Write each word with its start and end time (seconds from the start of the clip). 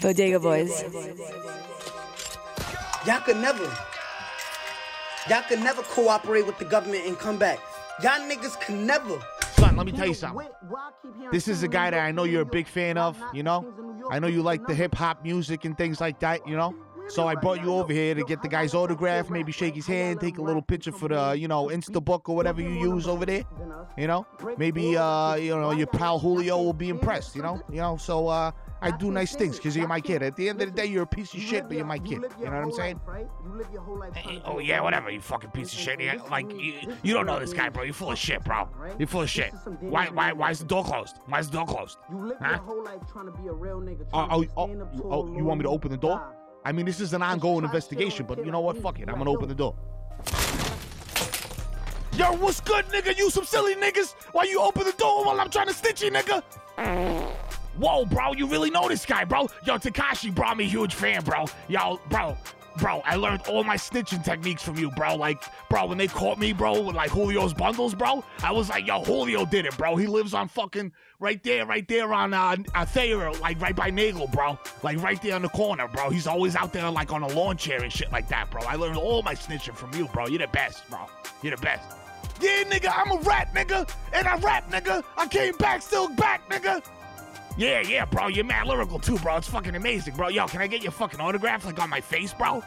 Bodega 0.00 0.40
Boys. 0.40 0.82
Y'all 3.06 3.20
could 3.20 3.36
never. 3.36 3.64
Y'all 5.28 5.42
could 5.48 5.60
never 5.60 5.82
cooperate 5.82 6.46
with 6.46 6.58
the 6.58 6.64
government 6.64 7.06
and 7.06 7.18
come 7.18 7.38
back. 7.38 7.58
Y'all 8.02 8.20
niggas 8.20 8.58
can 8.60 8.86
never. 8.86 9.20
Son, 9.56 9.76
let 9.76 9.84
me 9.86 9.92
tell 9.92 10.06
you 10.06 10.14
something. 10.14 10.48
This 11.30 11.48
is 11.48 11.62
a 11.62 11.68
guy 11.68 11.90
that 11.90 12.00
I 12.00 12.12
know 12.12 12.24
you're 12.24 12.42
a 12.42 12.46
big 12.46 12.66
fan 12.66 12.96
of, 12.96 13.22
you 13.34 13.42
know? 13.42 13.72
I 14.10 14.18
know 14.18 14.26
you 14.26 14.42
like 14.42 14.66
the 14.66 14.74
hip 14.74 14.94
hop 14.94 15.22
music 15.22 15.64
and 15.64 15.76
things 15.76 16.00
like 16.00 16.18
that, 16.20 16.46
you 16.48 16.56
know? 16.56 16.74
So 17.08 17.26
I 17.26 17.34
brought 17.34 17.60
you 17.60 17.74
over 17.74 17.92
here 17.92 18.14
to 18.14 18.22
get 18.24 18.40
the 18.40 18.48
guy's 18.48 18.72
autograph, 18.72 19.30
maybe 19.30 19.52
shake 19.52 19.74
his 19.74 19.86
hand, 19.86 20.20
take 20.20 20.38
a 20.38 20.42
little 20.42 20.62
picture 20.62 20.92
for 20.92 21.08
the, 21.08 21.32
you 21.32 21.48
know, 21.48 21.66
Instabook 21.66 22.28
or 22.28 22.36
whatever 22.36 22.62
you 22.62 22.70
use 22.70 23.06
over 23.06 23.26
there. 23.26 23.44
You 23.98 24.06
know? 24.06 24.26
Maybe 24.56 24.96
uh, 24.96 25.34
you 25.34 25.54
know, 25.54 25.72
your 25.72 25.88
pal 25.88 26.18
Julio 26.18 26.56
will 26.62 26.72
be 26.72 26.88
impressed, 26.88 27.36
you 27.36 27.42
know? 27.42 27.60
You 27.70 27.80
know, 27.80 27.96
so 27.96 28.28
uh 28.28 28.52
I 28.82 28.90
do 28.90 29.10
nice 29.10 29.34
things 29.34 29.56
because 29.56 29.76
you're 29.76 29.88
my 29.88 30.00
kid. 30.00 30.22
At 30.22 30.36
the 30.36 30.48
end 30.48 30.60
of 30.62 30.68
the 30.68 30.74
day, 30.74 30.86
you're 30.86 31.02
a 31.02 31.06
piece 31.06 31.34
of 31.34 31.40
shit, 31.40 31.68
but 31.68 31.76
you're 31.76 31.84
my 31.84 31.98
kid. 31.98 32.22
You 32.38 32.46
know 32.46 32.52
what 32.52 32.64
I'm 32.64 32.72
saying? 32.72 33.00
Oh 34.44 34.58
yeah, 34.58 34.80
whatever. 34.80 35.10
You 35.10 35.20
fucking 35.20 35.50
piece 35.50 35.72
of 35.72 35.78
shit. 35.78 36.00
Yeah, 36.00 36.16
like 36.30 36.50
you, 36.52 36.74
you 37.02 37.12
don't 37.12 37.26
know 37.26 37.38
this 37.38 37.52
guy, 37.52 37.68
bro. 37.68 37.82
You're 37.82 37.92
full 37.92 38.10
of 38.10 38.18
shit, 38.18 38.42
bro. 38.44 38.68
You're 38.98 39.08
full 39.08 39.22
of 39.22 39.30
shit. 39.30 39.52
Why, 39.80 40.08
why, 40.08 40.32
why 40.32 40.50
is 40.50 40.60
the 40.60 40.64
door 40.64 40.84
closed? 40.84 41.18
Why 41.26 41.40
is 41.40 41.50
the 41.50 41.58
door 41.58 41.66
closed? 41.66 41.98
Huh? 42.40 42.58
Oh, 42.66 42.86
oh, 44.12 44.46
oh, 44.56 45.00
oh, 45.04 45.36
you 45.36 45.44
want 45.44 45.58
me 45.58 45.64
to 45.64 45.70
open 45.70 45.90
the 45.90 45.96
door? 45.96 46.22
I 46.64 46.72
mean, 46.72 46.86
this 46.86 47.00
is 47.00 47.12
an 47.14 47.22
ongoing 47.22 47.64
investigation, 47.64 48.26
but 48.26 48.44
you 48.44 48.50
know 48.50 48.60
what? 48.60 48.78
Fuck 48.78 49.00
it. 49.00 49.08
I'm 49.08 49.18
gonna 49.18 49.30
open 49.30 49.48
the 49.48 49.54
door. 49.54 49.74
Yo, 52.14 52.32
what's 52.36 52.60
good, 52.60 52.84
nigga? 52.86 53.16
You 53.16 53.30
some 53.30 53.44
silly 53.44 53.74
niggas? 53.76 54.14
Why 54.32 54.44
you 54.44 54.60
open 54.60 54.84
the 54.84 54.92
door 54.92 55.24
while 55.24 55.40
I'm 55.40 55.48
trying 55.48 55.68
to 55.68 55.74
stitch 55.74 56.02
you, 56.02 56.10
nigga? 56.10 56.42
Whoa, 57.76 58.04
bro, 58.04 58.32
you 58.32 58.46
really 58.46 58.70
know 58.70 58.88
this 58.88 59.06
guy, 59.06 59.24
bro. 59.24 59.48
Yo, 59.64 59.78
Tekashi 59.78 60.34
brought 60.34 60.56
me 60.56 60.64
huge 60.64 60.94
fan, 60.94 61.22
bro. 61.22 61.46
Yo, 61.68 62.00
bro, 62.10 62.36
bro, 62.78 63.02
I 63.04 63.16
learned 63.16 63.42
all 63.48 63.64
my 63.64 63.76
snitching 63.76 64.24
techniques 64.24 64.62
from 64.62 64.76
you, 64.76 64.90
bro. 64.90 65.16
Like, 65.16 65.42
bro, 65.68 65.86
when 65.86 65.98
they 65.98 66.08
caught 66.08 66.38
me, 66.38 66.52
bro, 66.52 66.80
with 66.80 66.96
like 66.96 67.12
Julio's 67.12 67.54
bundles, 67.54 67.94
bro, 67.94 68.24
I 68.42 68.52
was 68.52 68.68
like, 68.68 68.86
yo, 68.86 69.04
Julio 69.04 69.44
did 69.44 69.66
it, 69.66 69.76
bro. 69.76 69.96
He 69.96 70.06
lives 70.06 70.34
on 70.34 70.48
fucking 70.48 70.92
right 71.20 71.42
there, 71.42 71.66
right 71.66 71.86
there 71.86 72.12
on 72.12 72.34
uh, 72.34 72.56
Thayer, 72.86 73.32
like 73.34 73.60
right 73.60 73.76
by 73.76 73.90
Nagle, 73.90 74.28
bro. 74.28 74.58
Like 74.82 75.00
right 75.02 75.20
there 75.22 75.36
in 75.36 75.42
the 75.42 75.48
corner, 75.48 75.88
bro. 75.88 76.10
He's 76.10 76.26
always 76.26 76.56
out 76.56 76.72
there 76.72 76.90
like 76.90 77.12
on 77.12 77.22
a 77.22 77.28
lawn 77.28 77.56
chair 77.56 77.82
and 77.82 77.92
shit 77.92 78.10
like 78.12 78.28
that, 78.28 78.50
bro. 78.50 78.62
I 78.62 78.74
learned 78.74 78.96
all 78.96 79.22
my 79.22 79.34
snitching 79.34 79.76
from 79.76 79.94
you, 79.94 80.06
bro. 80.08 80.26
You're 80.26 80.38
the 80.38 80.48
best, 80.48 80.88
bro. 80.90 81.00
You're 81.42 81.56
the 81.56 81.62
best. 81.62 81.96
Yeah, 82.40 82.64
nigga, 82.64 82.90
I'm 82.94 83.10
a 83.10 83.20
rat, 83.20 83.52
nigga, 83.54 83.90
and 84.14 84.26
I 84.26 84.36
rap, 84.36 84.70
nigga. 84.70 85.04
I 85.18 85.26
came 85.26 85.54
back, 85.56 85.82
still 85.82 86.08
back, 86.08 86.48
nigga. 86.48 86.82
Yeah, 87.60 87.82
yeah, 87.82 88.06
bro. 88.06 88.28
You're 88.28 88.46
mad 88.46 88.66
lyrical 88.66 88.98
too, 88.98 89.18
bro. 89.18 89.36
It's 89.36 89.46
fucking 89.48 89.74
amazing, 89.74 90.14
bro. 90.14 90.28
Yo, 90.28 90.46
can 90.46 90.62
I 90.62 90.66
get 90.66 90.82
your 90.82 90.92
fucking 90.92 91.20
autograph 91.20 91.66
like 91.66 91.78
on 91.78 91.90
my 91.90 92.00
face, 92.00 92.32
bro? 92.32 92.48
All 92.52 92.62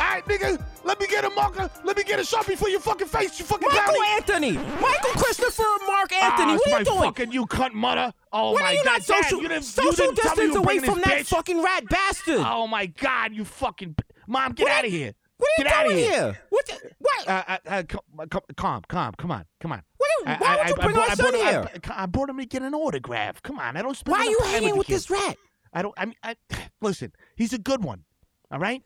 right, 0.00 0.24
nigga, 0.26 0.60
let 0.82 0.98
me 0.98 1.06
get 1.06 1.24
a 1.24 1.30
marker. 1.30 1.70
Let 1.84 1.96
me 1.96 2.02
get 2.02 2.18
a 2.18 2.22
sharpie 2.22 2.58
for 2.58 2.68
your 2.68 2.80
fucking 2.80 3.06
face, 3.06 3.38
you 3.38 3.44
fucking 3.44 3.68
Michael 3.68 3.94
brownie. 3.94 4.10
Anthony! 4.16 4.52
Michael 4.80 5.10
Christopher 5.12 5.62
Mark 5.86 6.12
Anthony! 6.12 6.52
Ah, 6.52 6.56
what 6.56 6.60
it's 6.60 6.66
are 6.66 6.70
my 6.72 6.78
you 6.80 6.84
doing? 6.84 7.00
fucking 7.02 7.32
you 7.32 7.46
cunt 7.46 7.72
mother. 7.72 8.12
Oh 8.32 8.52
when 8.54 8.64
my 8.64 8.70
are 8.70 8.72
you 8.74 8.84
god, 8.84 8.90
not 8.98 9.06
Dad, 9.06 9.22
social, 9.24 9.42
you 9.42 9.48
didn't, 9.48 9.62
social 9.64 9.90
you 9.90 9.96
didn't 9.96 10.16
tell 10.16 10.36
me 10.36 10.42
you 10.42 10.48
distance 10.48 10.54
were 10.54 10.58
away 10.58 10.78
bringing 10.80 10.90
from 10.90 10.98
this 10.98 11.04
that 11.06 11.18
bitch. 11.20 11.28
fucking 11.28 11.62
rat 11.62 11.88
bastard? 11.88 12.40
Oh 12.40 12.66
my 12.66 12.86
god, 12.86 13.32
you 13.32 13.44
fucking 13.44 13.94
mom, 14.26 14.52
get 14.54 14.68
out 14.68 14.84
of 14.84 14.90
here. 14.90 15.14
What 15.38 15.48
are 15.48 15.52
you 15.58 15.64
Get 15.64 15.72
outta 15.72 15.88
doing 15.90 15.98
here. 16.02 16.10
here? 16.12 16.40
What? 16.48 16.66
The, 16.66 16.90
what? 16.98 17.28
Uh, 17.28 17.42
uh, 17.46 17.58
uh, 17.66 17.82
com- 17.88 18.28
com- 18.28 18.42
calm, 18.56 18.82
calm, 18.88 19.14
come 19.18 19.30
on, 19.30 19.44
come 19.60 19.72
on. 19.72 19.82
Are- 20.24 20.32
I- 20.34 20.36
why 20.38 20.46
I- 20.46 20.56
would 20.58 20.68
you 20.68 20.74
bring 20.76 20.96
my 20.96 21.02
I 21.02 21.14
son 21.14 21.30
brought- 21.30 21.34
here? 21.44 21.70
I, 21.90 22.02
I 22.02 22.06
brought 22.06 22.28
him 22.30 22.38
to 22.38 22.46
get 22.46 22.62
an 22.62 22.74
autograph. 22.74 23.42
Come 23.42 23.58
on, 23.58 23.76
I 23.76 23.82
don't 23.82 23.96
spend 23.96 24.12
Why 24.16 24.26
are 24.26 24.30
you 24.30 24.38
time 24.38 24.48
hanging 24.48 24.68
the 24.70 24.76
with 24.76 24.86
this 24.86 25.10
rat? 25.10 25.36
I 25.72 25.82
don't. 25.82 25.94
I 25.98 26.06
mean, 26.06 26.14
I, 26.22 26.36
listen. 26.80 27.12
He's 27.36 27.52
a 27.52 27.58
good 27.58 27.82
one. 27.84 28.04
All 28.50 28.58
right. 28.58 28.82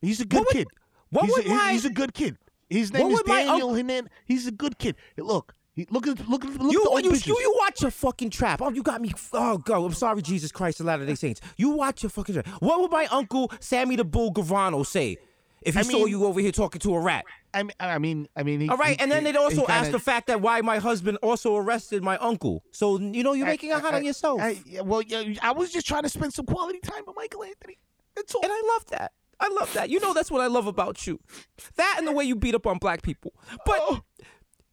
He's 0.00 0.20
a 0.20 0.24
good 0.24 0.38
What 0.40 0.46
would- 0.48 0.56
kid. 0.56 0.68
what 1.10 1.24
he's, 1.26 1.36
would 1.36 1.46
a, 1.46 1.48
my- 1.48 1.72
he's 1.72 1.84
a 1.84 1.90
good 1.90 2.14
kid. 2.14 2.36
His 2.68 2.92
name 2.92 3.10
is 3.10 3.22
my 3.26 3.44
Daniel 3.44 3.68
unc- 3.70 3.76
Hernandez. 3.78 4.12
He's 4.24 4.46
a 4.46 4.50
good 4.52 4.76
kid. 4.78 4.96
Look, 5.16 5.54
he, 5.72 5.86
look 5.90 6.06
at 6.08 6.28
look 6.28 6.44
at 6.44 6.50
look 6.60 6.72
You, 6.72 6.82
at 6.84 7.02
the 7.04 7.10
you, 7.10 7.14
you, 7.14 7.40
you 7.40 7.54
watch 7.60 7.80
your 7.82 7.90
fucking 7.92 8.30
trap. 8.30 8.60
Oh, 8.60 8.70
you 8.70 8.82
got 8.82 9.00
me. 9.00 9.12
Oh, 9.32 9.58
God. 9.58 9.84
I'm 9.84 9.92
sorry, 9.92 10.20
Jesus 10.22 10.50
Christ, 10.50 10.78
the 10.78 10.84
Latter 10.84 11.06
day 11.06 11.14
Saints. 11.14 11.40
You 11.56 11.70
watch 11.70 12.02
your 12.02 12.10
fucking 12.10 12.34
trap. 12.34 12.46
What 12.60 12.80
would 12.80 12.90
my 12.90 13.06
uncle 13.06 13.52
Sammy 13.60 13.94
the 13.96 14.04
Bull 14.04 14.32
Gravano 14.32 14.84
say 14.84 15.16
if 15.62 15.74
he 15.74 15.80
I 15.80 15.82
saw 15.84 15.98
mean- 15.98 16.08
you 16.08 16.24
over 16.24 16.40
here 16.40 16.50
talking 16.52 16.80
to 16.80 16.94
a 16.94 17.00
rat? 17.00 17.24
I 17.58 17.62
mean, 17.62 17.72
I 17.80 17.98
mean, 17.98 18.28
I 18.36 18.42
mean. 18.42 18.60
He, 18.60 18.68
All 18.68 18.76
right, 18.76 18.96
he- 18.96 19.00
and 19.02 19.10
then 19.10 19.24
he- 19.24 19.32
they'd 19.32 19.38
also 19.38 19.66
ask 19.66 19.90
the 19.90 19.98
fact 19.98 20.26
that 20.28 20.40
why 20.40 20.60
my 20.60 20.78
husband 20.78 21.18
also 21.22 21.56
arrested 21.56 22.02
my 22.04 22.16
uncle. 22.18 22.62
So 22.70 22.98
you 23.00 23.22
know 23.22 23.32
you're 23.32 23.46
making 23.46 23.72
a 23.72 23.78
hot 23.78 23.94
I- 23.94 23.98
on 23.98 24.04
yourself, 24.04 24.40
I- 24.42 24.60
well, 24.84 25.02
I 25.42 25.52
was 25.52 25.72
just 25.72 25.86
trying 25.86 26.02
to 26.02 26.08
spend 26.08 26.32
some 26.34 26.46
quality 26.46 26.80
time 26.80 27.02
with 27.06 27.16
Michael 27.16 27.44
Anthony. 27.44 27.78
That's 28.14 28.34
all. 28.34 28.42
and 28.42 28.52
I 28.52 28.62
love 28.74 28.86
that. 28.86 29.12
I 29.38 29.48
love 29.48 29.72
that. 29.74 29.90
You 29.90 30.00
know 30.00 30.14
that's 30.14 30.30
what 30.30 30.40
I 30.40 30.46
love 30.46 30.66
about 30.66 31.06
you. 31.06 31.20
That 31.76 31.96
and 31.98 32.06
the 32.06 32.12
way 32.12 32.24
you 32.24 32.36
beat 32.36 32.54
up 32.54 32.66
on 32.66 32.78
black 32.78 33.02
people. 33.02 33.32
But 33.66 33.78
Oh. 33.80 34.00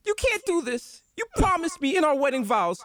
you 0.05 0.13
can't 0.15 0.43
do 0.45 0.61
this. 0.61 1.01
You 1.17 1.25
promised 1.35 1.81
me 1.81 1.97
in 1.97 2.03
our 2.03 2.15
wedding 2.15 2.45
vows, 2.45 2.79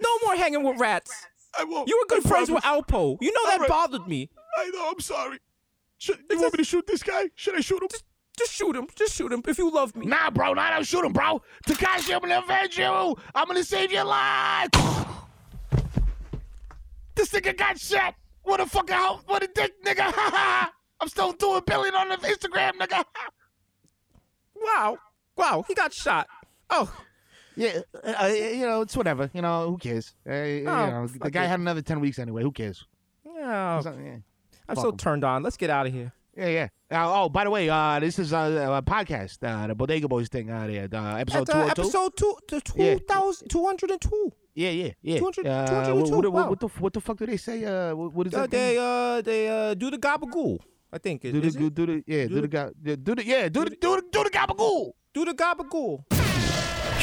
no 0.00 0.08
more 0.24 0.36
hanging 0.36 0.62
with 0.62 0.78
rats. 0.78 1.12
I 1.58 1.64
won't. 1.64 1.88
You 1.88 1.98
were 2.00 2.06
good 2.16 2.24
I 2.26 2.28
friends 2.28 2.48
promise. 2.50 2.64
with 2.64 2.86
Alpo. 2.86 3.18
You 3.20 3.32
know 3.32 3.46
that 3.50 3.60
right. 3.60 3.68
bothered 3.68 4.06
me. 4.08 4.30
I 4.56 4.70
know. 4.70 4.90
I'm 4.90 5.00
sorry. 5.00 5.38
Should, 5.98 6.18
you 6.30 6.40
want 6.40 6.52
me 6.54 6.58
to 6.58 6.64
shoot 6.64 6.86
this 6.86 7.02
guy? 7.02 7.30
Should 7.34 7.54
I 7.56 7.60
shoot 7.60 7.82
him? 7.82 7.88
Just, 7.90 8.04
just 8.38 8.52
shoot 8.52 8.74
him. 8.76 8.86
Just 8.94 9.14
shoot 9.14 9.32
him 9.32 9.42
if 9.46 9.58
you 9.58 9.70
love 9.70 9.94
me. 9.96 10.06
Nah, 10.06 10.30
bro, 10.30 10.52
nah, 10.54 10.70
don't 10.70 10.86
shoot 10.86 11.04
him, 11.04 11.12
bro. 11.12 11.42
Tekashi, 11.66 12.14
I'm 12.14 12.20
gonna 12.20 12.38
avenge 12.44 12.78
you. 12.78 13.16
I'm 13.34 13.46
gonna 13.46 13.64
save 13.64 13.92
your 13.92 14.04
life. 14.04 14.70
This 17.16 17.28
nigga 17.30 17.56
got 17.56 17.78
shot. 17.78 18.16
What 18.42 18.58
a 18.60 18.66
fucking 18.66 18.94
hell. 18.94 19.22
What 19.26 19.42
a 19.44 19.48
dick, 19.54 19.72
nigga. 19.84 20.12
I'm 21.00 21.08
still 21.08 21.32
doing 21.32 21.62
billion 21.64 21.94
on 21.94 22.08
the 22.08 22.16
Instagram, 22.16 22.72
nigga. 22.72 23.04
Wow. 24.56 24.98
Wow. 25.36 25.64
He 25.68 25.74
got 25.74 25.92
shot. 25.92 26.26
Oh. 26.70 26.90
Yeah, 27.56 27.80
uh, 28.02 28.26
you 28.26 28.66
know, 28.66 28.80
it's 28.80 28.96
whatever. 28.96 29.30
You 29.34 29.42
know, 29.42 29.68
who 29.70 29.78
cares? 29.78 30.14
Uh, 30.28 30.32
you 30.34 30.66
Oh, 30.66 30.90
know, 30.90 31.06
the 31.06 31.30
guy 31.30 31.44
it. 31.44 31.48
had 31.48 31.60
another 31.60 31.82
10 31.82 32.00
weeks 32.00 32.18
anyway. 32.18 32.42
Who 32.42 32.50
cares? 32.50 32.84
So, 33.24 33.32
yeah. 33.40 34.16
I'm 34.68 34.74
fuck 34.76 34.82
so 34.82 34.88
him. 34.90 34.96
turned 34.96 35.22
on. 35.24 35.42
Let's 35.42 35.56
get 35.56 35.70
out 35.70 35.86
of 35.86 35.92
here. 35.92 36.12
Yeah, 36.36 36.48
yeah. 36.48 36.68
Uh, 36.90 37.22
oh, 37.24 37.28
by 37.28 37.44
the 37.44 37.50
way, 37.50 37.68
uh, 37.68 38.00
this 38.00 38.18
is 38.18 38.32
uh, 38.32 38.72
a 38.76 38.82
podcast, 38.82 39.38
uh, 39.42 39.66
the 39.68 39.74
Bodega 39.74 40.08
Boys 40.08 40.28
thing 40.28 40.50
out 40.50 40.68
there, 40.68 40.88
uh, 40.92 41.16
episode 41.16 41.46
That's, 41.46 41.50
uh, 41.50 41.74
202. 41.74 41.80
episode 41.80 42.12
two, 42.16 42.60
to 42.60 42.72
Yeah. 42.76 42.94
2000, 42.94 43.48
202. 43.48 44.32
Yeah, 44.56 44.70
yeah, 44.70 44.90
yeah. 45.02 45.18
200 45.18 45.46
uh, 45.46 45.66
202, 45.86 45.94
what, 45.94 46.24
what, 46.24 46.32
wow. 46.32 46.48
what, 46.50 46.60
the, 46.60 46.68
what 46.68 46.92
the 46.92 47.00
fuck 47.00 47.16
do 47.18 47.26
they 47.26 47.36
say? 47.36 47.64
Uh, 47.64 47.94
what, 47.94 48.12
what 48.12 48.26
is 48.28 48.34
Uh, 48.34 48.42
that? 48.42 48.50
they 48.50 48.78
uh 48.78 49.20
they 49.22 49.48
uh 49.48 49.74
do 49.74 49.90
the 49.90 49.98
gabagool. 49.98 50.58
I 50.92 50.98
think 50.98 51.22
do 51.22 51.32
the, 51.40 51.46
is 51.48 51.56
do, 51.56 51.66
it? 51.66 51.74
do 51.74 51.86
the, 51.86 52.04
yeah, 52.06 52.26
do, 52.26 52.40
the, 52.40 52.48
guy, 52.48 52.70
yeah, 52.84 52.96
do 53.02 53.14
the, 53.16 53.24
yeah, 53.24 53.48
do 53.48 53.64
the, 53.64 53.70
do 53.70 53.96
the, 53.96 54.02
do 54.12 54.22
the 54.24 54.30
gabagool. 54.30 54.92
Do 55.12 55.24
the 55.24 55.34
gabagool. 55.34 56.04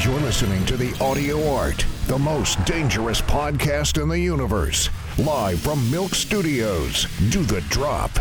You're 0.03 0.19
listening 0.21 0.65
to 0.65 0.77
The 0.77 0.97
Audio 1.03 1.53
Art, 1.53 1.85
the 2.07 2.17
most 2.17 2.63
dangerous 2.65 3.21
podcast 3.21 4.01
in 4.01 4.07
the 4.09 4.17
universe. 4.19 4.89
Live 5.17 5.59
from 5.59 5.79
Milk 5.91 6.15
Studios. 6.15 7.05
Do 7.29 7.43
the 7.43 7.61
drop. 7.69 8.11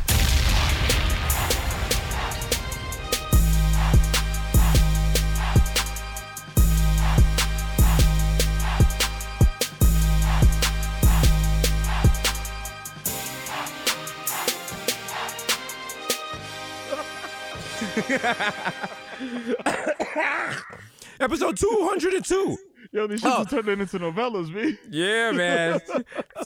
Episode 21.20 21.56
202. 21.56 22.56
Yo, 22.92 23.06
these 23.06 23.24
Oh. 23.24 23.28
shits 23.28 23.40
are 23.40 23.44
turning 23.62 23.78
into 23.80 23.98
novellas, 24.00 24.52
me. 24.52 24.76
Yeah, 24.90 25.30
man. 25.32 25.80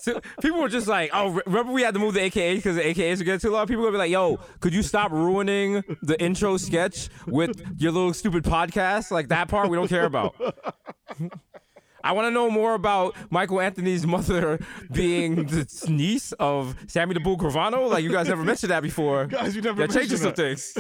So, 0.02 0.20
people 0.42 0.60
were 0.60 0.68
just 0.68 0.86
like, 0.88 1.08
oh, 1.14 1.40
remember 1.46 1.72
we 1.72 1.80
had 1.82 1.94
to 1.94 2.00
move 2.00 2.12
the 2.14 2.20
AKA 2.22 2.56
because 2.56 2.74
the 2.76 2.82
AKAs 2.82 3.18
were 3.18 3.24
getting 3.24 3.40
too 3.40 3.50
long? 3.50 3.66
People 3.66 3.82
were 3.84 3.88
gonna 3.90 4.04
be 4.04 4.10
like, 4.10 4.10
yo, 4.10 4.38
could 4.60 4.74
you 4.74 4.82
stop 4.82 5.10
ruining 5.12 5.82
the 6.02 6.20
intro 6.20 6.56
sketch 6.58 7.08
with 7.26 7.62
your 7.80 7.92
little 7.92 8.12
stupid 8.12 8.42
podcast? 8.44 9.10
Like 9.12 9.28
that 9.28 9.48
part 9.48 9.70
we 9.70 9.76
don't 9.76 9.88
care 9.88 10.04
about. 10.04 10.34
I 12.04 12.12
want 12.12 12.26
to 12.26 12.30
know 12.32 12.50
more 12.50 12.74
about 12.74 13.16
Michael 13.30 13.60
Anthony's 13.62 14.06
mother 14.06 14.58
being 14.92 15.46
the 15.46 15.66
niece 15.88 16.32
of 16.32 16.74
Sammy 16.88 17.14
the 17.14 17.20
Bull 17.20 17.38
Gravano. 17.38 17.88
Like 17.88 18.02
you 18.04 18.10
guys 18.12 18.28
never 18.28 18.42
mentioned 18.44 18.72
that 18.72 18.82
before. 18.82 19.24
Guys, 19.26 19.56
you 19.56 19.62
never 19.62 19.86
that 19.86 19.94
changes 19.96 20.20
some 20.20 20.34
things. 20.34 20.76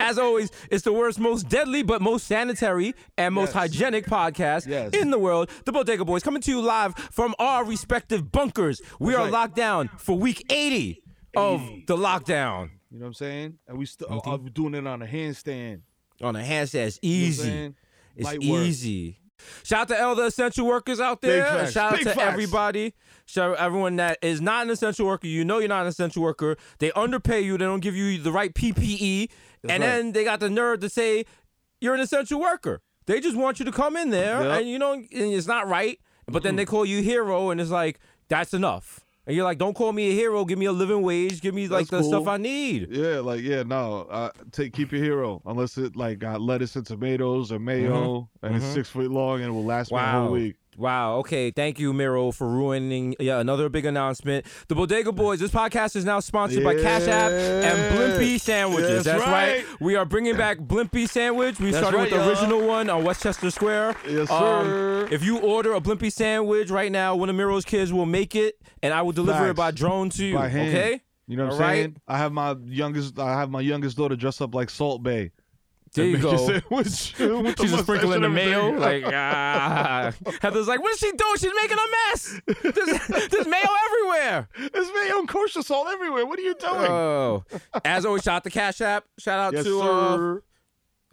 As 0.00 0.18
always, 0.18 0.50
it's 0.70 0.84
the 0.84 0.92
worst, 0.92 1.18
most 1.18 1.48
deadly, 1.48 1.82
but 1.82 2.00
most 2.02 2.26
sanitary 2.26 2.94
and 3.16 3.34
most 3.34 3.52
hygienic 3.52 4.06
podcast 4.06 4.66
Yes. 4.66 4.90
in 4.92 5.10
the 5.10 5.18
world. 5.18 5.50
The 5.64 5.72
Bodega 5.72 6.04
Boys 6.04 6.22
coming 6.22 6.42
to 6.42 6.50
you 6.50 6.60
live 6.60 6.94
from 6.96 7.34
our 7.38 7.64
respective 7.64 8.30
bunkers. 8.32 8.80
We 8.98 9.14
are 9.14 9.24
right. 9.24 9.32
locked 9.32 9.56
down 9.56 9.88
for 9.98 10.18
week 10.18 10.44
80 10.50 11.02
of 11.36 11.60
the 11.86 11.96
lockdown. 11.96 12.70
You 12.90 12.98
know 12.98 13.04
what 13.04 13.06
I'm 13.08 13.14
saying? 13.14 13.58
And 13.68 13.78
we 13.78 13.86
still 13.86 14.22
uh, 14.24 14.36
doing 14.52 14.74
it 14.74 14.86
on 14.86 15.02
a 15.02 15.06
handstand. 15.06 15.82
On 16.22 16.34
a 16.34 16.40
handstand, 16.40 16.86
it's 16.86 16.98
You 17.02 17.10
know 17.10 17.26
easy. 17.26 17.74
It's 18.16 18.24
Light 18.24 18.42
work. 18.44 18.62
Shout 19.64 19.80
out 19.82 19.88
to 19.88 20.02
all 20.04 20.14
the 20.14 20.24
essential 20.26 20.66
workers 20.66 21.00
out 21.00 21.20
there. 21.20 21.44
facts. 21.44 21.72
Shout 21.72 21.92
out 21.92 21.98
Big 21.98 22.04
to 22.06 22.14
facts. 22.14 22.22
everybody. 22.32 22.94
Shout 23.26 23.52
out 23.52 23.58
everyone 23.58 23.96
that 23.96 24.18
is 24.22 24.40
not 24.40 24.64
an 24.64 24.70
essential 24.70 25.06
worker. 25.06 25.26
You 25.26 25.44
know 25.44 25.58
you're 25.58 25.68
not 25.68 25.82
an 25.82 25.88
essential 25.88 26.22
worker. 26.22 26.56
They 26.78 26.92
underpay 26.92 27.40
you. 27.40 27.58
They 27.58 27.64
don't 27.64 27.80
give 27.80 27.96
you 27.96 28.18
the 28.18 28.32
right 28.32 28.54
PPE. 28.54 29.30
and 29.62 29.70
right. 29.70 29.80
then 29.80 30.12
they 30.12 30.22
got 30.24 30.40
the 30.40 30.48
nerve 30.50 30.80
to 30.80 30.88
say 30.88 31.24
you're 31.80 31.94
an 31.94 32.00
essential 32.00 32.40
worker. 32.40 32.82
They 33.06 33.20
just 33.20 33.36
want 33.36 33.58
you 33.58 33.64
to 33.64 33.72
come 33.72 33.96
in 33.96 34.10
there 34.10 34.42
Yep. 34.42 34.60
and 34.60 34.68
you 34.68 34.78
know 34.78 34.92
and 34.94 35.06
it's 35.12 35.46
not 35.46 35.68
right. 35.68 35.98
But 36.28 36.42
then 36.42 36.56
they 36.56 36.64
call 36.64 36.84
you 36.84 37.02
hero 37.02 37.50
and 37.50 37.60
it's 37.60 37.70
like, 37.70 38.00
that's 38.28 38.52
enough. 38.52 39.05
And 39.26 39.34
you're 39.34 39.44
like, 39.44 39.58
don't 39.58 39.74
call 39.74 39.92
me 39.92 40.10
a 40.10 40.12
hero. 40.12 40.44
Give 40.44 40.58
me 40.58 40.66
a 40.66 40.72
living 40.72 41.02
wage. 41.02 41.40
Give 41.40 41.52
me 41.54 41.66
like 41.66 41.88
That's 41.88 42.04
the 42.04 42.08
stuff. 42.08 42.28
I 42.28 42.36
need. 42.36 42.88
Yeah, 42.90 43.18
like 43.20 43.42
yeah, 43.42 43.64
no. 43.64 44.06
Uh, 44.08 44.30
take 44.52 44.72
keep 44.72 44.92
your 44.92 45.02
hero 45.02 45.42
unless 45.46 45.76
it 45.78 45.96
like 45.96 46.20
got 46.20 46.40
lettuce 46.40 46.76
and 46.76 46.86
tomatoes 46.86 47.50
or 47.50 47.58
mayo 47.58 48.28
and 48.42 48.56
it's 48.56 48.64
six 48.64 48.88
foot 48.88 49.10
long 49.10 49.40
and 49.40 49.48
it 49.48 49.52
will 49.52 49.64
last 49.64 49.90
me 49.90 49.98
a 49.98 50.00
whole 50.00 50.30
week. 50.30 50.56
Wow. 50.76 51.16
Okay. 51.18 51.50
Thank 51.50 51.78
you, 51.78 51.92
Mero, 51.92 52.30
for 52.32 52.46
ruining 52.48 53.14
yeah 53.18 53.40
another 53.40 53.68
big 53.68 53.86
announcement. 53.86 54.46
The 54.68 54.74
Bodega 54.74 55.12
Boys. 55.12 55.40
This 55.40 55.50
podcast 55.50 55.96
is 55.96 56.04
now 56.04 56.20
sponsored 56.20 56.62
by 56.64 56.74
Cash 56.74 57.08
App 57.08 57.32
and 57.32 57.94
Blimpie 57.96 58.40
Sandwiches. 58.40 59.04
That's 59.04 59.22
right. 59.22 59.64
right. 59.64 59.80
We 59.80 59.96
are 59.96 60.04
bringing 60.04 60.36
back 60.36 60.58
Blimpie 60.58 61.08
Sandwich. 61.08 61.58
We 61.58 61.70
That's 61.70 61.86
started 61.86 62.00
with 62.00 62.10
the 62.10 62.28
original 62.28 62.66
one 62.66 62.90
on 62.90 63.04
Westchester 63.04 63.50
Square. 63.50 63.96
Yes, 64.08 64.30
Um, 64.30 64.66
sir. 64.66 65.08
if 65.10 65.24
you 65.24 65.38
order 65.38 65.72
a 65.74 65.80
Blimpie 65.80 66.12
Sandwich 66.12 66.70
right 66.70 66.92
now, 66.92 67.16
one 67.16 67.30
of 67.30 67.36
Mero's 67.36 67.64
kids 67.64 67.92
will 67.92 68.06
make 68.06 68.34
it, 68.34 68.60
and 68.82 68.92
I 68.92 69.02
will 69.02 69.12
deliver 69.12 69.48
it 69.48 69.54
by 69.56 69.70
drone 69.70 70.10
to 70.10 70.24
you. 70.24 70.34
By 70.34 70.48
hand. 70.48 70.68
Okay. 70.76 71.00
You 71.28 71.36
know 71.36 71.44
what 71.46 71.54
All 71.54 71.58
I'm 71.58 71.62
right. 71.62 71.74
saying? 71.76 71.96
I 72.06 72.18
have 72.18 72.32
my 72.32 72.54
youngest. 72.66 73.18
I 73.18 73.32
have 73.38 73.50
my 73.50 73.60
youngest 73.60 73.96
daughter 73.96 74.14
dressed 74.14 74.40
up 74.42 74.54
like 74.54 74.70
Salt 74.70 75.02
Bae. 75.02 75.30
There 75.92 76.04
you 76.04 76.18
go. 76.18 76.36
sandwich 76.36 76.64
with 76.70 77.58
She's 77.60 77.70
just 77.70 77.82
sprinkling 77.84 78.22
the 78.22 78.28
mayo. 78.28 78.70
Like, 78.72 79.04
ah. 79.06 80.12
Heather's 80.42 80.68
like, 80.68 80.82
what's 80.82 80.98
she 80.98 81.10
doing? 81.12 81.36
She's 81.38 81.52
making 81.60 81.78
a 81.78 82.10
mess. 82.10 82.40
There's, 82.62 83.28
there's 83.30 83.46
mayo 83.46 83.68
everywhere. 83.86 84.48
There's 84.72 84.92
mayo 84.92 85.18
and 85.20 85.28
kosher 85.28 85.62
salt 85.62 85.88
everywhere. 85.88 86.26
What 86.26 86.38
are 86.38 86.42
you 86.42 86.54
doing? 86.54 86.74
Oh, 86.74 87.44
as 87.84 88.04
always, 88.04 88.22
shout 88.22 88.36
out 88.36 88.44
to 88.44 88.50
Cash 88.50 88.80
App. 88.80 89.04
Shout 89.18 89.38
out 89.38 89.52
yes, 89.54 89.64
to 89.64 89.80
uh. 89.80 90.36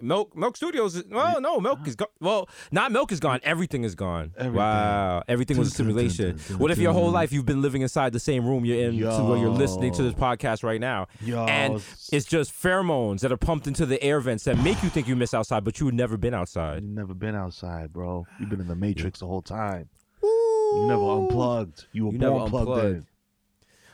Milk 0.01 0.35
Milk 0.35 0.57
Studios. 0.57 1.01
Well, 1.09 1.39
no, 1.39 1.59
Milk 1.59 1.87
is 1.87 1.95
gone. 1.95 2.07
Well, 2.19 2.49
not 2.71 2.91
Milk 2.91 3.11
is 3.11 3.19
gone. 3.19 3.39
Everything 3.43 3.83
is 3.83 3.95
gone. 3.95 4.33
Everything. 4.35 4.55
Wow, 4.55 5.23
everything 5.27 5.57
was 5.57 5.69
a 5.69 5.71
simulation. 5.71 6.39
What 6.57 6.71
if 6.71 6.77
your 6.77 6.93
whole 6.93 7.11
life 7.11 7.31
you've 7.31 7.45
been 7.45 7.61
living 7.61 7.83
inside 7.83 8.11
the 8.11 8.19
same 8.19 8.45
room 8.45 8.65
you're 8.65 8.79
in 8.89 8.97
to 8.99 9.23
where 9.23 9.37
you're 9.37 9.49
listening 9.49 9.93
to 9.93 10.03
this 10.03 10.13
podcast 10.13 10.63
right 10.63 10.81
now, 10.81 11.07
Yo, 11.21 11.45
and 11.45 11.75
it's- 11.75 12.25
just 12.25 12.51
pheromones 12.51 13.19
that 13.21 13.31
are 13.31 13.37
pumped 13.37 13.67
into 13.67 13.85
the 13.85 14.01
air 14.03 14.19
vents 14.19 14.43
that 14.45 14.57
make 14.63 14.81
you 14.83 14.89
think 14.89 15.07
you 15.07 15.15
miss 15.15 15.33
outside, 15.33 15.63
but 15.63 15.79
you've 15.79 15.93
never 15.93 16.17
been 16.17 16.33
outside. 16.33 16.81
You've 16.83 16.91
never 16.91 17.13
been 17.13 17.35
outside, 17.35 17.93
bro. 17.93 18.25
You've 18.39 18.49
been 18.49 18.61
in 18.61 18.67
the 18.67 18.75
Matrix 18.75 19.19
the 19.19 19.27
whole 19.27 19.41
time. 19.43 19.89
You 20.23 20.85
never 20.87 21.01
unplugged. 21.19 21.85
You 21.91 22.07
were 22.07 22.13
You 22.13 22.17
born 22.19 22.33
never 22.39 22.49
plugged 22.49 22.69
unplugged. 22.69 22.95
in. 22.97 23.05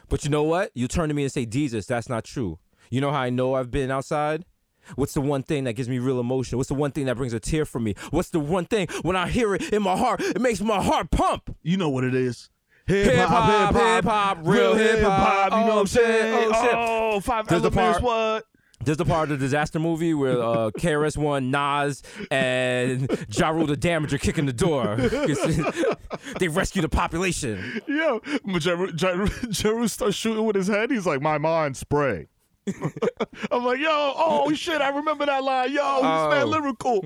But 0.07 0.23
you 0.23 0.29
know 0.29 0.43
what? 0.43 0.71
You 0.73 0.87
turn 0.87 1.09
to 1.09 1.13
me 1.13 1.23
and 1.23 1.31
say, 1.31 1.45
Jesus, 1.45 1.85
that's 1.85 2.07
not 2.09 2.23
true. 2.23 2.57
You 2.89 3.01
know 3.01 3.11
how 3.11 3.19
I 3.19 3.29
know 3.29 3.53
I've 3.55 3.69
been 3.69 3.91
outside? 3.91 4.45
What's 4.95 5.13
the 5.13 5.21
one 5.21 5.43
thing 5.43 5.63
that 5.65 5.73
gives 5.73 5.89
me 5.89 5.99
real 5.99 6.19
emotion? 6.19 6.57
What's 6.57 6.69
the 6.69 6.75
one 6.75 6.91
thing 6.91 7.05
that 7.05 7.17
brings 7.17 7.33
a 7.33 7.39
tear 7.39 7.65
from 7.65 7.83
me? 7.83 7.95
What's 8.11 8.29
the 8.29 8.39
one 8.39 8.65
thing 8.65 8.87
when 9.01 9.15
I 9.15 9.27
hear 9.29 9.55
it 9.55 9.71
in 9.73 9.81
my 9.83 9.97
heart, 9.97 10.21
it 10.21 10.41
makes 10.41 10.61
my 10.61 10.81
heart 10.81 11.11
pump? 11.11 11.55
You 11.63 11.77
know 11.77 11.89
what 11.89 12.03
it 12.03 12.15
is. 12.15 12.49
Hip 12.87 13.27
hop, 13.27 13.75
hip 13.75 14.03
hop, 14.05 14.39
real 14.41 14.73
hip 14.75 15.01
hop. 15.03 15.51
You 15.51 15.57
know 15.59 15.65
what 15.67 15.73
Oh, 15.75 15.79
I'm 15.81 15.87
saying? 15.87 16.41
shit, 16.49 16.51
oh, 16.55 16.63
shit. 16.63 16.73
Oh, 16.75 17.19
five 17.19 17.47
There's 17.47 17.61
the 17.61 17.69
part- 17.71 18.01
What? 18.01 18.45
There's 18.83 18.97
the 18.97 19.03
part 19.05 19.29
of 19.29 19.37
the 19.39 19.45
disaster 19.45 19.77
movie 19.77 20.13
where 20.13 20.41
uh, 20.41 20.71
KRS 20.79 21.17
One, 21.17 21.51
Nas, 21.51 22.01
and 22.31 23.09
Jeru 23.29 23.65
the 23.67 23.75
Damaja 23.75 24.19
kicking 24.19 24.45
the 24.45 24.53
door. 24.53 24.95
they 26.39 26.47
rescue 26.47 26.81
the 26.81 26.87
population. 26.89 27.81
Jeru, 27.87 28.91
Jeru, 28.93 29.27
Jeru 29.49 29.87
starts 29.89 30.15
shooting 30.15 30.45
with 30.45 30.55
his 30.55 30.67
head. 30.67 30.91
He's 30.91 31.05
like, 31.05 31.21
"My 31.21 31.37
mind 31.37 31.75
spray." 31.77 32.27
I'm 33.51 33.63
like, 33.65 33.79
"Yo, 33.79 33.87
oh 33.89 34.51
shit, 34.53 34.81
I 34.81 34.89
remember 34.89 35.25
that 35.25 35.43
line. 35.43 35.71
Yo, 35.71 35.95
he's 35.95 36.03
Oh. 36.03 36.29
mad 36.29 36.47
lyrical." 36.47 37.05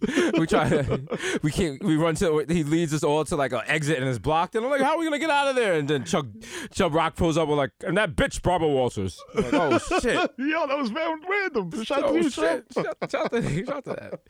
we 0.38 0.46
try 0.46 0.68
to, 0.68 1.38
we 1.42 1.50
can't 1.50 1.82
we 1.84 1.96
run 1.96 2.14
to 2.16 2.44
he 2.48 2.64
leads 2.64 2.94
us 2.94 3.02
all 3.02 3.24
to 3.24 3.36
like 3.36 3.52
an 3.52 3.60
exit 3.66 3.98
and 3.98 4.08
it's 4.08 4.18
blocked 4.18 4.54
and 4.54 4.64
I'm 4.64 4.70
like 4.70 4.80
how 4.80 4.92
are 4.94 4.98
we 4.98 5.04
gonna 5.04 5.18
get 5.18 5.28
out 5.30 5.48
of 5.48 5.56
there 5.56 5.74
and 5.74 5.86
then 5.86 6.04
Chuck 6.04 6.24
Chubb 6.72 6.94
Rock 6.94 7.16
pulls 7.16 7.36
up 7.36 7.48
with 7.48 7.58
like 7.58 7.72
and 7.86 7.98
that 7.98 8.16
bitch 8.16 8.40
Barbara 8.42 8.68
Walters 8.68 9.20
like 9.34 9.52
oh 9.52 9.78
shit 10.00 10.14
Yo, 10.38 10.66
that 10.66 10.78
was 10.78 10.90
very 10.90 11.14
random. 11.28 11.84
Shout 11.84 11.98
out 11.98 12.04
oh 12.04 12.12
to 12.14 12.22
you, 12.22 12.30
shit 12.30 12.64
shout, 12.72 12.96
shout 13.10 13.30
to, 13.32 13.64
shout 13.66 13.84
to 13.84 13.90
that 13.90 14.20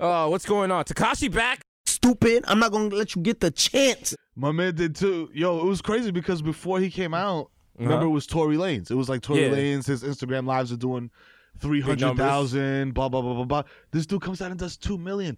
uh 0.00 0.28
what's 0.28 0.46
going 0.46 0.70
on 0.70 0.84
Tekashi 0.84 1.32
back 1.32 1.60
Stupid. 1.86 2.44
I'm 2.46 2.58
not 2.58 2.70
gonna 2.70 2.94
let 2.94 3.14
you 3.16 3.22
get 3.22 3.40
the 3.40 3.50
chance. 3.50 4.14
My 4.36 4.52
man 4.52 4.74
did 4.74 4.94
too. 4.94 5.30
Yo, 5.34 5.58
it 5.58 5.64
was 5.64 5.80
crazy 5.82 6.10
because 6.10 6.42
before 6.42 6.80
he 6.80 6.90
came 6.90 7.12
out, 7.12 7.50
remember 7.78 8.06
it 8.06 8.10
was 8.10 8.26
Tory 8.26 8.56
Lanez. 8.56 8.90
It 8.90 8.94
was 8.94 9.08
like 9.08 9.22
Tory 9.22 9.46
Uh-huh. 9.46 9.56
Yeah. 9.56 9.62
Lanez. 9.76 9.86
His 9.86 10.02
Instagram 10.02 10.46
lives 10.46 10.72
are 10.72 10.76
doing 10.76 11.10
three 11.58 11.80
hundred 11.80 12.16
thousand. 12.16 12.94
Blah 12.94 13.08
blah 13.08 13.22
blah 13.22 13.34
blah 13.34 13.44
blah. 13.44 13.62
This 13.90 14.06
dude 14.06 14.22
comes 14.22 14.40
out 14.42 14.50
and 14.50 14.58
does 14.60 14.76
two 14.76 14.98
million. 14.98 15.36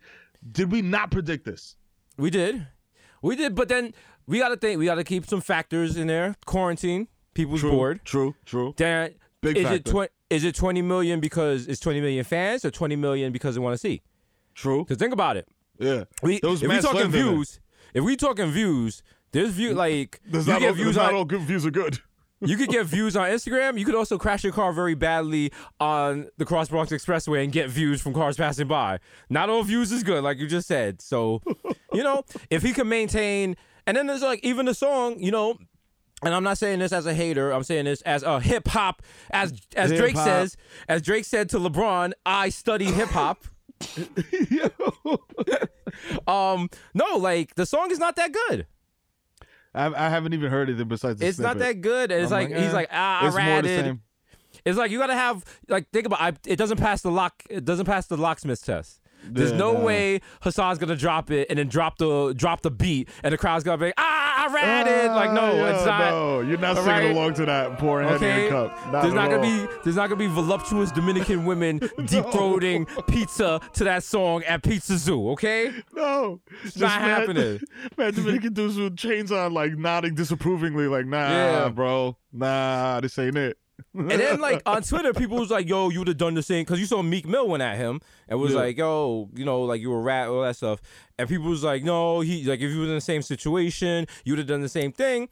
Did 0.52 0.70
we 0.72 0.82
not 0.82 1.10
predict 1.10 1.44
this? 1.44 1.76
we 2.16 2.28
did 2.28 2.66
we 3.22 3.34
did 3.34 3.54
but 3.54 3.68
then 3.68 3.94
we 4.26 4.38
gotta 4.38 4.56
think 4.56 4.78
we 4.78 4.84
gotta 4.84 5.04
keep 5.04 5.24
some 5.24 5.40
factors 5.40 5.96
in 5.96 6.06
there 6.06 6.34
quarantine 6.44 7.08
people's 7.32 7.62
bored 7.62 8.00
True. 8.04 8.34
True. 8.44 8.74
then 8.76 9.14
Big 9.40 9.56
is 9.56 9.64
it 9.64 9.68
factor. 9.68 9.90
twenty 9.90 10.08
is 10.28 10.44
it 10.44 10.54
20 10.54 10.82
million 10.82 11.18
because 11.20 11.66
it's 11.66 11.80
20 11.80 12.00
million 12.02 12.24
fans 12.24 12.64
or 12.64 12.70
20 12.70 12.96
million 12.96 13.32
because 13.32 13.54
they 13.54 13.60
want 13.60 13.72
to 13.74 13.78
see 13.78 14.02
True. 14.54 14.84
because 14.84 14.98
think 14.98 15.14
about 15.14 15.38
it 15.38 15.48
Yeah. 15.78 16.04
We, 16.22 16.40
There 16.40 16.50
was 16.50 16.62
if 16.62 16.68
we 16.68 16.74
mad 16.74 16.82
talking 16.82 17.00
slander 17.00 17.16
there. 17.18 17.26
views, 17.32 17.60
if 17.94 18.04
we 18.04 18.16
talking 18.16 18.50
views, 18.50 19.02
there's 19.32 19.50
view 19.52 19.72
like 19.72 20.20
There's 20.26 20.46
you 20.46 20.52
not, 20.52 20.60
get 20.60 20.68
all, 20.68 20.74
views 20.74 20.96
not 20.96 21.08
on 21.10 21.14
all 21.14 21.24
good 21.24 21.40
views 21.42 21.64
are 21.64 21.70
good. 21.70 22.00
You 22.40 22.56
could 22.56 22.68
get 22.68 22.86
views 22.86 23.16
on 23.16 23.28
Instagram. 23.28 23.78
You 23.78 23.84
could 23.84 23.94
also 23.94 24.18
crash 24.18 24.44
your 24.44 24.52
car 24.52 24.72
very 24.72 24.94
badly 24.94 25.52
on 25.78 26.28
the 26.38 26.44
Cross 26.44 26.70
Bronx 26.70 26.92
Expressway 26.92 27.44
and 27.44 27.52
get 27.52 27.68
views 27.68 28.00
from 28.00 28.14
cars 28.14 28.36
passing 28.36 28.68
by. 28.68 28.98
Not 29.28 29.50
all 29.50 29.62
views 29.62 29.92
is 29.92 30.02
good, 30.02 30.24
like 30.24 30.38
you 30.38 30.46
just 30.46 30.66
said. 30.66 31.02
So, 31.02 31.42
you 31.92 32.02
know, 32.02 32.24
if 32.50 32.62
he 32.62 32.72
can 32.72 32.88
maintain, 32.88 33.56
and 33.86 33.96
then 33.96 34.06
there's 34.06 34.22
like 34.22 34.40
even 34.42 34.66
the 34.66 34.74
song, 34.74 35.20
you 35.20 35.30
know. 35.30 35.58
And 36.22 36.34
I'm 36.34 36.44
not 36.44 36.58
saying 36.58 36.80
this 36.80 36.92
as 36.92 37.06
a 37.06 37.14
hater. 37.14 37.50
I'm 37.50 37.62
saying 37.62 37.86
this 37.86 38.02
as 38.02 38.22
a 38.22 38.40
hip 38.40 38.68
hop, 38.68 39.00
as 39.30 39.54
as 39.74 39.90
Drake 39.90 40.10
Hip-hop. 40.10 40.26
says, 40.26 40.56
as 40.86 41.00
Drake 41.00 41.24
said 41.24 41.48
to 41.50 41.58
LeBron, 41.58 42.12
I 42.26 42.50
study 42.50 42.84
hip 42.84 43.08
hop. 43.08 43.44
um, 46.26 46.68
no, 46.92 47.16
like 47.16 47.54
the 47.54 47.64
song 47.64 47.90
is 47.90 47.98
not 47.98 48.16
that 48.16 48.32
good. 48.32 48.66
I, 49.74 49.86
I 49.86 50.08
haven't 50.08 50.34
even 50.34 50.50
heard 50.50 50.68
anything 50.68 50.88
besides. 50.88 51.20
The 51.20 51.26
It's 51.26 51.38
not 51.38 51.58
that 51.58 51.80
good. 51.80 52.10
It's 52.10 52.32
I'm 52.32 52.48
like, 52.48 52.48
he's 52.48 52.70
eh, 52.70 52.72
like 52.72 52.88
ah, 52.90 53.22
I 53.22 53.26
it's 53.26 53.36
more 53.36 53.62
the 53.62 53.68
ratted. 53.68 53.98
It's 54.64 54.78
like 54.78 54.90
you 54.90 54.98
gotta 54.98 55.14
have 55.14 55.44
like 55.68 55.88
think 55.90 56.06
about 56.06 56.20
I, 56.20 56.32
it 56.46 56.56
doesn't 56.56 56.78
pass 56.78 57.02
the 57.02 57.10
lock 57.10 57.42
it 57.48 57.64
doesn't 57.64 57.86
pass 57.86 58.06
the 58.06 58.16
locksmith 58.16 58.64
test. 58.64 58.99
There's 59.22 59.50
Yeah, 59.52 59.58
no 59.58 59.72
nah. 59.74 59.80
way 59.80 60.20
Hassan's 60.42 60.78
gonna 60.78 60.96
drop 60.96 61.30
it 61.30 61.48
and 61.50 61.58
then 61.58 61.68
drop 61.68 61.98
the 61.98 62.32
drop 62.34 62.62
the 62.62 62.70
beat 62.70 63.08
and 63.22 63.32
the 63.32 63.38
crowd's 63.38 63.64
gonna 63.64 63.78
be 63.78 63.86
like, 63.86 63.94
ah 63.98 64.46
I 64.48 64.54
ratted. 64.54 65.10
like 65.12 65.32
no, 65.32 65.42
Ah, 65.64 65.68
it's 65.76 65.84
not. 65.86 66.10
No, 66.10 66.40
you're 66.40 66.58
not 66.58 66.76
singing 66.76 66.88
right? 66.90 67.10
along 67.10 67.34
to 67.34 67.44
that. 67.46 67.78
Pouring 67.78 68.08
Henny 68.08 68.16
Okay, 68.16 68.40
in 68.40 68.46
a 68.46 68.50
cup. 68.68 68.92
Not 68.92 69.02
there's 69.02 69.14
not 69.14 69.30
gonna 69.30 69.42
be 69.42 69.66
there's 69.84 69.96
not 69.96 70.08
gonna 70.08 70.18
be 70.18 70.26
voluptuous 70.26 70.90
Dominican 70.90 71.44
women 71.44 71.78
deep 72.06 72.24
throating 72.26 72.86
pizza 73.08 73.60
to 73.74 73.84
that 73.84 74.02
song 74.04 74.42
at 74.44 74.62
Pizza 74.62 74.96
Zoo. 74.96 75.30
Okay, 75.30 75.70
No, 75.94 76.40
it's 76.64 76.78
not 76.78 77.00
happening. 77.00 77.60
Man, 77.98 78.14
Dominican 78.14 78.52
dudes 78.54 78.78
with 78.78 78.96
chains 78.96 79.30
on, 79.30 79.52
like 79.52 79.76
nodding 79.76 80.14
disapprovingly, 80.14 80.86
like, 80.86 81.06
nah, 81.06 81.18
Yeah. 81.30 81.68
bro, 81.68 82.16
nah, 82.32 83.00
this 83.00 83.18
ain't 83.18 83.36
it. 83.36 83.58
And 83.94 84.10
then 84.10 84.40
like 84.40 84.62
on 84.66 84.82
Twitter, 84.82 85.12
people 85.12 85.38
was 85.38 85.50
like, 85.50 85.68
"Yo, 85.68 85.88
you 85.90 85.98
would 86.00 86.08
have 86.08 86.16
done 86.16 86.34
the 86.34 86.42
same," 86.42 86.62
because 86.64 86.80
you 86.80 86.86
saw 86.86 87.02
Meek 87.02 87.26
Mill 87.26 87.48
went 87.48 87.62
at 87.62 87.76
him 87.76 88.00
and 88.28 88.40
was 88.40 88.52
Yeah. 88.52 88.58
like, 88.58 88.76
"Yo, 88.78 89.28
you 89.34 89.44
know, 89.44 89.62
like 89.62 89.80
you 89.80 89.90
were 89.90 90.00
rat, 90.02 90.28
all 90.28 90.42
that 90.42 90.56
stuff." 90.56 90.80
And 91.18 91.28
people 91.28 91.48
was 91.48 91.62
like, 91.64 91.84
"No, 91.84 92.20
he 92.20 92.44
like 92.44 92.60
if 92.60 92.70
you 92.70 92.80
was 92.80 92.88
in 92.88 92.94
the 92.94 93.00
same 93.00 93.22
situation, 93.22 94.06
you 94.24 94.32
would 94.32 94.38
have 94.38 94.48
done 94.48 94.62
the 94.62 94.68
same 94.68 94.92
thing." 94.92 95.28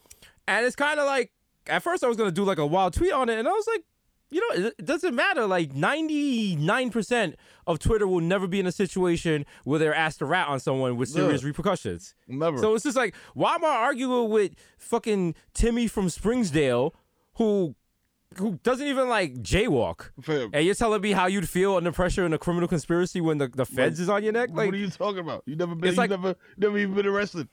And 0.47 0.65
it's 0.67 0.77
kind 0.77 0.99
of 1.01 1.07
like 1.07 1.33
at 1.67 1.83
first 1.83 2.03
I 2.03 2.09
was 2.09 2.17
gonna 2.17 2.31
do 2.31 2.45
like 2.45 2.59
a 2.59 2.67
wild 2.67 2.95
tweet 2.95 3.13
on 3.13 3.29
it, 3.29 3.39
and 3.39 3.47
I 3.47 3.53
was 3.53 3.67
like, 3.67 3.85
you 4.31 4.41
know, 4.41 4.67
it, 4.79 4.85
doesn't 4.85 5.15
matter. 5.15 5.47
Like 5.47 5.75
ninety 5.75 6.55
nine 6.57 6.91
percent 6.91 7.37
of 7.67 7.79
Twitter 7.79 8.07
will 8.07 8.21
never 8.21 8.47
be 8.47 8.61
in 8.61 8.67
a 8.67 8.73
situation 8.73 9.47
where 9.65 9.79
they're 9.79 9.95
asked 9.95 10.19
to 10.19 10.27
rat 10.27 10.49
on 10.49 10.61
someone 10.61 10.97
with 10.99 11.09
serious 11.09 11.41
Yeah. 11.43 11.47
repercussions. 11.49 12.15
Never. 12.27 12.59
So 12.59 12.75
it's 12.75 12.85
just 12.85 12.97
like, 12.97 13.15
why 13.35 13.55
am 13.55 13.65
I 13.65 13.69
arguing 13.69 14.29
with 14.31 14.53
fucking 14.79 15.35
Timmy 15.55 15.87
from 15.87 16.09
Springsdale, 16.09 16.93
who 17.37 17.75
who 18.39 18.59
doesn't 18.63 18.87
even 18.87 19.09
like 19.09 19.35
jaywalk? 19.43 20.11
Fam, 20.23 20.51
And 20.53 20.65
you're 20.65 20.75
telling 20.75 21.01
me 21.01 21.13
how 21.13 21.27
you'd 21.27 21.49
feel 21.49 21.77
under 21.77 21.93
pressure 21.93 22.25
in 22.27 22.33
a 22.33 22.39
criminal 22.39 22.69
conspiracy 22.69 23.21
when 23.21 23.39
the, 23.39 23.49
the 23.49 23.67
feds 23.67 24.01
is 24.01 24.09
on 24.09 24.23
your 24.23 24.33
neck? 24.33 24.51
Like 24.53 24.67
what 24.67 24.75
are 24.75 24.79
you 24.79 24.91
talking 24.91 25.21
about? 25.21 25.43
You 25.47 25.57
never 25.57 25.75
been, 25.75 25.89
It's 25.89 25.99
like- 25.99 26.11
never, 26.11 26.35
never 26.57 26.79
even 26.79 26.95
been 26.95 27.07
arrested. 27.07 27.49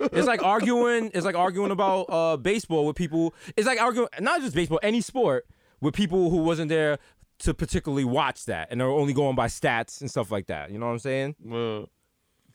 it's 0.00 0.26
like 0.26 0.42
arguing 0.42 1.10
it's 1.12 1.26
like 1.26 1.34
arguing 1.34 1.70
about 1.70 2.06
uh 2.08 2.34
baseball 2.38 2.86
with 2.86 2.96
people 2.96 3.34
it's 3.58 3.66
like 3.66 3.78
arguing 3.78 4.08
not 4.20 4.40
just 4.40 4.54
baseball, 4.54 4.80
any 4.82 5.02
sport 5.02 5.46
with 5.82 5.92
people 5.94 6.30
who 6.30 6.38
wasn't 6.38 6.68
there 6.70 6.98
to 7.40 7.52
particularly 7.52 8.04
watch 8.04 8.46
that 8.46 8.68
and 8.70 8.80
they're 8.80 8.88
only 8.88 9.12
going 9.12 9.36
by 9.36 9.46
stats 9.48 10.00
and 10.00 10.10
stuff 10.10 10.30
like 10.30 10.46
that. 10.46 10.70
You 10.70 10.78
know 10.78 10.86
what 10.86 10.92
I'm 10.92 10.98
saying? 10.98 11.34
Well, 11.44 11.90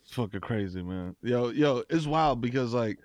It's 0.03 0.13
fucking 0.13 0.39
crazy, 0.39 0.81
man. 0.81 1.15
Yo, 1.21 1.49
yo, 1.49 1.83
it's 1.91 2.07
wild 2.07 2.41
because 2.41 2.73
like, 2.73 2.97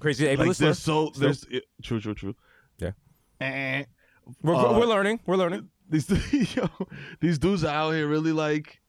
Crazy 0.00 0.26
able 0.26 0.46
like 0.48 0.56
there's 0.58 0.78
so 0.78 1.10
there's 1.16 1.44
it, 1.50 1.64
true, 1.82 2.00
true, 2.00 2.12
true. 2.14 2.34
Eh, 3.42 3.84
We're, 4.42 4.54
uh, 4.54 4.78
we're 4.78 4.86
learning. 4.86 5.20
We're 5.26 5.36
learning. 5.36 5.68
these 5.88 6.08
yo, 6.56 6.68
these 7.20 7.38
dudes 7.38 7.64
are 7.64 7.74
out 7.74 7.90
here 7.92 8.06
really 8.06 8.32
like 8.32 8.80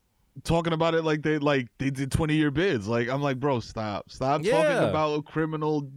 talking 0.43 0.73
about 0.73 0.95
it 0.95 1.03
like 1.03 1.21
they 1.21 1.37
like 1.37 1.67
they 1.77 1.89
did 1.89 2.11
20 2.11 2.33
year 2.35 2.51
bids. 2.51 2.87
Like 2.87 3.09
I'm 3.09 3.21
like, 3.21 3.39
bro, 3.39 3.59
stop. 3.59 4.09
Stop 4.11 4.43
Yeah. 4.43 4.63
talking 4.63 4.89
about 4.89 5.25
criminal 5.25 5.89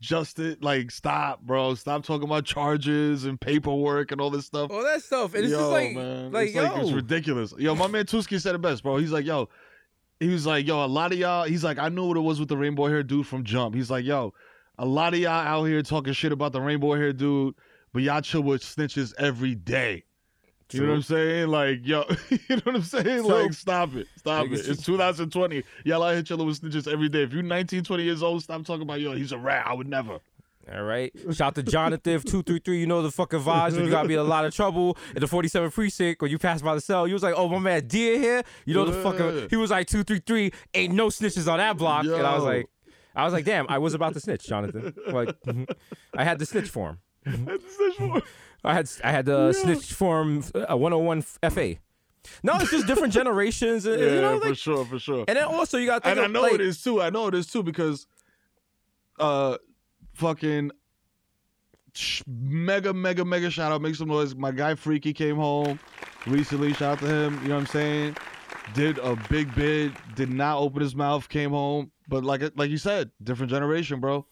justice. 0.00 0.56
Like, 0.60 0.90
stop, 0.90 1.42
bro. 1.42 1.74
Stop 1.74 2.04
talking 2.04 2.24
about 2.28 2.44
charges 2.44 3.24
and 3.24 3.40
paperwork 3.40 4.12
and 4.12 4.20
all 4.20 4.30
this 4.30 4.46
stuff. 4.46 4.70
All 4.70 4.82
that 4.82 5.02
stuff. 5.02 5.34
And 5.34 5.44
it's 5.44 5.52
just 5.52 5.70
like, 5.70 5.94
man, 5.94 6.32
like 6.32 6.46
it's 6.48 6.54
yo. 6.56 6.62
like 6.64 6.82
it's 6.82 6.92
ridiculous. 6.92 7.54
Yo, 7.58 7.74
my 7.74 7.86
man 7.86 8.04
Tuski 8.04 8.40
said 8.40 8.54
it 8.54 8.60
best, 8.60 8.82
bro. 8.82 8.96
He's 8.96 9.12
like, 9.12 9.26
yo, 9.26 9.48
he 10.20 10.28
was 10.28 10.46
like, 10.46 10.66
yo, 10.66 10.84
a 10.84 10.86
lot 10.86 11.12
of 11.12 11.18
y'all. 11.18 11.44
He's 11.44 11.64
like, 11.64 11.78
I 11.78 11.88
knew 11.88 12.06
what 12.06 12.16
it 12.16 12.20
was 12.20 12.40
with 12.40 12.48
the 12.48 12.56
rainbow 12.56 12.86
hair 12.88 13.02
dude 13.02 13.26
from 13.26 13.44
Jump. 13.44 13.74
He's 13.74 13.90
like, 13.90 14.04
yo, 14.04 14.34
a 14.78 14.86
lot 14.86 15.14
of 15.14 15.20
y'all 15.20 15.30
out 15.30 15.64
here 15.64 15.82
talking 15.82 16.12
shit 16.12 16.32
about 16.32 16.52
the 16.52 16.60
rainbow 16.60 16.94
hair 16.94 17.12
dude, 17.12 17.54
but 17.98 18.04
y'all 18.04 18.20
chill 18.20 18.42
with 18.42 18.62
snitches 18.62 19.12
every 19.18 19.56
day. 19.56 20.04
You 20.70 20.82
know 20.82 20.90
what 20.90 20.94
I'm 20.94 21.02
saying? 21.02 21.48
Like, 21.48 21.80
yo, 21.82 22.04
you 22.30 22.38
know 22.48 22.60
what 22.62 22.76
I'm 22.76 22.82
saying? 22.82 23.24
True. 23.24 23.42
Like, 23.42 23.52
stop 23.52 23.96
it. 23.96 24.06
Stop 24.14 24.46
it. 24.46 24.52
it's 24.52 24.68
It's 24.68 24.84
2020. 24.84 25.64
Y'all 25.84 26.04
out 26.04 26.12
here 26.12 26.22
chilling 26.22 26.46
with 26.46 26.60
snitches 26.60 26.86
every 26.86 27.08
day. 27.08 27.24
If 27.24 27.32
you're 27.32 27.42
19, 27.42 27.82
20 27.82 28.02
years 28.04 28.22
old, 28.22 28.44
stop 28.44 28.64
talking 28.64 28.82
about, 28.82 29.00
yo, 29.00 29.16
he's 29.16 29.32
a 29.32 29.38
rat. 29.38 29.66
I 29.66 29.74
would 29.74 29.88
never. 29.88 30.20
All 30.72 30.82
right. 30.84 31.12
Shout 31.32 31.56
to 31.56 31.64
Jonathan 31.64 32.20
two 32.20 32.44
three 32.44 32.60
three. 32.60 32.78
You 32.78 32.86
know 32.86 33.02
the 33.02 33.10
fucking 33.10 33.40
vibes. 33.40 33.72
When 33.72 33.84
you 33.84 33.90
gotta 33.90 34.06
be 34.06 34.14
in 34.14 34.20
a 34.20 34.22
lot 34.22 34.44
of 34.44 34.54
trouble 34.54 34.96
in 35.16 35.20
the 35.20 35.26
47 35.26 35.72
precinct 35.72 36.22
when 36.22 36.30
you 36.30 36.38
pass 36.38 36.62
by 36.62 36.76
the 36.76 36.80
cell. 36.80 37.08
You 37.08 37.14
was 37.14 37.24
like, 37.24 37.34
oh 37.36 37.48
my 37.48 37.58
man, 37.58 37.88
Dia 37.88 38.16
here. 38.16 38.42
You 38.64 38.74
know 38.74 38.84
the 38.84 39.02
fucking. 39.02 39.48
He 39.50 39.56
was 39.56 39.72
like 39.72 39.88
two 39.88 40.04
three 40.04 40.20
three. 40.24 40.52
Ain't 40.74 40.94
no 40.94 41.08
snitches 41.08 41.50
on 41.50 41.58
that 41.58 41.76
block. 41.76 42.04
And 42.04 42.14
I 42.14 42.36
was 42.36 42.44
like, 42.44 42.68
I 43.18 43.24
was 43.24 43.32
like, 43.32 43.44
damn. 43.44 43.66
I 43.68 43.78
was 43.78 43.94
about 43.94 44.14
to 44.14 44.20
snitch, 44.20 44.46
Jonathan. 44.46 44.94
Like, 45.08 45.34
I 46.14 46.22
had 46.22 46.38
the 46.38 46.46
snitch 46.46 46.68
form. 47.96 48.22
I 48.64 48.74
had 48.74 48.90
I 49.04 49.10
had 49.10 49.26
the 49.26 49.52
snitch 49.52 49.92
form 49.92 50.42
uh, 50.54 50.76
101 50.76 51.22
FA. 51.22 51.76
No, 52.42 52.56
it's 52.56 52.70
just 52.70 52.86
different 52.86 53.12
generations. 53.20 53.86
and, 53.86 54.00
Yeah, 54.00 54.06
you 54.14 54.20
know, 54.20 54.40
for 54.40 54.54
sure, 54.54 54.84
for 54.84 54.98
sure. 54.98 55.24
and 55.28 55.36
then 55.36 55.44
also 55.44 55.78
you 55.78 55.86
got 55.86 56.02
to 56.02 56.10
and 56.10 56.20
I 56.20 56.26
know 56.26 56.42
like, 56.42 56.54
it 56.54 56.60
is 56.60 56.82
too. 56.82 57.00
I 57.00 57.10
know 57.10 57.26
it 57.28 57.34
is 57.34 57.46
too 57.46 57.62
because, 57.62 58.06
uh, 59.18 59.56
fucking 60.14 60.72
sh- 61.94 62.22
mega, 62.26 62.92
mega, 62.92 63.24
mega 63.24 63.50
shout 63.50 63.72
out, 63.72 63.80
make 63.80 63.94
some 63.94 64.08
noise. 64.08 64.34
My 64.34 64.50
guy 64.50 64.74
Freaky 64.74 65.12
came 65.12 65.36
home 65.36 65.78
recently. 66.26 66.72
Shout 66.74 66.94
out 66.94 66.98
to 67.00 67.06
him. 67.06 67.40
You 67.42 67.48
know 67.48 67.54
what 67.54 67.60
I'm 67.62 67.66
saying? 67.66 68.16
Did 68.74 68.98
a 68.98 69.16
big 69.30 69.54
bid. 69.54 69.92
Did 70.14 70.30
not 70.30 70.58
open 70.58 70.82
his 70.82 70.94
mouth. 70.94 71.28
Came 71.28 71.50
home, 71.50 71.90
but 72.08 72.24
like 72.24 72.42
like 72.56 72.70
you 72.70 72.78
said, 72.78 73.10
different 73.22 73.50
generation, 73.50 74.00
bro. 74.00 74.26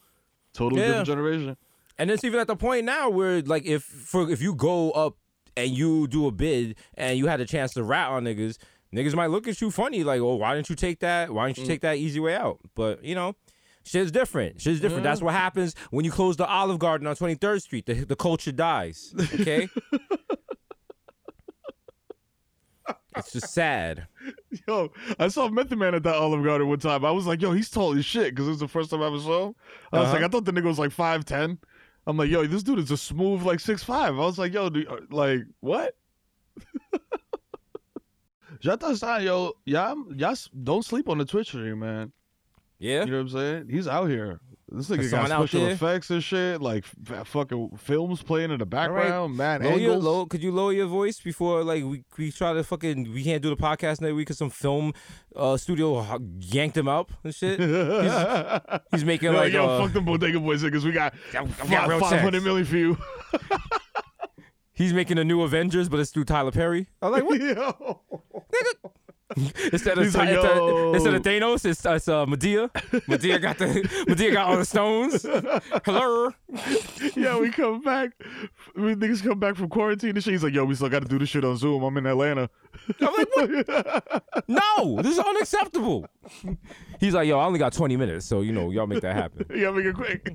Totally 0.52 0.82
Yeah. 0.82 0.88
different 0.88 1.06
generation. 1.06 1.56
And 1.98 2.10
it's 2.10 2.24
even 2.24 2.38
at 2.40 2.46
the 2.46 2.56
point 2.56 2.84
now 2.84 3.08
where 3.08 3.40
like 3.42 3.64
if 3.64 3.82
for 3.82 4.30
if 4.30 4.42
you 4.42 4.54
go 4.54 4.90
up 4.92 5.16
and 5.56 5.70
you 5.70 6.06
do 6.06 6.26
a 6.26 6.30
bid 6.30 6.76
and 6.94 7.18
you 7.18 7.26
had 7.26 7.40
a 7.40 7.46
chance 7.46 7.72
to 7.74 7.82
rat 7.82 8.10
on 8.10 8.24
niggas, 8.24 8.58
niggas 8.94 9.14
might 9.14 9.28
look 9.30 9.48
at 9.48 9.60
you 9.60 9.70
funny 9.70 10.04
like, 10.04 10.20
oh, 10.20 10.34
why 10.36 10.54
didn't 10.54 10.68
you 10.68 10.76
take 10.76 11.00
that? 11.00 11.30
Why 11.32 11.46
didn't 11.46 11.58
you 11.58 11.66
take 11.66 11.80
that 11.80 11.96
easy 11.96 12.20
way 12.20 12.34
out? 12.36 12.58
But 12.74 13.02
you 13.02 13.14
know, 13.14 13.34
shit's 13.84 14.10
different. 14.10 14.60
Shit's 14.60 14.80
different. 14.80 15.04
That's 15.04 15.22
what 15.22 15.32
happens 15.32 15.74
when 15.90 16.04
you 16.04 16.10
close 16.10 16.36
the 16.36 16.46
Olive 16.46 16.78
Garden 16.78 17.06
on 17.06 17.16
23rd 17.16 17.62
Street. 17.62 17.86
The 17.86 17.94
the 18.04 18.16
culture 18.16 18.52
dies. 18.52 19.14
Okay. 19.40 19.68
it's 23.16 23.32
just 23.32 23.52
sad. 23.54 24.06
Yo, 24.68 24.92
I 25.18 25.28
saw 25.28 25.48
Method 25.48 25.78
Man 25.78 25.94
at 25.94 26.02
that 26.02 26.14
Olive 26.16 26.44
Garden 26.44 26.68
one 26.68 26.78
time. 26.78 27.04
I 27.04 27.10
was 27.10 27.26
like, 27.26 27.40
yo, 27.40 27.52
he's 27.52 27.70
tall 27.70 27.96
as 27.96 28.04
shit 28.04 28.30
because 28.34 28.46
it 28.46 28.50
was 28.50 28.60
the 28.60 28.68
first 28.68 28.90
time 28.90 29.02
I 29.02 29.06
ever 29.06 29.18
saw 29.18 29.46
him. 29.48 29.54
I 29.92 30.00
was 30.00 30.08
Uh-huh. 30.08 30.14
like, 30.16 30.24
I 30.24 30.28
thought 30.28 30.44
the 30.44 30.52
nigga 30.52 30.64
was 30.64 30.78
like 30.78 30.90
5'10. 30.90 31.58
I'm 32.06 32.16
like, 32.16 32.30
yo, 32.30 32.46
this 32.46 32.62
dude 32.62 32.78
is 32.78 32.90
a 32.90 32.96
smooth 32.96 33.42
like 33.42 33.60
six 33.60 33.82
five. 33.82 34.14
I 34.14 34.18
was 34.18 34.38
like, 34.38 34.52
yo, 34.52 34.68
dude, 34.68 34.86
uh, 34.88 34.98
like, 35.10 35.40
what? 35.60 35.96
Jata 38.62 38.96
Stein, 38.96 39.24
yo, 39.24 39.54
y'all, 39.64 39.96
y'all 40.14 40.36
don't 40.62 40.84
sleep 40.84 41.08
on 41.08 41.18
the 41.18 41.24
Twitch 41.24 41.48
stream, 41.48 41.80
man. 41.80 42.12
Yeah. 42.78 43.04
You 43.04 43.10
know 43.10 43.16
what 43.16 43.22
I'm 43.22 43.28
saying? 43.30 43.68
He's 43.70 43.88
out 43.88 44.08
here. 44.08 44.40
This 44.68 44.88
nigga 44.88 45.08
got 45.12 45.28
special 45.28 45.60
there? 45.60 45.70
effects 45.70 46.10
and 46.10 46.22
shit, 46.22 46.60
like 46.60 46.84
f- 47.08 47.28
fucking 47.28 47.76
films 47.78 48.22
playing 48.24 48.50
in 48.50 48.58
the 48.58 48.66
background, 48.66 49.36
mad 49.36 49.62
Lower 49.62 49.78
your, 49.78 49.92
angles. 49.92 50.04
low, 50.04 50.26
could 50.26 50.42
you 50.42 50.50
lower 50.50 50.72
your 50.72 50.88
voice 50.88 51.20
before 51.20 51.62
like 51.62 51.84
we, 51.84 52.02
we 52.18 52.32
try 52.32 52.52
to 52.52 52.64
fucking 52.64 53.12
we 53.12 53.22
can't 53.22 53.42
do 53.42 53.48
the 53.48 53.56
podcast 53.56 54.00
next 54.00 54.14
week 54.14 54.26
because 54.26 54.38
some 54.38 54.50
film 54.50 54.92
uh, 55.36 55.56
studio 55.56 56.04
yanked 56.40 56.76
him 56.76 56.88
up 56.88 57.12
and 57.22 57.32
shit. 57.32 57.60
He's, 57.60 58.80
he's 58.90 59.04
making 59.04 59.32
Yo, 59.32 59.38
like 59.38 59.52
yo, 59.52 59.68
uh, 59.68 59.82
fuck 59.84 59.92
them 59.92 60.04
bodega 60.04 60.40
boys 60.40 60.64
niggas. 60.64 60.82
We 60.82 60.90
got 60.90 61.14
real 61.32 62.00
five 62.00 62.20
hundred 62.20 62.42
million 62.42 62.66
for 62.66 62.76
you. 62.76 62.98
he's 64.72 64.92
making 64.92 65.18
a 65.18 65.24
new 65.24 65.42
Avengers, 65.42 65.88
but 65.88 66.00
it's 66.00 66.10
through 66.10 66.24
Tyler 66.24 66.50
Perry. 66.50 66.88
I'm 67.00 67.12
like, 67.12 67.24
what? 67.24 67.40
Yo. 67.40 68.00
instead 69.72 69.98
of 69.98 70.14
like, 70.14 70.28
instead- 70.28 70.94
instead 70.94 71.14
of 71.14 71.22
Thanos, 71.22 71.64
it's, 71.64 71.84
it's 71.84 72.08
uh, 72.08 72.24
Madea. 72.26 72.70
Madea 73.06 73.40
got 73.42 73.58
the 73.58 73.66
Madea 74.08 74.32
got 74.32 74.46
all 74.46 74.56
the 74.56 74.64
stones. 74.64 75.26
Hello. 75.84 76.30
yeah, 77.16 77.38
we 77.38 77.50
come 77.50 77.80
back. 77.82 78.10
We 78.76 78.94
niggas 78.94 79.22
come 79.24 79.40
back 79.40 79.56
from 79.56 79.68
quarantine 79.68 80.10
and 80.10 80.22
shit. 80.22 80.32
He's 80.34 80.44
like, 80.44 80.54
yo, 80.54 80.64
we 80.64 80.74
still 80.76 80.88
got 80.88 81.02
to 81.02 81.08
do 81.08 81.18
this 81.18 81.28
shit 81.28 81.44
on 81.44 81.56
Zoom. 81.56 81.82
I'm 81.82 81.96
in 81.96 82.06
Atlanta. 82.06 82.48
I'm 83.00 83.14
like, 83.14 83.28
what? 83.36 84.44
No, 84.48 85.02
this 85.02 85.12
is 85.12 85.18
unacceptable. 85.18 86.06
He's 86.98 87.14
like, 87.14 87.28
yo, 87.28 87.38
I 87.38 87.44
only 87.44 87.58
got 87.58 87.72
20 87.72 87.96
minutes, 87.96 88.26
so 88.26 88.40
you 88.40 88.52
know, 88.52 88.70
y'all 88.70 88.86
make 88.86 89.02
that 89.02 89.14
happen. 89.14 89.44
gotta 89.48 89.72
make 89.72 89.86
it 89.86 89.94
quick. 89.94 90.32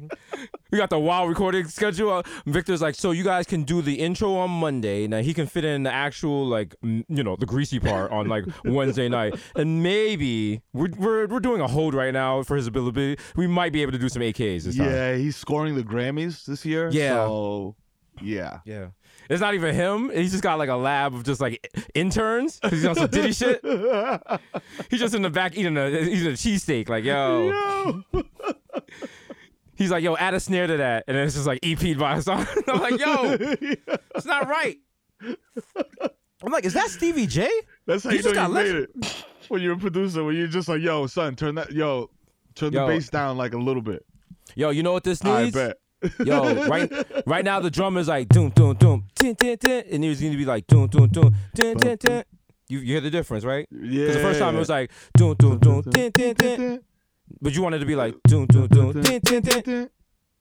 We 0.71 0.77
got 0.77 0.89
the 0.89 0.99
wild 0.99 1.29
recording 1.29 1.67
schedule. 1.67 2.23
Victor's 2.45 2.81
like, 2.81 2.95
so 2.95 3.11
you 3.11 3.23
guys 3.23 3.45
can 3.47 3.63
do 3.63 3.81
the 3.81 3.95
intro 3.95 4.35
on 4.35 4.49
Monday. 4.51 5.07
Now 5.07 5.19
he 5.21 5.33
can 5.33 5.47
fit 5.47 5.65
in 5.65 5.83
the 5.83 5.91
actual 5.91 6.45
like, 6.45 6.75
m- 6.83 7.05
you 7.09 7.23
know, 7.23 7.35
the 7.35 7.45
greasy 7.45 7.79
part 7.79 8.11
on 8.11 8.27
like 8.27 8.45
Wednesday 8.63 9.09
night, 9.09 9.35
and 9.55 9.81
maybe 9.83 10.61
we're 10.73 10.89
we're, 10.97 11.27
we're 11.27 11.39
doing 11.39 11.61
a 11.61 11.67
hold 11.67 11.93
right 11.93 12.13
now 12.13 12.43
for 12.43 12.55
his 12.55 12.67
ability. 12.67 13.17
We 13.35 13.47
might 13.47 13.73
be 13.73 13.81
able 13.81 13.91
to 13.93 13.97
do 13.97 14.09
some 14.09 14.21
AKs 14.21 14.63
this 14.63 14.77
time. 14.77 14.89
Yeah, 14.89 15.15
he's 15.15 15.35
scoring 15.35 15.75
the 15.75 15.83
Grammys 15.83 16.45
this 16.45 16.65
year. 16.65 16.89
Yeah. 16.89 17.25
So, 17.25 17.75
yeah. 18.21 18.59
Yeah. 18.65 18.87
It's 19.29 19.41
not 19.41 19.53
even 19.53 19.73
him. 19.73 20.09
He's 20.09 20.31
just 20.31 20.43
got 20.43 20.57
like 20.57 20.69
a 20.69 20.75
lab 20.75 21.13
of 21.13 21.23
just 21.23 21.39
like 21.39 21.71
interns. 21.93 22.59
He's 22.69 22.85
on 22.85 22.95
some 22.95 23.07
Diddy 23.07 23.31
shit. 23.33 23.61
He's 24.89 24.99
just 24.99 25.15
in 25.15 25.21
the 25.21 25.29
back 25.29 25.55
eating 25.55 25.77
a 25.77 25.87
eating 25.87 26.27
a 26.27 26.31
cheesesteak. 26.31 26.89
Like, 26.89 27.03
yo. 27.03 28.03
Yo. 28.13 28.23
He's 29.75 29.89
like, 29.89 30.03
yo, 30.03 30.15
add 30.15 30.33
a 30.33 30.39
snare 30.39 30.67
to 30.67 30.77
that. 30.77 31.05
And 31.07 31.17
then 31.17 31.25
it's 31.25 31.33
just 31.33 31.47
like 31.47 31.59
EP'd 31.63 31.97
by 31.97 32.17
a 32.17 32.21
song. 32.21 32.45
I'm 32.67 32.79
like, 32.79 32.99
yo, 32.99 33.35
it's 34.15 34.25
not 34.25 34.47
right. 34.47 34.77
I'm 35.23 36.51
like, 36.51 36.65
is 36.65 36.73
that 36.73 36.89
Stevie 36.89 37.25
J? 37.27 37.49
That's 37.87 38.03
how 38.03 38.11
You 38.11 38.17
you, 38.17 38.23
just 38.23 38.35
know 38.35 38.47
got 38.47 38.65
you 38.65 38.73
made 38.73 38.75
it. 38.83 39.25
When 39.47 39.61
you're 39.61 39.73
a 39.73 39.77
producer, 39.77 40.23
when 40.23 40.35
you're 40.35 40.47
just 40.47 40.67
like, 40.67 40.81
yo, 40.81 41.07
son, 41.07 41.35
turn 41.35 41.55
that, 41.55 41.71
yo, 41.71 42.09
turn 42.55 42.73
Yo. 42.73 42.85
the 42.85 42.93
bass 42.93 43.09
down 43.09 43.37
like 43.37 43.53
a 43.53 43.57
little 43.57 43.81
bit. 43.81 44.05
Yo, 44.55 44.69
you 44.69 44.83
know 44.83 44.91
what 44.93 45.03
this 45.03 45.23
needs? 45.23 45.55
I 45.55 45.67
bet. 45.67 45.77
Yo, 46.23 46.65
right 46.67 46.91
right 47.27 47.45
now 47.45 47.59
the 47.59 47.69
drummer's 47.69 48.07
like 48.07 48.27
doom 48.29 48.49
doom 48.49 48.75
doom 48.75 49.07
tin 49.15 49.35
tin 49.35 49.57
tin 49.57 49.85
and 49.91 50.03
he's 50.03 50.21
gonna 50.21 50.35
be 50.35 50.45
like 50.45 50.65
doom 50.67 50.87
doom 50.87 51.07
doom 51.09 51.35
tin 51.53 51.77
tin 51.77 51.97
tin. 51.97 52.23
You, 52.69 52.79
you 52.79 52.93
hear 52.93 53.01
the 53.01 53.09
difference, 53.09 53.43
right? 53.43 53.67
Yeah. 53.71 54.05
Because 54.05 54.15
the 54.15 54.21
first 54.21 54.39
time 54.39 54.55
it 54.55 54.59
was 54.59 54.69
like 54.69 54.91
doom 55.15 55.35
doom 55.35 55.59
doom 55.59 55.83
tin 55.83 56.11
tin 56.11 56.35
tin, 56.35 56.81
but 57.41 57.53
you 57.53 57.61
wanted 57.61 57.79
to 57.79 57.85
be 57.85 57.95
like 57.95 58.15
doom 58.27 58.47
doom 58.47 58.67
doom 58.67 58.93
tin 58.93 59.21
tin 59.21 59.41
tin. 59.43 59.89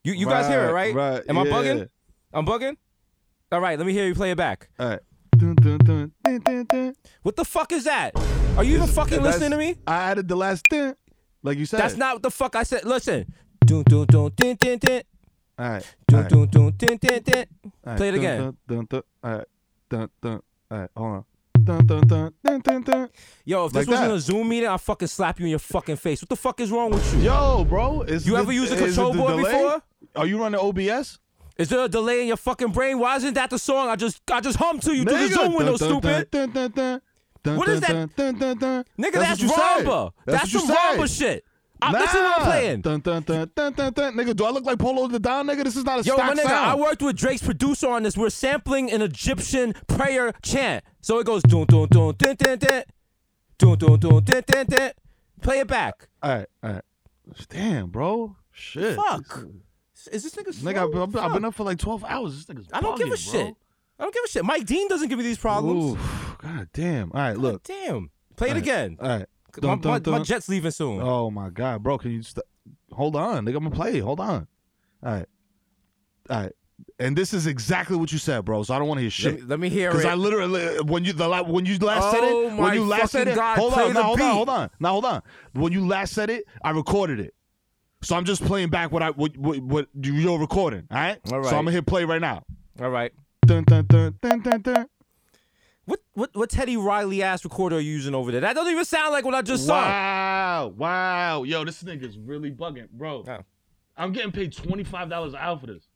You 0.03 0.13
you 0.15 0.27
guys 0.27 0.49
hear 0.49 0.69
it, 0.69 0.73
right? 0.73 0.95
Right. 0.95 1.23
Am 1.29 1.37
I 1.39 1.45
bugging? 1.45 1.89
I'm 2.33 2.47
bugging. 2.47 2.77
All 3.53 3.61
right, 3.61 3.77
let 3.77 3.87
me 3.87 3.93
hear 3.93 4.07
you 4.07 4.15
play 4.15 4.31
it 4.31 4.37
back. 4.37 4.69
All 4.79 4.89
right. 4.89 5.01
Dun, 5.37 5.55
dun, 5.57 5.79
dun, 5.79 6.13
dun, 6.23 6.41
dun, 6.41 6.65
dun. 6.67 6.95
What 7.23 7.35
the 7.37 7.45
fuck 7.45 7.73
is 7.73 7.85
that? 7.85 8.13
Are 8.57 8.63
you 8.65 8.77
even 8.77 8.87
fucking 8.89 9.23
listening 9.23 9.51
to 9.51 9.57
me? 9.57 9.77
I 9.87 10.11
added 10.11 10.29
the 10.29 10.37
last 10.37 10.65
dun, 10.71 10.95
like 11.43 11.59
you 11.59 11.67
said. 11.67 11.81
That's 11.81 11.97
not 11.97 12.15
what 12.17 12.23
the 12.23 12.31
fuck 12.31 12.57
I 12.57 12.63
said. 12.63 12.85
Listen. 12.85 13.33
Doom 13.67 13.83
doom 13.85 14.07
doom 14.07 14.31
tin 14.37 14.57
tin 14.57 14.79
tin. 14.79 15.03
All 15.61 15.69
right. 15.69 15.95
all 16.15 16.21
right. 16.21 16.31
play 16.31 18.09
it 18.09 18.13
Dun, 18.13 18.15
again. 18.15 18.39
Dun, 18.41 18.57
dun, 18.67 18.87
dun. 18.89 19.03
All 19.23 19.31
right. 19.31 19.47
Dun, 19.91 20.11
dun. 20.23 20.43
All 20.71 20.79
right. 20.79 20.91
Hold 20.97 21.07
on. 21.13 21.25
Dun, 21.63 21.87
dun, 21.87 22.07
dun, 22.07 22.33
dun, 22.43 22.61
dun, 22.61 22.83
dun. 22.83 23.09
Yo, 23.45 23.67
if 23.67 23.73
this 23.73 23.87
Like 23.87 23.93
wasn't 23.93 24.09
that. 24.09 24.15
a 24.15 24.21
Zoom 24.21 24.49
meeting, 24.49 24.71
I'll 24.71 24.79
fucking 24.79 25.09
slap 25.09 25.39
you 25.39 25.45
in 25.45 25.51
your 25.51 25.59
fucking 25.59 25.97
face. 25.97 26.23
What 26.23 26.31
the 26.31 26.37
fuck 26.37 26.61
is 26.61 26.71
wrong 26.71 26.91
with 26.91 27.15
you? 27.15 27.21
Yo, 27.25 27.67
bro. 27.67 28.01
Is 28.03 28.27
You 28.27 28.39
ever 28.39 28.53
used 28.53 28.73
a 28.73 28.77
control 28.77 29.13
board 29.13 29.37
before? 29.37 29.83
Are 30.17 30.27
you 30.27 30.41
running 30.41 30.59
OBS? 30.59 31.19
Is 31.59 31.69
there 31.69 31.85
a 31.85 31.89
delay 31.89 32.23
in 32.23 32.29
your 32.29 32.39
fucking 32.39 32.73
brain? 32.73 32.99
Why 32.99 33.17
isn't 33.17 33.35
that 33.35 33.51
the 33.51 33.59
song 33.59 33.91
I 33.91 33.97
just 33.97 34.23
I 34.33 34.41
just 34.41 34.57
hummed 34.57 34.81
to 34.83 34.95
you 34.97 35.05
through 35.05 35.29
the 35.29 35.29
Zoom 35.29 35.53
window, 35.55 35.77
Dun, 35.77 36.01
dun, 36.01 36.01
stupid? 36.01 36.31
dun, 36.31 36.51
dun, 36.53 36.71
dun, 36.71 37.01
dun, 37.43 37.57
What 37.59 37.69
is 37.69 37.81
that? 37.83 38.17
dun, 38.17 38.39
dun, 38.39 38.57
dun. 38.59 38.85
Nigga, 38.99 39.13
That's 39.13 39.13
that's, 39.13 39.43
what 39.43 39.43
you 39.43 39.49
said. 39.49 39.87
Ramba. 39.87 40.13
That's 40.25 40.39
That's, 40.41 40.53
some 40.53 40.61
you 40.63 40.67
said. 40.69 40.77
Ramba 40.99 41.19
shit. 41.19 41.45
I, 41.83 41.93
Nah. 41.93 41.99
Listen 41.99 42.21
what 42.23 42.41
I'm 42.41 42.47
playing. 42.47 42.81
Dun, 42.83 43.01
dun, 43.01 43.23
dun, 43.23 43.51
dun, 43.55 43.73
dun, 43.73 43.93
dun. 43.93 44.15
Nigga, 44.15 44.37
do 44.37 44.45
I 44.45 44.51
look 44.51 44.65
like 44.65 44.79
Polo 44.79 45.07
the 45.09 45.19
Don, 45.19 45.47
nigga? 45.47 45.65
This 45.65 45.77
is 45.77 45.85
not 45.85 46.01
a 46.01 46.03
Yo, 46.03 46.17
my 46.17 46.35
nigga, 46.35 46.47
I 46.47 46.75
worked 46.75 47.03
with 47.03 47.17
Drake's 47.17 47.43
producer 47.43 47.89
on 47.89 48.03
this. 48.03 48.17
We're 48.17 48.31
sampling 48.31 48.91
an 48.91 49.03
Egyptian 49.03 49.75
prayer 49.87 50.33
chant. 50.43 50.85
So 51.01 51.19
it 51.19 51.27
goes 51.27 51.43
dun 51.43 51.67
dun 51.67 51.89
dun 51.89 52.15
dun 52.17 52.37
dun 52.37 52.59
dun 52.59 52.83
dun 53.59 53.79
dun 53.79 53.99
dun 53.99 54.23
dun 54.25 54.43
dun 54.47 54.67
dun 54.67 54.93
Play 55.41 55.61
it 55.61 55.67
back. 55.67 56.09
All 56.23 56.31
right, 56.31 56.47
all 56.63 56.73
right. 56.73 56.83
Damn, 57.49 57.89
bro. 57.89 58.37
Shit. 58.53 58.97
Fuck. 58.97 59.47
Is 60.13 60.23
this 60.23 60.35
nigga? 60.35 60.55
Nigga, 60.63 60.85
I've, 60.85 61.11
slow? 61.13 61.23
I've, 61.23 61.33
been 61.33 61.45
up 61.45 61.55
for 61.55 61.65
like 61.65 61.79
12 61.79 62.05
hours. 62.05 62.37
This 62.37 62.57
nigga's 62.57 62.69
I 62.73 62.81
don't 62.81 62.97
give 62.99 63.07
a 63.07 63.11
bro. 63.11 63.17
shit. 63.17 63.55
I 63.99 64.03
don't 64.03 64.15
give 64.15 64.25
a 64.25 64.29
shit. 64.29 64.45
Mike 64.45 64.65
Dean 64.67 64.89
doesn't 64.89 65.09
give 65.09 65.19
me 65.19 65.25
these 65.25 65.39
problems. 65.39 65.93
Ooh, 65.95 65.99
God 66.39 66.69
damn. 66.73 67.13
All 67.13 67.21
right, 67.21 67.35
God 67.35 67.43
look. 67.43 67.63
damn. 67.65 68.11
Play 68.37 68.49
it 68.49 68.51
All 68.51 68.55
right. 68.55 68.63
again. 68.63 68.97
All 69.01 69.09
right. 69.09 69.27
My, 69.57 69.77
Dun, 69.77 69.81
dun, 69.81 70.03
my, 70.13 70.19
my 70.19 70.25
jet's 70.25 70.49
leaving 70.49 70.71
soon. 70.71 71.01
Oh 71.03 71.31
my 71.31 71.51
God, 71.51 71.83
bro. 71.83 71.99
Can 71.99 72.13
you 72.13 72.23
st- 72.23 72.45
hold 72.93 73.17
on? 73.17 73.47
Nigga, 73.47 73.57
I'm 73.57 73.65
gonna 73.65 73.71
play. 73.71 73.99
Hold 73.99 74.21
on. 74.21 74.47
All 75.03 75.13
right. 75.13 75.27
All 76.29 76.41
right. 76.43 76.53
And 76.99 77.17
this 77.17 77.35
is 77.35 77.47
exactly 77.47 77.97
what 77.97 78.13
you 78.13 78.19
said, 78.19 78.45
bro. 78.45 78.63
So 78.63 78.75
I 78.75 78.79
don't 78.79 78.89
want 78.89 78.99
to 78.99 79.03
hear 79.03 79.09
let, 79.09 79.13
shit. 79.13 79.43
me, 79.43 79.47
let 79.47 79.61
me 79.61 79.69
hear 79.69 79.91
it. 79.91 79.93
Because. 79.93 80.07
I 80.07 80.15
literally 80.15 80.81
when 80.81 81.05
you 81.05 81.13
the 81.13 81.29
when 81.47 81.67
you 81.67 81.79
last 81.79 82.11
said 82.11 82.25
Oh 82.25 82.49
it, 82.49 82.57
when 82.57 82.75
you 82.75 82.85
last 82.85 83.13
said 83.13 83.29
it, 83.29 83.33
oh 83.33 83.37
God, 83.37 83.59
hold 83.59 83.75
on, 83.75 83.93
now 83.93 84.03
hold 84.05 84.19
beat. 84.19 84.25
on, 84.25 84.35
hold 84.35 84.49
on, 84.49 84.71
now 84.81 84.91
hold 84.93 85.05
on. 85.05 85.23
When 85.53 85.73
you 85.73 85.87
last 85.87 86.13
said 86.13 86.31
it, 86.31 86.45
I 86.63 86.71
recorded 86.71 87.21
it, 87.21 87.35
so 88.03 88.17
I'm 88.17 88.25
just 88.25 88.45
playing 88.45 88.71
back 88.71 88.93
what 88.93 89.03
I 89.03 89.11
what 89.11 89.37
what, 89.37 89.61
what 89.61 89.89
you're 90.01 90.39
recording. 90.39 90.87
All 90.91 90.97
right. 90.99 91.19
All 91.31 91.41
right. 91.41 91.51
So. 91.51 91.57
I'm 91.57 91.65
gonna 91.65 91.73
hit 91.73 91.87
play 91.87 92.05
right 92.05 92.21
now. 92.21 92.45
All 92.81 92.91
right. 92.91 93.13
Dun, 93.47 93.65
dun, 93.65 93.87
dun, 93.87 94.19
dun, 94.23 94.41
dun, 94.41 94.61
dun. 94.63 94.87
What 95.91 96.01
what 96.15 96.31
what 96.35 96.51
Teddy 96.51 96.77
Riley 96.77 97.21
ass 97.21 97.43
recorder 97.43 97.77
are 97.77 97.81
you 97.81 97.91
using 97.91 98.15
over 98.15 98.31
there? 98.31 98.41
That 98.41 98.55
doesn't 98.55 98.71
even 98.73 98.85
sound 98.85 99.11
like 99.11 99.25
what 99.25 99.35
I 99.35 99.43
just 99.43 99.67
saw. 99.67 99.83
Wow, 99.83 100.73
wow, 100.77 101.43
yo, 101.43 101.65
this 101.65 101.83
nigga's 101.83 102.17
really 102.17 102.53
bugging, 102.53 102.89
bro. 102.91 103.25
Oh. 103.27 103.39
I'm 103.97 104.13
getting 104.13 104.31
paid 104.31 104.57
twenty 104.57 104.85
five 104.85 105.11
dollars 105.11 105.33
an 105.33 105.41
hour 105.41 105.59
for 105.59 105.67
this. 105.67 105.89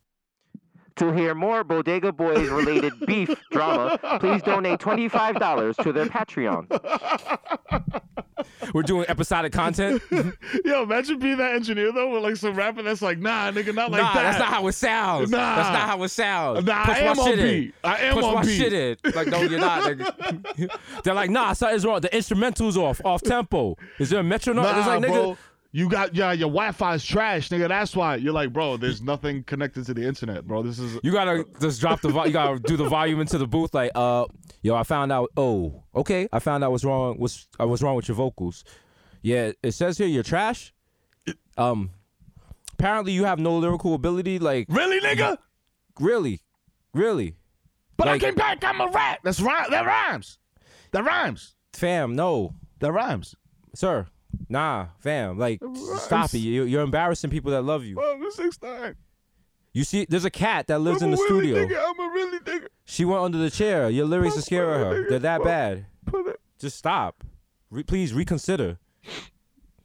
To 0.97 1.13
hear 1.13 1.33
more 1.33 1.63
Bodega 1.63 2.11
Boys 2.11 2.49
related 2.49 2.93
beef 3.05 3.29
drama, 3.51 3.97
please 4.19 4.41
donate 4.41 4.79
$25 4.79 5.83
to 5.83 5.91
their 5.91 6.05
Patreon. 6.05 6.69
We're 8.75 8.83
doing 8.83 9.05
episodic 9.07 9.53
content. 9.53 10.01
Yo, 10.65 10.83
imagine 10.83 11.17
being 11.17 11.37
that 11.37 11.55
engineer 11.55 11.93
though, 11.93 12.11
with 12.11 12.23
like 12.23 12.35
some 12.35 12.55
rapper 12.55 12.81
that's 12.83 13.01
like, 13.01 13.19
nah, 13.19 13.49
nigga, 13.49 13.73
not 13.73 13.89
like 13.89 14.01
nah, 14.01 14.13
that. 14.13 14.23
that's 14.23 14.39
not 14.39 14.49
how 14.49 14.67
it 14.67 14.73
sounds. 14.73 15.31
Nah. 15.31 15.55
That's 15.55 15.69
not 15.69 15.87
how 15.87 16.03
it 16.03 16.09
sounds. 16.09 16.65
Nah, 16.65 16.83
Push 16.83 16.97
I 16.97 17.01
my 17.03 17.07
am 17.11 17.19
on 17.19 17.25
shit 17.25 17.39
in. 17.39 17.45
beat. 17.45 17.75
I 17.85 17.97
am 17.99 18.13
Push 18.15 18.23
on 18.25 18.33
my 18.33 18.41
beat. 18.41 18.57
shit 18.57 18.73
in. 18.73 18.97
Like, 19.15 19.27
no, 19.27 19.41
you're 19.43 19.61
not. 19.61 19.83
nigga. 19.83 20.79
They're 21.05 21.13
like, 21.13 21.29
nah, 21.29 21.53
something's 21.53 21.85
wrong. 21.85 22.01
The 22.01 22.13
instrumental's 22.13 22.75
off, 22.75 22.99
off 23.05 23.21
tempo. 23.21 23.77
Is 23.97 24.09
there 24.09 24.19
a 24.19 24.23
metronome? 24.25 24.65
Nah, 24.65 24.77
it's 24.77 24.87
like, 24.87 25.03
nigga, 25.03 25.07
bro. 25.07 25.37
You 25.75 25.89
got 25.89 26.15
yeah, 26.15 26.31
your 26.31 26.47
Wi-Fi 26.47 26.93
is 26.93 27.03
trash, 27.03 27.49
nigga. 27.49 27.67
That's 27.67 27.97
why 27.97 28.15
you're 28.15 28.31
like, 28.31 28.53
bro. 28.53 28.77
There's 28.77 29.01
nothing 29.01 29.43
connected 29.43 29.85
to 29.87 29.93
the 29.93 30.07
internet, 30.07 30.47
bro. 30.47 30.63
This 30.63 30.79
is 30.79 30.97
You 31.03 31.11
gotta 31.11 31.43
just 31.59 31.81
drop 31.81 31.99
the. 31.99 32.07
Vo- 32.07 32.23
you 32.23 32.31
gotta 32.31 32.59
do 32.59 32.77
the 32.77 32.87
volume 32.87 33.19
into 33.19 33.37
the 33.37 33.45
booth. 33.45 33.73
Like, 33.73 33.91
uh, 33.93 34.23
yo, 34.61 34.73
I 34.73 34.83
found 34.83 35.11
out. 35.11 35.31
Oh, 35.35 35.83
okay, 35.93 36.29
I 36.31 36.39
found 36.39 36.63
out 36.63 36.71
what's 36.71 36.85
wrong. 36.85 37.15
What's 37.17 37.49
uh, 37.59 37.67
what's 37.67 37.81
wrong 37.81 37.97
with 37.97 38.07
your 38.07 38.15
vocals? 38.15 38.63
Yeah, 39.21 39.51
it 39.61 39.73
says 39.73 39.97
here 39.97 40.07
you're 40.07 40.23
trash. 40.23 40.73
Um, 41.57 41.89
apparently 42.71 43.11
you 43.11 43.25
have 43.25 43.39
no 43.39 43.57
lyrical 43.57 43.95
ability. 43.95 44.39
Like, 44.39 44.67
really, 44.69 45.01
nigga. 45.01 45.37
really, 45.99 46.39
really, 46.93 47.35
But 47.97 48.07
Like- 48.07 48.23
I 48.23 48.25
came 48.27 48.35
back. 48.35 48.63
I'm 48.63 48.79
a 48.79 48.87
rat. 48.87 49.19
That's 49.25 49.41
right. 49.41 49.69
That 49.71 49.85
rhymes. 49.85 50.37
That 50.91 51.03
rhymes. 51.03 51.53
fam, 51.73 52.15
no, 52.15 52.53
That 52.79 52.93
rhymes. 52.93 53.35
sir, 53.73 54.07
nah, 54.49 54.87
fam. 54.99 55.37
Like, 55.37 55.61
stop 55.97 56.33
it. 56.33 56.39
You, 56.39 56.63
you're 56.63 56.81
embarrassing 56.81 57.29
people 57.29 57.51
that 57.51 57.61
love 57.63 57.83
you. 57.83 57.99
I'm 58.01 58.25
a 58.25 58.31
six 58.31 58.59
nine. 58.61 58.95
You 59.73 59.83
see, 59.83 60.05
there's 60.07 60.23
a 60.23 60.29
cat 60.29 60.67
that 60.67 60.79
lives 60.79 61.01
I'm 61.01 61.09
in 61.09 61.15
the 61.15 61.17
really 61.17 61.49
studio. 61.51 61.65
Nigga. 61.65 61.83
I'm 61.85 61.99
a 61.99 62.13
really 62.13 62.39
nigga. 62.39 62.67
She 62.85 63.03
went 63.03 63.21
under 63.23 63.37
the 63.37 63.49
chair. 63.49 63.89
Your 63.89 64.05
lyrics 64.05 64.37
are 64.37 64.41
scaring 64.41 64.79
her. 64.79 65.09
They're 65.09 65.19
that 65.19 65.43
bad. 65.43 65.85
It. 66.13 66.39
Just 66.59 66.77
stop. 66.77 67.23
Re- 67.69 67.83
please 67.83 68.13
reconsider. 68.13 68.77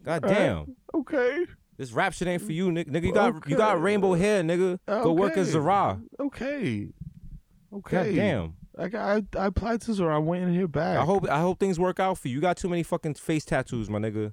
God 0.04 0.22
damn. 0.22 0.76
Okay. 0.94 1.44
This 1.76 1.92
rap 1.92 2.12
shit 2.12 2.28
ain't 2.28 2.42
for 2.42 2.52
you, 2.52 2.68
nigga. 2.68 2.88
Nigga, 2.88 3.04
you 3.06 3.12
got 3.12 3.48
you 3.48 3.56
got 3.56 3.82
rainbow 3.82 4.14
hair, 4.14 4.42
nigga. 4.42 4.78
Go 4.86 5.12
work 5.12 5.36
as 5.36 5.48
Okay. 5.48 5.52
Zara. 5.52 6.00
Okay. 6.20 6.88
Okay. 7.72 7.96
God 7.96 8.14
damn. 8.14 8.54
I, 8.78 9.22
I 9.38 9.46
applied 9.46 9.80
to 9.82 9.94
Zara. 9.94 10.16
I 10.16 10.18
went 10.18 10.44
in 10.44 10.54
here 10.54 10.68
back. 10.68 10.98
I 10.98 11.04
hope 11.04 11.28
I 11.28 11.40
hope 11.40 11.58
things 11.58 11.80
work 11.80 11.98
out 11.98 12.18
for 12.18 12.28
you. 12.28 12.34
You 12.36 12.40
got 12.40 12.56
too 12.56 12.68
many 12.68 12.82
fucking 12.82 13.14
face 13.14 13.44
tattoos, 13.44 13.90
my 13.90 13.98
nigga. 13.98 14.32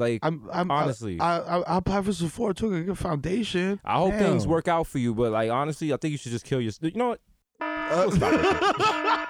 Like 0.00 0.20
I'm. 0.24 0.48
I'm 0.52 0.70
honestly. 0.70 1.20
I, 1.20 1.38
I, 1.38 1.58
I 1.60 1.76
applied 1.78 2.04
for 2.06 2.12
Sephora 2.12 2.54
too. 2.54 2.74
I 2.74 2.80
get 2.80 2.88
a 2.88 2.94
foundation. 2.94 3.80
I 3.84 3.98
hope 3.98 4.14
things 4.14 4.46
work 4.46 4.66
out 4.66 4.86
for 4.86 4.98
you, 4.98 5.14
but 5.14 5.30
like 5.32 5.50
honestly, 5.50 5.92
I 5.92 5.96
think 5.98 6.12
you 6.12 6.18
should 6.18 6.32
just 6.32 6.44
kill 6.44 6.60
your. 6.60 6.72
You 6.80 6.92
know 6.94 7.08
what? 7.10 7.20
Uh, 7.60 9.26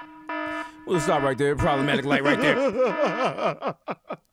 We'll 0.86 1.00
stop 1.00 1.22
right 1.22 1.36
there. 1.36 1.54
Problematic 1.54 2.06
light 2.06 2.24
right 2.24 2.40
there. 2.40 3.74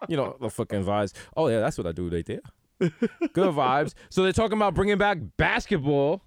You 0.08 0.18
know 0.18 0.38
the 0.40 0.52
fucking 0.52 0.86
vibes. 0.86 1.14
Oh 1.36 1.48
yeah, 1.48 1.62
that's 1.62 1.80
what 1.80 1.88
I 1.88 1.92
do 1.92 2.08
right 2.10 2.24
there. 2.24 2.42
Good 2.80 3.56
vibes. 3.56 3.96
So 4.12 4.22
they're 4.22 4.32
talking 4.34 4.56
about 4.56 4.76
bringing 4.76 5.00
back 5.00 5.18
basketball. 5.36 6.22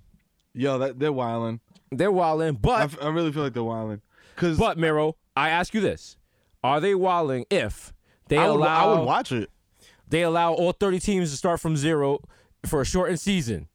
Yo, 0.52 0.78
that 0.78 0.98
they're 0.98 1.12
wilding. 1.12 1.61
They're 1.92 2.11
wilding, 2.11 2.54
but 2.54 2.80
f- 2.82 2.98
I 3.00 3.06
really 3.11 3.30
feel 3.30 3.44
like 3.44 3.52
they're 3.52 3.62
wilding. 3.62 4.00
Cause 4.34 4.58
but 4.58 4.78
Mero, 4.78 5.14
I 5.37 5.50
ask 5.50 5.74
you 5.74 5.80
this: 5.80 6.16
Are 6.64 6.80
they 6.80 6.96
wilding 6.96 7.44
if 7.50 7.92
they 8.28 8.36
I 8.38 8.48
would, 8.48 8.56
allow 8.60 8.92
I 8.94 8.98
would 8.98 9.04
watch 9.06 9.32
it. 9.32 9.50
they 10.08 10.22
allow 10.22 10.52
all 10.52 10.72
30 10.72 11.00
teams 11.00 11.30
to 11.30 11.36
start 11.36 11.60
from 11.60 11.76
zero 11.76 12.20
for 12.66 12.80
a 12.80 12.84
shortened 12.84 13.20
season? 13.20 13.68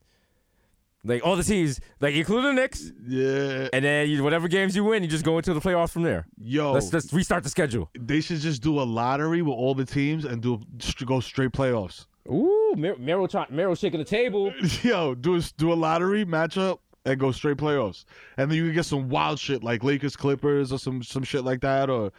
Like 1.06 1.24
all 1.26 1.36
the 1.36 1.42
teams, 1.44 1.80
like 2.00 2.14
including 2.14 2.54
the 2.54 2.62
Knicks, 2.62 2.90
Yeah. 3.06 3.68
and 3.74 3.84
then 3.84 4.08
you, 4.08 4.24
whatever 4.24 4.48
games 4.48 4.74
you 4.74 4.84
win, 4.84 5.02
you 5.02 5.08
just 5.08 5.24
go 5.24 5.36
into 5.36 5.52
the 5.52 5.60
playoffs 5.60 5.90
from 5.90 6.02
there. 6.02 6.26
Yo, 6.40 6.72
Let's 6.72 6.90
let's 6.94 7.12
restart 7.12 7.42
the 7.42 7.50
schedule. 7.50 7.90
they 7.98 8.22
should 8.22 8.38
just 8.40 8.62
do 8.62 8.80
a 8.80 8.84
lottery 8.84 9.42
with 9.42 9.52
all 9.54 9.74
the 9.74 9.84
teams 9.84 10.24
and 10.24 10.40
do 10.40 10.62
go 11.04 11.20
straight 11.20 11.52
playoffs. 11.52 12.06
Ooh, 12.26 12.72
Mer- 12.74 12.94
Meryl, 12.96 13.30
try- 13.30 13.74
shaking 13.74 13.98
the 13.98 14.04
table. 14.06 14.50
Yo, 14.82 15.14
do 15.14 15.36
a, 15.36 15.40
do 15.58 15.74
a 15.74 15.74
lottery 15.74 16.24
matchup 16.24 16.78
and 17.04 17.20
go 17.20 17.32
straight 17.32 17.58
playoffs, 17.58 18.06
and 18.38 18.50
then 18.50 18.56
you 18.56 18.64
can 18.64 18.74
get 18.74 18.86
some 18.86 19.10
wild 19.10 19.38
shit 19.38 19.62
like 19.62 19.84
Lakers 19.84 20.16
Clippers 20.16 20.72
or 20.72 20.78
some 20.78 21.02
some 21.02 21.22
shit 21.22 21.44
like 21.44 21.60
that, 21.60 21.90
or 21.90 22.12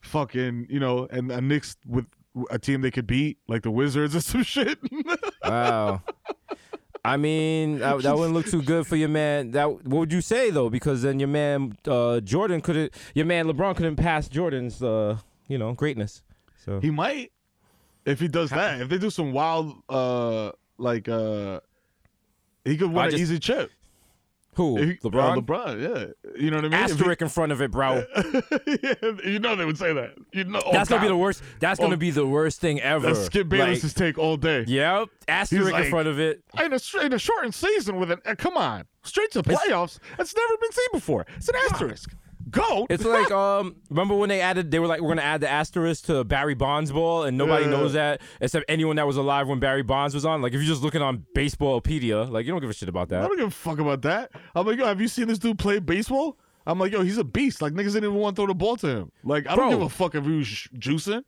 fucking 0.00 0.66
you 0.70 0.80
know, 0.80 1.06
and 1.10 1.30
a 1.30 1.40
Knicks 1.40 1.76
with 1.86 2.06
a 2.50 2.58
team 2.58 2.80
they 2.82 2.90
could 2.90 3.06
beat 3.06 3.38
like 3.48 3.62
the 3.62 3.70
Wizards 3.70 4.14
or 4.14 4.20
some 4.32 4.42
shit. 4.42 4.78
Wow. 5.44 6.02
I 7.04 7.16
mean, 7.16 7.78
that, 7.78 8.02
that 8.02 8.16
wouldn't 8.16 8.34
look 8.34 8.46
too 8.46 8.60
good 8.62 8.86
for 8.86 8.96
your 8.96 9.08
man. 9.08 9.52
That 9.52 9.66
what 9.86 9.98
would 10.00 10.12
you 10.12 10.20
say 10.20 10.50
though? 10.50 10.68
Because 10.68 11.02
then 11.02 11.18
your 11.18 11.28
man 11.28 11.76
uh, 11.86 12.20
Jordan 12.20 12.60
couldn't, 12.60 12.92
your 13.14 13.24
man 13.24 13.46
LeBron 13.46 13.76
couldn't 13.76 13.96
pass 13.96 14.28
Jordan's, 14.28 14.82
uh, 14.82 15.16
you 15.46 15.56
know, 15.58 15.72
greatness. 15.72 16.22
So 16.64 16.80
he 16.80 16.90
might 16.90 17.32
if 18.04 18.20
he 18.20 18.28
does 18.28 18.50
that. 18.50 18.80
If 18.80 18.88
they 18.88 18.98
do 18.98 19.10
some 19.10 19.32
wild, 19.32 19.74
uh, 19.88 20.52
like 20.76 21.08
uh, 21.08 21.60
he 22.64 22.76
could 22.76 22.88
win 22.88 22.98
I 22.98 23.04
an 23.06 23.10
just- 23.12 23.22
easy 23.22 23.38
chip. 23.38 23.70
Who 24.58 24.76
he- 24.76 24.96
LeBron? 24.96 25.38
uh, 25.38 25.40
LeBron, 25.40 25.80
yeah. 25.80 26.32
You 26.38 26.50
know 26.50 26.56
what 26.58 26.66
I 26.66 26.68
mean? 26.68 26.74
If 26.80 26.86
he- 26.90 26.92
Asterisk 26.94 27.22
in 27.22 27.28
front 27.28 27.52
of 27.52 27.62
it, 27.62 27.70
bro. 27.70 28.04
yeah, 28.66 28.94
you 29.24 29.38
know 29.38 29.56
they 29.56 29.64
would 29.64 29.78
say 29.78 29.94
that. 29.94 30.14
You 30.34 30.44
know, 30.44 30.60
oh, 30.66 30.72
That's 30.72 30.90
gonna 30.90 31.00
be 31.00 31.08
the 31.08 31.16
worst. 31.16 31.42
That's 31.60 31.80
gonna 31.80 31.94
Oh, 31.94 31.96
be 31.96 32.10
the 32.10 32.26
worst 32.26 32.60
thing 32.60 32.80
ever. 32.80 33.06
That's 33.06 33.24
Skip 33.26 33.48
Bayless's 33.48 33.84
Like, 33.84 33.94
take 33.94 34.18
all 34.18 34.36
day. 34.36 34.64
Yep, 34.66 35.08
asterisk 35.28 35.72
like- 35.72 35.84
in 35.84 35.90
front 35.90 36.08
of 36.08 36.18
it. 36.20 36.42
In 36.62 36.72
a, 36.74 37.04
in 37.04 37.12
a 37.14 37.18
shortened 37.18 37.54
season 37.54 37.96
with 37.98 38.10
an, 38.10 38.20
uh, 38.26 38.34
come 38.36 38.56
on, 38.56 38.84
straight 39.04 39.30
to 39.32 39.40
the 39.42 39.48
playoffs. 39.50 39.98
That's 40.18 40.34
never 40.36 40.56
been 40.60 40.72
seen 40.72 40.88
before. 40.92 41.24
It's 41.36 41.48
an 41.48 41.54
asterisk. 41.70 42.14
Go. 42.50 42.86
It's 42.88 43.04
like 43.04 43.30
um, 43.30 43.76
remember 43.90 44.14
when 44.16 44.28
they 44.28 44.40
added? 44.40 44.70
They 44.70 44.78
were 44.78 44.86
like, 44.86 45.00
we're 45.00 45.08
gonna 45.10 45.22
add 45.22 45.40
the 45.40 45.48
asterisk 45.50 46.06
to 46.06 46.24
Barry 46.24 46.54
Bonds 46.54 46.90
ball, 46.92 47.24
and 47.24 47.36
nobody 47.36 47.64
Yeah. 47.64 47.70
knows 47.70 47.92
that 47.94 48.20
except 48.40 48.64
anyone 48.68 48.96
that 48.96 49.06
was 49.06 49.16
alive 49.16 49.48
when 49.48 49.58
Barry 49.60 49.82
Bonds 49.82 50.14
was 50.14 50.24
on. 50.24 50.40
Like 50.42 50.52
if 50.52 50.60
you're 50.60 50.68
just 50.68 50.82
looking 50.82 51.02
on 51.02 51.24
Baseballpedia, 51.36 52.30
like 52.30 52.46
you 52.46 52.52
don't 52.52 52.60
give 52.60 52.70
a 52.70 52.74
shit 52.74 52.88
about 52.88 53.08
that. 53.10 53.22
I 53.24 53.28
don't 53.28 53.36
give 53.36 53.48
a 53.48 53.50
fuck 53.50 53.78
about 53.78 54.02
that. 54.02 54.30
I'm 54.54 54.66
like, 54.66 54.78
yo, 54.78 54.86
have 54.86 55.00
you 55.00 55.08
seen 55.08 55.28
this 55.28 55.38
dude 55.38 55.58
play 55.58 55.78
baseball? 55.78 56.38
I'm 56.66 56.78
like, 56.78 56.92
yo, 56.92 57.02
he's 57.02 57.18
a 57.18 57.24
beast. 57.24 57.62
Like 57.62 57.72
niggas 57.72 57.92
didn't 57.94 58.04
even 58.04 58.14
want 58.16 58.36
to 58.36 58.40
throw 58.42 58.46
the 58.46 58.54
ball 58.54 58.76
to 58.78 58.86
him. 58.86 59.12
Like 59.24 59.46
I 59.48 59.54
Bro. 59.54 59.70
don't 59.70 59.78
give 59.80 59.86
a 59.86 59.88
fuck 59.88 60.14
if 60.14 60.24
he 60.24 60.36
was 60.36 60.46
sh- 60.46 60.68
juicing. 60.78 61.24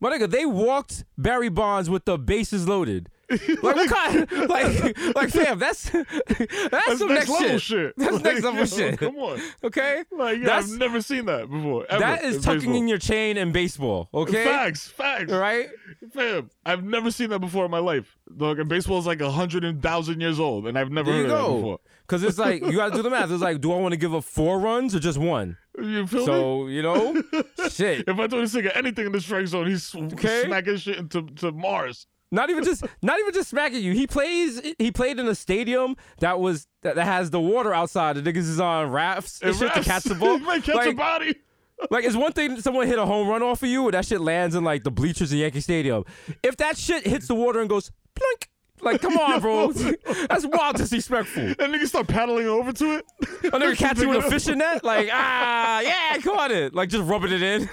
My 0.00 0.10
nigga, 0.10 0.30
they 0.30 0.46
walked 0.46 1.04
Barry 1.16 1.48
Bonds 1.48 1.90
with 1.90 2.04
the 2.04 2.18
bases 2.18 2.68
loaded. 2.68 3.08
Like 3.30 3.62
what 3.62 3.90
kind? 3.90 4.30
Like, 4.48 5.14
like 5.14 5.28
fam, 5.30 5.58
that's 5.58 5.90
that's, 5.90 6.68
That's 6.70 6.98
some 6.98 7.08
next 7.08 7.28
next 7.28 7.30
level 7.30 7.48
shit. 7.58 7.60
shit. 7.62 7.94
That's 7.96 8.12
Like, 8.14 8.24
next 8.24 8.42
level 8.44 8.60
yo, 8.60 8.64
shit. 8.66 8.98
Come 8.98 9.16
on. 9.18 9.40
Okay, 9.64 10.04
Like, 10.10 10.38
yeah, 10.38 10.56
I've 10.56 10.70
never 10.70 11.02
seen 11.02 11.26
that 11.26 11.50
before. 11.50 11.86
Ever 11.90 12.00
that 12.00 12.24
is 12.24 12.36
in 12.36 12.42
tucking 12.42 12.60
baseball. 12.60 12.76
in 12.76 12.88
your 12.88 12.98
chain 12.98 13.36
in 13.36 13.52
baseball. 13.52 14.08
Okay, 14.14 14.44
Facts, 14.44 14.86
facts. 14.88 15.30
right? 15.32 15.68
Fam, 16.12 16.48
I've 16.64 16.84
never 16.84 17.10
seen 17.10 17.30
that 17.30 17.40
before 17.40 17.64
in 17.66 17.70
my 17.70 17.78
life. 17.80 18.16
Dog, 18.34 18.58
and 18.60 18.68
baseball 18.68 18.98
is 18.98 19.06
like 19.06 19.20
a 19.20 19.30
hundred 19.30 19.64
and 19.64 19.82
thousand 19.82 20.20
years 20.20 20.40
old, 20.40 20.66
and 20.66 20.78
I've 20.78 20.90
never 20.90 21.10
There 21.12 21.22
heard 21.22 21.30
of 21.30 21.38
that 21.48 21.54
before. 21.56 21.78
Because 22.06 22.22
it's 22.22 22.38
like 22.38 22.62
you 22.64 22.72
got 22.72 22.90
to 22.90 22.96
do 22.96 23.02
the 23.02 23.10
math. 23.10 23.30
It's 23.30 23.42
like, 23.42 23.60
do 23.60 23.72
I 23.72 23.76
want 23.76 23.92
to 23.92 23.98
give 23.98 24.14
up 24.14 24.24
four 24.24 24.58
runs 24.58 24.94
or 24.94 25.00
just 25.00 25.18
one? 25.18 25.58
You 25.78 26.06
feel 26.06 26.20
me? 26.20 26.26
So 26.26 26.66
you 26.68 26.80
know, 26.82 27.22
shit. 27.70 28.04
If 28.08 28.18
I 28.18 28.26
throw 28.26 28.40
this 28.40 28.54
nigga 28.54 28.74
anything 28.74 29.04
in 29.06 29.12
the 29.12 29.20
strike 29.20 29.46
zone, 29.46 29.66
he's 29.68 29.94
Okay. 29.94 30.44
smacking 30.46 30.76
shit 30.78 30.96
into 30.96 31.22
to 31.36 31.52
Mars. 31.52 32.06
Not 32.30 32.50
even 32.50 32.62
just, 32.64 32.84
not 33.02 33.18
even 33.20 33.32
just 33.32 33.48
smacking 33.50 33.82
you. 33.82 33.92
He 33.92 34.06
plays. 34.06 34.60
He 34.78 34.90
played 34.90 35.18
in 35.18 35.26
a 35.28 35.34
stadium 35.34 35.96
that 36.20 36.38
was 36.40 36.66
that, 36.82 36.96
that 36.96 37.04
has 37.06 37.30
the 37.30 37.40
water 37.40 37.72
outside. 37.72 38.16
The 38.16 38.22
niggas 38.22 38.36
is 38.48 38.60
on 38.60 38.90
rafts 38.90 39.40
and 39.42 39.56
shit 39.56 39.72
to 39.74 39.82
catch 39.82 40.02
the 40.04 40.14
ball. 40.20 40.38
might 40.38 40.62
catch 40.62 40.74
a 40.74 40.88
Like, 40.88 40.96
body. 40.96 41.34
Like, 41.92 42.04
it's 42.04 42.16
one 42.16 42.32
thing 42.32 42.60
someone 42.60 42.88
hit 42.88 42.98
a 42.98 43.06
home 43.06 43.28
run 43.28 43.40
off 43.40 43.62
of 43.62 43.68
you 43.68 43.84
and 43.84 43.94
that 43.94 44.04
shit 44.04 44.20
lands 44.20 44.56
in 44.56 44.64
like 44.64 44.82
the 44.82 44.90
bleachers 44.90 45.32
in 45.32 45.38
Yankee 45.38 45.60
Stadium. 45.60 46.04
If 46.42 46.56
that 46.56 46.76
shit 46.76 47.06
hits 47.06 47.28
the 47.28 47.36
water 47.36 47.60
and 47.60 47.68
goes 47.68 47.92
plink, 48.16 48.48
like, 48.92 49.00
come 49.00 49.16
on, 49.18 49.40
bro. 49.40 49.72
That's 50.28 50.46
wild 50.46 50.76
disrespectful. 50.76 51.42
And 51.58 51.74
niggas 51.74 51.88
start 51.88 52.08
paddling 52.08 52.46
over 52.46 52.72
to 52.72 52.98
it. 52.98 53.06
A 53.44 53.50
nigga 53.58 53.76
catch 53.84 53.98
you 54.00 54.08
with 54.08 54.24
a 54.24 54.30
fishing 54.30 54.58
net, 54.58 54.84
like, 54.84 55.08
ah, 55.12 55.80
yeah, 55.80 56.12
I 56.12 56.18
caught 56.20 56.50
it. 56.50 56.74
Like, 56.74 56.88
just 56.88 57.04
rubbing 57.08 57.32
it 57.32 57.42
in. 57.42 57.68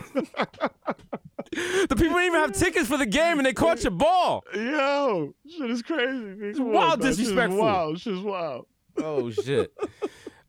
the 1.87 1.95
people 1.95 2.15
didn't 2.17 2.23
even 2.25 2.39
have 2.39 2.53
tickets 2.53 2.87
for 2.87 2.97
the 2.97 3.05
game 3.05 3.37
and 3.37 3.45
they 3.45 3.53
caught 3.53 3.83
your 3.83 3.91
ball. 3.91 4.43
Yo, 4.53 5.33
shit 5.49 5.71
is 5.71 5.81
crazy. 5.81 6.35
It's 6.41 6.59
wild 6.59 7.01
disrespectful. 7.01 7.59
Wow, 7.59 7.95
shit's 7.95 8.21
wild. 8.21 8.65
Oh, 8.97 9.29
shit. 9.31 9.73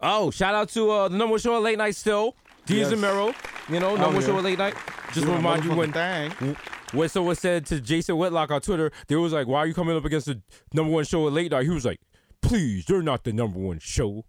Oh, 0.00 0.30
shout 0.30 0.54
out 0.54 0.68
to 0.70 0.90
uh, 0.90 1.08
the 1.08 1.16
number 1.16 1.32
one 1.32 1.40
show 1.40 1.56
at 1.56 1.62
late 1.62 1.78
night 1.78 1.96
still. 1.96 2.36
Deez 2.66 2.78
Yes. 2.78 2.92
and 2.92 3.00
Mero. 3.00 3.32
You 3.68 3.80
know, 3.80 3.96
number 3.96 4.06
one 4.06 4.14
yeah. 4.16 4.26
show 4.26 4.38
at 4.38 4.44
late 4.44 4.58
night. 4.58 4.74
Just 5.12 5.26
to 5.26 5.32
remind 5.32 5.64
you 5.64 5.74
when 5.74 5.92
Thing. 5.92 6.56
When 6.92 7.08
someone 7.08 7.34
said 7.36 7.66
to 7.66 7.80
Jason 7.80 8.16
Whitlock 8.16 8.50
on 8.50 8.60
Twitter, 8.60 8.90
they 9.08 9.16
was 9.16 9.32
like, 9.32 9.46
"Why 9.46 9.58
are 9.60 9.66
you 9.66 9.74
coming 9.74 9.96
up 9.96 10.04
against 10.04 10.26
the 10.26 10.40
number 10.72 10.92
one 10.92 11.04
show 11.04 11.26
at 11.26 11.32
late 11.32 11.50
night?" 11.50 11.64
He 11.64 11.70
was 11.70 11.84
like, 11.84 12.00
"Please, 12.42 12.84
they're 12.86 13.02
not 13.02 13.24
the 13.24 13.32
number 13.32 13.58
one 13.58 13.78
show." 13.78 14.24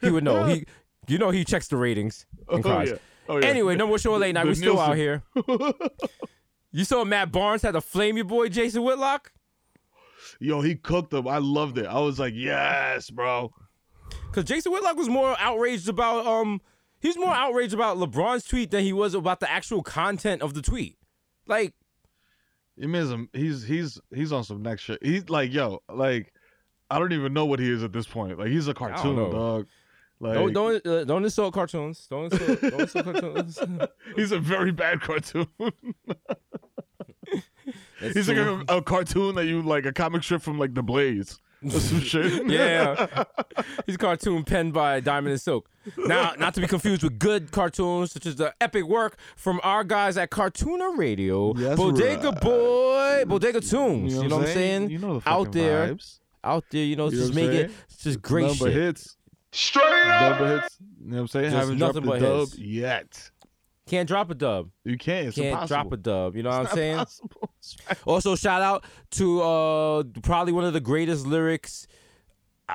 He 0.00 0.10
would 0.10 0.24
know. 0.24 0.44
He, 0.44 0.64
you 1.08 1.18
know, 1.18 1.30
he 1.30 1.44
checks 1.44 1.68
the 1.68 1.76
ratings 1.76 2.26
and 2.48 2.58
Oh, 2.64 2.68
cries. 2.68 2.90
yeah. 2.90 2.96
Oh, 3.28 3.38
yeah. 3.38 3.46
Anyway, 3.46 3.76
number 3.76 3.90
one 3.92 4.00
show 4.00 4.14
at 4.14 4.20
late 4.20 4.32
night. 4.34 4.44
The 4.44 4.48
We 4.50 4.54
still 4.54 4.80
out 4.80 4.96
here. 4.96 5.22
you 6.72 6.84
saw 6.84 7.04
Matt 7.04 7.30
Barnes 7.32 7.62
had 7.62 7.72
to 7.72 7.80
flame 7.80 8.16
your 8.16 8.24
boy 8.24 8.48
Jason 8.48 8.82
Whitlock 8.82 9.32
Yo, 10.40 10.60
he 10.60 10.74
cooked 10.76 11.10
them. 11.10 11.26
I 11.26 11.38
loved 11.38 11.78
it. 11.78 11.86
I 11.86 11.98
was 12.00 12.18
like, 12.18 12.34
yes, 12.36 13.10
bro. 13.10 13.52
because 14.30 14.44
Jason 14.44 14.70
Whitlock 14.72 14.96
was 14.96 15.08
more 15.08 15.34
outraged 15.38 15.88
about 15.88 16.26
um. 16.26 16.60
He's 17.00 17.16
more 17.16 17.32
outraged 17.32 17.74
about 17.74 17.96
LeBron's 17.96 18.44
tweet 18.44 18.70
than 18.72 18.82
he 18.82 18.92
was 18.92 19.14
about 19.14 19.38
the 19.40 19.50
actual 19.50 19.82
content 19.82 20.42
of 20.42 20.54
the 20.54 20.62
tweet. 20.62 20.96
Like, 21.48 21.74
It 22.76 22.88
means 22.88 23.10
him. 23.10 23.28
He's 23.32 23.64
he's 23.64 23.98
he's 24.14 24.32
on 24.32 24.44
some 24.44 24.62
next 24.62 24.82
shit. 24.82 24.98
He's 25.02 25.28
like, 25.28 25.52
yo, 25.52 25.82
like, 25.92 26.32
I 26.90 26.98
don't 26.98 27.12
even 27.12 27.32
know 27.32 27.46
what 27.46 27.58
he 27.58 27.70
is 27.70 27.82
at 27.82 27.92
this 27.92 28.06
point. 28.06 28.38
Like, 28.38 28.48
he's 28.48 28.68
a 28.68 28.74
cartoon 28.74 29.16
dog. 29.16 29.66
Like, 30.20 30.34
don't 30.34 30.52
don't 30.52 30.86
uh, 30.86 31.04
don't 31.04 31.24
insult 31.24 31.54
cartoons. 31.54 32.06
Don't 32.08 32.32
insult, 32.32 32.60
don't 32.60 32.80
insult 32.80 33.04
cartoons. 33.04 33.58
he's 34.16 34.32
a 34.32 34.38
very 34.38 34.72
bad 34.72 35.00
cartoon. 35.00 35.48
He's 38.00 38.28
like 38.28 38.38
a, 38.38 38.64
a 38.68 38.80
cartoon 38.80 39.34
that 39.34 39.46
you 39.46 39.60
like 39.60 39.84
a 39.84 39.92
comic 39.92 40.22
strip 40.22 40.40
from 40.40 40.58
like 40.58 40.72
the 40.72 40.82
Blaze 40.82 41.38
or 41.64 41.70
some 41.80 42.00
shit. 42.00 42.46
Yeah. 42.50 43.24
He's 43.86 43.94
a 43.96 43.98
cartoon 43.98 44.44
penned 44.44 44.72
by 44.72 45.00
Diamond 45.00 45.32
and 45.32 45.40
Silk. 45.40 45.68
Now, 45.96 46.34
not 46.38 46.54
to 46.54 46.60
be 46.60 46.66
confused 46.66 47.02
with 47.02 47.18
good 47.18 47.50
cartoons, 47.50 48.12
such 48.12 48.26
as 48.26 48.36
the 48.36 48.54
epic 48.60 48.84
work 48.84 49.16
from 49.36 49.60
our 49.62 49.84
guys 49.84 50.16
at 50.16 50.30
Cartooner 50.30 50.96
Radio, 50.96 51.54
Yes, 51.56 51.76
Bodega 51.76 52.30
right. 52.30 52.40
Boy, 52.40 53.24
Bodega 53.26 53.60
Tunes. 53.60 54.14
You 54.14 54.28
know, 54.28 54.36
what 54.38 54.48
I'm 54.48 54.54
saying? 54.54 54.90
You 54.90 54.98
know 54.98 55.18
the 55.20 55.28
Out 55.28 55.46
fucking 55.46 55.50
there, 55.62 55.94
vibes. 55.94 56.18
out 56.44 56.64
there, 56.70 56.84
you 56.84 56.96
know, 56.96 57.06
You 57.08 57.16
know 57.18 57.22
just 57.26 57.34
what 57.34 57.42
I'm 57.42 57.48
make 57.50 57.58
it 57.58 57.70
it's 57.90 58.02
just 58.04 58.22
great 58.22 58.46
Number 58.46 58.66
shit. 58.66 58.72
hits. 58.74 59.16
Straight 59.52 59.84
up. 59.84 60.38
Number 60.38 60.60
hits. 60.60 60.78
You 60.80 61.10
know 61.10 61.16
what 61.16 61.20
I'm 61.22 61.28
saying? 61.28 61.44
Just 61.46 61.56
Haven't 61.56 61.78
nothing 61.78 62.02
dropped 62.02 62.20
but 62.20 62.20
the 62.20 62.26
dub 62.38 62.48
hits. 62.50 62.58
yet. 62.58 63.30
Can't 63.88 64.06
drop 64.06 64.30
a 64.30 64.34
dub. 64.34 64.70
You 64.84 64.96
can't. 64.98 65.28
It's 65.28 65.36
Can't 65.36 65.48
impossible. 65.48 65.68
drop 65.68 65.92
a 65.92 65.96
dub. 65.96 66.36
You 66.36 66.42
know 66.42 66.50
what 66.50 66.60
I'm 66.70 66.74
saying? 66.76 66.96
possible. 66.98 67.50
Also, 68.06 68.36
shout 68.36 68.62
out 68.62 68.84
to 69.12 69.40
uh 69.42 70.02
probably 70.22 70.52
one 70.52 70.64
of 70.64 70.72
the 70.74 70.80
greatest 70.80 71.26
lyrics 71.26 71.86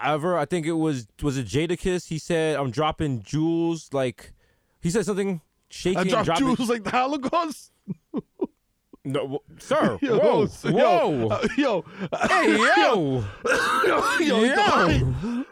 ever. 0.04 0.38
I 0.38 0.46
think 0.46 0.66
it 0.66 0.72
was 0.74 1.08
was 1.22 1.38
it 1.38 1.46
Jadakiss. 1.46 2.08
He 2.08 2.18
said, 2.18 2.58
"I'm 2.58 2.72
dropping 2.72 3.22
jewels." 3.22 3.90
Like 3.94 4.34
he 4.82 4.90
said 4.90 5.06
something 5.06 5.42
shaking. 5.70 6.00
I 6.00 6.04
dropped 6.04 6.26
dropping, 6.26 6.56
jewels 6.56 6.70
like 6.70 6.84
the 6.84 6.90
Holocaust. 6.90 7.72
No, 9.06 9.20
w- 9.20 9.40
sir. 9.60 10.00
Yo, 10.02 10.18
whoa, 10.18 10.46
so- 10.48 10.70
yo, 10.70 11.10
whoa. 11.10 11.28
uh, 11.36 11.48
yo, 11.58 11.86
hey, 12.30 12.58
yo. 12.58 13.24
yo, 13.86 14.18
yo, 14.20 14.44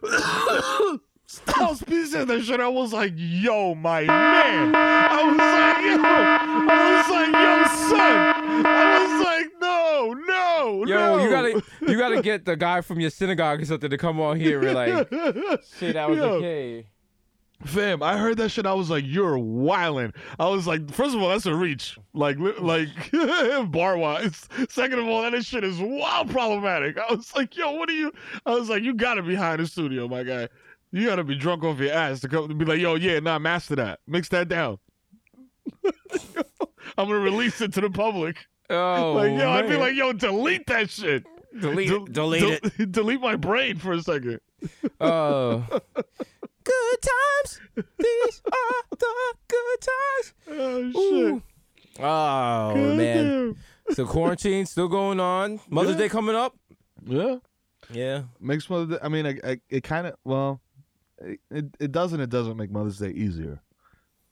Yo. 0.01 0.99
Styles 1.31 1.81
P 1.83 2.05
said 2.07 2.27
that 2.27 2.43
shit. 2.43 2.59
I 2.59 2.67
was 2.67 2.91
like, 2.91 3.13
yo, 3.15 3.73
my 3.73 4.01
man. 4.03 4.75
I 4.75 5.23
was 5.23 5.37
like, 5.37 5.85
yo. 5.85 6.01
I 6.03 6.97
was 6.97 7.09
like, 7.09 7.31
yo, 7.31 7.63
son. 7.89 8.65
I 8.65 9.05
was 9.05 9.25
like, 9.25 9.47
no, 9.61 10.13
no, 10.27 10.85
Yo, 10.85 11.17
no. 11.17 11.23
you 11.23 11.29
gotta 11.29 11.63
you 11.89 11.97
gotta 11.97 12.21
get 12.21 12.43
the 12.43 12.57
guy 12.57 12.81
from 12.81 12.99
your 12.99 13.09
synagogue 13.09 13.61
or 13.61 13.65
something 13.65 13.89
to 13.89 13.97
come 13.97 14.19
on 14.19 14.39
here 14.39 14.61
and 14.61 14.75
like 14.75 15.09
shit, 15.79 15.93
that 15.93 16.09
was 16.09 16.17
Yo. 16.17 16.25
okay. 16.33 16.87
Fam, 17.63 18.01
I 18.01 18.17
heard 18.17 18.37
that 18.37 18.49
shit. 18.49 18.65
I 18.65 18.73
was 18.73 18.89
like, 18.89 19.03
"You're 19.07 19.37
wildin'." 19.37 20.15
I 20.39 20.47
was 20.47 20.65
like, 20.65 20.91
first 20.91 21.15
of 21.15 21.21
all, 21.21 21.29
that's 21.29 21.45
a 21.45 21.53
reach, 21.55 21.95
like, 22.11 22.37
like 22.59 22.87
bar 23.71 23.97
wise. 23.97 24.49
Second 24.69 24.97
of 24.97 25.07
all, 25.07 25.21
that 25.29 25.45
shit 25.45 25.63
is 25.63 25.77
wild 25.79 26.31
problematic. 26.31 26.97
I 26.97 27.13
was 27.13 27.33
like, 27.35 27.55
"Yo, 27.55 27.71
what 27.73 27.87
are 27.87 27.93
you?" 27.93 28.11
I 28.47 28.55
was 28.55 28.67
like, 28.67 28.81
"You 28.81 28.95
gotta 28.95 29.21
be 29.21 29.35
high 29.35 29.53
in 29.53 29.59
the 29.61 29.67
studio, 29.67 30.07
my 30.07 30.23
guy. 30.23 30.49
You 30.91 31.05
gotta 31.07 31.23
be 31.23 31.35
drunk 31.35 31.63
off 31.63 31.79
your 31.79 31.93
ass 31.93 32.19
to 32.21 32.27
come 32.27 32.47
to 32.49 32.53
be 32.55 32.65
like, 32.65 32.79
yo, 32.79 32.95
yeah, 32.95 33.19
nah, 33.19 33.39
master 33.39 33.75
that, 33.77 33.99
mix 34.07 34.29
that 34.29 34.47
down." 34.49 34.77
I'm 36.97 37.07
gonna 37.07 37.19
release 37.19 37.61
it 37.61 37.73
to 37.73 37.81
the 37.81 37.89
public. 37.89 38.37
Oh, 38.69 39.13
like, 39.13 39.31
yo, 39.37 39.49
I'd 39.49 39.67
be 39.69 39.75
like, 39.77 39.95
"Yo, 39.95 40.13
delete 40.13 40.65
that 40.67 40.89
shit. 40.89 41.23
delete 41.59 41.89
Del- 41.89 42.03
it, 42.05 42.13
delete 42.13 42.61
del- 42.77 42.85
delete 42.87 43.21
my 43.21 43.35
brain 43.35 43.77
for 43.77 43.93
a 43.93 44.01
second. 44.01 44.39
Oh. 44.99 45.65
Uh, 45.71 45.79
good 46.63 46.97
times. 47.01 47.61
These 47.75 48.41
are 48.45 48.97
the 48.97 49.33
good 49.47 49.81
times. 49.81 50.33
Oh 50.49 50.91
shit. 50.91 50.95
Ooh. 51.33 51.43
Oh 51.99 52.01
God 52.01 52.75
man. 52.75 52.97
damn. 52.97 53.57
So 53.95 54.05
quarantine 54.05 54.65
still 54.65 54.87
going 54.87 55.19
on. 55.19 55.59
Mother's 55.69 55.93
Yeah. 55.93 55.97
Day 55.97 56.09
coming 56.09 56.35
up. 56.35 56.55
Yeah. 57.05 57.37
Yeah. 57.91 58.23
makes 58.39 58.69
Mother's 58.69 58.89
Day. 58.97 59.03
I 59.03 59.09
mean, 59.09 59.25
I, 59.25 59.37
I, 59.43 59.59
it 59.69 59.83
kind 59.83 60.07
of 60.07 60.15
well, 60.23 60.61
it, 61.49 61.65
it 61.79 61.91
doesn't. 61.91 62.19
It 62.19 62.29
doesn't 62.29 62.57
make 62.57 62.71
Mother's 62.71 62.97
Day 62.99 63.09
easier 63.11 63.61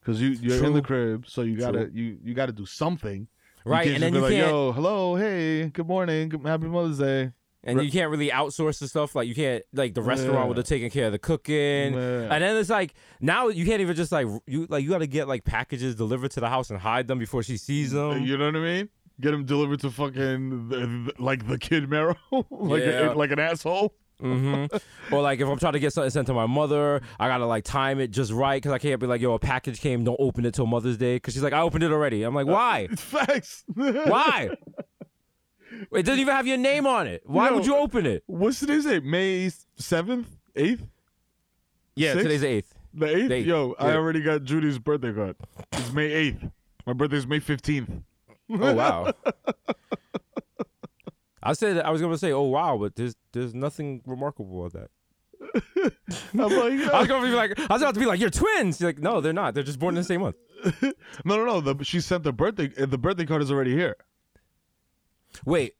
because 0.00 0.20
you 0.20 0.30
you're 0.30 0.64
in 0.64 0.72
the 0.72 0.82
crib, 0.82 1.24
so 1.28 1.42
you 1.42 1.56
gotta 1.56 1.86
True. 1.86 1.90
you 1.94 2.18
you 2.22 2.34
gotta 2.34 2.52
do 2.52 2.66
something. 2.66 3.28
Right, 3.64 3.88
and 3.88 4.02
then 4.02 4.14
you 4.14 4.20
like, 4.20 4.32
can't, 4.32 4.48
Yo, 4.50 4.72
hello, 4.72 5.16
hey, 5.16 5.66
good 5.66 5.86
morning, 5.86 6.30
good, 6.30 6.40
happy 6.46 6.64
Mother's 6.66 6.96
Day. 6.98 7.32
and 7.62 7.82
you 7.82 7.90
can't 7.90 8.10
really 8.10 8.30
outsource 8.30 8.78
the 8.78 8.88
stuff. 8.88 9.14
Like 9.14 9.28
you 9.28 9.34
can't, 9.34 9.62
like 9.74 9.92
the 9.92 10.00
restaurant 10.00 10.48
would 10.48 10.56
have 10.56 10.64
taken 10.64 10.88
care 10.88 11.06
of 11.06 11.12
the 11.12 11.18
cooking, 11.18 11.92
Yeah. 11.92 12.32
and 12.32 12.42
then 12.42 12.56
it's 12.56 12.70
like 12.70 12.94
now 13.20 13.48
you 13.48 13.66
can't 13.66 13.82
even 13.82 13.94
just 13.94 14.12
like 14.12 14.26
you 14.46 14.66
like 14.70 14.82
you 14.82 14.88
got 14.88 14.98
to 14.98 15.06
get 15.06 15.28
like 15.28 15.44
packages 15.44 15.94
delivered 15.94 16.30
to 16.32 16.40
the 16.40 16.48
house 16.48 16.70
and 16.70 16.78
hide 16.80 17.06
them 17.06 17.18
before 17.18 17.42
she 17.42 17.58
sees 17.58 17.90
them. 17.92 18.22
you 18.22 18.38
know 18.38 18.46
what 18.46 18.56
I 18.56 18.60
mean? 18.60 18.88
Get 19.20 19.32
them 19.32 19.44
delivered 19.44 19.80
to 19.80 19.90
fucking 19.90 20.68
the, 20.70 20.76
the- 20.78 21.12
like 21.18 21.46
the 21.46 21.58
kid 21.58 21.90
Mero, 21.90 22.16
like 22.50 22.82
Yeah. 22.82 23.12
a, 23.12 23.14
like 23.14 23.30
an 23.30 23.38
asshole. 23.38 23.92
Hmm 24.20 24.66
or 25.10 25.22
like 25.22 25.40
if 25.40 25.48
I'm 25.48 25.58
trying 25.58 25.72
to 25.72 25.80
get 25.80 25.92
something 25.92 26.10
sent 26.10 26.26
to 26.28 26.34
my 26.34 26.46
mother, 26.46 27.00
I 27.18 27.28
gotta 27.28 27.46
like 27.46 27.64
time 27.64 27.98
it 28.00 28.10
just 28.10 28.32
right 28.32 28.56
because 28.60 28.72
I 28.72 28.78
can't 28.78 29.00
be 29.00 29.06
like, 29.06 29.20
yo, 29.20 29.34
a 29.34 29.38
package 29.38 29.80
came, 29.80 30.04
don't 30.04 30.16
open 30.20 30.44
it 30.44 30.54
till 30.54 30.66
Mother's 30.66 30.96
Day 30.98 31.16
because 31.16 31.34
she's 31.34 31.42
like, 31.42 31.52
I 31.52 31.60
opened 31.62 31.84
it 31.84 31.90
already. 31.92 32.22
I'm 32.22 32.34
like, 32.34 32.46
why? 32.46 32.86
Facts. 32.96 33.64
Why? 33.74 34.50
It 35.92 36.02
doesn't 36.02 36.20
even 36.20 36.34
have 36.34 36.46
your 36.46 36.56
name 36.58 36.86
on 36.86 37.06
it. 37.06 37.22
Why 37.24 37.50
would 37.50 37.64
you 37.64 37.76
open 37.76 38.04
it? 38.04 38.24
What's 38.26 38.58
today's 38.60 38.84
date? 38.84 39.04
May 39.04 39.50
seventh, 39.76 40.28
eighth, 40.56 40.84
Yeah, 41.94 42.12
Six? 42.14 42.22
today's 42.24 42.40
the 42.40 42.48
eighth. 42.48 42.74
the 42.92 43.32
eighth. 43.34 43.46
Yo, 43.46 43.74
I 43.78 43.94
already 43.94 44.20
got 44.20 44.42
Judy's 44.42 44.78
birthday 44.78 45.12
card. 45.12 45.36
It's 45.72 45.92
May 45.92 46.06
eighth. 46.10 46.44
My 46.86 46.92
birthday's 46.92 47.26
May 47.26 47.38
fifteenth. 47.38 47.88
Oh 48.50 48.74
wow. 48.74 49.12
I 51.42 51.52
said 51.54 51.78
I 51.78 51.90
was 51.90 52.00
gonna 52.00 52.18
say, 52.18 52.32
oh 52.32 52.42
wow, 52.42 52.76
but 52.78 52.96
there's 52.96 53.14
there's 53.32 53.54
nothing 53.54 54.02
remarkable 54.06 54.64
about 54.66 54.72
that. 54.80 54.90
I'm 56.34 56.38
like. 56.38 56.52
I 56.94 56.98
was 57.00 57.08
gonna 57.08 57.26
be 57.26 57.32
like, 57.34 57.58
I 57.58 57.72
was 57.74 57.82
about 57.82 57.94
to 57.94 58.00
be 58.00 58.06
like, 58.06 58.20
you're 58.20 58.30
twins. 58.30 58.80
You're 58.80 58.90
like, 58.90 58.98
no, 58.98 59.20
they're 59.20 59.32
not. 59.32 59.54
They're 59.54 59.62
just 59.62 59.78
born 59.78 59.94
in 59.94 60.00
the 60.02 60.04
same 60.04 60.20
month. 60.20 60.36
No, 61.24 61.36
no, 61.36 61.44
no. 61.46 61.60
The, 61.60 61.82
she 61.84 62.00
sent 62.00 62.22
the 62.24 62.32
birthday. 62.32 62.70
uh, 62.80 62.84
The 62.86 62.98
birthday 62.98 63.24
card 63.24 63.40
is 63.42 63.50
already 63.50 63.72
here. 63.74 63.96
Wait, 65.46 65.74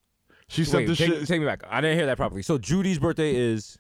She 0.49 0.65
sent 0.65 0.87
the 0.87 0.97
take, 0.97 1.09
shit. 1.13 1.27
take 1.27 1.41
me 1.41 1.47
back. 1.47 1.63
I 1.69 1.81
didn't 1.81 1.97
hear 1.99 2.07
that 2.07 2.17
properly. 2.17 2.43
So 2.43 2.57
Judy's 2.59 2.99
birthday 2.99 3.35
is 3.37 3.79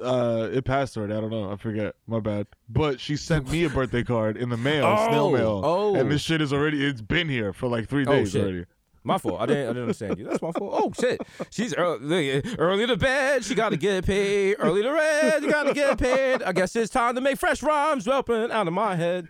uh, 0.00 0.48
it 0.52 0.64
passed 0.64 0.96
already. 0.96 1.14
I 1.14 1.20
don't 1.20 1.30
know. 1.30 1.50
I 1.52 1.56
forget. 1.56 1.94
My 2.06 2.20
bad. 2.20 2.46
But 2.68 3.00
she 3.00 3.16
sent 3.16 3.50
me 3.50 3.64
a 3.64 3.68
birthday 3.70 4.02
card 4.04 4.36
in 4.36 4.48
the 4.48 4.56
mail, 4.56 4.82
snail 5.08 5.24
Oh, 5.26 5.30
mail. 5.32 5.60
oh. 5.64 5.94
and 5.96 6.10
this 6.10 6.22
shit 6.22 6.40
is 6.40 6.52
already. 6.52 6.84
It's 6.86 7.02
been 7.02 7.28
here 7.28 7.52
for 7.52 7.68
like 7.68 7.88
three 7.88 8.04
days 8.04 8.32
shit. 8.32 8.42
already. 8.42 8.64
My 9.04 9.18
fault. 9.18 9.40
I 9.40 9.46
didn't 9.46 9.64
I 9.64 9.66
didn't 9.68 9.82
understand 9.82 10.18
you. 10.18 10.24
That's 10.26 10.40
my 10.42 10.52
fault. 10.52 10.72
Oh 10.76 10.92
shit. 10.98 11.20
She's 11.50 11.74
early, 11.74 12.40
early 12.58 12.86
to 12.86 12.96
bed. 12.96 13.44
She 13.44 13.54
gotta 13.54 13.76
get 13.76 14.06
paid. 14.06 14.56
Early 14.60 14.82
to 14.82 14.92
bed. 14.92 15.42
You 15.42 15.50
gotta 15.50 15.74
get 15.74 15.98
paid. 15.98 16.42
I 16.42 16.52
guess 16.52 16.76
it's 16.76 16.92
time 16.92 17.14
to 17.16 17.20
make 17.20 17.36
fresh 17.38 17.62
rhymes 17.62 18.06
welping 18.06 18.50
out 18.50 18.68
of 18.68 18.72
my 18.72 18.94
head. 18.94 19.28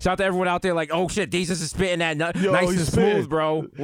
Shout 0.00 0.12
out 0.12 0.18
to 0.18 0.24
everyone 0.24 0.46
out 0.46 0.62
there 0.62 0.74
like, 0.74 0.90
oh 0.92 1.08
shit, 1.08 1.28
Desus 1.30 1.50
is 1.52 1.70
spitting 1.70 1.98
that 1.98 2.16
nu- 2.16 2.40
Yo, 2.40 2.52
nice 2.52 2.68
and 2.68 2.78
spitting. 2.80 3.14
smooth, 3.14 3.28
bro. 3.28 3.62
That 3.62 3.78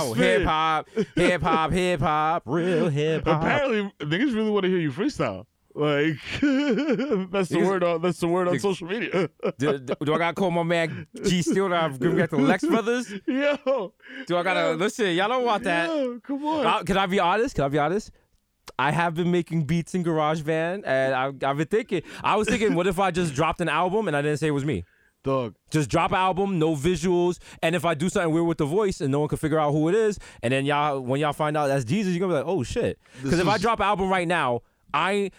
Wow, 0.00 0.12
hip 0.14 0.42
hop, 0.44 0.88
hip 1.14 1.42
hop, 1.42 1.72
hip 1.72 2.00
hop, 2.00 2.42
real 2.46 2.88
hip 2.88 3.26
hop. 3.26 3.42
Apparently, 3.42 3.92
niggas 4.00 4.34
really 4.34 4.48
want 4.50 4.62
to 4.62 4.70
hear 4.70 4.78
you 4.78 4.90
freestyle. 4.90 5.44
Like 5.74 6.16
that's 6.40 7.48
the 7.50 7.62
word 7.64 7.84
on 7.84 8.02
that's 8.02 8.18
the 8.18 8.26
word 8.28 8.48
on 8.48 8.58
social 8.58 8.88
media. 8.88 9.28
do, 9.58 9.78
do- 9.78 9.94
do 10.02 10.14
I 10.14 10.18
gotta 10.18 10.34
call 10.34 10.50
my 10.50 10.62
man 10.62 11.06
G 11.24 11.42
Steel? 11.42 11.72
I 11.72 11.88
give 11.90 12.16
back 12.16 12.30
to 12.30 12.36
Lex 12.36 12.64
Brothers? 12.64 13.12
Yo, 13.26 13.92
Do 14.26 14.36
I 14.36 14.42
gotta 14.42 14.72
listen? 14.72 15.14
Y'all 15.14 15.28
don't 15.28 15.44
want 15.44 15.64
that. 15.64 15.88
yo, 15.88 16.18
come 16.20 16.44
on. 16.44 16.66
Uh, 16.66 16.82
can 16.82 16.96
I 16.96 17.06
be 17.06 17.20
honest? 17.20 17.54
Can 17.54 17.64
I 17.64 17.68
be 17.68 17.78
honest? 17.78 18.10
I 18.78 18.90
have 18.92 19.14
been 19.14 19.30
making 19.30 19.64
beats 19.64 19.94
in 19.94 20.04
GarageBand, 20.04 20.82
and 20.86 21.14
I, 21.14 21.26
I've 21.26 21.56
been 21.56 21.66
thinking. 21.66 22.02
I 22.22 22.36
was 22.36 22.48
thinking, 22.48 22.74
what 22.74 22.86
if 22.86 22.98
I 22.98 23.10
just 23.10 23.34
dropped 23.34 23.60
an 23.60 23.68
album 23.68 24.08
and 24.08 24.16
I 24.16 24.22
didn't 24.22 24.38
say 24.38 24.48
it 24.48 24.52
was 24.52 24.64
me? 24.64 24.84
Dog. 25.24 25.54
Just 25.70 25.90
drop 25.90 26.12
an 26.12 26.18
album, 26.18 26.58
no 26.58 26.74
visuals, 26.76 27.38
and 27.62 27.74
if 27.74 27.84
I 27.84 27.94
do 27.94 28.08
something 28.08 28.32
weird 28.32 28.46
with 28.46 28.58
the 28.58 28.66
voice 28.66 29.00
and 29.00 29.10
no 29.10 29.20
one 29.20 29.28
can 29.28 29.38
figure 29.38 29.58
out 29.58 29.72
who 29.72 29.88
it 29.88 29.94
is, 29.94 30.18
and 30.42 30.52
then 30.52 30.64
y'all, 30.64 31.00
when 31.00 31.20
y'all 31.20 31.32
find 31.32 31.56
out 31.56 31.66
that's 31.68 31.84
Desus, 31.84 32.10
you're 32.10 32.20
gonna 32.20 32.32
be 32.32 32.38
like, 32.38 32.46
oh 32.46 32.62
shit. 32.62 32.98
Because 33.22 33.38
if 33.38 33.48
I 33.48 33.58
drop 33.58 33.80
an 33.80 33.86
album 33.86 34.10
right 34.10 34.28
now, 34.28 34.60
I, 34.94 35.32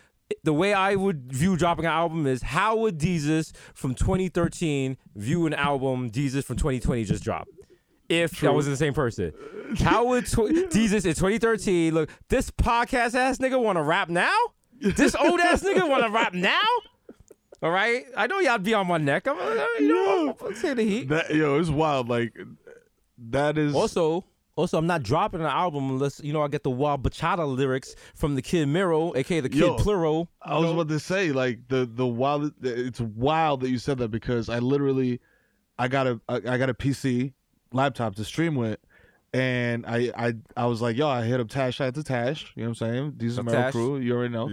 the 0.44 0.54
way 0.54 0.74
I 0.74 0.96
would 0.96 1.32
view 1.32 1.56
dropping 1.58 1.86
an 1.86 1.92
album 1.92 2.28
is 2.28 2.42
how 2.42 2.78
would 2.78 3.00
Desus 3.00 3.52
from 3.74 3.96
2013 3.96 4.98
view 5.16 5.46
an 5.46 5.54
album 5.54 6.10
Desus 6.12 6.44
from 6.44 6.58
2020 6.58 7.04
just 7.06 7.24
dropped? 7.24 7.50
If 8.08 8.40
that 8.42 8.54
was 8.54 8.66
the 8.66 8.76
same 8.76 8.94
person, 8.94 9.34
how 9.80 10.06
would 10.06 10.26
tw- 10.26 10.34
Desus 10.74 11.06
in 11.06 11.14
2013 11.14 11.94
look? 11.94 12.10
This 12.30 12.50
podcast 12.50 13.14
ass 13.16 13.38
nigga 13.38 13.62
want 13.62 13.78
to 13.78 13.84
rap 13.84 14.10
now? 14.10 14.36
This 14.80 15.16
old 15.16 15.40
ass 15.40 15.62
nigga 15.64 15.88
want 15.88 16.04
to 16.04 16.10
rap 16.10 16.34
now? 16.34 16.60
All 17.62 17.72
right, 17.72 18.06
I 18.16 18.26
know 18.28 18.40
y'all 18.40 18.58
be 18.58 18.74
on 18.74 18.88
my 18.88 18.98
neck. 18.98 19.28
I'm, 19.28 19.38
uh, 19.38 19.66
you 19.80 19.90
know, 19.90 20.30
I'm, 20.42 20.48
I'm 20.48 20.56
saying 20.56 20.78
the 20.78 20.84
heat. 20.84 21.10
That 21.10 21.36
yo, 21.36 21.60
it's 21.60 21.70
wild. 21.70 22.08
Like 22.08 22.34
that 23.30 23.58
is 23.58 23.76
Also, 23.76 24.24
also, 24.60 24.78
I'm 24.78 24.88
not 24.88 25.04
dropping 25.04 25.42
an 25.42 25.48
album 25.48 25.90
unless 25.90 26.20
you 26.22 26.34
know 26.34 26.42
I 26.42 26.48
get 26.50 26.64
the 26.64 26.70
wild 26.70 27.04
bachata 27.04 27.48
lyrics 27.48 27.96
from 28.16 28.36
the 28.36 28.42
Kid 28.42 28.68
Mero, 28.68 29.16
aka 29.16 29.40
the 29.40 29.50
Kid 29.50 29.60
Yo, 29.60 29.78
Plural. 29.78 30.30
I 30.42 30.58
was 30.58 30.72
about 30.72 30.90
to 30.90 31.00
say 31.00 31.32
like 31.32 31.68
the 31.70 31.86
the 31.86 32.06
wild. 32.06 32.54
It's 32.62 33.00
wild 33.00 33.62
that 33.62 33.70
you 33.70 33.78
said 33.78 33.98
that 34.00 34.10
because 34.10 34.50
I 34.50 34.60
literally, 34.60 35.22
I 35.78 35.88
got 35.88 36.08
a 36.08 36.22
I 36.28 36.36
I 36.36 36.58
got 36.58 36.70
a 36.70 36.74
PC 36.74 37.34
laptop 37.72 38.16
to 38.16 38.26
stream 38.26 38.56
with, 38.56 38.80
and 39.34 39.86
I 39.86 40.12
I 40.16 40.34
I 40.58 40.66
was 40.66 40.82
like, 40.82 40.98
yo, 40.98 41.08
I 41.08 41.24
hit 41.24 41.40
up 41.40 41.50
Tash. 41.50 41.80
Out 41.80 41.96
to 41.96 42.04
Tash. 42.04 42.52
You 42.56 42.64
know 42.64 42.70
what 42.70 42.82
I'm 42.82 42.94
saying? 42.94 43.14
These 43.18 43.40
are 43.40 43.44
my 43.44 43.72
crew. 43.72 43.98
You 43.98 44.16
already 44.16 44.34
know. 44.34 44.48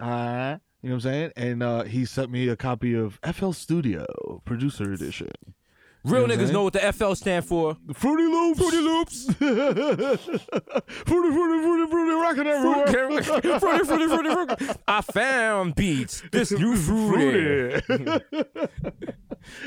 Uh, 0.00 0.58
you 0.82 0.88
know 0.88 0.96
what 0.96 1.04
I'm 1.04 1.10
saying? 1.12 1.32
And 1.36 1.62
uh, 1.62 1.82
he 1.84 2.04
sent 2.04 2.30
me 2.30 2.48
a 2.48 2.56
copy 2.56 2.94
of 2.94 3.20
FL 3.32 3.52
Studio 3.52 4.42
Producer 4.44 4.92
Edition. 4.92 5.30
Real 6.04 6.26
know 6.26 6.34
niggas 6.34 6.50
know 6.52 6.62
what 6.64 6.72
the 6.72 6.92
FL 6.92 7.12
stand 7.14 7.44
for. 7.44 7.76
Fruity 7.92 8.22
Loops. 8.24 8.58
Fruity 8.58 8.78
Loops. 8.78 9.24
fruity, 9.34 11.30
fruity, 11.34 11.62
fruity, 11.62 11.90
fruity, 11.90 12.14
rocking 12.14 12.46
everywhere. 12.46 12.86
fruity, 13.22 13.58
fruity, 13.58 14.06
fruity, 14.06 14.30
fruity. 14.56 14.66
I 14.88 15.00
found 15.02 15.74
beats. 15.74 16.22
This 16.32 16.50
new 16.58 16.74
fruity. 16.76 17.80
Fruity. 17.82 18.24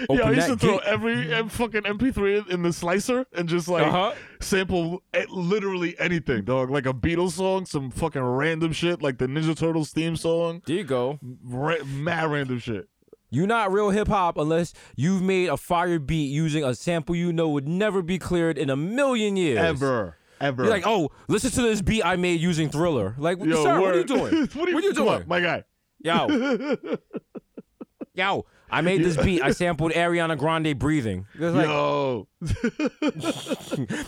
Yeah, 0.09 0.21
I 0.23 0.31
used 0.31 0.47
to 0.47 0.55
throw 0.57 0.77
every 0.79 1.33
uh, 1.33 1.47
fucking 1.49 1.81
MP3 1.81 2.49
in, 2.49 2.61
the 2.61 2.71
slicer 2.71 3.25
and 3.33 3.49
just 3.49 3.67
like 3.67 3.85
Uh-huh. 3.85 4.13
sample 4.39 5.01
literally 5.29 5.97
anything, 5.99 6.43
dog. 6.45 6.69
Like 6.69 6.85
a 6.85 6.93
Beatles 6.93 7.31
song, 7.31 7.65
some 7.65 7.89
fucking 7.91 8.21
random 8.21 8.71
shit, 8.71 9.01
like 9.01 9.17
the 9.17 9.25
Ninja 9.27 9.57
Turtles 9.57 9.91
theme 9.91 10.15
song, 10.15 10.61
There 10.65 10.77
you 10.77 10.83
go. 10.83 11.19
ra- 11.43 11.83
mad 11.85 12.29
random 12.31 12.59
shit. 12.59 12.87
You're 13.33 13.47
not 13.47 13.71
real 13.71 13.89
hip 13.89 14.07
hop 14.07 14.37
unless 14.37 14.73
you've 14.95 15.21
made 15.23 15.49
a 15.49 15.57
fire 15.57 15.97
beat 15.97 16.27
using 16.31 16.63
a 16.63 16.75
sample 16.75 17.15
you 17.15 17.33
know 17.33 17.49
would 17.49 17.67
never 17.67 18.01
be 18.03 18.19
cleared 18.19 18.57
in 18.59 18.69
a 18.69 18.75
million 18.75 19.35
years. 19.37 19.57
Ever, 19.57 20.17
ever. 20.39 20.63
You're 20.63 20.71
like, 20.71 20.85
oh, 20.85 21.09
listen 21.27 21.49
to 21.51 21.61
this 21.63 21.81
beat 21.81 22.05
I 22.05 22.15
made 22.15 22.39
using 22.39 22.69
Thriller. 22.69 23.15
Like, 23.17 23.43
Yo, 23.43 23.63
sir, 23.63 23.81
what 23.81 23.95
are 23.95 23.97
you 23.97 24.03
doing? 24.03 24.21
what 24.53 24.67
are 24.67 24.69
you, 24.69 24.75
what 24.75 24.83
are 24.83 24.87
you 24.87 24.93
doing? 24.93 25.23
my 25.27 25.39
guy? 25.39 25.63
Yo. 25.99 26.27
Yo, 28.15 28.45
I 28.69 28.81
made 28.81 29.03
this 29.03 29.17
beat. 29.17 29.41
I 29.41 29.49
sampled 29.51 29.93
Ariana 29.93 30.37
Grande 30.37 30.77
breathing. 30.77 31.25
It's 31.33 31.55
like, 31.55 31.65
Yo, 31.65 32.27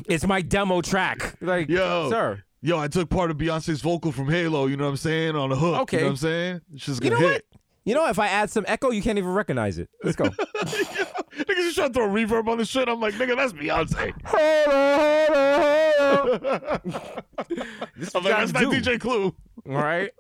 it's 0.07 0.27
my 0.27 0.41
demo 0.41 0.81
track. 0.81 1.35
Like, 1.41 1.69
Yo. 1.69 2.09
sir. 2.11 2.43
yo, 2.61 2.77
I 2.77 2.87
took 2.87 3.09
part 3.09 3.31
of 3.31 3.37
Beyonce's 3.37 3.81
vocal 3.81 4.11
from 4.11 4.29
Halo. 4.29 4.67
You 4.67 4.77
know 4.77 4.83
what 4.83 4.91
I'm 4.91 4.97
saying? 4.97 5.35
On 5.35 5.49
the 5.49 5.55
hook. 5.55 5.81
Okay. 5.81 5.97
You 5.97 6.01
know 6.03 6.07
what 6.07 6.11
I'm 6.11 6.17
saying? 6.17 6.61
She's 6.77 6.99
You 7.01 7.09
gonna 7.09 7.21
know 7.21 7.27
hit. 7.29 7.45
what? 7.51 7.61
You 7.85 7.93
know, 7.93 8.07
if 8.07 8.17
I 8.17 8.27
add 8.27 8.49
some 8.49 8.65
echo, 8.67 8.89
you 8.89 9.03
can't 9.03 9.19
even 9.19 9.29
recognize 9.31 9.77
it. 9.77 9.89
Let's 10.03 10.15
go. 10.15 10.25
Niggas 10.25 11.55
just 11.55 11.75
trying 11.75 11.89
to 11.89 11.93
throw 11.93 12.05
a 12.05 12.09
reverb 12.09 12.47
on 12.47 12.57
the 12.57 12.65
shit. 12.65 12.89
I'm 12.89 12.99
like, 12.99 13.13
nigga, 13.13 13.35
that's 13.35 13.53
Beyonce. 13.53 14.13
this 17.95 18.15
I'm 18.15 18.23
like, 18.23 18.37
that's 18.37 18.53
not 18.53 18.63
DJ 18.63 18.99
Clue. 18.99 19.35
All 19.67 19.73
right. 19.75 20.11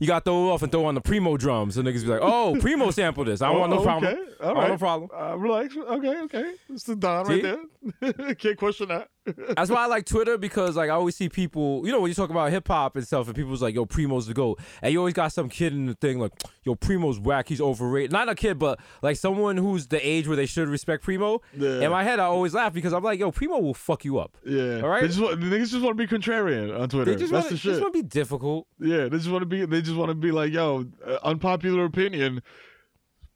You 0.00 0.06
got 0.06 0.24
to 0.24 0.30
throw 0.30 0.48
it 0.48 0.52
off 0.52 0.62
and 0.62 0.70
throw 0.70 0.84
on 0.84 0.94
the 0.94 1.00
primo 1.00 1.36
drums. 1.36 1.74
So 1.74 1.82
niggas 1.82 2.02
be 2.02 2.08
like, 2.08 2.20
oh, 2.22 2.56
primo 2.60 2.90
sampled 2.90 3.26
this. 3.26 3.42
I 3.42 3.48
don't 3.48 3.60
want 3.60 3.72
no 3.72 3.80
Oh, 3.80 3.82
problem. 3.82 4.12
Okay. 4.12 4.22
I 4.40 4.46
don't 4.46 4.56
want 4.56 4.58
right. 4.58 4.70
no 4.70 4.78
problem. 4.78 5.10
Uh, 5.12 5.36
relax. 5.36 5.76
Okay, 5.76 6.20
okay. 6.22 6.52
It's 6.68 6.84
the 6.84 6.94
Don 6.94 7.26
See? 7.26 7.42
right 7.42 7.58
there. 8.00 8.34
Can't 8.34 8.58
question 8.58 8.88
that. 8.88 9.08
That's 9.56 9.70
why 9.70 9.84
I 9.84 9.86
like 9.86 10.06
Twitter 10.06 10.38
because 10.38 10.76
like 10.76 10.90
I 10.90 10.94
always 10.94 11.16
see 11.16 11.28
people, 11.28 11.82
you 11.84 11.92
know, 11.92 12.00
when 12.00 12.08
you 12.08 12.14
talk 12.14 12.30
about 12.30 12.50
hip 12.50 12.66
hop 12.68 12.96
and 12.96 13.06
stuff, 13.06 13.26
and 13.26 13.36
people's 13.36 13.62
like, 13.62 13.74
"Yo, 13.74 13.84
Primo's 13.86 14.26
the 14.26 14.34
goat," 14.34 14.60
and 14.82 14.92
you 14.92 14.98
always 14.98 15.14
got 15.14 15.32
some 15.32 15.48
kid 15.48 15.72
in 15.72 15.86
the 15.86 15.94
thing 15.94 16.18
like, 16.18 16.32
"Yo, 16.64 16.74
Primo's 16.74 17.18
whack. 17.18 17.48
He's 17.48 17.60
overrated." 17.60 18.12
Not 18.12 18.28
a 18.28 18.34
kid, 18.34 18.58
but 18.58 18.80
like 19.02 19.16
someone 19.16 19.56
who's 19.56 19.88
the 19.88 20.06
age 20.06 20.26
where 20.26 20.36
they 20.36 20.46
should 20.46 20.68
respect 20.68 21.02
Primo. 21.04 21.40
Yeah. 21.56 21.80
In 21.80 21.90
my 21.90 22.04
head, 22.04 22.18
I 22.20 22.24
always 22.24 22.54
laugh 22.54 22.72
because 22.72 22.92
I'm 22.92 23.02
like, 23.02 23.18
"Yo, 23.18 23.30
Primo 23.30 23.58
will 23.58 23.74
fuck 23.74 24.04
you 24.04 24.18
up." 24.18 24.36
Yeah. 24.44 24.80
All 24.82 24.88
right. 24.88 25.02
They 25.02 25.08
just 25.08 25.20
want, 25.20 25.40
the 25.40 25.46
niggas 25.46 25.70
just 25.70 25.82
want 25.82 25.96
to 25.98 26.06
be 26.06 26.12
contrarian 26.12 26.78
on 26.78 26.88
Twitter. 26.88 27.12
They 27.12 27.18
just 27.18 27.32
That's 27.32 27.44
want 27.44 27.50
the 27.50 27.54
to 27.56 27.60
shit. 27.60 27.70
just 27.72 27.82
want 27.82 27.94
to 27.94 28.02
be 28.02 28.08
difficult. 28.08 28.66
Yeah, 28.80 29.04
they 29.08 29.16
just 29.18 29.30
want 29.30 29.42
to 29.42 29.46
be. 29.46 29.64
They 29.64 29.82
just 29.82 29.96
want 29.96 30.10
to 30.10 30.14
be 30.14 30.30
like, 30.30 30.52
yo, 30.52 30.86
uh, 31.06 31.18
unpopular 31.22 31.84
opinion. 31.84 32.42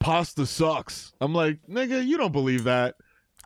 Pasta 0.00 0.46
sucks. 0.46 1.12
I'm 1.20 1.32
like, 1.32 1.60
nigga, 1.70 2.04
you 2.04 2.16
don't 2.16 2.32
believe 2.32 2.64
that. 2.64 2.96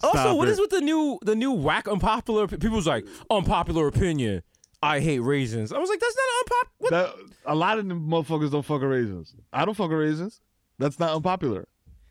Also, 0.02 0.18
Stop 0.18 0.36
what 0.36 0.48
it. 0.48 0.52
is 0.52 0.60
with 0.60 0.70
the 0.70 0.80
new 0.80 1.18
the 1.22 1.34
new 1.34 1.52
whack 1.52 1.88
unpopular? 1.88 2.46
People's 2.46 2.86
like 2.86 3.06
unpopular 3.30 3.86
opinion. 3.88 4.42
I 4.82 5.00
hate 5.00 5.20
raisins. 5.20 5.72
I 5.72 5.78
was 5.78 5.88
like, 5.88 5.98
that's 6.00 6.16
not 6.16 6.52
unpopular. 6.92 7.26
A 7.46 7.54
lot 7.54 7.78
of 7.78 7.88
them 7.88 8.06
motherfuckers 8.08 8.50
don't 8.50 8.62
fuck 8.64 8.82
with 8.82 8.90
raisins. 8.90 9.34
I 9.52 9.64
don't 9.64 9.74
fuck 9.74 9.88
with 9.88 9.98
raisins. 9.98 10.40
That's 10.78 10.98
not 10.98 11.14
unpopular. 11.16 11.66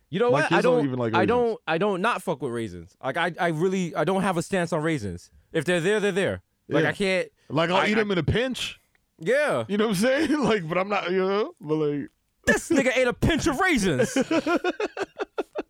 You 0.10 0.20
know 0.20 0.32
My 0.32 0.40
what? 0.42 0.50
kids 0.50 0.60
I 0.60 0.62
don't 0.62 0.78
don't. 0.78 0.86
even 0.86 1.00
like 1.00 1.14
I 1.14 1.26
don't. 1.26 1.60
I 1.68 1.78
don't 1.78 2.02
not 2.02 2.22
fuck 2.24 2.42
with 2.42 2.52
raisins. 2.52 2.96
Like 3.04 3.18
I, 3.18 3.34
I 3.40 3.48
really, 3.50 3.96
I 3.96 4.04
don't 4.04 4.22
have 4.24 4.38
a 4.38 4.42
stance 4.42 4.74
on 4.74 4.82
raisins. 4.82 5.30
If 5.54 5.66
they're 5.66 5.82
there, 5.82 6.00
they're 6.00 6.12
there. 6.12 6.42
Like 6.70 6.84
Yeah. 6.84 6.90
I 6.90 6.94
can't. 6.94 7.28
Like 7.50 7.70
I'll 7.70 7.78
I- 7.78 7.88
eat 7.88 7.92
I- 7.94 7.96
them 8.00 8.12
in 8.12 8.18
a 8.18 8.24
pinch. 8.24 8.80
Yeah, 9.20 9.64
You 9.70 9.78
know 9.78 9.86
what 9.88 9.92
I'm 9.92 9.96
saying? 10.02 10.40
Like, 10.44 10.68
but 10.68 10.78
I'm 10.78 10.90
not. 10.90 11.10
You 11.12 11.20
know, 11.26 11.54
but 11.62 11.76
like, 11.76 12.10
this 12.46 12.70
nigga 12.70 12.92
ate 12.98 13.08
a 13.08 13.14
pinch 13.14 13.48
of 13.48 13.60
raisins. 13.60 14.14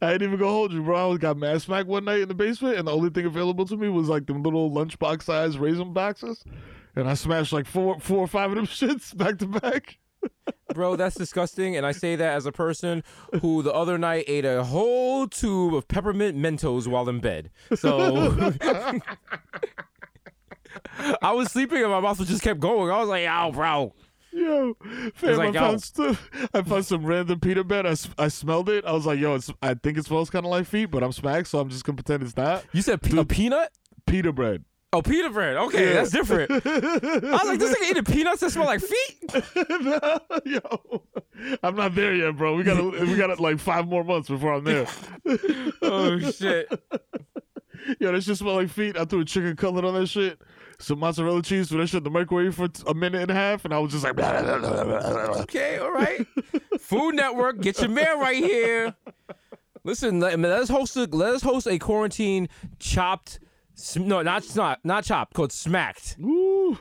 I 0.00 0.12
ain't 0.12 0.22
even 0.22 0.38
gonna 0.38 0.50
hold 0.50 0.72
you, 0.72 0.82
bro. 0.82 1.12
I 1.12 1.16
got 1.16 1.36
mad 1.36 1.62
smack 1.62 1.86
one 1.86 2.04
night 2.04 2.20
in 2.20 2.28
the 2.28 2.34
basement, 2.34 2.78
and 2.78 2.86
the 2.88 2.92
only 2.92 3.10
thing 3.10 3.26
available 3.26 3.66
to 3.66 3.76
me 3.76 3.88
was 3.88 4.08
like 4.08 4.26
them 4.26 4.42
little 4.42 4.70
lunchbox 4.70 5.22
size 5.22 5.58
raisin 5.58 5.92
boxes, 5.92 6.44
and 6.94 7.08
I 7.08 7.14
smashed 7.14 7.52
like 7.52 7.66
four, 7.66 8.00
four 8.00 8.18
or 8.18 8.26
five 8.26 8.50
of 8.50 8.56
them 8.56 8.66
shits 8.66 9.16
back 9.16 9.38
to 9.38 9.46
back. 9.46 9.98
Bro, 10.74 10.96
that's 10.96 11.14
disgusting. 11.14 11.76
And 11.76 11.86
I 11.86 11.92
say 11.92 12.16
that 12.16 12.34
as 12.34 12.46
a 12.46 12.52
person 12.52 13.04
who 13.40 13.62
the 13.62 13.72
other 13.72 13.96
night 13.98 14.24
ate 14.26 14.44
a 14.44 14.64
whole 14.64 15.28
tube 15.28 15.74
of 15.74 15.88
peppermint 15.88 16.36
Mentos 16.36 16.86
while 16.86 17.08
in 17.08 17.20
bed. 17.20 17.50
So 17.74 18.34
I 21.22 21.32
was 21.32 21.50
sleeping 21.52 21.82
and 21.82 21.90
my 21.90 22.00
mouth 22.00 22.18
just 22.26 22.42
kept 22.42 22.60
going. 22.60 22.90
I 22.90 22.98
was 22.98 23.08
like, 23.08 23.26
"Ow, 23.26 23.52
bro." 23.52 23.94
Yo, 24.36 24.76
fam, 25.14 25.36
like, 25.38 25.56
I 25.56 25.58
found 25.60 25.82
stuff. 25.82 26.30
I 26.52 26.60
found 26.62 26.84
some 26.84 27.06
random 27.06 27.40
pita 27.40 27.64
bread. 27.64 27.86
I, 27.86 27.90
s- 27.90 28.08
I 28.18 28.28
smelled 28.28 28.68
it. 28.68 28.84
I 28.84 28.92
was 28.92 29.06
like, 29.06 29.18
yo, 29.18 29.34
it's, 29.34 29.50
I 29.62 29.72
think 29.74 29.96
it 29.96 30.04
smells 30.04 30.28
kind 30.28 30.44
of 30.44 30.50
like 30.50 30.66
feet, 30.66 30.86
but 30.90 31.02
I'm 31.02 31.12
smacked, 31.12 31.48
so 31.48 31.58
I'm 31.58 31.70
just 31.70 31.84
gonna 31.84 31.96
pretend 31.96 32.22
it's 32.22 32.36
not. 32.36 32.64
You 32.72 32.82
said 32.82 33.00
pe- 33.00 33.16
a 33.16 33.24
peanut? 33.24 33.70
Pita 34.06 34.32
bread. 34.32 34.64
Oh, 34.92 35.00
pita 35.02 35.30
bread. 35.30 35.56
Okay, 35.56 35.88
Yeah. 35.88 35.94
that's 35.94 36.10
different. 36.10 36.50
I 36.52 36.54
was 36.56 37.44
like, 37.46 37.58
this 37.58 37.76
nigga 37.76 37.90
eating 37.90 38.04
peanuts 38.04 38.40
that 38.40 38.50
smell 38.50 38.66
like 38.66 38.80
feet. 38.80 39.44
yo, 40.44 41.02
I'm 41.62 41.74
not 41.74 41.94
there 41.94 42.14
yet, 42.14 42.36
bro. 42.36 42.54
We 42.56 42.62
gotta, 42.62 42.84
we 43.04 43.16
got 43.16 43.38
like 43.40 43.58
five 43.58 43.88
more 43.88 44.04
months 44.04 44.28
before 44.28 44.52
I'm 44.54 44.64
there. 44.64 44.86
Oh 45.82 46.18
shit. 46.18 46.68
Yo, 48.00 48.12
that 48.12 48.22
shit 48.22 48.36
smell 48.36 48.54
like 48.54 48.68
feet. 48.70 48.96
I 48.96 49.04
threw 49.04 49.20
a 49.20 49.24
chicken 49.24 49.56
cutlet 49.56 49.84
on 49.84 49.94
that 49.94 50.06
shit. 50.08 50.40
Some 50.78 50.98
mozzarella 50.98 51.42
cheese, 51.42 51.68
threw 51.68 51.78
that 51.80 51.86
shit 51.86 51.98
in 51.98 52.04
the 52.04 52.10
microwave 52.10 52.54
for 52.54 52.68
a 52.86 52.94
minute 52.94 53.22
and 53.22 53.30
a 53.30 53.34
half, 53.34 53.64
and 53.64 53.72
I 53.72 53.78
was 53.78 53.92
just 53.92 54.04
like, 54.04 54.14
blah, 54.14 54.42
blah, 54.58 54.84
blah. 54.84 55.40
Okay, 55.42 55.78
all 55.78 55.90
right. 55.90 56.26
Food 56.80 57.14
Network, 57.14 57.60
get 57.60 57.80
your 57.80 57.88
man 57.88 58.20
right 58.20 58.36
here. 58.36 58.94
Listen, 59.84 60.20
let, 60.20 60.38
let 60.38 60.52
us 60.52 60.68
host 60.68 60.96
a 60.96 61.04
let 61.04 61.34
us 61.34 61.42
host 61.42 61.66
a 61.68 61.78
quarantine 61.78 62.48
chopped. 62.80 63.38
No, 63.96 64.20
not 64.22 64.44
not 64.56 64.84
not 64.84 65.04
chopped. 65.04 65.34
Called 65.34 65.52
smacked. 65.52 66.16
Ooh. 66.20 66.76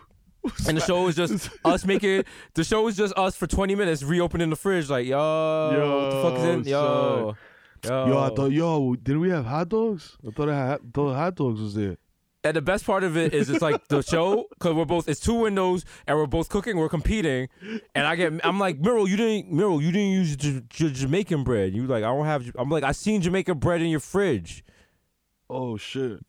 And 0.67 0.77
the 0.77 0.81
show 0.81 1.07
is 1.07 1.15
just 1.15 1.49
us 1.65 1.85
making. 1.85 2.23
The 2.55 2.63
show 2.63 2.87
is 2.87 2.97
just 2.97 3.13
us 3.15 3.35
for 3.35 3.45
twenty 3.47 3.75
minutes 3.75 4.01
reopening 4.01 4.49
the 4.49 4.55
fridge. 4.55 4.89
Like 4.89 5.05
yo, 5.05 5.17
what 5.19 6.09
the 6.09 6.21
fuck 6.21 6.39
is 6.39 6.45
in? 6.45 6.63
Yo, 6.63 7.35
yo. 7.83 8.07
Yo, 8.07 8.19
I 8.19 8.29
thought, 8.33 8.51
yo, 8.51 8.95
did 8.95 9.17
we 9.17 9.29
have 9.29 9.45
hot 9.45 9.69
dogs? 9.69 10.17
I 10.27 10.31
thought 10.31 10.49
I 10.49 10.55
had, 10.55 10.93
thought 10.93 11.13
hot 11.13 11.35
dogs 11.35 11.61
was 11.61 11.75
there. 11.75 11.97
And 12.45 12.55
the 12.55 12.61
best 12.61 12.85
part 12.85 13.03
of 13.03 13.17
it 13.17 13.33
is 13.33 13.49
it's 13.49 13.63
like 13.63 13.87
the 13.87 14.03
show 14.03 14.45
because 14.51 14.75
we're 14.75 14.85
both 14.85 15.09
it's 15.09 15.19
two 15.19 15.33
windows 15.33 15.83
and 16.05 16.15
we're 16.15 16.27
both 16.27 16.47
cooking, 16.47 16.77
we're 16.77 16.89
competing, 16.89 17.49
and 17.95 18.05
I 18.05 18.15
get 18.15 18.33
I'm 18.45 18.59
like 18.59 18.79
Meryl, 18.79 19.09
you 19.09 19.17
didn't 19.17 19.51
Meryl, 19.51 19.81
you 19.81 19.91
didn't 19.91 20.11
use 20.11 20.35
J- 20.35 20.61
J- 20.69 20.91
Jamaican 20.91 21.43
bread. 21.43 21.73
You 21.73 21.87
like 21.87 22.03
I 22.03 22.07
don't 22.07 22.25
have. 22.25 22.45
I'm 22.55 22.69
like 22.69 22.83
I 22.83 22.91
seen 22.91 23.21
Jamaican 23.21 23.57
bread 23.57 23.81
in 23.81 23.87
your 23.87 23.99
fridge. 23.99 24.63
Oh 25.49 25.75
shit. 25.75 26.23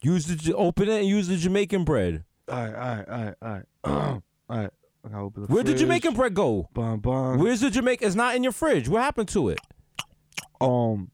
Use 0.00 0.24
the 0.26 0.54
open 0.54 0.88
it 0.88 1.00
and 1.00 1.06
use 1.06 1.28
the 1.28 1.36
Jamaican 1.36 1.84
bread. 1.84 2.24
All 2.48 2.56
right, 2.56 2.74
all 2.74 2.96
right, 2.96 3.08
all 3.10 3.18
right, 3.18 3.34
all 3.42 3.50
right. 3.52 3.64
all 3.84 4.22
right. 4.48 4.70
I 5.04 5.08
gotta 5.10 5.22
open 5.22 5.42
the 5.42 5.48
Where 5.52 5.62
did. 5.62 5.76
Jamaican 5.76 6.14
bread 6.14 6.32
go? 6.32 6.68
Bum, 6.72 7.00
bum. 7.00 7.38
Where's 7.40 7.60
the 7.60 7.68
Jamaican? 7.70 8.06
It's 8.06 8.16
not 8.16 8.34
in 8.34 8.42
your 8.42 8.52
fridge. 8.52 8.88
What 8.88 9.02
happened 9.02 9.28
to 9.30 9.50
it? 9.50 9.58
Um, 10.62 11.10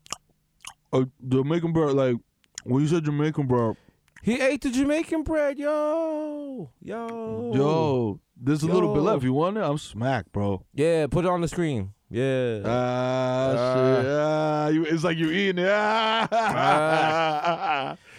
uh, 0.92 1.06
Jamaican 1.28 1.72
bread. 1.72 1.94
Like 1.94 2.16
when 2.62 2.82
you 2.82 2.88
said 2.88 3.04
Jamaican 3.04 3.48
bread, 3.48 3.76
He 4.24 4.40
ate 4.40 4.62
the 4.62 4.70
Jamaican 4.70 5.22
bread, 5.22 5.58
yo, 5.58 6.70
yo, 6.80 7.52
yo, 7.54 8.20
there's 8.40 8.62
a 8.62 8.66
little 8.66 8.94
bit 8.94 9.00
Yo. 9.02 9.04
left. 9.04 9.22
You 9.22 9.34
want 9.34 9.58
it? 9.58 9.62
I'm 9.62 9.76
smacked, 9.76 10.32
bro. 10.32 10.64
Yeah, 10.72 11.06
put 11.08 11.26
it 11.26 11.28
on 11.28 11.42
the 11.42 11.48
screen. 11.48 11.90
Yeah. 12.10 12.60
Ah, 12.64 13.54
Ah. 13.56 14.66
shit. 14.68 14.74
You, 14.76 14.84
it's 14.84 15.04
like 15.04 15.18
you 15.18 15.30
eating 15.30 15.62
it. 15.64 15.70
Ah. 15.70 16.28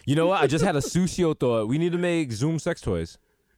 You 0.06 0.16
know 0.16 0.28
what? 0.28 0.42
I 0.44 0.48
just 0.48 0.64
had 0.64 0.76
a 0.76 0.80
sushi 0.80 1.36
thought. 1.40 1.68
We 1.68 1.78
need 1.80 1.92
to 1.94 1.98
make 1.98 2.32
Zoom 2.32 2.60
sex 2.60 2.82
toys. 2.82 3.18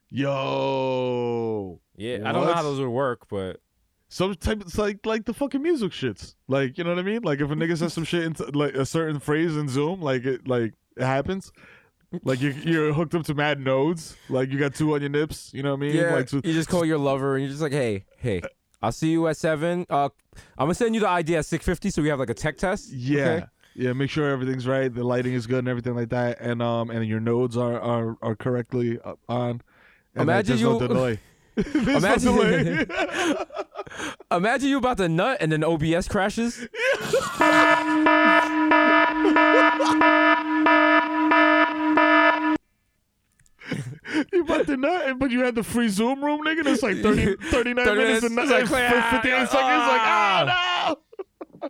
Yo. 0.10 1.82
Yeah, 1.98 2.20
I 2.24 2.32
don't 2.32 2.46
know 2.46 2.54
how 2.54 2.64
those 2.64 2.80
would 2.80 2.88
work, 2.90 3.28
but 3.30 3.60
Some 4.10 4.36
type 4.36 4.62
it's 4.62 4.78
like 4.78 5.06
like 5.06 5.26
the 5.26 5.34
fucking 5.34 5.62
music 5.62 5.92
shits. 5.92 6.36
Like, 6.48 6.78
you 6.78 6.84
know 6.86 6.92
what 6.92 7.00
I 7.00 7.04
mean? 7.04 7.24
Like 7.24 7.42
if 7.42 7.52
a 7.52 7.56
nigga 7.56 7.78
says 7.78 7.92
some 7.94 8.06
shit 8.06 8.24
into 8.24 8.46
like 8.52 8.74
a 8.76 8.86
certain 8.86 9.20
phrase 9.20 9.58
in 9.58 9.68
Zoom, 9.68 10.02
like 10.02 10.24
it 10.26 10.48
like 10.48 10.74
it 10.96 11.04
happens. 11.04 11.52
Like 12.24 12.40
you 12.42 12.52
you're 12.64 12.94
hooked 12.94 13.14
up 13.16 13.26
to 13.26 13.34
mad 13.34 13.60
nodes. 13.60 14.16
Like 14.30 14.50
you 14.50 14.58
got 14.58 14.74
two 14.76 14.94
on 14.96 15.02
your 15.02 15.10
nips, 15.10 15.54
you 15.54 15.62
know 15.64 15.72
what 15.72 15.84
I 15.84 15.88
mean? 15.88 15.96
yeah, 15.96 16.14
Like 16.16 16.28
two, 16.30 16.42
you 16.44 16.54
just 16.54 16.70
call 16.70 16.86
your 16.86 16.98
lover 16.98 17.36
and 17.36 17.44
you're 17.44 17.52
just 17.52 17.62
like, 17.62 17.74
hey, 17.74 18.06
hey, 18.18 18.42
I'll 18.82 18.92
see 18.94 19.12
you 19.12 19.28
at 19.28 19.36
seven. 19.38 19.86
Uh, 19.90 20.10
I'm 20.58 20.66
gonna 20.68 20.74
send 20.76 20.96
you 20.96 21.02
the 21.02 21.10
ID 21.10 21.36
at 21.36 21.46
six 21.46 21.66
fifty, 21.66 21.90
so 21.90 22.02
we 22.02 22.08
have 22.10 22.20
like 22.20 22.30
a 22.30 22.34
tech 22.34 22.58
test. 22.58 22.92
Yeah. 22.94 23.22
okay? 23.28 23.46
Yeah, 23.76 23.94
make 23.94 24.10
sure 24.10 24.30
everything's 24.32 24.66
right, 24.66 24.92
the 24.92 25.04
lighting 25.04 25.34
is 25.34 25.46
good 25.46 25.60
and 25.60 25.68
everything 25.68 25.96
like 25.96 26.10
that, 26.10 26.40
and 26.40 26.62
um, 26.64 26.90
and 26.90 27.06
your 27.06 27.20
nodes 27.20 27.58
are 27.58 27.80
are, 27.80 28.18
are 28.22 28.36
correctly 28.36 28.98
uh, 29.04 29.14
on. 29.28 29.62
And 30.16 30.24
Imagine 30.24 30.60
no 30.62 30.80
you- 30.82 31.18
no 31.76 31.98
Imagine- 31.98 32.34
delay. 32.36 32.86
Imagine 34.32 34.70
you 34.70 34.78
about 34.80 34.98
to 34.98 35.08
nut 35.10 35.38
and 35.42 35.52
then 35.52 35.64
OBS 35.64 36.08
crashes. 36.08 36.68
you 44.34 44.42
about 44.44 44.66
to 44.68 44.78
nut, 44.78 45.18
but 45.20 45.32
you 45.32 45.42
had 45.42 45.56
the 45.56 45.64
free 45.64 45.90
Zoom 45.90 46.24
room, 46.24 46.42
nigga. 46.46 46.64
That's 46.64 46.84
like 46.84 47.02
30, 47.02 47.36
39 47.52 47.86
30 47.86 47.98
minutes 47.98 48.24
and 48.26 48.36
minutes, 48.36 48.52
nut, 48.52 48.62
it's 48.62 48.72
like, 48.72 48.90
for 48.90 49.02
58 49.18 49.50
seconds. 49.50 49.54
Like, 49.54 50.02
ah, 50.02 50.96
no. 51.62 51.68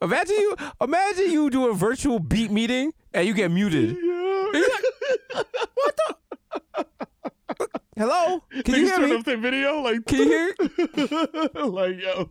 Imagine 0.02 0.36
you, 0.36 0.54
imagine 0.80 1.30
you 1.32 1.50
do 1.50 1.68
a 1.70 1.74
virtual 1.74 2.20
beat 2.20 2.52
meeting 2.52 2.92
and 3.12 3.26
you 3.26 3.34
get 3.34 3.50
muted. 3.50 3.96
What 3.96 4.52
the? 5.96 6.14
Hello, 7.96 8.44
can 8.64 8.74
you 8.76 8.86
hear 8.86 8.96
turn 8.96 9.10
me? 9.10 9.16
off 9.16 9.24
their 9.24 9.36
video, 9.38 9.80
like, 9.80 10.04
Can 10.06 10.18
you 10.20 10.28
hear? 10.28 10.54
like, 11.66 12.00
yo. 12.00 12.30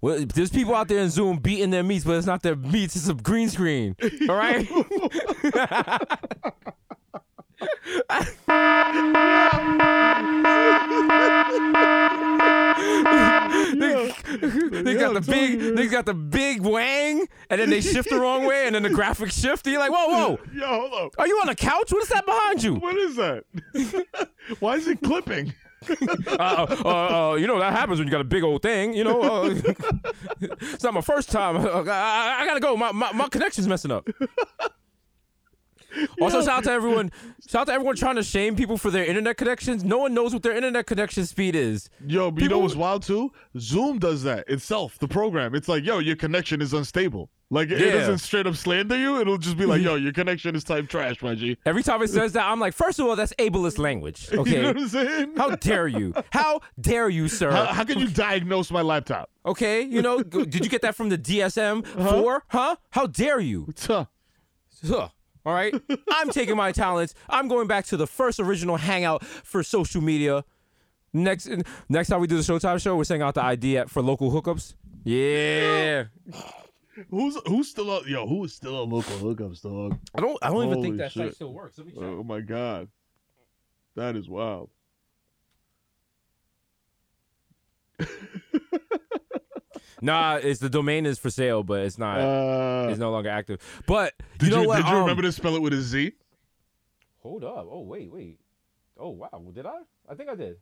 Well, 0.00 0.24
there's 0.26 0.50
people 0.50 0.74
out 0.74 0.88
there 0.88 0.98
in 0.98 1.10
Zoom 1.10 1.38
beating 1.38 1.70
their 1.70 1.82
meats, 1.82 2.04
but 2.04 2.16
it's 2.16 2.26
not 2.26 2.42
their 2.42 2.56
meats; 2.56 2.96
it's 2.96 3.08
a 3.08 3.14
green 3.14 3.48
screen. 3.48 3.96
All 4.28 4.36
right. 4.36 4.66
they, 12.76 14.14
they 14.82 14.94
got 14.94 15.14
the 15.14 15.24
big, 15.26 15.76
they 15.76 15.86
got 15.86 16.06
the 16.06 16.14
big 16.14 16.62
wang, 16.62 17.26
and 17.50 17.60
then 17.60 17.70
they 17.70 17.80
shift 17.80 18.10
the 18.10 18.18
wrong 18.18 18.44
way, 18.46 18.66
and 18.66 18.74
then 18.74 18.82
the 18.82 18.88
graphics 18.90 19.40
shift. 19.40 19.66
And 19.66 19.72
you're 19.72 19.80
like, 19.80 19.92
whoa, 19.92 20.08
whoa, 20.08 20.38
Yo, 20.52 20.66
hold 20.66 20.92
up. 20.92 21.14
are 21.18 21.26
you 21.26 21.36
on 21.40 21.48
a 21.48 21.54
couch? 21.54 21.92
What 21.92 22.02
is 22.02 22.08
that 22.10 22.26
behind 22.26 22.62
you? 22.62 22.74
What 22.74 22.96
is 22.96 23.16
that? 23.16 23.44
Why 24.60 24.76
is 24.76 24.86
it 24.88 25.00
clipping? 25.02 25.54
uh, 26.38 26.66
uh, 26.84 27.30
uh, 27.32 27.34
you 27.34 27.46
know 27.46 27.58
that 27.58 27.72
happens 27.72 27.98
when 27.98 28.08
you 28.08 28.12
got 28.12 28.20
a 28.20 28.24
big 28.24 28.42
old 28.42 28.62
thing. 28.62 28.94
You 28.94 29.04
know, 29.04 29.22
uh, 29.22 29.54
it's 30.40 30.82
not 30.82 30.94
my 30.94 31.00
first 31.00 31.30
time. 31.30 31.56
I, 31.66 31.90
I, 31.90 32.38
I 32.40 32.46
gotta 32.46 32.60
go. 32.60 32.76
My, 32.76 32.92
my 32.92 33.12
my 33.12 33.28
connection's 33.28 33.68
messing 33.68 33.90
up. 33.90 34.08
Also, 36.20 36.40
shout 36.40 36.58
out 36.58 36.64
to 36.64 36.70
everyone. 36.70 37.12
Shout 37.46 37.62
out 37.62 37.66
to 37.68 37.72
everyone 37.72 37.96
trying 37.96 38.16
to 38.16 38.22
shame 38.22 38.56
people 38.56 38.76
for 38.76 38.90
their 38.90 39.04
internet 39.04 39.36
connections. 39.36 39.84
No 39.84 39.98
one 39.98 40.14
knows 40.14 40.32
what 40.32 40.42
their 40.42 40.56
internet 40.56 40.86
connection 40.86 41.26
speed 41.26 41.54
is. 41.54 41.88
Yo, 42.06 42.30
but 42.30 42.42
you 42.42 42.48
know 42.48 42.58
what's 42.58 42.74
wild 42.74 43.02
too? 43.02 43.32
Zoom 43.58 43.98
does 43.98 44.22
that 44.22 44.48
itself. 44.48 44.98
The 44.98 45.08
program. 45.08 45.54
It's 45.54 45.68
like, 45.68 45.84
yo, 45.84 45.98
your 45.98 46.16
connection 46.16 46.60
is 46.60 46.72
unstable. 46.72 47.30
Like 47.48 47.70
it 47.70 47.78
doesn't 47.78 48.18
straight 48.18 48.46
up 48.46 48.56
slander 48.56 48.96
you. 48.96 49.20
It'll 49.20 49.38
just 49.38 49.56
be 49.56 49.66
like, 49.66 49.80
yo, 49.80 49.94
your 49.94 50.12
connection 50.12 50.56
is 50.56 50.64
type 50.64 50.88
trash, 50.88 51.22
my 51.22 51.36
G. 51.36 51.56
Every 51.64 51.84
time 51.84 52.02
it 52.02 52.10
says 52.10 52.32
that, 52.32 52.44
I'm 52.44 52.58
like, 52.58 52.74
first 52.74 52.98
of 52.98 53.06
all, 53.06 53.14
that's 53.14 53.32
ableist 53.34 53.78
language. 53.78 54.28
Okay, 54.32 54.50
You 54.56 54.62
know 54.62 54.68
what 54.68 54.78
I'm 54.78 54.88
saying? 54.88 55.36
How 55.36 55.50
dare 55.50 55.86
you? 55.86 56.12
How 56.30 56.60
dare 56.80 57.08
you, 57.08 57.28
sir? 57.28 57.52
How, 57.52 57.66
how 57.66 57.84
can 57.84 58.00
you 58.00 58.08
diagnose 58.08 58.72
my 58.72 58.82
laptop? 58.82 59.30
Okay, 59.44 59.82
you 59.82 60.02
know, 60.02 60.22
did 60.24 60.64
you 60.64 60.68
get 60.68 60.82
that 60.82 60.96
from 60.96 61.08
the 61.08 61.18
DSM 61.18 61.86
uh-huh. 61.86 62.20
four? 62.20 62.44
Huh? 62.48 62.76
How 62.90 63.06
dare 63.06 63.38
you? 63.38 63.68
Tuh. 63.76 64.06
Huh. 64.86 65.08
All 65.46 65.54
right. 65.54 65.72
I'm 66.10 66.28
taking 66.30 66.56
my 66.56 66.72
talents. 66.72 67.14
I'm 67.30 67.46
going 67.46 67.68
back 67.68 67.86
to 67.86 67.96
the 67.96 68.06
first 68.06 68.40
original 68.40 68.76
hangout 68.76 69.24
for 69.24 69.62
social 69.62 70.02
media. 70.02 70.44
Next, 71.12 71.48
next 71.88 72.08
time 72.08 72.20
we 72.20 72.26
do 72.26 72.36
the 72.36 72.42
Showtime 72.42 72.82
show, 72.82 72.96
we're 72.96 73.04
sending 73.04 73.22
out 73.22 73.34
the 73.34 73.44
ID 73.44 73.78
at, 73.78 73.88
for 73.88 74.02
local 74.02 74.30
hookups. 74.32 74.74
Yeah. 75.04 76.06
Who's 77.10 77.38
who's 77.46 77.68
still 77.68 77.90
up? 77.90 78.08
Yo, 78.08 78.26
who 78.26 78.42
is 78.44 78.54
still 78.54 78.82
on 78.82 78.90
local 78.90 79.16
hookups, 79.18 79.62
dog? 79.62 79.98
I 80.14 80.20
don't. 80.20 80.38
I 80.42 80.48
don't 80.48 80.66
even 80.66 80.82
think 80.82 80.96
that 80.96 81.12
site 81.12 81.34
still 81.34 81.52
works. 81.52 81.78
Let 81.78 81.86
me 81.86 81.92
check. 81.92 82.02
Oh 82.02 82.24
my 82.24 82.40
god, 82.40 82.88
that 83.96 84.16
is 84.16 84.28
wild. 84.28 84.70
Nah, 90.02 90.36
it's 90.36 90.60
the 90.60 90.68
domain 90.68 91.06
is 91.06 91.18
for 91.18 91.30
sale, 91.30 91.62
but 91.62 91.80
it's 91.80 91.98
not. 91.98 92.18
Uh, 92.20 92.88
it's 92.90 92.98
no 92.98 93.10
longer 93.10 93.30
active. 93.30 93.60
But 93.86 94.14
did 94.38 94.48
you 94.48 94.54
know 94.54 94.62
you, 94.62 94.68
what? 94.68 94.76
did 94.76 94.86
you 94.86 94.92
Um, 94.92 95.00
remember 95.00 95.22
to 95.22 95.32
spell 95.32 95.56
it 95.56 95.62
with 95.62 95.72
a 95.72 95.80
Z? 95.80 96.12
Hold 97.22 97.44
up. 97.44 97.66
Oh 97.70 97.80
wait, 97.82 98.12
wait. 98.12 98.38
Oh 98.98 99.10
wow. 99.10 99.42
Did 99.52 99.66
I? 99.66 99.78
I 100.08 100.14
think 100.14 100.28
I 100.28 100.34
did. 100.34 100.56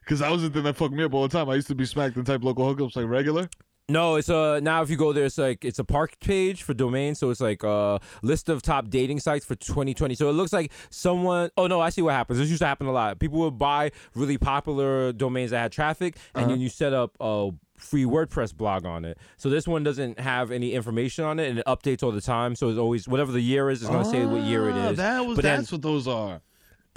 Because 0.00 0.22
I 0.22 0.30
was 0.30 0.42
the 0.42 0.50
thing 0.50 0.62
that 0.62 0.76
fucked 0.76 0.94
me 0.94 1.02
up 1.02 1.14
all 1.14 1.22
the 1.26 1.36
time. 1.36 1.48
I 1.50 1.56
used 1.56 1.66
to 1.66 1.74
be 1.74 1.84
smacked 1.84 2.16
and 2.16 2.24
type 2.24 2.44
local 2.44 2.72
hookups 2.72 2.94
like 2.94 3.06
regular. 3.06 3.48
No, 3.88 4.16
it's 4.16 4.28
uh 4.28 4.58
now 4.58 4.82
if 4.82 4.90
you 4.90 4.96
go 4.96 5.12
there, 5.12 5.26
it's 5.26 5.38
like 5.38 5.64
it's 5.64 5.78
a 5.78 5.84
park 5.84 6.18
page 6.18 6.64
for 6.64 6.74
domains. 6.74 7.20
So 7.20 7.30
it's 7.30 7.40
like 7.40 7.62
a 7.62 8.00
list 8.20 8.48
of 8.48 8.60
top 8.60 8.88
dating 8.88 9.20
sites 9.20 9.44
for 9.44 9.54
2020. 9.54 10.16
So 10.16 10.28
it 10.28 10.32
looks 10.32 10.52
like 10.52 10.72
someone. 10.90 11.50
Oh 11.56 11.68
no, 11.68 11.80
I 11.80 11.90
see 11.90 12.02
what 12.02 12.12
happens. 12.12 12.40
This 12.40 12.48
used 12.48 12.62
to 12.62 12.66
happen 12.66 12.88
a 12.88 12.92
lot. 12.92 13.20
People 13.20 13.38
would 13.40 13.58
buy 13.58 13.92
really 14.16 14.38
popular 14.38 15.12
domains 15.12 15.52
that 15.52 15.60
had 15.60 15.72
traffic, 15.72 16.16
and 16.34 16.50
then 16.50 16.60
you 16.60 16.68
set 16.68 16.92
up 16.92 17.16
a 17.20 17.50
free 17.76 18.04
WordPress 18.04 18.56
blog 18.56 18.84
on 18.86 19.04
it. 19.04 19.18
So 19.36 19.50
this 19.50 19.68
one 19.68 19.84
doesn't 19.84 20.18
have 20.18 20.50
any 20.50 20.72
information 20.72 21.24
on 21.24 21.38
it, 21.38 21.48
and 21.48 21.58
it 21.60 21.66
updates 21.66 22.02
all 22.02 22.10
the 22.10 22.20
time. 22.20 22.56
So 22.56 22.68
it's 22.70 22.78
always 22.78 23.06
whatever 23.06 23.30
the 23.30 23.40
year 23.40 23.70
is, 23.70 23.82
it's 23.82 23.90
gonna 23.90 24.04
say 24.04 24.26
what 24.26 24.42
year 24.42 24.68
it 24.68 24.72
Ah. 24.72 24.92
That 24.92 25.26
was 25.26 25.36
But 25.36 25.42
then- 25.42 25.58
that's 25.58 25.70
what 25.70 25.82
those 25.82 26.08
are. 26.08 26.40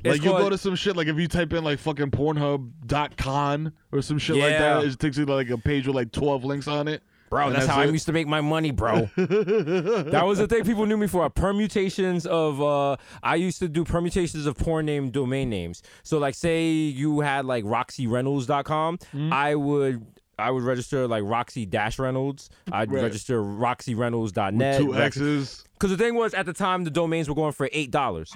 It's 0.04 0.18
Like 0.20 0.24
you 0.24 0.32
go 0.32 0.50
to 0.50 0.58
some 0.58 0.76
shit 0.76 0.96
like 0.96 1.08
if 1.08 1.18
you 1.18 1.28
type 1.28 1.52
in 1.54 1.64
like 1.64 1.80
fucking 1.80 2.12
Pornhub.con 2.12 3.74
or 3.92 4.02
some 4.02 4.18
shit 4.18 4.38
like 4.38 4.52
Yeah. 4.52 4.80
that, 4.80 4.84
it 4.86 5.00
takes 5.00 5.18
you 5.18 5.26
to 5.26 5.34
like 5.34 5.50
a 5.50 5.58
page 5.58 5.88
with 5.88 5.96
like 5.96 6.12
twelve 6.12 6.44
links 6.46 6.68
on 6.68 6.88
it. 6.88 7.02
Bro, 7.30 7.48
And 7.48 7.56
that's, 7.58 7.68
how 7.68 7.80
I 7.82 7.86
it? 7.86 7.92
used 7.92 8.08
to 8.08 8.12
make 8.12 8.26
my 8.28 8.42
money, 8.42 8.72
bro. 8.72 9.08
that 9.16 10.24
was 10.26 10.40
the 10.40 10.48
thing 10.48 10.64
people 10.64 10.88
knew 10.88 10.98
me 10.98 11.06
for. 11.06 11.30
Permutations 11.30 12.26
of 12.26 12.60
uh 12.62 12.96
I 13.22 13.36
used 13.36 13.60
to 13.60 13.68
do 13.68 13.84
permutations 13.84 14.46
of 14.48 14.58
porn 14.58 14.86
name 14.88 15.12
domain 15.12 15.50
names. 15.50 15.84
So 16.04 16.18
like 16.18 16.34
say 16.36 16.70
you 16.70 17.20
had 17.20 17.46
like 17.46 17.64
roxyreynolds.com, 17.66 18.98
Mm-hmm. 18.98 19.34
I 19.34 19.56
would 19.56 20.06
I 20.40 20.52
would 20.52 20.64
register 20.64 21.06
like 21.08 21.24
Roxy 21.26 21.66
Dash 21.66 22.00
Reynolds. 22.00 22.50
I'd 22.71 22.92
Right. 22.92 23.04
register 23.04 23.42
roxyreynolds.net. 23.44 24.78
Two 24.80 24.96
X's. 24.96 25.65
Because 25.73 25.92
the 25.92 25.98
thing 26.04 26.15
was, 26.15 26.34
at 26.34 26.46
the 26.46 26.54
time, 26.54 26.84
the 26.86 26.90
domains 26.90 27.28
were 27.30 27.36
going 27.36 27.52
for 27.52 27.69
eight 27.73 27.92
dollars 27.92 28.34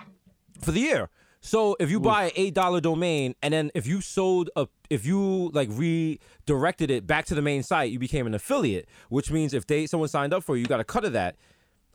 for 0.62 0.72
the 0.72 0.82
year. 0.82 1.10
So 1.46 1.76
if 1.78 1.91
you 1.91 2.00
buy 2.00 2.26
an 2.26 2.32
eight 2.38 2.54
dollar 2.54 2.80
domain, 2.80 3.36
and 3.44 3.54
then 3.54 3.70
if 3.76 3.86
you 3.86 4.00
sold 4.00 4.50
a, 4.56 4.66
if 4.89 5.06
you 5.06 5.50
like 5.54 5.68
redirected 5.72 6.89
it 6.89 7.06
back 7.06 7.26
to 7.26 7.36
the 7.36 7.41
main 7.41 7.64
site, 7.64 7.91
you 7.91 8.00
became 8.00 8.26
an 8.28 8.34
affiliate. 8.34 8.88
Which 9.10 9.30
means 9.30 9.54
if 9.54 9.68
they 9.68 9.86
someone 9.86 10.08
signed 10.08 10.34
up 10.34 10.44
for 10.44 10.56
you, 10.56 10.62
you 10.62 10.68
got 10.68 10.80
a 10.80 10.86
cut 10.86 11.04
of 11.04 11.12
that. 11.14 11.36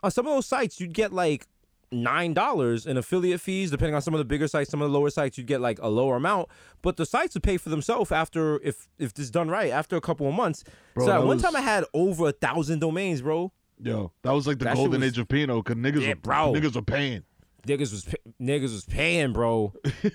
On 0.03 0.11
some 0.11 0.27
of 0.27 0.35
those 0.35 0.45
sites, 0.47 0.81
you'd 0.81 0.93
get 0.93 1.15
like 1.15 1.47
nine 1.91 2.35
dollars 2.35 2.85
in 2.85 2.99
affiliate 2.99 3.41
fees. 3.41 3.71
Depending 3.71 3.95
on 3.95 4.03
some 4.03 4.13
of 4.13 4.19
the 4.19 4.27
bigger 4.27 4.49
sites, 4.49 4.71
some 4.71 4.83
of 4.83 4.91
the 4.93 4.97
lower 4.99 5.09
sites, 5.09 5.39
you'd 5.39 5.47
get 5.47 5.63
like 5.63 5.79
a 5.81 5.89
lower 5.89 6.17
amount. 6.17 6.49
But 6.83 6.99
the 6.99 7.07
sites 7.07 7.33
would 7.33 7.43
pay 7.43 7.57
for 7.57 7.71
themselves 7.71 8.13
after 8.13 8.61
if 8.63 8.87
if 8.99 9.15
this 9.15 9.31
done 9.31 9.49
right 9.49 9.73
after 9.73 9.97
a 9.97 10.01
couple 10.03 10.29
of 10.29 10.35
months. 10.35 10.63
Bro, 10.95 11.07
so 11.07 11.13
at 11.13 11.19
one 11.21 11.37
was- 11.37 11.43
time, 11.43 11.57
I 11.57 11.63
had 11.63 11.85
over 11.95 12.29
a 12.29 12.33
thousand 12.33 12.81
domains, 12.81 13.23
bro. 13.23 13.51
Yo, 13.81 14.13
that 14.23 14.33
was 14.33 14.47
like 14.47 14.59
the 14.59 14.67
That 14.67 14.77
golden 14.77 15.01
was- 15.01 15.13
age 15.13 15.19
of 15.19 15.27
Pino 15.29 15.63
because 15.63 15.77
niggas, 15.77 16.03
Yeah, 16.03 16.09
were, 16.11 16.15
bro. 16.17 16.53
niggas 16.53 16.75
were 16.75 16.83
paying. 16.83 17.23
Niggas 17.69 17.93
was 17.93 18.15
niggas 18.41 18.73
was 18.73 18.85
paying, 18.87 19.33
bro. 19.33 19.75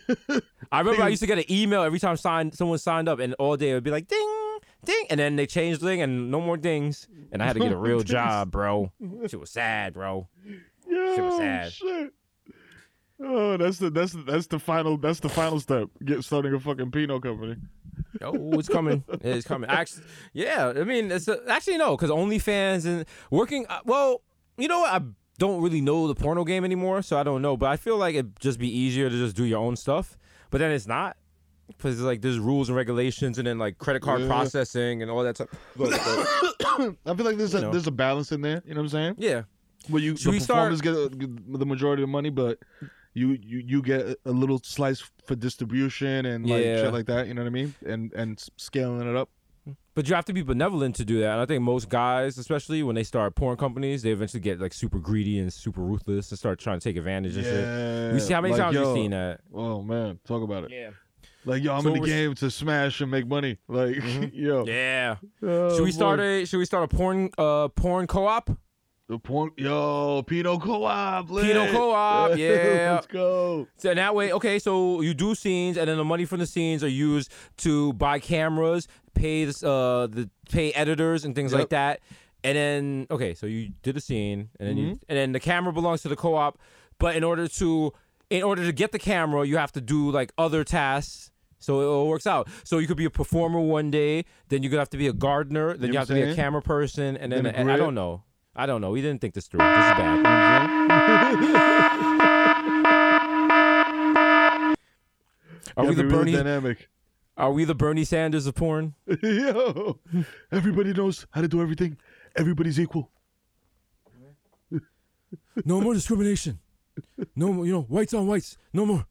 I 0.71 0.79
remember 0.79 1.03
I 1.03 1.09
used 1.09 1.21
to 1.21 1.27
get 1.27 1.37
an 1.37 1.51
email 1.51 1.83
every 1.83 1.99
time 1.99 2.17
signed 2.17 2.55
someone 2.55 2.79
signed 2.79 3.07
up, 3.07 3.19
and 3.19 3.33
all 3.35 3.55
day 3.55 3.69
it 3.71 3.73
would 3.75 3.83
be 3.83 3.91
like 3.91 4.07
ding, 4.07 4.59
ding, 4.83 5.05
and 5.11 5.19
then 5.19 5.35
they 5.35 5.45
changed 5.45 5.81
ding, 5.81 6.01
and 6.01 6.31
no 6.31 6.41
more 6.41 6.57
dings, 6.57 7.07
and 7.31 7.43
I 7.43 7.45
had 7.45 7.53
to 7.53 7.59
get 7.59 7.71
a 7.71 7.77
real 7.77 8.01
job, 8.01 8.51
bro. 8.51 8.91
Shit 9.27 9.39
was 9.39 9.51
sad, 9.51 9.93
bro. 9.93 10.27
Yo, 10.89 11.15
Shit 11.15 11.23
was 11.23 11.37
sad. 11.37 11.71
shit. 11.71 12.13
Oh, 13.23 13.55
that's 13.57 13.77
the 13.77 13.89
that's 13.89 14.13
the, 14.13 14.23
that's 14.23 14.47
the 14.47 14.59
final 14.59 14.97
that's 14.97 15.19
the 15.19 15.29
final 15.29 15.59
step. 15.59 15.89
Get 16.03 16.23
starting 16.23 16.53
a 16.53 16.59
fucking 16.59 16.91
Pino 16.91 17.19
company. 17.19 17.55
Oh, 18.21 18.57
it's 18.59 18.67
coming. 18.67 19.03
It's 19.21 19.47
coming. 19.47 19.69
Actually, 19.69 20.03
yeah. 20.33 20.73
I 20.75 20.83
mean, 20.83 21.11
it's 21.11 21.29
actually 21.47 21.77
no, 21.77 21.95
because 21.95 22.09
OnlyFans 22.09 22.85
and 22.85 23.05
working. 23.29 23.65
Uh, 23.69 23.79
well, 23.85 24.21
you 24.57 24.67
know 24.67 24.79
what? 24.79 24.91
I 24.91 25.05
don't 25.45 25.61
really 25.61 25.81
know 25.81 26.07
the 26.07 26.15
porno 26.15 26.43
game 26.43 26.63
anymore, 26.63 27.01
so 27.01 27.17
I 27.21 27.23
don't 27.23 27.41
know. 27.41 27.55
But 27.57 27.67
I 27.69 27.77
feel 27.77 27.97
like 27.97 28.15
it'd 28.15 28.39
just 28.39 28.57
be 28.59 28.69
easier 28.83 29.09
to 29.09 29.15
just 29.23 29.35
do 29.35 29.43
your 29.43 29.59
own 29.59 29.75
stuff. 29.75 30.17
But 30.51 30.57
then 30.59 30.71
it's 30.71 30.87
not. 30.87 31.17
Because 31.67 31.99
like 32.01 32.21
there's 32.21 32.39
rules 32.39 32.69
and 32.69 32.75
regulations, 32.75 33.37
and 33.39 33.47
then 33.47 33.57
like 33.57 33.77
credit 33.77 34.01
card 34.01 34.21
Yeah. 34.21 34.27
processing 34.27 35.01
and 35.01 35.09
all 35.11 35.23
that 35.23 35.35
stuff. 35.37 35.49
But, 35.75 35.89
but, 35.91 36.95
I 37.11 37.15
feel 37.15 37.25
like 37.25 37.37
there's 37.37 37.53
a 37.55 37.61
know. 37.61 37.71
there's 37.71 37.87
a 37.87 37.91
balance 37.91 38.31
in 38.31 38.41
there. 38.41 38.61
You 38.65 38.73
know 38.73 38.81
what 38.81 38.85
I'm 38.85 38.89
saying? 38.97 39.15
yeah, 39.17 39.43
Well, 39.89 40.01
you 40.01 40.15
Should 40.17 40.27
the 40.27 40.31
we 40.31 40.39
start- 40.39 40.71
performers 40.71 40.81
get, 40.81 40.93
uh, 40.95 41.07
get 41.09 41.59
the 41.59 41.65
majority 41.65 42.03
of 42.03 42.07
the 42.09 42.11
money, 42.11 42.29
but 42.29 42.59
you 43.13 43.37
you 43.41 43.59
you 43.71 43.81
get 43.81 44.01
a 44.25 44.31
little 44.31 44.59
slice 44.63 45.01
for 45.25 45.35
distribution 45.35 46.25
and 46.25 46.39
like 46.49 46.63
Yeah. 46.63 46.77
shit 46.83 46.93
like 46.93 47.05
that. 47.07 47.27
You 47.27 47.33
know 47.35 47.41
what 47.43 47.47
I 47.47 47.57
mean? 47.61 47.73
And 47.85 48.11
and 48.13 48.31
scaling 48.57 49.07
it 49.09 49.15
up. 49.15 49.29
But 49.95 50.09
you 50.09 50.15
have 50.15 50.25
to 50.25 50.33
be 50.33 50.41
benevolent 50.41 50.95
to 50.97 51.05
do 51.05 51.19
that. 51.21 51.33
And 51.33 51.41
I 51.41 51.45
think 51.45 51.61
most 51.61 51.89
guys, 51.89 52.37
especially 52.37 52.83
when 52.83 52.95
they 52.95 53.03
start 53.03 53.35
porn 53.35 53.57
companies, 53.57 54.01
they 54.01 54.11
eventually 54.11 54.41
get 54.41 54.59
like 54.59 54.73
super 54.73 54.99
greedy 54.99 55.39
and 55.39 55.51
super 55.51 55.81
ruthless 55.81 56.31
and 56.31 56.39
start 56.39 56.59
trying 56.59 56.79
to 56.79 56.83
take 56.83 56.97
advantage 56.97 57.35
and 57.37 57.45
shit. 57.45 58.13
We 58.13 58.19
see 58.19 58.33
how 58.33 58.41
many 58.41 58.53
like, 58.53 58.61
times 58.61 58.75
yo, 58.75 58.85
we've 58.87 59.01
seen 59.01 59.11
that. 59.11 59.41
Oh 59.53 59.81
man, 59.81 60.19
talk 60.25 60.43
about 60.43 60.65
it. 60.65 60.71
Yeah. 60.71 60.89
Like 61.45 61.63
yo, 61.63 61.73
I'm 61.75 61.81
So 61.81 61.93
in 61.93 62.01
the 62.01 62.07
game 62.07 62.35
to 62.35 62.49
smash 62.49 63.01
and 63.01 63.11
make 63.11 63.27
money. 63.27 63.57
Like 63.67 63.97
yo, 64.33 64.65
Yeah. 64.65 65.15
Oh, 65.41 65.75
should 65.75 65.83
we 65.83 65.91
start 65.91 66.19
boy. 66.19 66.23
a 66.23 66.45
Should 66.45 66.57
we 66.59 66.65
start 66.65 66.91
a 66.91 66.95
porn 66.95 67.29
uh 67.37 67.67
porn 67.69 68.07
co-op? 68.07 68.49
the 69.07 69.19
porn? 69.19 69.51
Yo, 69.57 70.23
Pino 70.23 70.57
Co-op. 70.57 71.29
lit. 71.29 71.45
Pino 71.45 71.71
Co-op, 71.71 72.37
yeah. 72.37 72.93
Let's 72.93 73.07
go. 73.07 73.67
So 73.77 73.93
that 73.93 74.15
way, 74.15 74.31
okay, 74.33 74.59
so 74.59 75.01
you 75.01 75.13
do 75.13 75.35
scenes, 75.35 75.77
and 75.77 75.89
then 75.89 75.97
the 75.97 76.03
money 76.05 76.25
from 76.25 76.39
the 76.39 76.45
scenes 76.45 76.83
are 76.83 76.89
used 76.89 77.31
to 77.57 77.93
buy 77.93 78.19
cameras, 78.19 78.87
pay 79.13 79.45
this, 79.45 79.63
uh 79.63 80.07
the 80.09 80.29
pay 80.51 80.71
editors 80.73 81.25
and 81.25 81.35
things 81.35 81.51
Yep. 81.51 81.59
like 81.59 81.69
that, 81.69 81.99
and 82.43 82.57
then 82.57 83.07
okay, 83.11 83.33
so 83.33 83.45
you 83.45 83.69
did 83.81 83.97
a 83.97 84.01
scene, 84.01 84.49
and 84.59 84.67
then 84.69 84.75
Mm-hmm. 84.77 84.87
you 84.91 84.99
and 85.09 85.17
then 85.17 85.31
the 85.31 85.39
camera 85.39 85.73
belongs 85.73 86.01
to 86.03 86.09
the 86.09 86.15
co-op, 86.15 86.59
but 86.99 87.15
in 87.15 87.23
order 87.23 87.47
to 87.47 87.93
in 88.29 88.43
order 88.43 88.65
to 88.65 88.71
get 88.71 88.91
the 88.91 88.99
camera, 88.99 89.45
you 89.45 89.57
have 89.57 89.71
to 89.73 89.81
do 89.81 90.09
like 90.11 90.31
other 90.37 90.63
tasks. 90.63 91.29
So 91.59 91.79
it 91.81 91.85
all 91.85 92.07
works 92.09 92.27
out. 92.27 92.49
So 92.65 92.79
you 92.79 92.87
could 92.87 92.97
be 92.97 93.05
a 93.05 93.09
performer 93.09 93.59
one 93.61 93.89
day, 93.89 94.25
then 94.49 94.63
you're 94.63 94.69
gonna 94.69 94.81
have 94.81 94.89
to 94.89 94.97
be 94.97 95.07
a 95.07 95.13
gardener, 95.13 95.77
then 95.77 95.81
You 95.81 95.87
you 95.87 95.93
know 95.93 95.99
have 95.99 96.07
what 96.07 96.07
to 96.07 96.13
I'm 96.15 96.19
be 96.19 96.23
a 96.23 96.25
saying? 96.27 96.35
camera 96.35 96.61
person, 96.61 97.17
and 97.17 97.31
then 97.31 97.43
Then 97.43 97.55
a 97.55 97.57
and 97.57 97.71
I 97.71 97.77
don't 97.77 97.95
know. 97.95 98.23
I 98.55 98.65
don't 98.65 98.81
know. 98.81 98.91
We 98.91 99.01
didn't 99.01 99.21
think 99.21 99.33
this 99.33 99.47
through. 99.47 99.59
This 99.59 99.85
is 99.85 99.91
bad. 99.93 100.23
Are 105.77 105.85
we 105.85 105.95
the 105.95 106.03
Bernie? 106.03 106.33
dynamic? 106.33 106.89
Are 107.35 107.51
we 107.51 107.65
the 107.65 107.73
Bernie 107.75 108.03
Sanders 108.03 108.45
of 108.45 108.55
porn? 108.55 108.93
Yo, 109.23 109.99
everybody 110.51 110.93
knows 110.93 111.25
how 111.31 111.41
to 111.41 111.47
do 111.47 111.61
everything. 111.61 111.97
Everybody's 112.35 112.79
equal. 112.79 113.09
No 115.65 115.81
more 115.81 115.93
discrimination. 115.93 116.59
No 117.35 117.53
more, 117.53 117.65
you 117.65 117.71
know, 117.71 117.81
whites 117.83 118.13
on 118.13 118.27
whites. 118.27 118.57
No 118.71 118.85
more. 118.85 119.05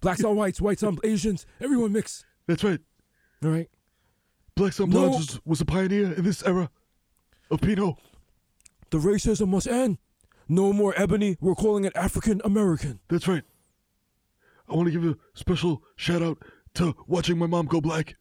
Blacks 0.00 0.22
on 0.24 0.36
whites, 0.36 0.60
whites 0.60 0.82
on 0.82 0.98
Asians. 1.04 1.46
Everyone 1.60 1.92
mix. 1.92 2.24
That's 2.46 2.62
right. 2.64 2.80
All 3.44 3.50
right. 3.50 3.68
Blacks 4.56 4.78
on 4.80 4.90
No. 4.90 5.08
Blondes 5.08 5.34
was, 5.34 5.40
was 5.44 5.60
a 5.60 5.64
pioneer 5.64 6.12
in 6.12 6.24
this 6.24 6.42
era 6.44 6.68
of 7.50 7.60
Pino. 7.60 7.96
The 8.90 8.98
racism 8.98 9.48
must 9.48 9.66
end. 9.66 9.98
No 10.48 10.72
more 10.72 10.94
ebony. 10.96 11.36
We're 11.40 11.54
calling 11.54 11.84
it 11.84 11.96
African 11.96 12.40
American. 12.44 13.00
That's 13.08 13.26
right. 13.26 13.42
I 14.68 14.74
want 14.74 14.86
to 14.86 14.92
give 14.92 15.04
a 15.04 15.16
special 15.34 15.82
shout 15.96 16.22
out 16.22 16.38
to 16.74 16.94
watching 17.06 17.38
my 17.38 17.46
mom 17.46 17.66
go 17.66 17.80
black. 17.80 18.16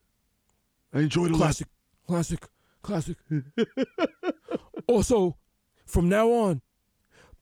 I 0.93 0.99
enjoyed 0.99 1.31
it. 1.31 1.37
Classic, 1.37 1.67
classic, 2.07 2.47
classic. 2.81 3.17
also, 4.87 5.37
from 5.85 6.09
now 6.09 6.31
on, 6.31 6.61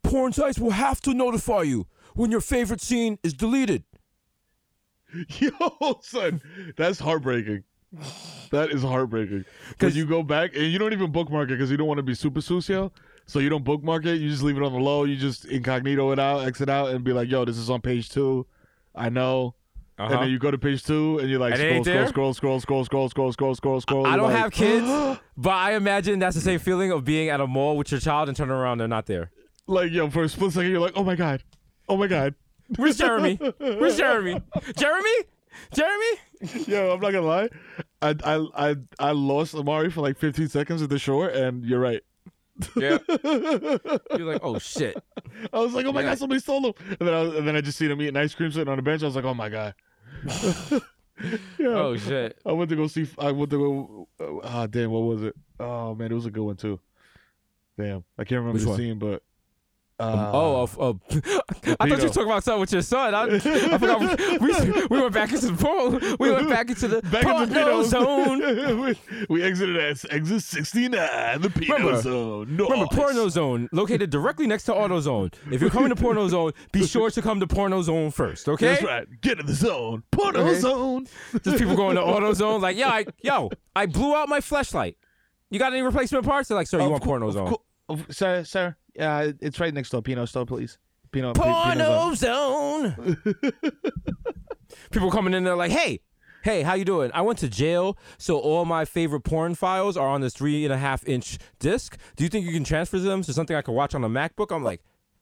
porn 0.03 0.34
sites 0.34 0.59
will 0.59 0.72
have 0.72 1.01
to 1.01 1.14
notify 1.14 1.64
you 1.64 1.88
when 2.16 2.32
your 2.32 2.41
favorite 2.41 2.82
scene 2.82 3.20
is 3.24 3.34
deleted. 3.34 3.84
Yo, 5.39 5.99
son, 6.01 6.41
that's 6.78 6.99
heartbreaking. 6.99 7.64
That 8.51 8.72
is 8.72 8.84
heartbreaking. 8.84 9.43
Because 9.70 9.97
you 9.97 10.05
go 10.05 10.24
back 10.24 10.55
and 10.55 10.66
you 10.66 10.80
don't 10.80 10.93
even 10.93 11.12
bookmark 11.12 11.49
it 11.49 11.53
because 11.53 11.70
you 11.70 11.76
don't 11.78 11.88
want 11.88 11.97
to 11.97 12.03
be 12.03 12.14
super 12.14 12.39
sucio. 12.39 12.91
So 13.26 13.39
you 13.39 13.49
don't 13.49 13.64
bookmark 13.64 14.05
it. 14.05 14.16
You 14.16 14.30
just 14.30 14.43
leave 14.43 14.57
it 14.57 14.64
on 14.64 14.74
the 14.74 14.80
low. 14.80 15.03
You 15.03 15.18
just 15.18 15.45
incognito 15.45 16.12
it 16.12 16.20
out, 16.20 16.45
exit 16.45 16.70
out, 16.70 16.89
and 16.89 17.03
be 17.03 17.14
like, 17.14 17.30
"Yo, 17.30 17.45
this 17.45 17.57
is 17.57 17.70
on 17.70 17.82
page 17.82 18.09
two. 18.09 18.47
I 18.95 19.09
know." 19.09 19.55
Uh-huh. 20.02 20.14
And 20.14 20.24
then 20.24 20.30
you 20.30 20.39
go 20.39 20.52
to 20.52 20.58
page 20.58 20.84
two, 20.84 21.20
and 21.20 21.30
you're 21.30 21.39
like, 21.39 21.56
scroll, 21.56 21.84
scroll, 21.84 22.34
scroll, 22.34 22.60
scroll, 22.60 22.60
scroll, 22.60 22.86
scroll, 22.86 23.10
scroll, 23.10 23.32
scroll, 23.34 23.56
scroll, 23.56 23.82
scroll. 23.82 24.08
I 24.08 24.16
don't 24.16 24.32
have 24.32 24.52
kids, 24.52 24.86
but 25.38 25.52
I 25.54 25.74
imagine 25.76 26.20
that's 26.20 26.36
the 26.36 26.41
same 26.41 26.60
feeling 26.60 26.91
of 26.91 27.04
being 27.06 27.30
at 27.30 27.39
a 27.41 27.47
mall 27.47 27.78
with 27.78 27.91
your 27.91 27.99
child 27.99 28.28
and 28.30 28.36
turning 28.38 28.54
around, 28.56 28.80
they're 28.80 28.88
not 28.88 29.06
there. 29.06 29.32
like, 29.68 29.91
yo, 29.91 30.10
for 30.10 30.24
a 30.24 30.30
split 30.30 30.52
second, 30.54 30.72
you're 30.72 30.80
like, 30.80 30.93
"Oh 30.95 31.04
my 31.04 31.16
god, 31.16 31.43
oh 31.89 31.97
my 31.97 32.08
god." 32.08 32.36
Where's 32.78 32.97
Jeremy? 32.97 33.36
Where's 33.58 33.97
Jeremy? 33.97 34.41
Jeremy? 34.78 35.10
Jeremy? 35.74 36.66
Yo, 36.68 36.93
I'm 36.93 36.99
not 37.02 37.12
gonna 37.12 37.22
lie. 37.28 37.49
I 38.02 38.16
I 38.24 38.47
I 38.72 38.76
I 38.99 39.12
lost 39.12 39.54
Amari 39.54 39.91
for 39.91 39.99
like 40.02 40.18
15 40.18 40.47
seconds 40.47 40.82
at 40.82 40.89
the 40.89 40.97
shore, 40.97 41.28
and 41.28 41.66
you're 41.66 41.80
right. 41.82 42.02
Yeah. 42.76 42.99
You're 43.24 43.80
like, 44.20 44.41
oh 44.43 44.60
shit. 44.60 44.95
I 45.52 45.60
was 45.60 45.74
like, 45.74 45.86
oh 45.86 45.91
my 45.91 46.02
Yeah. 46.02 46.10
god, 46.10 46.20
somebody 46.20 46.39
stole 46.41 46.64
him. 46.68 46.74
And 46.99 47.08
then 47.08 47.14
I 47.14 47.22
was, 47.22 47.36
and 47.36 47.47
then 47.47 47.56
I 47.56 47.62
just 47.62 47.78
seen 47.78 47.89
him 47.89 48.02
eating 48.02 48.16
ice 48.18 48.36
cream 48.36 48.52
sitting 48.52 48.68
on 48.70 48.76
the 48.78 48.82
bench. 48.84 49.02
I 49.02 49.06
was 49.08 49.16
like, 49.16 49.26
oh 49.26 49.34
my 49.34 49.49
god. 49.49 49.74
yeah. 51.59 51.67
Oh 51.67 51.95
shit. 51.97 52.38
I 52.45 52.51
went 52.51 52.69
to 52.69 52.76
go 52.76 52.88
see. 52.88 53.07
I 53.17 53.32
went 53.32 53.51
to 53.51 54.07
go. 54.19 54.41
Ah, 54.43 54.67
damn, 54.67 54.91
what 54.91 54.99
was 55.01 55.24
it? 55.24 55.36
Oh 55.59 55.95
man, 55.95 56.11
it 56.11 56.15
was 56.15 56.26
a 56.26 56.32
good 56.32 56.43
one 56.43 56.55
too. 56.57 56.80
Damn, 57.78 58.03
I 58.17 58.24
can't 58.24 58.39
remember 58.39 58.53
Which 58.53 58.63
the 58.63 58.69
one? 58.69 58.78
scene, 58.78 58.99
but. 58.99 59.24
Uh, 60.02 60.32
Oh, 60.34 60.56
uh, 60.80 60.89
uh, 60.89 60.93
I 61.80 61.88
thought 61.88 61.99
you 61.99 62.04
were 62.08 62.10
talking 62.10 62.24
about 62.24 62.43
something 62.43 62.62
with 62.62 62.72
your 62.74 62.82
son. 62.82 63.14
I, 63.14 63.24
I 63.36 63.78
forgot. 63.78 64.20
We, 64.41 64.47
we, 64.72 64.86
we 64.89 65.02
went 65.02 65.14
back 65.14 65.32
into 65.32 65.47
the 65.47 65.58
porn. 65.58 66.18
We 66.20 66.32
went 66.32 66.49
back 66.49 66.70
into 66.70 66.88
the 66.88 67.02
back 67.04 67.26
in 67.26 67.49
the 67.49 67.56
porno 67.56 67.84
zone. 67.84 68.82
we, 68.82 68.99
we 69.30 69.43
exited 69.43 69.78
at 69.78 70.04
exit 70.12 70.41
69, 70.41 71.41
the 71.41 71.49
Pino 71.49 71.76
Remember- 71.76 72.02
zone. 72.02 72.56
No, 72.56 72.68
Remember, 72.70 72.95
Porno 72.95 73.30
Zone, 73.30 73.70
located 73.72 74.10
directly 74.10 74.47
next 74.47 74.64
to 74.66 74.74
Auto 74.74 74.99
Zone. 74.99 75.32
If 75.52 75.62
you're 75.62 75.70
coming 75.70 75.89
to 75.89 75.95
Porno 75.95 76.28
Zone, 76.36 76.52
be 76.72 76.86
sure 76.86 77.10
to 77.12 77.22
come 77.22 77.39
to 77.39 77.47
Porno 77.47 77.82
Zone 77.82 78.10
first, 78.12 78.47
okay? 78.49 78.68
That's 78.68 78.84
right. 78.84 79.08
Get 79.22 79.39
in 79.39 79.45
the 79.45 79.54
zone. 79.54 80.04
Porno 80.12 80.41
Okay. 80.41 80.60
zone. 80.60 81.08
Just 81.43 81.58
people 81.58 81.76
going 81.76 81.95
to 81.95 82.02
Auto 82.02 82.34
Zone, 82.34 82.62
like, 82.62 82.78
yo, 82.78 82.88
I, 82.88 83.06
yo, 83.22 83.49
I 83.76 83.86
blew 83.86 84.16
out 84.16 84.28
my 84.30 84.41
flashlight. 84.41 84.97
You 85.49 85.60
got 85.60 85.74
any 85.74 85.82
replacement 85.82 86.26
parts? 86.26 86.47
They're 86.49 86.58
like, 86.58 86.68
sir, 86.68 86.82
you 86.82 86.89
want 86.89 87.04
Porno 87.04 87.30
Zone? 87.32 87.56
Sir, 88.10 88.43
sir, 88.45 88.76
uh, 89.00 89.32
it's 89.39 89.60
right 89.60 89.74
next 89.74 89.89
door. 89.89 90.02
Pino 90.02 90.26
store, 90.26 90.46
please. 90.46 90.78
Pino. 91.12 91.34
Porno 91.34 92.14
Zone. 92.16 93.18
people 94.92 95.12
coming 95.12 95.34
in 95.34 95.44
there 95.44 95.56
like, 95.56 95.72
hey, 95.72 96.00
hey, 96.44 96.62
how 96.64 96.74
you 96.74 96.86
doing? 96.86 97.12
I 97.14 97.22
went 97.22 97.39
to 97.39 97.50
jail, 97.50 97.98
so 98.18 98.39
all 98.39 98.66
my 98.66 98.86
favorite 98.86 99.22
porn 99.22 99.56
files 99.56 99.98
are 99.98 100.08
on 100.08 100.22
this 100.22 100.34
three 100.34 100.64
and 100.66 100.74
a 100.74 100.78
half 100.78 101.06
inch 101.08 101.38
disc. 101.60 101.98
Do 102.16 102.24
you 102.24 102.30
think 102.30 102.46
you 102.46 102.54
can 102.54 102.64
transfer 102.64 103.00
them 103.00 103.22
to 103.24 103.34
something 103.34 103.56
I 103.56 103.62
can 103.62 103.74
watch 103.74 103.94
on 103.96 104.04
a 104.04 104.10
MacBook? 104.10 104.56
I'm 104.56 104.64
like, 104.64 104.82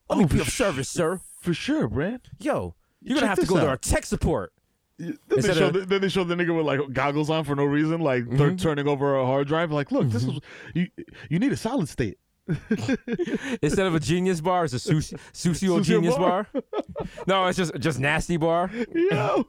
let 0.10 0.20
me 0.20 0.26
be 0.26 0.40
of 0.40 0.50
service, 0.50 0.90
sir. 0.90 1.22
For 1.42 1.54
sure, 1.54 1.88
Brand. 1.88 2.22
Yo, 2.40 2.76
you're 3.02 3.16
gonna 3.16 3.28
have 3.28 3.38
to 3.38 3.42
this 3.42 3.50
go 3.50 3.60
to 3.60 3.68
our 3.68 3.78
tech 3.78 4.06
support. 4.06 4.52
Then 4.98 5.18
they, 5.30 5.36
Instead 5.38 5.56
show 5.56 5.68
of- 5.68 5.74
the, 5.74 5.80
then 5.86 6.02
they 6.02 6.10
show 6.10 6.26
the 6.26 6.36
nigga 6.36 6.56
with 6.56 6.66
like 6.66 6.92
goggles 6.94 7.30
on 7.30 7.46
for 7.46 7.56
no 7.56 7.64
reason, 7.64 8.02
like 8.02 8.26
Mm-hmm. 8.26 8.36
they're 8.38 8.56
turning 8.56 8.88
over 8.90 9.16
a 9.16 9.26
hard 9.26 9.48
drive. 9.48 9.72
Like, 9.72 9.92
look, 9.94 10.10
this 10.10 10.26
is 10.26 10.40
you. 10.76 10.88
You 11.30 11.40
need 11.40 11.54
a 11.54 11.58
solid 11.58 11.88
state. 11.88 12.18
Instead 13.62 13.86
of 13.88 13.96
a 13.96 14.00
genius 14.00 14.42
bar, 14.42 14.66
it's 14.66 14.74
a 14.74 14.78
sushi, 14.78 15.18
sushi 15.34 15.84
genius 15.84 16.16
bar. 16.16 16.48
bar. 16.54 16.64
No, 17.28 17.48
it's 17.48 17.58
just 17.58 17.74
just 17.80 18.00
nasty 18.00 18.38
bar. 18.38 18.70
Yo. 18.94 19.48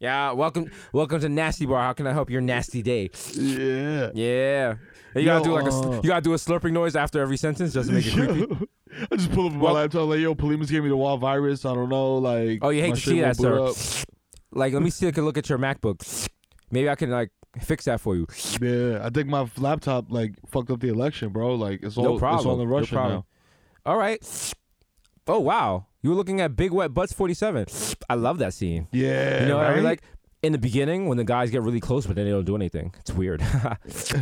Yeah, 0.00 0.32
welcome 0.32 0.70
welcome 0.92 1.20
to 1.20 1.28
nasty 1.28 1.66
bar. 1.66 1.80
How 1.82 1.92
can 1.92 2.06
I 2.06 2.12
help 2.12 2.28
your 2.30 2.40
nasty 2.40 2.82
day? 2.82 3.10
Yeah. 3.34 4.10
Yeah. 4.14 4.74
And 5.14 5.22
you 5.22 5.24
gotta 5.26 5.44
do 5.44 5.52
like 5.52 5.66
a 5.66 5.70
uh, 5.70 6.00
you 6.02 6.08
gotta 6.08 6.22
do 6.22 6.32
a 6.32 6.36
slurping 6.36 6.72
noise 6.72 6.96
after 6.96 7.20
every 7.22 7.36
sentence 7.36 7.72
just 7.72 7.88
to 7.88 7.94
make 7.94 8.06
it 8.06 8.12
creepy. 8.12 8.66
I 9.12 9.16
just 9.16 9.30
pull 9.32 9.46
up 9.46 9.52
my 9.52 9.58
Well- 9.60 9.74
laptop 9.74 10.08
like, 10.08 10.20
yo, 10.20 10.34
Polimas 10.34 10.68
gave 10.70 10.82
me 10.82 10.88
the 10.88 10.96
wild 10.96 11.20
virus. 11.20 11.64
I 11.64 11.74
don't 11.74 11.88
know, 11.88 12.16
like. 12.18 12.58
Oh, 12.62 12.70
you 12.70 12.80
hate 12.82 12.96
to 12.96 13.00
see 13.00 13.20
that, 13.20 13.36
sir. 13.36 13.58
up. 13.60 13.76
Like, 14.52 14.72
let 14.72 14.82
me 14.82 14.90
see. 14.90 15.08
I 15.08 15.12
can 15.12 15.24
look 15.24 15.38
at 15.38 15.48
your 15.48 15.58
MacBook. 15.58 16.28
Maybe 16.70 16.88
I 16.88 16.94
can 16.96 17.10
like 17.10 17.30
Fix 17.60 17.84
that 17.84 18.00
for 18.00 18.16
you. 18.16 18.26
Yeah, 18.60 19.00
I 19.04 19.10
think 19.10 19.28
my 19.28 19.48
laptop 19.58 20.06
like 20.10 20.34
fucked 20.48 20.70
up 20.70 20.80
the 20.80 20.88
election, 20.88 21.28
bro. 21.30 21.54
Like 21.54 21.82
it's 21.82 21.96
all 21.96 22.04
No 22.04 22.12
it's 22.14 22.20
problem. 22.20 22.46
all 22.48 22.60
in 22.60 22.68
No 22.68 22.74
Russian 22.76 22.96
problem. 22.96 23.24
now. 23.84 23.90
All 23.92 23.96
right. 23.98 24.54
Oh 25.26 25.40
wow, 25.40 25.86
you 26.02 26.10
were 26.10 26.16
looking 26.16 26.40
at 26.40 26.54
Big 26.56 26.70
Wet 26.72 26.92
Butts 26.92 27.12
47. 27.12 27.66
I 28.10 28.14
love 28.14 28.38
that 28.38 28.52
scene. 28.54 28.88
Yeah, 28.92 29.42
You 29.42 29.48
know 29.48 29.56
what 29.58 29.66
I 29.66 29.74
mean? 29.76 29.84
Like 29.84 30.02
in 30.42 30.52
the 30.52 30.58
beginning 30.58 31.08
when 31.08 31.16
the 31.16 31.24
guys 31.24 31.50
get 31.50 31.62
really 31.62 31.80
close, 31.80 32.06
but 32.06 32.16
then 32.16 32.26
they 32.26 32.30
don't 32.30 32.44
do 32.44 32.54
anything. 32.56 32.94
It's 33.00 33.10
weird. 33.12 33.40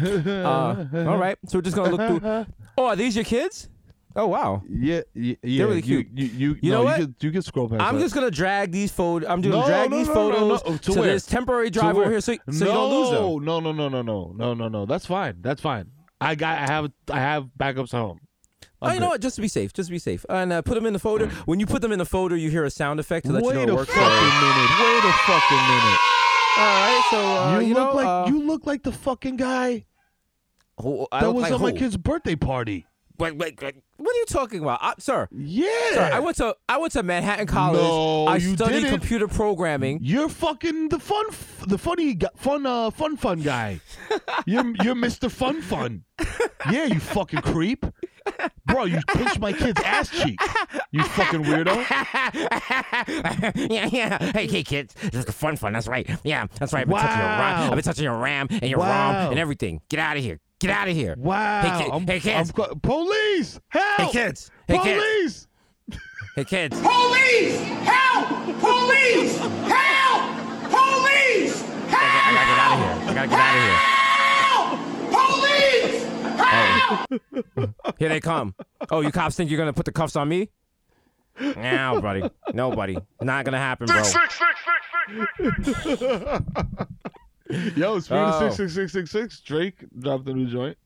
uh, 0.01 0.85
all 0.95 1.19
right, 1.19 1.37
so 1.47 1.59
we're 1.59 1.63
just 1.63 1.77
gonna 1.77 1.95
look 1.95 2.21
through. 2.23 2.47
Oh, 2.79 2.87
are 2.87 2.97
these 2.97 3.15
your 3.17 3.25
kids? 3.25 3.69
Oh 4.15 4.27
wow. 4.27 4.63
yeah, 4.69 5.01
yeah, 5.15 5.35
yeah. 5.43 5.65
really 5.65 5.77
you- 5.77 6.05
cute. 6.05 6.09
You, 6.15 6.27
you, 6.27 6.59
You 6.61 6.71
no, 6.71 6.79
know 6.79 6.85
what? 6.85 7.01
You 7.01 7.07
could, 7.07 7.15
you 7.21 7.31
could 7.33 7.45
scroll 7.45 7.69
past. 7.69 7.81
I'm 7.81 7.97
that. 7.97 8.03
just 8.03 8.15
gonna 8.15 8.31
drag 8.31 8.71
these 8.73 8.93
photos. 8.93 9.29
I'm 9.29 9.41
gonna 9.41 9.57
No, 9.57 9.67
drag 9.67 9.91
no, 9.91 9.99
these 9.99 10.09
photos. 10.09 10.63
To 10.63 10.79
to, 10.79 11.03
this 11.03 11.27
temporary 11.27 11.71
drive 11.71 11.97
over 11.97 12.11
here, 12.11 12.21
so, 12.21 12.35
so 12.51 12.65
no, 12.65 12.67
you 12.67 12.73
don't 12.73 12.91
lose 12.91 13.11
them. 13.11 13.45
No, 13.45 13.61
no, 13.61 13.73
no, 13.73 13.89
no, 13.89 14.03
no, 14.03 14.33
no, 14.37 14.55
no, 14.55 14.69
no. 14.69 14.87
That's 14.87 15.07
fine. 15.07 15.37
That's 15.41 15.61
fine. 15.61 15.91
I 16.21 16.35
got. 16.35 16.59
I 16.59 16.73
have. 16.73 16.93
I 17.11 17.19
have 17.21 17.49
backups 17.59 17.93
home. 17.93 18.21
Oh, 18.83 18.93
you 18.93 19.01
know 19.01 19.09
what? 19.09 19.21
Just 19.21 19.37
to 19.37 19.43
be 19.43 19.49
safe, 19.49 19.73
just 19.73 19.89
to 19.89 19.93
be 19.93 19.99
safe, 19.99 20.27
and 20.29 20.53
uh, 20.53 20.61
put 20.63 20.75
them 20.75 20.87
in 20.87 20.93
the 20.93 20.99
folder. 20.99 21.29
When 21.47 21.61
you 21.61 21.67
put 21.67 21.83
them 21.83 21.93
in 21.93 21.99
the 22.01 22.05
folder, 22.05 22.37
you 22.37 22.51
hear 22.51 22.65
a 22.65 22.71
sound 22.71 22.99
effect 22.99 23.27
to 23.27 23.33
let 23.33 23.45
Wait 23.45 23.61
you 23.61 23.67
know 23.67 23.79
it 23.79 23.83
a 23.83 23.87
fucking 23.87 24.01
minute. 24.01 24.71
Wait 24.81 25.05
a 25.05 25.13
fucking 25.13 25.57
minute. 25.69 25.99
All 26.55 26.65
right, 26.65 27.03
so 27.11 27.19
uh, 27.19 27.61
you, 27.61 27.69
you, 27.69 27.75
look 27.75 27.91
know, 27.91 27.97
like 27.97 28.07
uh, 28.07 28.25
you 28.29 28.43
look 28.43 28.67
like 28.67 28.83
the 28.83 28.93
fucking 28.93 29.37
guy 29.37 29.87
who, 30.81 31.07
I 31.13 31.21
that 31.21 31.33
was 31.33 31.43
like 31.45 31.53
at 31.53 31.61
my 31.61 31.73
kid's 31.73 31.97
birthday 31.97 32.37
party. 32.37 32.87
Wait, 33.19 33.37
wait, 33.37 33.63
wait, 33.63 33.77
what 34.03 34.15
are 34.15 34.19
you 34.19 34.27
talking 34.27 34.61
about, 34.63 34.83
uh, 34.83 34.95
sir? 34.99 35.29
Yeah. 35.33 35.67
Sir, 35.93 36.11
I 36.13 36.21
went 36.21 36.37
to 36.39 36.57
I 36.69 36.79
went 36.79 36.93
to 36.95 37.03
Manhattan 37.03 37.47
College. 37.47 37.81
No, 37.81 38.27
I 38.27 38.37
you 38.37 38.55
studied 38.55 38.75
didn't. 38.81 38.91
computer 38.91 39.29
programming. 39.29 40.01
You're 40.03 40.29
fucking 40.29 40.89
the 40.91 40.99
fun, 40.99 41.25
f- 41.31 41.65
the 41.67 41.79
funny, 41.79 42.15
gu- 42.15 42.27
fun, 42.37 42.67
uh, 42.67 42.91
fun, 42.91 43.17
fun 43.17 43.41
guy. 43.41 43.81
You're 44.47 44.65
you're 44.83 44.95
Mr. 44.95 45.31
Fun 45.31 45.63
Fun. 45.63 46.05
Yeah, 46.71 46.85
you 46.87 47.01
fucking 47.01 47.41
creep, 47.43 47.85
bro. 48.67 48.85
You 48.85 49.01
pinched 49.09 49.41
my 49.41 49.53
kid's 49.53 49.81
ass 49.83 50.09
cheek. 50.11 50.39
You 50.93 51.03
fucking 51.03 51.43
weirdo. 51.43 51.75
yeah, 53.71 53.89
yeah. 53.91 54.33
Hey, 54.33 54.47
hey, 54.47 54.63
kids. 54.63 54.95
This 54.95 55.15
is 55.21 55.25
the 55.25 55.33
fun 55.33 55.57
fun. 55.57 55.73
That's 55.73 55.89
right. 55.89 56.09
Yeah, 56.25 56.47
that's 56.59 56.73
right. 56.73 56.83
I've 56.83 56.89
been 56.89 56.99
touching 56.99 57.19
your 57.25 57.29
RAM. 57.29 57.71
I've 57.71 57.75
been 57.75 57.83
touching 57.85 58.05
your 58.05 58.19
RAM 58.19 58.47
and 58.51 58.63
your 58.71 58.79
Wow. 58.79 59.23
ROM 59.23 59.31
and 59.33 59.39
everything. 59.41 59.81
Get 59.89 59.99
out 60.01 60.17
of 60.17 60.23
here. 60.23 60.39
Get 60.63 60.71
out 60.71 60.89
of 60.89 60.95
here. 60.95 61.17
Wow. 61.19 61.63
Hey, 61.63 61.83
kid- 61.85 61.93
I'm, 61.93 62.07
hey, 62.07 62.21
kids. 62.21 62.51
I'm 62.51 62.55
co- 62.55 62.75
police. 62.77 63.59
Help. 63.69 63.85
Hey, 63.97 64.11
kids. 64.13 64.51
Hey, 64.69 64.79
kids. 64.79 65.03
police. 65.03 65.49
Hey, 66.37 66.45
kids. 66.45 66.81
Police! 66.81 67.61
Help! 67.83 68.29
Police! 68.61 69.39
Help! 69.39 70.23
Police! 70.71 71.63
I 71.89 72.33
gotta 72.33 72.47
get 72.49 72.59
out 72.59 72.73
of 72.73 72.79
here. 72.79 72.95
I 73.11 73.15
gotta 73.15 73.29
get 73.29 73.41
out 73.41 73.55
of 73.57 73.63
here. 73.67 73.79
Help! 74.47 74.71
Police! 75.91 76.01
Help! 76.39 77.75
Oh. 77.87 77.93
Here 77.99 78.09
they 78.09 78.21
come. 78.21 78.55
Oh, 78.91 79.01
you 79.01 79.11
cops 79.11 79.37
think 79.37 79.51
you're 79.51 79.59
gonna 79.59 79.73
put 79.75 79.85
the 79.85 79.93
cuffs 79.93 80.17
on 80.17 80.29
me? 80.29 80.49
No, 81.41 82.01
buddy. 82.01 82.23
Nobody. 82.55 82.97
Not 83.21 83.45
gonna 83.45 83.59
happen, 83.59 83.87
bro. 83.87 84.03
Yo, 87.77 87.99
speaking 88.01 88.19
Oh. 88.19 88.47
of 88.47 88.55
six 88.55 88.57
six 88.57 88.75
six 88.75 88.93
six 88.93 89.11
six, 89.11 89.41
Drake 89.41 89.85
dropped 89.99 90.27
a 90.29 90.33
new 90.35 90.47
joint. 90.47 90.77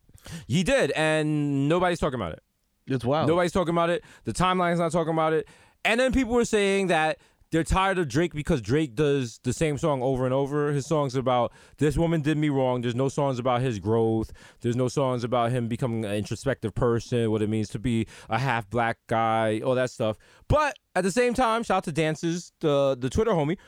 He 0.48 0.62
did, 0.62 0.90
and 0.92 1.68
nobody's 1.68 1.98
talking 2.00 2.18
about 2.20 2.32
it. 2.32 2.42
It's 2.88 3.04
wild. 3.04 3.28
Nobody's 3.28 3.52
talking 3.52 3.74
about 3.74 3.90
it. 3.90 4.04
The 4.24 4.32
timeline's 4.32 4.78
not 4.78 4.92
talking 4.92 5.12
about 5.12 5.32
it. 5.32 5.48
And 5.84 6.00
then 6.00 6.12
people 6.12 6.34
were 6.34 6.44
saying 6.44 6.88
that 6.88 7.18
they're 7.52 7.62
tired 7.64 7.98
of 7.98 8.08
Drake 8.08 8.32
because 8.34 8.60
Drake 8.60 8.96
does 8.96 9.38
the 9.44 9.52
same 9.52 9.78
song 9.78 10.02
over 10.02 10.24
and 10.24 10.34
over. 10.34 10.72
His 10.72 10.84
songs 10.86 11.14
about 11.14 11.52
this 11.78 11.96
woman 11.96 12.20
did 12.22 12.36
me 12.38 12.48
wrong. 12.48 12.80
There's 12.80 12.94
no 12.96 13.08
songs 13.08 13.38
about 13.38 13.60
his 13.60 13.78
growth. 13.78 14.32
There's 14.62 14.74
no 14.74 14.88
songs 14.88 15.22
about 15.22 15.52
him 15.52 15.68
becoming 15.68 16.04
an 16.04 16.12
introspective 16.14 16.74
person, 16.74 17.30
what 17.30 17.42
it 17.42 17.48
means 17.48 17.68
to 17.70 17.78
be 17.78 18.06
a 18.28 18.38
half 18.38 18.68
black 18.68 18.98
guy, 19.08 19.60
all 19.64 19.76
that 19.76 19.90
stuff. 19.90 20.16
But 20.48 20.76
at 20.96 21.04
the 21.04 21.12
same 21.12 21.34
time, 21.34 21.62
shout 21.62 21.78
out 21.78 21.84
to 21.84 21.92
Dances, 21.92 22.52
the 22.60 22.96
the 22.98 23.08
Twitter 23.10 23.30
homie. 23.30 23.58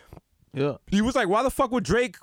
Yeah. 0.52 0.78
He 0.88 1.02
was 1.02 1.14
like, 1.14 1.28
why 1.28 1.42
the 1.44 1.50
fuck 1.50 1.70
would 1.70 1.84
Drake 1.84 2.16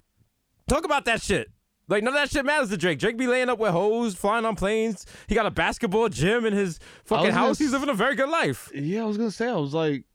talk 0.68 0.86
about 0.86 1.06
that 1.06 1.22
shit? 1.22 1.50
Like 1.88 2.04
none 2.04 2.14
of 2.14 2.20
that 2.20 2.32
shit 2.32 2.46
matters 2.46 2.70
to 2.70 2.78
Drake. 2.78 3.00
Drake 3.00 3.18
be 3.18 3.28
laying 3.28 3.50
up 3.50 3.60
with 3.60 3.72
hoes, 3.72 4.16
flying 4.16 4.46
on 4.46 4.56
planes. 4.56 5.06
He 5.28 5.36
got 5.36 5.46
a 5.46 5.52
basketball 5.52 6.10
gym 6.10 6.46
in 6.46 6.54
his 6.54 6.80
fucking 7.04 7.26
gonna 7.26 7.34
house. 7.34 7.60
He's 7.60 7.72
living 7.72 7.90
a 7.90 7.94
very 7.94 8.16
good 8.16 8.30
life. 8.30 8.72
Yeah, 8.74 9.04
I 9.04 9.06
was 9.06 9.18
gonna 9.18 9.32
say. 9.32 9.48
I 9.48 9.56
was 9.56 9.74
like, 9.74 10.06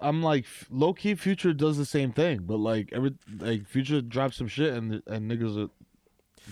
I'm 0.00 0.22
like, 0.22 0.46
low 0.70 0.94
key. 0.94 1.14
Future 1.14 1.52
does 1.52 1.76
the 1.76 1.84
same 1.84 2.12
thing, 2.12 2.40
but 2.44 2.58
like 2.58 2.90
every 2.92 3.14
like 3.38 3.66
Future 3.66 4.00
drops 4.00 4.36
some 4.36 4.48
shit 4.48 4.72
and 4.72 5.02
and 5.06 5.30
niggas 5.30 5.64
are. 5.64 5.68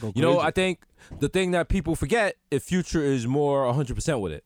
Go 0.01 0.13
You 0.15 0.23
know. 0.23 0.39
I 0.39 0.51
think 0.51 0.81
the 1.19 1.29
thing 1.29 1.53
that 1.53 1.69
people 1.69 1.97
forget 1.97 2.37
if 2.51 2.63
Future 2.63 3.03
is 3.03 3.27
more 3.27 3.65
100% 3.65 4.21
with 4.21 4.33
it. 4.33 4.45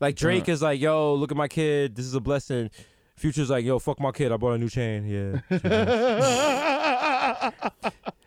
Like 0.00 0.16
Drake 0.16 0.44
uh-huh. 0.44 0.52
is 0.52 0.62
like, 0.62 0.80
yo, 0.80 1.14
look 1.14 1.30
at 1.30 1.36
my 1.36 1.46
kid. 1.46 1.94
This 1.94 2.06
is 2.06 2.14
a 2.14 2.20
blessing. 2.20 2.70
Future's 3.16 3.50
like, 3.50 3.64
yo, 3.64 3.78
fuck 3.78 4.00
my 4.00 4.10
kid. 4.10 4.32
I 4.32 4.38
bought 4.38 4.54
a 4.54 4.58
new 4.58 4.70
chain. 4.70 5.06
Yeah. 5.06 5.40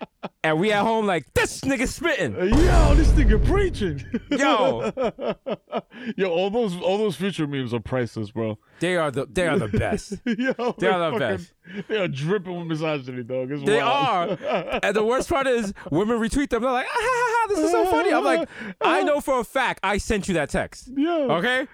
and 0.46 0.60
we 0.60 0.72
at 0.72 0.84
home 0.84 1.06
like, 1.08 1.34
this 1.34 1.62
nigga 1.62 1.88
spitting. 1.88 2.34
Yo, 2.36 2.96
this 2.96 3.10
nigga 3.14 3.44
preaching. 3.46 4.04
Yo. 4.32 4.92
Yo, 6.18 6.30
all 6.30 6.50
those 6.50 6.76
all 6.82 6.98
those 6.98 7.16
future 7.16 7.48
memes 7.48 7.74
are 7.74 7.80
priceless, 7.80 8.32
bro. 8.32 8.58
They 8.80 8.96
are 8.96 9.10
the 9.12 9.26
they 9.26 9.48
are 9.48 9.58
the 9.58 9.68
best. 9.86 10.14
Yo, 10.26 10.76
They 10.78 10.88
are 10.88 11.12
the 11.12 11.18
fucking- 11.20 11.20
best. 11.20 11.52
They 11.88 11.98
are 11.98 12.08
dripping 12.08 12.58
with 12.58 12.68
misogyny, 12.68 13.24
dog. 13.24 13.52
It's 13.52 13.64
They 13.64 13.78
wild. 13.82 14.40
are. 14.44 14.80
And 14.84 14.96
the 14.96 15.04
worst 15.04 15.30
part 15.30 15.48
is 15.48 15.74
women 15.90 16.20
retweet 16.20 16.50
them. 16.50 16.62
They're 16.62 16.72
like, 16.72 16.86
ah, 16.88 16.94
ha, 16.96 17.00
ha, 17.02 17.38
ha, 17.42 17.48
this 17.56 17.60
is 17.66 17.72
so 17.72 17.86
funny. 17.86 18.14
I'm 18.14 18.24
like, 18.24 18.48
I 18.82 19.02
know 19.04 19.20
for 19.22 19.40
a 19.40 19.44
fact 19.44 19.80
I 19.84 19.98
sent 19.98 20.28
you 20.28 20.36
that 20.36 20.50
text. 20.52 20.90
Yo. 20.96 21.32
Okay? 21.32 21.68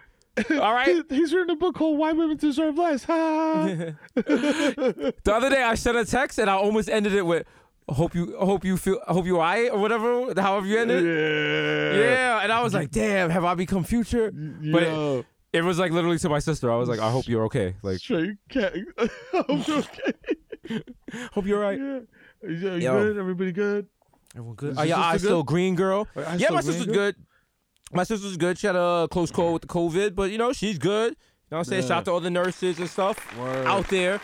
All 0.52 0.74
right? 0.74 1.04
He's 1.10 1.34
written 1.34 1.50
a 1.50 1.56
book 1.58 1.76
called 1.76 1.98
"Why 2.00 2.14
Women 2.14 2.38
Deserve 2.38 2.78
Less." 2.78 3.04
Ha. 3.04 3.66
The 4.16 5.14
other 5.34 5.50
day 5.50 5.62
I 5.62 5.76
sent 5.76 5.98
a 5.98 6.06
text 6.06 6.40
and 6.40 6.50
I 6.50 6.54
almost 6.54 6.90
ended 6.90 7.14
it 7.14 7.26
with 7.26 7.46
hope 7.90 8.16
you 8.16 8.36
hope 8.38 8.64
you 8.66 8.78
feel 8.78 9.00
hope 9.08 9.26
you 9.26 9.40
I 9.40 9.70
or 9.70 9.80
whatever, 9.80 10.34
however 10.42 10.66
you 10.66 10.78
ended. 10.80 11.04
yeah. 11.04 12.00
Yeah. 12.02 12.40
And 12.44 12.52
I 12.52 12.62
was 12.64 12.74
like, 12.74 12.92
damn, 12.92 13.30
have 13.30 13.44
I 13.44 13.54
become 13.56 13.84
future? 13.84 14.32
Mm, 14.32 14.72
but 14.72 14.84
it, 14.84 15.26
it 15.54 15.64
was 15.64 15.78
like 15.80 15.92
literally 15.92 16.18
to 16.20 16.30
my 16.30 16.40
sister. 16.40 16.72
I 16.72 16.76
was 16.78 16.88
like, 16.90 17.00
I 17.00 17.12
hope 17.12 17.28
you're 17.28 17.46
okay. 17.46 17.76
Like, 17.82 17.98
straight 17.98 18.38
cat. 18.50 18.74
I'm 19.34 19.62
okay. 19.68 20.82
hope 21.34 21.46
you're 21.46 21.60
right. 21.70 21.80
Yeah. 21.80 22.00
Yeah, 22.44 22.76
you 22.76 22.82
Yo. 22.82 22.94
good? 23.04 23.18
Everybody 23.18 23.52
good? 23.52 23.88
Everyone 24.34 24.56
good? 24.56 24.72
Is 24.72 24.78
Are 24.78 24.86
your 24.86 24.98
your 24.98 25.06
eyes 25.06 25.14
sister 25.16 25.28
still 25.28 25.44
green, 25.44 25.76
girl? 25.76 26.08
Are 26.16 26.22
your 26.22 26.30
eyes 26.30 26.42
Yeah, 26.42 26.50
my 26.52 26.62
sister's 26.62 26.86
girl? 26.86 26.96
good. 26.96 27.16
My 27.94 28.04
sister's 28.04 28.38
good. 28.38 28.58
She 28.58 28.66
had 28.68 28.76
a 28.78 29.08
close 29.12 29.30
call 29.32 29.54
with 29.54 29.64
the 29.64 29.68
COVID, 29.68 30.16
but 30.16 30.32
you 30.32 30.38
know, 30.38 30.54
she's 30.54 30.80
good. 30.80 31.16
You 31.52 31.56
know 31.56 31.60
what 31.60 31.68
I'm 31.68 31.70
saying? 31.72 31.82
Yeah. 31.82 31.88
Shout 31.89 31.97
out 31.97 32.06
to 32.06 32.12
all 32.12 32.20
the 32.22 32.30
nurses 32.30 32.80
and 32.80 32.89
stuff 32.89 33.38
Word. 33.38 33.68
out 33.68 33.88
there. 33.89 34.22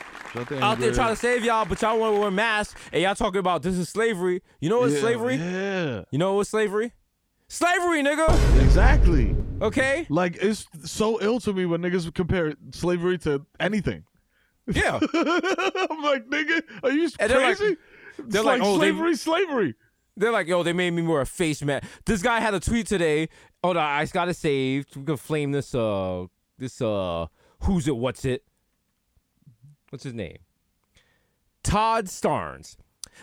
Out 0.61 0.79
there 0.79 0.93
trying 0.93 1.09
to 1.13 1.15
save 1.19 1.43
y'all, 1.43 1.65
but 1.65 1.81
y'all 1.81 1.99
want 1.99 2.15
to 2.15 2.21
wear 2.21 2.31
masks 2.31 2.79
and 2.93 3.01
y'all 3.03 3.15
talking 3.15 3.39
about 3.39 3.63
this 3.63 3.75
is 3.75 3.89
slavery. 3.89 4.41
You 4.61 4.69
know 4.69 4.79
what's 4.79 4.93
Yeah, 4.93 4.99
slavery? 5.01 5.35
Yeah. 5.35 6.03
You 6.11 6.19
know 6.19 6.35
what's 6.35 6.49
slavery? 6.51 6.93
Slavery, 7.49 8.01
nigga. 8.01 8.29
Exactly. 8.63 9.35
Okay? 9.61 10.05
Like 10.09 10.37
it's 10.41 10.67
so 10.85 11.21
ill 11.21 11.41
to 11.41 11.51
me 11.51 11.65
when 11.65 11.81
niggas 11.81 12.13
compare 12.13 12.53
slavery 12.71 13.17
to 13.19 13.45
anything. 13.59 14.05
Yeah. 14.65 14.95
I'm 15.13 16.01
like, 16.03 16.27
nigga, 16.29 16.61
are 16.83 16.91
you 16.91 17.09
And 17.19 17.29
they're 17.29 17.41
like- 17.41 17.57
crazy? 17.57 17.77
they're 18.19 18.41
like, 18.43 18.61
like, 18.61 18.67
oh, 18.69 18.77
they- 18.77 18.91
slavery, 18.91 19.15
slavery. 19.17 19.75
They're 20.15 20.31
like, 20.31 20.47
yo, 20.47 20.63
they 20.63 20.73
made 20.73 20.91
me 20.91 21.01
wear 21.01 21.21
a 21.21 21.25
face 21.25 21.61
mask. 21.61 21.85
This 22.05 22.21
guy 22.21 22.39
had 22.39 22.53
a 22.53 22.59
tweet 22.61 22.87
today. 22.87 23.27
Oh 23.63 23.73
no, 23.73 23.79
I 23.81 24.03
just 24.03 24.13
got 24.13 24.29
it 24.29 24.35
saved. 24.35 24.95
We 24.95 25.03
can 25.03 25.17
flame 25.17 25.51
this 25.51 25.75
uh 25.75 26.25
this 26.57 26.81
uh 26.81 27.27
who's 27.63 27.87
it, 27.87 27.97
what's 27.97 28.25
it? 28.25 28.43
What's 29.89 30.03
his 30.03 30.13
name? 30.13 30.37
Todd 31.63 32.05
Starnes. 32.05 32.77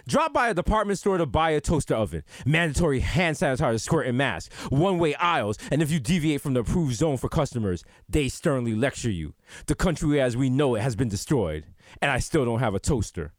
Drop 0.08 0.32
by 0.32 0.48
a 0.48 0.54
department 0.54 0.98
store 0.98 1.18
to 1.18 1.26
buy 1.26 1.50
a 1.50 1.60
toaster 1.60 1.94
oven, 1.94 2.24
mandatory 2.44 3.00
hand 3.00 3.36
sanitizer, 3.36 3.80
squirt, 3.80 4.06
and 4.06 4.18
mask, 4.18 4.52
one 4.68 4.98
way 4.98 5.14
aisles, 5.14 5.56
and 5.70 5.82
if 5.82 5.90
you 5.90 6.00
deviate 6.00 6.40
from 6.40 6.54
the 6.54 6.60
approved 6.60 6.94
zone 6.94 7.16
for 7.16 7.28
customers, 7.28 7.84
they 8.08 8.28
sternly 8.28 8.74
lecture 8.74 9.10
you. 9.10 9.34
The 9.66 9.74
country 9.74 10.20
as 10.20 10.36
we 10.36 10.50
know 10.50 10.74
it 10.74 10.80
has 10.80 10.96
been 10.96 11.08
destroyed, 11.08 11.64
and 12.02 12.10
I 12.10 12.18
still 12.18 12.44
don't 12.44 12.58
have 12.58 12.74
a 12.74 12.80
toaster. 12.80 13.32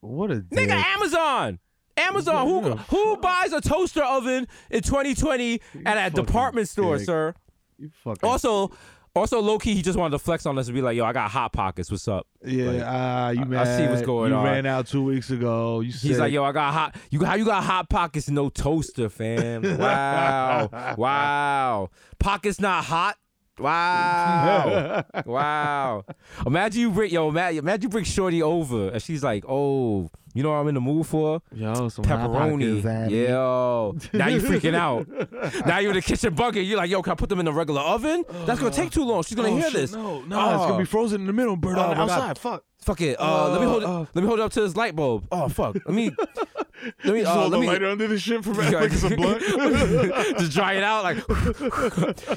What 0.00 0.30
a 0.30 0.36
Nigga, 0.36 0.72
Amazon. 0.72 1.58
Amazon. 1.96 2.46
Who 2.46 2.76
who 2.76 3.16
buys 3.16 3.52
a 3.52 3.60
toaster 3.60 4.02
oven 4.02 4.46
in 4.70 4.82
2020 4.82 5.60
at 5.86 6.12
a 6.12 6.14
department 6.14 6.68
store, 6.68 6.98
dick. 6.98 7.06
sir? 7.06 7.34
You 7.78 7.90
fucking 8.04 8.28
Also, 8.28 8.70
also 9.14 9.40
low 9.40 9.58
key, 9.58 9.74
he 9.74 9.82
just 9.82 9.98
wanted 9.98 10.12
to 10.12 10.18
flex 10.18 10.44
on 10.46 10.58
us 10.58 10.66
and 10.68 10.74
be 10.74 10.82
like, 10.82 10.96
"Yo, 10.96 11.04
I 11.04 11.12
got 11.12 11.30
hot 11.30 11.52
pockets. 11.52 11.90
What's 11.90 12.06
up?" 12.08 12.26
yeah. 12.44 12.64
Like, 12.70 12.82
ah, 12.84 13.28
you 13.30 13.40
I- 13.40 13.44
mad? 13.44 13.66
I 13.66 13.76
see 13.78 13.86
what's 13.90 14.02
going 14.02 14.30
you 14.32 14.36
on. 14.38 14.44
You 14.44 14.50
ran 14.50 14.66
out 14.66 14.86
two 14.86 15.02
weeks 15.04 15.30
ago. 15.30 15.80
You 15.80 15.92
He's 15.92 16.18
like, 16.18 16.32
"Yo, 16.32 16.44
I 16.44 16.52
got 16.52 16.72
hot. 16.74 16.96
You 17.10 17.24
how 17.24 17.34
you 17.34 17.44
got 17.44 17.64
hot 17.64 17.88
pockets? 17.88 18.28
No 18.28 18.48
toaster, 18.50 19.08
fam. 19.08 19.62
Wow, 19.78 20.68
wow. 20.96 21.90
Pockets 22.18 22.60
not 22.60 22.84
hot. 22.84 23.16
Wow. 23.58 25.04
wow. 25.26 26.04
Imagine 26.46 26.80
you 26.80 26.90
bring 26.90 27.10
yo, 27.10 27.28
imagine, 27.28 27.58
imagine 27.58 27.82
you 27.82 27.88
bring 27.88 28.04
Shorty 28.04 28.42
over 28.42 28.90
and 28.90 29.02
she's 29.02 29.22
like, 29.22 29.44
oh, 29.48 30.10
you 30.34 30.42
know 30.42 30.50
what 30.50 30.56
I'm 30.56 30.68
in 30.68 30.74
the 30.74 30.80
mood 30.82 31.06
for? 31.06 31.40
Yo, 31.52 31.88
some 31.88 32.04
Pepperoni. 32.04 33.10
Yo. 33.10 33.96
Now 34.12 34.28
you 34.28 34.40
freaking 34.40 34.74
out. 34.74 35.08
now 35.66 35.78
you're 35.78 35.92
in 35.92 35.96
the 35.96 36.02
kitchen 36.02 36.34
bucket. 36.34 36.64
You're 36.66 36.76
like, 36.76 36.90
yo, 36.90 37.00
can 37.02 37.12
I 37.12 37.14
put 37.14 37.30
them 37.30 37.38
in 37.38 37.46
the 37.46 37.52
regular 37.52 37.80
oven? 37.80 38.24
That's 38.44 38.60
gonna 38.60 38.70
take 38.70 38.90
too 38.90 39.04
long. 39.04 39.22
She's 39.22 39.34
gonna 39.34 39.48
Oh, 39.48 39.56
hear 39.56 39.70
shit, 39.70 39.72
this. 39.72 39.92
No, 39.92 40.20
no, 40.22 40.54
it's 40.54 40.66
gonna 40.66 40.76
be 40.76 40.82
ah. 40.82 40.86
frozen 40.86 41.22
in 41.22 41.26
the 41.26 41.32
middle. 41.32 41.52
Oh, 41.52 41.54
on 41.54 41.60
the 41.60 41.74
God. 41.74 41.98
outside. 41.98 42.38
Fuck. 42.38 42.64
Fuck 42.86 43.00
it. 43.00 43.20
Uh, 43.20 43.50
let 43.50 43.60
me 43.60 43.66
hold 43.66 43.82
it. 43.82 43.86
Uh, 43.88 44.00
uh. 44.02 44.06
let 44.14 44.22
me 44.22 44.26
hold 44.28 44.38
it 44.38 44.42
up 44.44 44.52
to 44.52 44.60
this 44.60 44.76
light 44.76 44.94
bulb. 44.94 45.26
Oh 45.32 45.48
fuck. 45.48 45.74
Let 45.74 45.88
me. 45.88 46.10
Let 47.04 47.14
me. 47.14 47.24
Uh, 47.24 47.30
hold 47.34 47.50
let 47.50 47.56
the 47.56 47.60
me. 47.62 47.66
lighter 47.66 47.86
under 47.86 48.06
the 48.06 48.18
shit 48.18 48.44
for 48.44 48.52
like 48.54 48.92
some 48.92 49.16
blunt. 49.16 49.40
just 50.38 50.52
dry 50.52 50.74
it 50.74 50.84
out. 50.84 51.02
Like, 51.02 51.16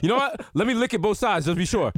you 0.01 0.09
know 0.09 0.15
what? 0.15 0.43
Let 0.55 0.65
me 0.65 0.73
lick 0.73 0.93
it 0.95 1.01
both 1.01 1.17
sides. 1.19 1.45
Just 1.45 1.57
be 1.57 1.65
sure. 1.65 1.91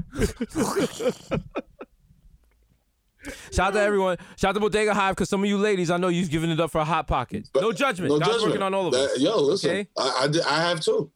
Shout 3.51 3.67
out 3.67 3.73
to 3.73 3.79
everyone. 3.79 4.17
Shout 4.35 4.49
out 4.49 4.53
to 4.55 4.59
Bodega 4.59 4.93
Hive 4.93 5.15
because 5.15 5.29
some 5.29 5.43
of 5.43 5.47
you 5.49 5.57
ladies, 5.59 5.91
I 5.91 5.97
know 5.97 6.07
you've 6.07 6.31
given 6.31 6.49
it 6.49 6.59
up 6.59 6.71
for 6.71 6.81
a 6.81 6.85
hot 6.85 7.07
pocket. 7.07 7.47
No 7.55 7.71
judgment. 7.71 8.11
No 8.11 8.17
God's 8.19 8.31
judgment. 8.31 8.49
working 8.51 8.63
on 8.63 8.73
all 8.73 8.87
of 8.87 8.93
That- 8.93 9.11
us. 9.11 9.19
Yo, 9.19 9.39
listen, 9.39 9.69
Okay? 9.69 9.87
I, 9.97 10.27
I 10.47 10.55
I 10.57 10.61
have 10.69 10.79
too. 10.81 11.11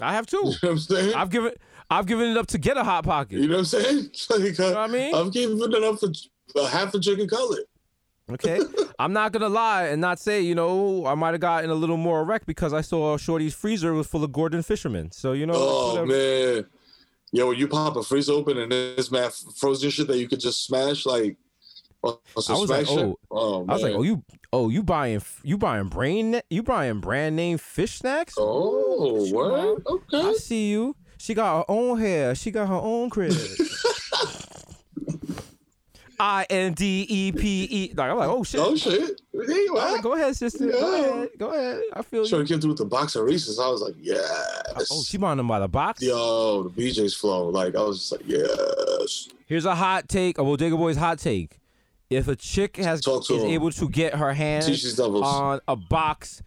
I 0.00 0.12
have 0.12 0.26
too. 0.26 0.36
You 0.36 0.42
know 0.44 0.50
what 0.60 0.70
I'm 0.70 0.78
saying? 0.78 1.14
I've 1.14 1.30
given. 1.30 1.52
I've 1.90 2.06
given 2.06 2.28
it 2.28 2.36
up 2.36 2.46
to 2.48 2.58
get 2.58 2.76
a 2.76 2.84
hot 2.84 3.02
pocket. 3.04 3.40
you 3.40 3.48
know 3.48 3.54
what 3.54 3.58
I'm 3.60 3.64
saying? 3.64 4.10
Like, 4.30 4.60
uh, 4.60 4.62
know 4.62 4.68
what 4.68 4.76
I 4.76 4.86
mean? 4.92 5.14
I'm 5.14 5.30
giving 5.30 5.58
it 5.60 5.82
up 5.82 5.98
for 5.98 6.08
half 6.70 6.94
a 6.94 7.00
chicken 7.00 7.28
cutlet. 7.28 7.66
Okay, 8.32 8.60
I'm 8.98 9.12
not 9.12 9.32
gonna 9.32 9.48
lie 9.48 9.86
and 9.88 10.00
not 10.00 10.18
say 10.18 10.40
you 10.40 10.54
know 10.54 11.06
I 11.06 11.14
might 11.14 11.32
have 11.32 11.40
gotten 11.40 11.70
a 11.70 11.74
little 11.74 11.96
more 11.96 12.20
erect 12.20 12.46
because 12.46 12.72
I 12.72 12.80
saw 12.80 13.16
Shorty's 13.16 13.54
freezer 13.54 13.92
was 13.92 14.06
full 14.06 14.24
of 14.24 14.32
Gordon 14.32 14.62
Fisherman. 14.62 15.10
So 15.10 15.32
you 15.32 15.46
know. 15.46 15.54
Oh 15.56 16.06
man, 16.06 16.66
yo, 17.32 17.48
when 17.48 17.58
you 17.58 17.68
pop 17.68 17.96
a 17.96 18.02
freezer 18.02 18.32
open 18.32 18.58
and 18.58 18.70
there's 18.70 19.10
mad 19.10 19.32
frozen 19.56 19.90
shit 19.90 20.06
that 20.08 20.18
you 20.18 20.28
could 20.28 20.40
just 20.40 20.64
smash 20.64 21.06
like, 21.06 21.36
on 22.02 22.16
on 22.36 22.42
some 22.42 22.56
I 22.56 22.58
was 22.60 22.70
like, 22.70 22.86
oh, 22.88 23.18
oh 23.30 23.66
I 23.68 23.72
was 23.72 23.82
like, 23.82 23.94
oh 23.94 24.02
you, 24.02 24.22
oh 24.52 24.68
you 24.68 24.82
buying, 24.82 25.22
you 25.42 25.58
buying 25.58 25.88
brain, 25.88 26.40
you 26.50 26.62
buying 26.62 27.00
brand 27.00 27.36
name 27.36 27.58
fish 27.58 27.98
snacks? 27.98 28.34
Oh, 28.36 29.26
what? 29.32 29.86
Okay. 29.86 30.28
I 30.28 30.34
see 30.34 30.70
you. 30.70 30.96
She 31.18 31.34
got 31.34 31.58
her 31.58 31.64
own 31.68 31.98
hair. 31.98 32.34
She 32.34 32.50
got 32.50 32.68
her 32.68 32.74
own 32.74 33.10
crib. 33.10 33.32
I 36.20 36.46
N 36.50 36.74
D 36.74 37.06
E 37.08 37.32
P 37.32 37.66
E. 37.70 37.92
Like 37.94 38.10
I'm 38.10 38.18
like, 38.18 38.28
oh 38.28 38.44
shit. 38.44 38.60
Oh 38.60 38.76
shit! 38.76 39.20
Hey, 39.32 39.66
like, 39.74 40.02
go 40.02 40.12
ahead, 40.14 40.36
sister. 40.36 40.66
Go 40.70 40.94
ahead. 41.14 41.28
Go 41.38 41.48
ahead. 41.54 41.80
I 41.94 42.02
feel 42.02 42.26
Sure, 42.26 42.40
you. 42.42 42.46
came 42.46 42.60
through 42.60 42.70
with 42.72 42.78
the 42.78 42.84
box 42.84 43.16
of 43.16 43.24
Reese's. 43.24 43.58
I 43.58 43.68
was 43.68 43.80
like, 43.80 43.94
oh, 43.96 44.00
yes. 44.02 44.88
Oh, 44.92 45.02
she 45.02 45.16
buying 45.16 45.38
them 45.38 45.48
by 45.48 45.58
the 45.60 45.68
box. 45.68 46.02
Yo, 46.02 46.64
the 46.64 46.68
BJ's 46.70 47.14
flow. 47.14 47.48
Like 47.48 47.74
I 47.74 47.82
was 47.82 47.98
just 48.00 48.12
like, 48.12 48.22
yes. 48.26 49.28
Here's 49.46 49.64
a 49.64 49.74
hot 49.74 50.08
take, 50.08 50.36
a 50.38 50.44
Bodega 50.44 50.76
Boys 50.76 50.96
hot 50.98 51.18
take. 51.18 51.58
If 52.10 52.28
a 52.28 52.36
chick 52.36 52.76
has 52.76 53.00
Talk 53.00 53.22
is 53.22 53.28
to 53.28 53.34
'em. 53.40 53.46
able 53.46 53.70
to 53.70 53.88
get 53.88 54.14
her 54.16 54.34
hands 54.34 54.98
on 55.00 55.60
a 55.68 55.76
box 55.76 56.42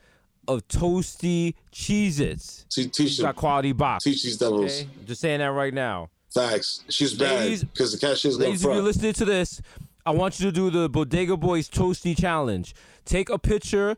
of 0.48 0.68
toasty 0.68 1.56
Cheez-Its, 1.72 2.66
teach 2.70 2.96
she's 2.96 3.20
got 3.22 3.36
quality 3.38 3.72
box. 3.72 4.04
Teach 4.04 4.24
these 4.24 4.38
devils. 4.38 4.66
Okay, 4.82 4.88
just 5.06 5.22
saying 5.22 5.40
that 5.40 5.48
right 5.52 5.74
now. 5.74 6.10
Facts. 6.34 6.84
She's 6.90 7.14
bad 7.14 7.60
because 7.74 7.92
the 7.92 7.98
cashier's 8.00 8.38
going 8.38 8.50
Ladies, 8.50 8.66
if 8.66 8.74
you're 8.74 8.82
listening 8.82 9.14
to 9.14 9.26
this, 9.26 9.62
I 10.06 10.12
want 10.12 10.40
you 10.40 10.48
to 10.48 10.52
do 10.52 10.70
the 10.70 10.90
Bodega 10.90 11.38
Boys 11.38 11.70
Toasty 11.70 12.20
Challenge. 12.20 12.74
Take 13.06 13.30
a 13.30 13.38
picture 13.38 13.98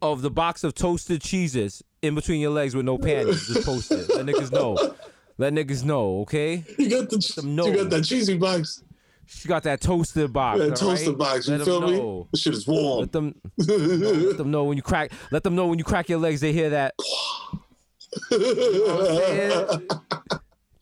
of 0.00 0.22
the 0.22 0.30
box 0.30 0.62
of 0.62 0.74
toasted 0.74 1.20
cheeses 1.20 1.82
in 2.02 2.14
between 2.14 2.40
your 2.40 2.50
legs 2.52 2.74
with 2.76 2.84
no 2.84 2.96
panties. 2.98 3.46
Just 3.48 3.66
post 3.66 3.90
it. 3.90 4.08
Let 4.08 4.24
niggas 4.26 4.52
know. 4.52 4.94
Let 5.36 5.52
niggas 5.52 5.84
know, 5.84 6.20
okay? 6.20 6.64
You 6.78 6.88
got 6.90 7.10
the 7.10 7.42
know. 7.44 7.66
you 7.66 7.76
got 7.76 7.90
that 7.90 8.04
cheesy 8.04 8.36
box, 8.36 8.82
She 9.26 9.48
got 9.48 9.62
that 9.64 9.80
toasted 9.80 10.32
box. 10.32 10.58
that 10.60 10.70
all 10.70 10.76
toaster 10.76 11.10
right? 11.10 11.18
box. 11.18 11.48
You 11.48 11.56
Let 11.56 11.64
feel 11.64 11.80
me? 11.80 11.96
know. 11.98 12.28
This 12.32 12.40
shit 12.42 12.54
is 12.54 12.66
warm. 12.66 13.00
Let 13.00 13.12
them 13.12 13.34
let 13.58 14.36
them 14.36 14.50
know 14.50 14.64
when 14.64 14.76
you 14.76 14.82
crack. 14.82 15.12
Let 15.32 15.42
them 15.42 15.54
know 15.56 15.66
when 15.66 15.78
you 15.78 15.84
crack 15.84 16.08
your 16.08 16.18
legs. 16.18 16.40
They 16.40 16.52
hear 16.52 16.70
that. 16.70 16.94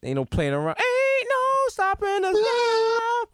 Ain't 0.06 0.14
no 0.14 0.24
playing 0.24 0.52
around. 0.52 0.76
Ain't 0.78 1.28
no 1.28 1.36
stopping 1.66 2.24
us 2.24 2.36
now. 2.36 3.24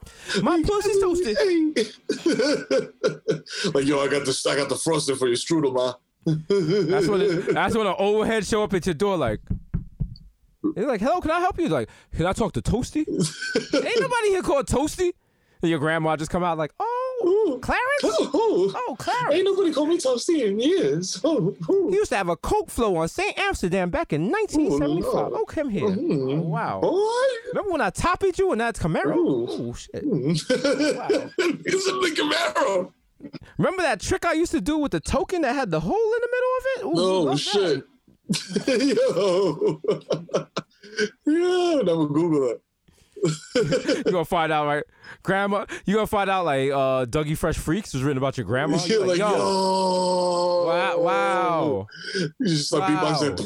My 0.42 0.62
pussy's 0.62 1.02
toasted. 1.02 1.36
like 3.74 3.84
yo, 3.84 4.00
I 4.00 4.08
got 4.08 4.24
this. 4.24 4.46
I 4.46 4.56
got 4.56 4.70
the 4.70 4.76
frosting 4.76 5.16
for 5.16 5.26
your 5.26 5.36
strudel, 5.36 5.74
ma. 5.74 5.92
That's 6.24 7.08
when 7.08 7.20
it, 7.20 7.46
that's 7.54 7.76
when 7.76 7.86
an 7.86 7.94
overhead 7.98 8.46
show 8.46 8.62
up 8.62 8.72
at 8.72 8.86
your 8.86 8.94
door 8.94 9.18
like. 9.18 9.40
They're 10.74 10.86
like, 10.86 11.02
hello, 11.02 11.20
can 11.20 11.30
I 11.30 11.40
help 11.40 11.58
you? 11.58 11.68
Like, 11.68 11.90
can 12.16 12.24
I 12.24 12.32
talk 12.32 12.54
to 12.54 12.62
Toasty? 12.62 13.06
Ain't 13.74 14.00
nobody 14.00 14.30
here 14.30 14.40
called 14.42 14.66
Toasty. 14.66 15.12
And 15.60 15.70
your 15.70 15.78
grandma 15.78 16.16
just 16.16 16.30
come 16.30 16.42
out 16.42 16.56
like, 16.56 16.72
oh, 16.80 16.91
Clarence? 17.60 17.80
Oh, 18.04 18.72
Oh, 18.74 18.96
Clarence. 18.98 19.34
ain't 19.34 19.44
nobody 19.44 19.72
called 19.72 19.88
me 19.88 19.98
toasty 19.98 20.44
in 20.46 20.58
years. 20.58 21.20
Oh, 21.24 21.54
oh. 21.68 21.88
He 21.90 21.94
used 21.96 22.10
to 22.10 22.16
have 22.16 22.28
a 22.28 22.36
Coke 22.36 22.70
flow 22.70 22.96
on 22.96 23.08
St. 23.08 23.38
Amsterdam 23.38 23.90
back 23.90 24.12
in 24.12 24.30
1975. 24.30 25.12
Lord. 25.14 25.32
Oh, 25.34 25.44
come 25.44 25.68
here. 25.70 25.88
Mm. 25.88 26.38
Oh, 26.40 26.42
wow. 26.42 26.80
Boy. 26.80 26.98
Remember 27.52 27.70
when 27.72 27.80
I 27.80 27.90
topied 27.90 28.38
you 28.38 28.50
and 28.52 28.60
that's 28.60 28.78
Camaro? 28.80 29.14
Oh, 29.16 29.72
shit. 29.74 29.90
it's 30.04 30.50
a 31.88 32.00
big 32.00 32.16
Camaro. 32.16 32.92
Remember 33.56 33.82
that 33.82 34.00
trick 34.00 34.24
I 34.26 34.32
used 34.32 34.50
to 34.52 34.60
do 34.60 34.78
with 34.78 34.90
the 34.92 35.00
token 35.00 35.42
that 35.42 35.54
had 35.54 35.70
the 35.70 35.78
hole 35.80 35.94
in 35.94 36.20
the 36.20 36.28
middle 36.32 36.56
of 36.58 36.64
it? 36.66 36.84
Ooh, 36.98 37.28
Oh 37.30 37.36
shit. 37.36 37.84
yo. 38.96 39.80
yo, 41.26 41.80
never 41.82 42.06
Google 42.06 42.50
it. 42.50 42.62
You 43.54 44.02
gonna 44.04 44.24
find 44.24 44.50
out, 44.52 44.66
right? 44.66 44.84
Grandma, 45.22 45.66
you 45.84 45.94
gonna 45.94 46.06
find 46.06 46.28
out 46.28 46.44
like 46.44 46.70
uh 46.70 47.06
Dougie 47.06 47.36
Fresh 47.36 47.56
Freaks 47.58 47.94
was 47.94 48.02
written 48.02 48.18
about 48.18 48.36
your 48.36 48.46
grandma. 48.46 48.78
You're 48.86 49.00
like, 49.00 49.08
like, 49.10 49.18
yo, 49.18 49.30
yo. 49.36 50.64
wow, 50.66 50.98
wow. 51.00 51.86
You 52.40 52.46
just 52.46 52.72
Wow. 52.72 52.88
beatboxing. 52.88 53.38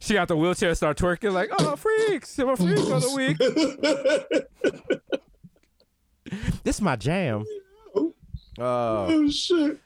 She 0.00 0.14
got 0.14 0.28
the 0.28 0.36
wheelchair, 0.36 0.74
start 0.74 0.96
twerking 0.96 1.32
like, 1.32 1.50
oh, 1.58 1.76
freaks, 1.76 2.38
I'm 2.38 2.48
a 2.50 2.56
freak 2.56 2.78
of 2.78 3.02
the 3.02 3.12
week. 3.14 3.36
This 6.62 6.76
is 6.76 6.82
my 6.82 6.94
jam. 6.96 7.44
Uh, 7.96 9.06
oh 9.08 9.28
shit. 9.30 9.80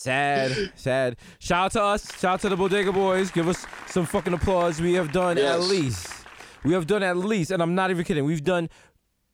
Sad, 0.00 0.72
sad. 0.76 1.16
Shout 1.38 1.66
out 1.66 1.72
to 1.72 1.82
us. 1.82 2.18
Shout 2.18 2.34
out 2.34 2.40
to 2.40 2.48
the 2.48 2.56
Bodega 2.56 2.92
Boys. 2.92 3.30
Give 3.30 3.48
us 3.48 3.66
some 3.86 4.06
fucking 4.06 4.32
applause. 4.32 4.80
We 4.80 4.94
have 4.94 5.12
done 5.12 5.36
at 5.38 5.60
least. 5.60 6.08
We 6.64 6.72
have 6.72 6.86
done 6.86 7.02
at 7.02 7.16
least, 7.16 7.50
and 7.50 7.62
I'm 7.62 7.74
not 7.74 7.90
even 7.90 8.04
kidding. 8.04 8.24
We've 8.24 8.44
done 8.44 8.68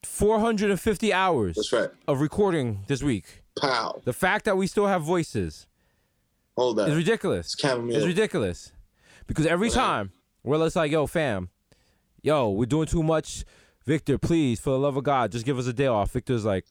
450 0.05 1.13
hours 1.13 1.57
That's 1.57 1.73
right. 1.73 1.91
of 2.07 2.21
recording 2.21 2.85
this 2.87 3.03
week. 3.03 3.43
Pow. 3.61 4.01
The 4.05 4.13
fact 4.13 4.45
that 4.45 4.57
we 4.57 4.67
still 4.67 4.87
have 4.87 5.03
voices 5.03 5.67
Hold 6.57 6.79
is 6.81 6.87
that. 6.87 6.97
ridiculous. 6.97 7.55
It's. 7.55 7.65
It's 7.65 8.07
ridiculous. 8.07 8.73
Because 9.27 9.47
every 9.47 9.71
time 9.71 10.13
we're 10.45 10.59
just 10.59 10.77
like, 10.77 10.91
yo, 10.93 11.07
fam, 11.07 11.49
yo, 12.23 12.51
we're 12.51 12.67
doing 12.67 12.87
too 12.87 13.03
much. 13.03 13.45
Victor, 13.85 14.19
please, 14.19 14.59
for 14.59 14.71
the 14.71 14.79
love 14.79 14.97
of 14.97 15.05
God, 15.05 15.31
just 15.33 15.47
give 15.47 15.59
us 15.59 15.67
a 15.67 15.73
day 15.73 15.87
off. 15.87 16.11
Victor's 16.13 16.45
like, 16.45 16.65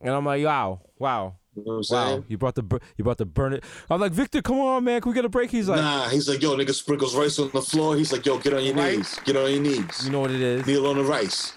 and 0.00 0.10
I'm 0.10 0.24
like, 0.24 0.42
wow, 0.44 0.80
wow, 0.98 1.36
You 1.56 1.64
know 1.66 1.78
what 1.78 1.90
I'm 1.90 2.18
wow. 2.18 2.24
You 2.28 2.38
brought 2.38 2.54
the 2.54 2.80
you 2.96 3.04
brought 3.04 3.18
the 3.18 3.26
burn 3.26 3.52
it. 3.54 3.64
I'm 3.90 4.00
like, 4.00 4.12
Victor, 4.12 4.40
come 4.40 4.58
on, 4.60 4.84
man, 4.84 5.00
can 5.00 5.10
we 5.10 5.14
get 5.14 5.24
a 5.24 5.28
break? 5.28 5.50
He's 5.50 5.68
like, 5.68 5.80
Nah, 5.80 6.08
he's 6.08 6.28
like, 6.28 6.40
yo, 6.40 6.56
nigga 6.56 6.72
sprinkles 6.72 7.14
rice 7.16 7.38
on 7.38 7.50
the 7.52 7.60
floor. 7.62 7.96
He's 7.96 8.12
like, 8.12 8.24
yo, 8.24 8.38
get 8.38 8.54
on 8.54 8.64
your 8.64 8.74
Right. 8.74 8.96
knees. 8.98 9.18
Get 9.24 9.36
on 9.36 9.50
your 9.50 9.60
knees. 9.60 10.04
you 10.04 10.10
know 10.10 10.20
what 10.20 10.30
it 10.30 10.40
is. 10.40 10.66
Kneel 10.66 10.86
on 10.86 10.96
the 10.96 11.04
rice. 11.04 11.52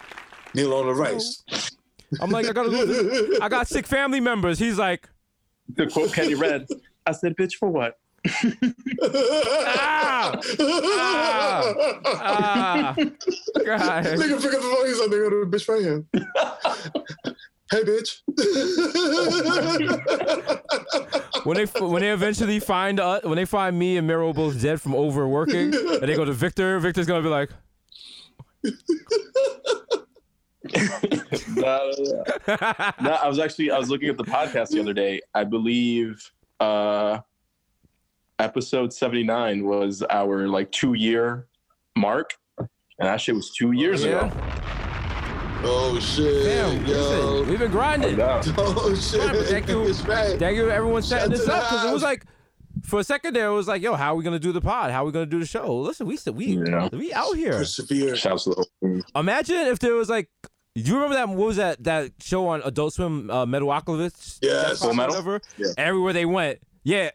Kneel 0.56 0.74
on 0.74 0.88
the 0.88 0.94
rice. 0.94 1.44
I'm 2.22 2.32
like, 2.32 2.48
I 2.48 2.54
gotta 2.54 2.70
go. 2.70 3.38
I 3.42 3.50
got 3.50 3.68
sick 3.68 3.86
family 3.88 4.20
members. 4.20 4.60
He's 4.60 4.78
like, 4.78 5.10
the 5.76 5.88
quote 5.88 6.14
Kenny 6.14 6.36
Red, 6.36 6.68
I 7.06 7.12
said, 7.12 7.36
bitch, 7.36 7.54
for 7.56 7.70
what? 7.70 7.98
ah, 9.04 10.40
ah, 10.60 11.74
ah. 12.08 12.94
God. 13.66 14.06
Nigga 14.06 14.42
pick 14.42 14.54
up 14.54 14.62
the 14.62 14.70
phone. 14.76 14.86
He's 14.86 15.00
like, 15.00 15.10
nigga, 15.10 15.30
the 15.30 15.58
bitch 15.58 15.68
right 15.70 15.82
here. 15.82 17.36
hey, 17.74 17.84
bitch. 17.84 18.22
when 21.46 21.58
they 21.58 21.66
when 21.80 22.02
they 22.02 22.12
eventually 22.12 22.60
find 22.60 23.00
uh, 23.00 23.22
when 23.24 23.36
they 23.36 23.46
find 23.46 23.78
me 23.78 23.98
and 23.98 24.08
Mero 24.08 24.34
both 24.34 24.62
dead 24.62 24.82
from 24.82 24.96
overworking, 24.96 25.74
and 25.74 26.04
they 26.04 26.16
go 26.16 26.26
to 26.26 26.34
Victor, 26.34 26.80
Victor's 26.80 27.08
gonna 27.08 27.22
be 27.22 27.30
like, 27.30 27.50
no, 31.56 31.58
no, 31.58 32.24
no. 32.48 32.56
No, 33.02 33.12
I 33.12 33.28
was 33.28 33.40
actually 33.40 33.72
I 33.72 33.78
was 33.78 33.90
looking 33.90 34.10
at 34.10 34.18
the 34.18 34.24
podcast 34.24 34.70
the 34.70 34.80
other 34.80 34.94
day. 34.94 35.22
I 35.34 35.44
believe 35.44 36.32
uh 36.60 37.20
episode 38.40 38.94
79 38.94 39.66
was 39.66 40.04
our 40.10 40.48
like 40.48 40.72
two 40.72 40.94
year 40.94 41.48
mark. 41.96 42.34
And 42.58 43.10
that 43.10 43.20
shit 43.20 43.36
was 43.36 43.52
two 43.52 43.72
years 43.72 44.04
yeah, 44.04 44.28
ago. 44.28 44.83
Oh, 45.66 46.00
shit. 46.00 46.44
damn, 46.44 46.86
yo. 46.86 46.94
listen, 46.94 47.50
we've 47.50 47.60
been 47.60 47.72
grinding. 47.72 48.20
Oh, 48.20 48.96
shit. 48.96 49.48
Thank 49.48 49.68
you. 49.68 49.84
Right. 50.04 50.40
Thank 50.40 50.58
you, 50.58 50.70
everyone 50.70 51.02
setting 51.02 51.32
Shout 51.32 51.40
this 51.40 51.48
up 51.48 51.64
because 51.70 51.86
it 51.86 51.94
was 51.94 52.04
like 52.04 52.26
for 52.84 53.00
a 53.00 53.04
second 53.04 53.36
there, 53.36 53.48
it 53.48 53.54
was 53.54 53.68
like, 53.68 53.82
yo, 53.82 53.94
how 53.96 54.14
are 54.14 54.16
we 54.16 54.24
gonna 54.24 54.40
do 54.40 54.52
the 54.52 54.62
pod? 54.62 54.92
How 54.92 55.04
are 55.04 55.06
we 55.06 55.12
gonna 55.12 55.26
do 55.26 55.40
the 55.40 55.46
show? 55.46 55.76
Listen, 55.78 56.08
we 56.08 56.18
still 56.18 56.34
we 56.34 56.58
Yeah. 56.58 56.90
we 56.92 57.14
out 57.14 57.36
here. 57.36 57.54
Persevere. 57.54 58.16
Shouts 58.16 58.46
to 58.46 58.66
the. 58.82 59.04
Imagine 59.16 59.68
if 59.68 59.80
there 59.80 59.94
was 59.94 60.10
like, 60.10 60.30
do 60.76 60.82
you 60.82 60.96
remember 60.96 61.16
that? 61.16 61.30
What 61.30 61.48
was 61.48 61.58
that 61.58 61.84
that 61.84 62.12
show 62.20 62.48
on 62.48 62.62
Adult 62.64 62.94
Swim? 62.94 63.30
Uh, 63.30 63.46
Metalocalypse. 63.46 64.40
Yes. 64.42 64.80
Full 64.80 64.94
Metal? 64.94 65.16
Whatever. 65.16 65.42
Yeah. 65.58 65.68
Everywhere 65.78 66.14
they 66.14 66.26
went, 66.26 66.60
yeah, 66.84 67.12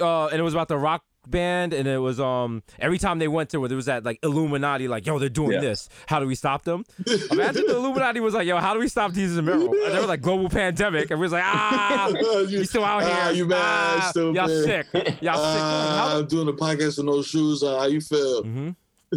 uh, 0.00 0.26
and 0.26 0.38
it 0.38 0.42
was 0.42 0.54
about 0.54 0.68
the 0.68 0.78
rock 0.78 1.02
band, 1.30 1.72
and 1.72 1.86
it 1.88 1.98
was 1.98 2.18
um 2.20 2.62
every 2.78 2.98
time 2.98 3.18
they 3.18 3.28
went 3.28 3.50
to 3.50 3.60
where 3.60 3.68
there 3.68 3.76
was 3.76 3.86
that 3.86 4.04
like 4.04 4.18
Illuminati, 4.22 4.88
like 4.88 5.06
yo, 5.06 5.18
they're 5.18 5.28
doing 5.28 5.52
Yeah. 5.52 5.60
this. 5.60 5.88
How 6.06 6.20
do 6.20 6.26
we 6.26 6.34
stop 6.34 6.64
them? 6.64 6.84
Imagine 7.30 7.66
the 7.66 7.76
Illuminati 7.76 8.20
was 8.20 8.34
like, 8.34 8.46
yo, 8.46 8.58
how 8.58 8.74
do 8.74 8.80
we 8.80 8.88
stop 8.88 9.12
Desus 9.12 9.38
and 9.38 9.46
Mero? 9.46 9.60
And 9.72 9.94
they 9.94 10.00
were 10.00 10.06
like 10.06 10.20
global 10.22 10.48
pandemic, 10.48 11.10
and 11.10 11.20
we 11.20 11.24
was 11.24 11.32
like, 11.32 11.44
ah, 11.44 12.08
you 12.48 12.64
still 12.64 12.84
out 12.84 13.02
here? 13.02 13.12
Ah, 13.14 13.30
you 13.30 13.46
mad, 13.46 13.58
Ah, 13.60 14.08
stupid. 14.10 14.36
Y'all 14.36 14.48
sick? 14.48 14.86
Y'all 15.22 15.34
Ah, 15.36 16.10
sick? 16.14 16.22
I'm 16.22 16.26
doing 16.28 16.48
a 16.48 16.52
podcast 16.52 16.96
with 16.98 17.06
no 17.06 17.22
shoes. 17.22 17.62
on. 17.62 17.78
how 17.78 17.86
you 17.86 18.00
feel? 18.00 18.42
Mm-hmm. 18.44 18.70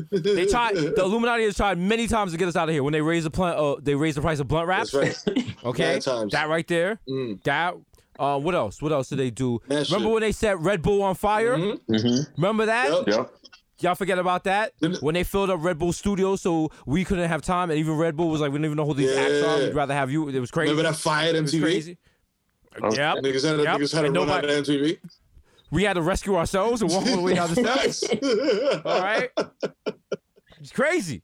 They 0.09 0.45
tried. 0.45 0.75
The 0.75 0.93
Illuminati 1.03 1.43
has 1.43 1.57
tried 1.57 1.77
many 1.77 2.07
times 2.07 2.31
to 2.31 2.37
get 2.37 2.47
us 2.47 2.55
out 2.55 2.69
of 2.69 2.73
here. 2.73 2.81
When 2.81 2.93
they 2.93 3.01
raised 3.01 3.25
the 3.25 3.29
plant, 3.29 3.57
uh, 3.59 3.75
they 3.81 3.93
raised 3.93 4.15
the 4.15 4.21
price 4.21 4.39
of 4.39 4.47
blunt 4.47 4.67
wraps. 4.69 4.93
Right. 4.93 5.17
Okay, 5.65 5.99
that 6.31 6.45
right 6.47 6.65
there. 6.67 6.99
Mm. 7.09 7.43
That. 7.43 7.75
Uh, 8.21 8.37
what 8.39 8.53
else? 8.53 8.81
What 8.81 8.91
else 8.91 9.09
did 9.09 9.17
they 9.19 9.31
do? 9.31 9.59
That 9.67 9.87
Remember 9.89 10.05
shit. 10.05 10.13
when 10.13 10.21
they 10.21 10.31
set 10.31 10.59
Red 10.59 10.81
Bull 10.81 11.01
on 11.01 11.15
fire? 11.15 11.57
Mm-hmm. 11.57 12.31
Remember 12.41 12.67
that? 12.67 12.91
Yep. 12.91 13.07
Yep. 13.07 13.31
Y'all 13.79 13.95
forget 13.95 14.19
about 14.19 14.43
that? 14.43 14.73
When 14.99 15.15
they 15.15 15.23
filled 15.23 15.49
up 15.49 15.63
Red 15.63 15.79
Bull 15.79 15.91
Studio, 15.91 16.35
so 16.35 16.69
we 16.85 17.03
couldn't 17.03 17.27
have 17.27 17.41
time, 17.41 17.71
and 17.71 17.79
even 17.79 17.95
Red 17.97 18.15
Bull 18.15 18.29
was 18.29 18.39
like, 18.39 18.51
we 18.51 18.59
don't 18.59 18.65
even 18.65 18.77
know 18.77 18.85
who 18.85 18.93
these 18.93 19.15
acts 19.17 19.41
are. 19.43 19.57
We'd 19.57 19.73
rather 19.73 19.95
have 19.95 20.11
you. 20.11 20.29
It 20.29 20.39
was 20.39 20.51
crazy. 20.51 20.69
Remember 20.71 20.91
that 20.91 20.97
fired 20.99 21.35
was 21.41 21.51
MTV? 21.51 21.61
crazy. 21.61 21.97
Oh. 22.81 22.93
Yep. 22.93 23.17
Niggas 23.23 23.43
had, 23.49 23.59
Yep. 23.59 23.77
niggas 23.79 23.93
had 23.93 24.01
to 24.01 24.05
And 24.07 24.15
run 24.15 24.29
out 24.29 24.43
nobody- 24.43 24.53
of 24.53 24.65
MTV. 24.65 24.99
We 25.71 25.83
had 25.83 25.93
to 25.93 26.01
rescue 26.03 26.35
ourselves 26.35 26.81
and 26.83 26.91
walk 26.91 27.07
all 27.07 27.15
the 27.15 27.21
way 27.23 27.33
down 27.33 27.49
the 27.53 27.55
steps. 27.93 28.83
All 28.85 29.01
right. 29.01 29.29
It's 30.59 30.71
crazy. 30.71 31.23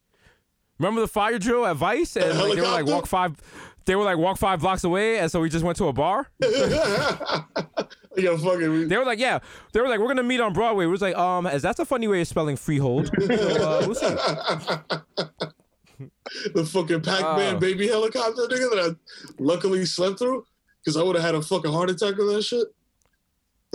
Remember 0.80 1.02
the 1.02 1.08
fire 1.08 1.38
drill 1.38 1.66
at 1.66 1.76
Vice, 1.76 2.16
and 2.16 2.40
like, 2.40 2.56
they 2.56 2.62
were 2.62 2.68
like 2.68 2.86
walk 2.88 3.06
five. 3.06 3.36
They 3.88 3.96
were 3.96 4.04
like 4.04 4.18
walk 4.18 4.38
five 4.38 4.60
blocks 4.60 4.84
away, 4.84 5.18
and 5.20 5.32
so 5.32 5.40
we 5.42 5.50
just 5.50 5.64
went 5.66 5.78
to 5.78 5.88
a 5.88 5.94
bar. 5.94 6.28
Yo, 8.18 8.36
fucking. 8.38 8.90
They 8.90 8.98
were 8.98 9.06
like, 9.06 9.20
yeah. 9.20 9.40
They 9.74 9.80
were 9.80 9.88
like, 9.88 10.00
we're 10.00 10.08
gonna 10.10 10.24
meet 10.24 10.42
on 10.42 10.52
Broadway. 10.52 10.86
We 10.86 10.92
was 10.92 11.02
like, 11.02 11.16
um, 11.16 11.48
is 11.48 11.62
that's 11.62 11.80
a 11.80 11.86
funny 11.86 12.08
way 12.08 12.22
of 12.22 12.28
spelling 12.28 12.58
freehold? 12.58 13.10
So, 13.20 13.34
uh, 13.34 13.84
we'll 13.86 13.96
see. 13.96 14.08
the 16.54 16.66
fucking 16.66 17.02
Pac-Man 17.02 17.56
Oh. 17.56 17.60
baby 17.60 17.88
helicopter 17.88 18.42
nigga 18.44 18.70
that 18.72 18.92
I 18.92 18.96
luckily 19.40 19.86
slept 19.86 20.20
through 20.20 20.46
because 20.84 20.98
I 20.98 21.04
would 21.04 21.16
have 21.16 21.24
had 21.26 21.36
a 21.36 21.42
fucking 21.42 21.72
heart 21.72 21.90
attack 21.90 22.20
on 22.20 22.28
that 22.34 22.44
shit. 22.44 22.68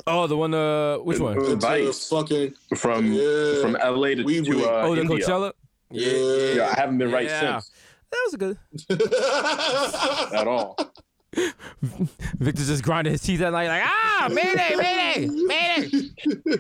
Oh, 0.07 0.27
the 0.27 0.37
one. 0.37 0.53
Uh, 0.55 0.97
which 0.99 1.19
one? 1.21 1.37
Uh, 1.39 1.43
Into 1.43 1.57
Vice. 1.57 2.09
Fucking 2.09 2.55
From 2.77 3.13
Yeah. 3.13 3.61
from 3.63 3.73
LA 3.83 4.15
to, 4.17 4.23
Wee 4.25 4.43
to 4.43 4.65
uh, 4.65 4.83
oh, 4.87 4.95
the 4.95 5.01
India. 5.03 5.19
Coachella. 5.27 5.53
yeah. 5.91 6.55
Yeah, 6.57 6.73
I 6.77 6.81
haven't 6.81 6.99
been 6.99 7.11
right 7.11 7.27
Yeah. 7.27 7.61
since 7.61 7.71
That 8.13 8.23
was 8.27 8.35
a 8.35 8.39
good. 8.39 8.59
at 10.39 10.47
all. 10.47 10.77
Victor 12.39 12.63
just 12.65 12.83
grinding 12.85 13.13
his 13.13 13.23
teeth 13.23 13.41
at 13.41 13.53
night, 13.53 13.69
like, 13.69 13.83
ah, 13.87 14.29
mayday, 14.31 14.77
mayday, 14.77 15.27
mayday. 15.29 16.11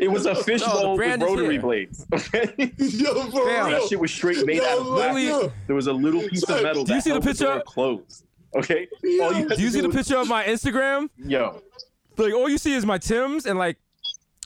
It 0.00 0.10
was 0.10 0.24
a 0.24 0.34
fishbowl 0.34 0.96
with 0.96 1.20
rotary 1.20 1.58
blades. 1.58 2.06
Okay, 2.12 2.54
Yo, 2.78 3.12
for 3.30 3.46
Fam. 3.46 3.66
real. 3.66 3.80
that 3.80 3.86
shit 3.88 4.00
was 4.00 4.10
straight 4.10 4.44
made 4.46 4.56
Yo, 4.56 4.64
out 4.64 4.78
of 4.78 4.86
glass. 4.86 5.50
There 5.66 5.76
was 5.76 5.88
a 5.88 5.92
little 5.92 6.22
piece 6.26 6.42
of 6.48 6.62
metal. 6.62 6.84
Do 6.84 6.92
you 6.94 6.98
that 7.00 7.04
see 7.04 7.12
the 7.12 7.20
picture? 7.20 7.44
door 7.44 7.62
closed. 7.66 8.24
Okay. 8.56 8.88
All 9.20 9.32
had 9.32 9.48
Do 9.48 9.62
you 9.62 9.68
to 9.68 9.72
see 9.72 9.80
the 9.82 9.88
was- 9.88 9.96
picture 9.96 10.16
of 10.16 10.28
my 10.28 10.44
Instagram? 10.44 11.08
Yo, 11.18 11.62
Like, 12.16 12.32
all 12.34 12.48
you 12.48 12.58
see 12.58 12.72
is 12.74 12.84
my 12.86 12.96
Tim's 12.98 13.44
and 13.46 13.58
like 13.58 13.76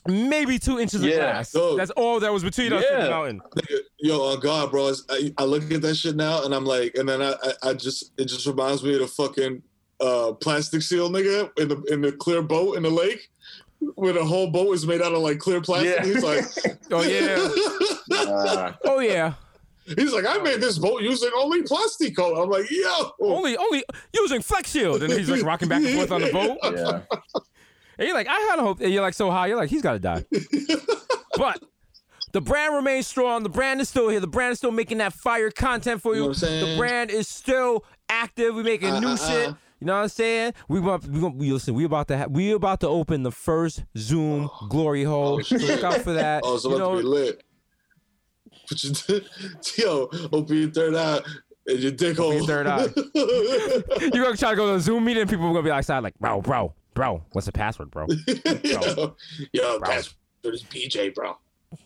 maybe 0.07 0.59
two 0.59 0.79
inches 0.79 1.01
of 1.01 1.09
Yeah. 1.09 1.15
glass. 1.17 1.51
Dog. 1.51 1.77
That's 1.77 1.91
all 1.91 2.19
that 2.19 2.31
was 2.33 2.43
between 2.43 2.73
us 2.73 2.83
and 2.91 3.03
the 3.03 3.09
mountain. 3.09 3.41
Yo, 3.99 4.21
on 4.21 4.39
God, 4.39 4.71
bro. 4.71 4.93
I, 5.09 5.33
I 5.37 5.43
look 5.43 5.71
at 5.71 5.81
that 5.81 5.95
shit 5.95 6.15
now 6.15 6.43
and 6.45 6.53
I'm 6.53 6.65
like, 6.65 6.95
and 6.95 7.07
then 7.09 7.21
I, 7.21 7.31
I, 7.43 7.69
I 7.69 7.73
just, 7.73 8.11
it 8.17 8.25
just 8.25 8.45
reminds 8.45 8.83
me 8.83 8.93
of 8.93 8.99
the 9.01 9.07
fucking 9.07 9.61
uh, 9.99 10.33
plastic 10.33 10.81
seal 10.83 11.09
nigga 11.09 11.49
in 11.59 11.67
the 11.69 11.81
in 11.91 12.01
the 12.01 12.11
clear 12.11 12.41
boat 12.43 12.77
in 12.77 12.83
the 12.83 12.89
lake, 12.89 13.29
where 13.95 14.13
the 14.13 14.23
whole 14.23 14.47
boat 14.51 14.73
is 14.73 14.85
made 14.85 15.01
out 15.01 15.13
of 15.13 15.19
like 15.19 15.39
clear 15.39 15.59
plastic. 15.61 15.95
Yeah. 15.99 16.05
He's 16.05 16.23
like, 16.23 16.45
Oh 16.91 17.01
yeah. 17.01 17.49
uh, 18.31 18.73
Oh 18.85 18.99
yeah. 18.99 19.33
he's 19.85 20.13
like, 20.13 20.25
I 20.27 20.37
made 20.43 20.61
this 20.61 20.77
boat 20.77 21.01
using 21.01 21.31
only 21.35 21.63
plastic 21.63 22.15
coat. 22.15 22.35
I'm 22.41 22.49
like, 22.49 22.69
yo, 22.69 23.11
Only 23.21 23.57
only 23.57 23.83
using 24.13 24.41
Flex 24.41 24.69
Seal. 24.69 25.01
And 25.01 25.11
he's 25.11 25.29
like 25.29 25.41
rocking 25.43 25.67
back 25.69 25.81
and 25.83 25.95
forth 25.95 26.11
on 26.11 26.21
the 26.21 26.31
boat. 26.31 26.57
yeah. 26.63 27.01
And 27.97 28.07
you're 28.07 28.15
like, 28.15 28.27
I 28.27 28.39
had 28.39 28.59
a 28.59 28.61
hope. 28.61 28.79
And 28.79 28.91
you're 28.93 29.01
like 29.01 29.13
so 29.13 29.31
high. 29.31 29.47
You're 29.47 29.57
like, 29.57 29.69
he's 29.69 29.81
got 29.81 29.93
to 29.93 29.99
die. 29.99 30.23
but 31.37 31.61
the 32.31 32.41
brand 32.41 32.75
remains 32.75 33.07
strong. 33.07 33.43
The 33.43 33.49
brand 33.49 33.81
is 33.81 33.89
still 33.89 34.09
here. 34.09 34.19
The 34.19 34.27
brand 34.27 34.51
is 34.51 34.57
still 34.59 34.71
making 34.71 34.99
that 34.99 35.13
fire 35.13 35.49
content 35.49 36.01
for 36.01 36.15
you. 36.15 36.21
You 36.23 36.27
know 36.27 36.33
the 36.33 36.75
brand 36.77 37.09
is 37.09 37.27
still 37.27 37.83
active. 38.09 38.55
We 38.55 38.63
making 38.63 38.89
Uh, 38.91 38.99
new 38.99 39.07
uh, 39.09 39.17
shit. 39.17 39.49
uh. 39.49 39.53
You 39.79 39.85
know 39.85 39.95
what 39.95 40.03
I'm 40.03 40.09
saying? 40.09 40.53
We 40.67 40.79
want 40.79 41.05
we, 41.07 41.19
we 41.19 41.51
listen. 41.53 41.75
We 41.75 41.83
about 41.83 42.07
to 42.07 42.17
ha- 42.17 42.25
we 42.27 42.51
about 42.51 42.79
to 42.79 42.87
open 42.87 43.21
the 43.21 43.31
first 43.31 43.83
Zoom 43.95 44.49
glory 44.69 45.03
hole. 45.03 45.41
So 45.43 45.55
look 45.55 45.83
out 45.83 46.01
for 46.01 46.13
that. 46.13 46.41
Oh, 46.43 46.59
you 46.63 46.75
about 46.75 46.79
know, 46.79 46.95
to 46.95 47.01
be 47.01 47.07
lit. 47.07 47.43
Put 48.67 48.83
your, 49.07 49.21
yo, 49.77 50.09
open 50.33 50.57
your 50.57 50.71
third 50.71 50.95
eye 50.95 51.19
and 51.67 51.79
your 51.79 51.91
dick 51.91 52.17
hole. 52.17 52.33
your 52.33 52.45
third 52.45 52.65
eye. 52.65 52.87
you're 53.13 54.23
gonna 54.23 54.35
try 54.35 54.49
to 54.51 54.55
go 54.55 54.67
to 54.71 54.75
a 54.75 54.79
Zoom 54.79 55.05
meeting, 55.05 55.21
and 55.21 55.29
people 55.29 55.45
are 55.45 55.49
gonna 55.53 55.61
be 55.63 55.69
outside 55.71 55.99
like, 55.99 56.17
bro, 56.19 56.41
bro, 56.41 56.73
bro, 56.97 57.23
what's 57.33 57.45
the 57.45 57.51
password, 57.51 57.91
bro? 57.91 58.07
yo, 58.63 59.15
yo, 59.53 59.79
password 59.81 60.15
is 60.45 60.63
PJ, 60.63 61.13
bro. 61.13 61.37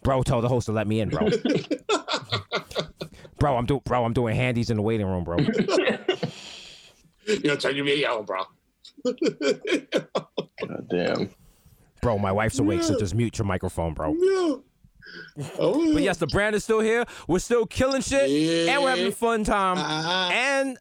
Bro, 0.04 0.24
tell 0.24 0.40
the 0.40 0.48
host 0.48 0.68
to 0.68 0.72
let 0.72 0.88
me 0.88 1.02
in, 1.02 1.10
bro. 1.10 1.28
bro, 3.40 3.58
I'm 3.58 3.66
doing, 3.66 3.82
bro, 3.84 4.06
I'm 4.06 4.14
doing 4.14 4.38
handies 4.38 4.70
in 4.70 4.78
the 4.78 4.84
waiting 4.84 5.06
room, 5.06 5.26
bro. 5.26 5.38
Yo, 7.44 7.56
turn 7.56 7.76
your 7.76 7.86
video 7.86 8.20
on, 8.20 8.26
bro. 8.26 8.44
God 9.06 10.88
damn. 10.90 11.30
Bro, 12.02 12.18
my 12.20 12.32
wife's 12.32 12.60
awake, 12.60 12.82
so 12.82 12.98
just 12.98 13.14
mute 13.14 13.38
your 13.38 13.46
microphone, 13.46 13.94
bro. 13.94 14.14
Yo. 14.14 14.64
Oh, 15.60 15.94
But 15.94 16.04
yes, 16.04 16.18
the 16.18 16.28
brand 16.28 16.56
is 16.56 16.64
still 16.64 16.80
here. 16.80 17.06
We're 17.28 17.40
still 17.40 17.66
killing 17.66 18.02
shit, 18.02 18.70
and 18.70 18.82
we're 18.82 18.90
having 18.90 19.08
a 19.08 19.12
fun 19.12 19.44
time. 19.44 19.78
Uh-huh. 19.78 20.30
And 20.34 20.78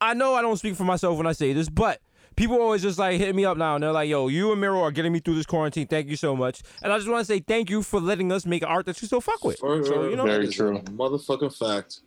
I 0.00 0.14
know 0.14 0.34
I 0.34 0.42
don't 0.42 0.56
speak 0.56 0.76
for 0.76 0.84
myself 0.84 1.16
when 1.16 1.26
I 1.26 1.32
say 1.32 1.52
this, 1.52 1.68
but 1.68 2.00
people 2.36 2.60
always 2.60 2.82
just 2.82 2.98
like 2.98 3.18
hitting 3.18 3.36
me 3.36 3.44
up 3.44 3.56
now, 3.56 3.74
and 3.74 3.82
they're 3.82 3.92
like, 3.92 4.08
"Yo, 4.08 4.28
you 4.28 4.52
and 4.52 4.60
Mero 4.60 4.80
are 4.82 4.90
getting 4.90 5.12
me 5.12 5.20
through 5.20 5.34
this 5.36 5.46
quarantine. 5.46 5.86
Thank 5.86 6.08
you 6.08 6.16
so 6.16 6.34
much." 6.36 6.62
And 6.82 6.92
I 6.92 6.96
just 6.98 7.08
want 7.08 7.20
to 7.20 7.24
say 7.24 7.40
thank 7.40 7.70
you 7.70 7.82
for 7.82 8.00
letting 8.00 8.30
us 8.32 8.46
make 8.46 8.64
art 8.66 8.86
that 8.86 9.00
you 9.00 9.06
still 9.06 9.20
fuck 9.20 9.42
with. 9.44 9.58
So 9.58 9.74
you 10.08 10.16
know, 10.16 10.24
Very 10.24 10.48
true. 10.48 10.78
Motherfucking 10.80 11.56
fact. 11.56 12.00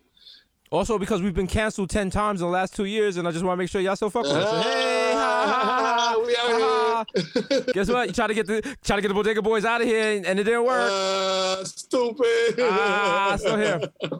also 0.71 0.97
because 0.97 1.21
we've 1.21 1.33
been 1.33 1.47
canceled 1.47 1.89
ten 1.89 2.09
times 2.09 2.41
in 2.41 2.47
the 2.47 2.51
last 2.51 2.75
two 2.75 2.85
years, 2.85 3.17
and 3.17 3.27
I 3.27 3.31
just 3.31 3.43
want 3.45 3.57
to 3.57 3.61
make 3.63 3.69
sure 3.69 3.81
y'all 3.81 3.95
still 3.95 4.09
fuck 4.09 4.23
with 4.23 4.33
us. 4.33 4.49
So, 4.49 4.69
hey, 4.69 5.13
ha, 5.13 5.45
ha, 5.47 5.95
ha, 5.97 6.23
we 6.25 6.31
out 6.35 6.61
ha, 6.61 6.84
Guess 7.73 7.89
what? 7.89 8.07
You 8.07 8.13
try 8.13 8.27
to 8.27 8.33
get 8.33 8.47
the 8.47 8.61
try 8.83 8.95
to 8.95 9.01
get 9.01 9.09
the 9.09 9.13
bodega 9.13 9.41
boys 9.41 9.65
out 9.65 9.81
of 9.81 9.87
here, 9.87 10.15
and, 10.17 10.25
and 10.25 10.39
it 10.39 10.43
didn't 10.43 10.65
work. 10.65 10.89
Uh, 10.91 11.63
stupid. 11.63 12.55
Ah, 12.59 13.35
still 13.37 13.57
here. 13.57 13.81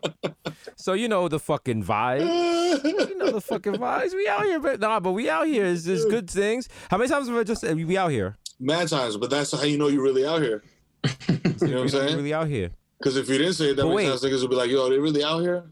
So 0.77 0.93
you 0.93 1.07
know 1.07 1.27
the 1.27 1.39
fucking 1.39 1.83
vibe. 1.83 2.19
You 2.19 3.17
know 3.17 3.31
the 3.31 3.41
fucking 3.41 3.73
vibes. 3.73 4.13
We 4.13 4.27
out 4.27 4.43
here, 4.43 4.59
but 4.59 4.79
nah, 4.79 4.99
but 4.99 5.13
we 5.13 5.29
out 5.29 5.47
here 5.47 5.65
is 5.65 5.87
is 5.87 6.05
good 6.05 6.29
things. 6.29 6.67
How 6.91 6.97
many 6.97 7.09
times 7.09 7.27
have 7.27 7.37
I 7.37 7.43
just 7.43 7.61
said 7.61 7.75
we 7.77 7.97
out 7.97 8.11
here? 8.11 8.35
Mad 8.59 8.87
times, 8.89 9.17
but 9.17 9.29
that's 9.29 9.51
how 9.51 9.63
you 9.63 9.77
know 9.77 9.87
you're 9.87 10.03
really 10.03 10.25
out 10.25 10.41
here. 10.41 10.63
You 11.03 11.37
know 11.67 11.75
what 11.75 11.81
I'm 11.81 11.89
saying? 11.97 12.15
really 12.17 12.33
out 12.33 12.47
here. 12.47 12.71
Because 12.99 13.17
if 13.17 13.27
you 13.29 13.37
didn't 13.37 13.53
say 13.53 13.71
it, 13.71 13.75
that 13.77 13.85
many 13.87 14.07
times 14.07 14.23
niggas 14.23 14.41
would 14.41 14.49
be 14.49 14.55
like, 14.55 14.69
yo, 14.69 14.89
they 14.89 14.99
really 14.99 15.23
out 15.23 15.39
here? 15.41 15.63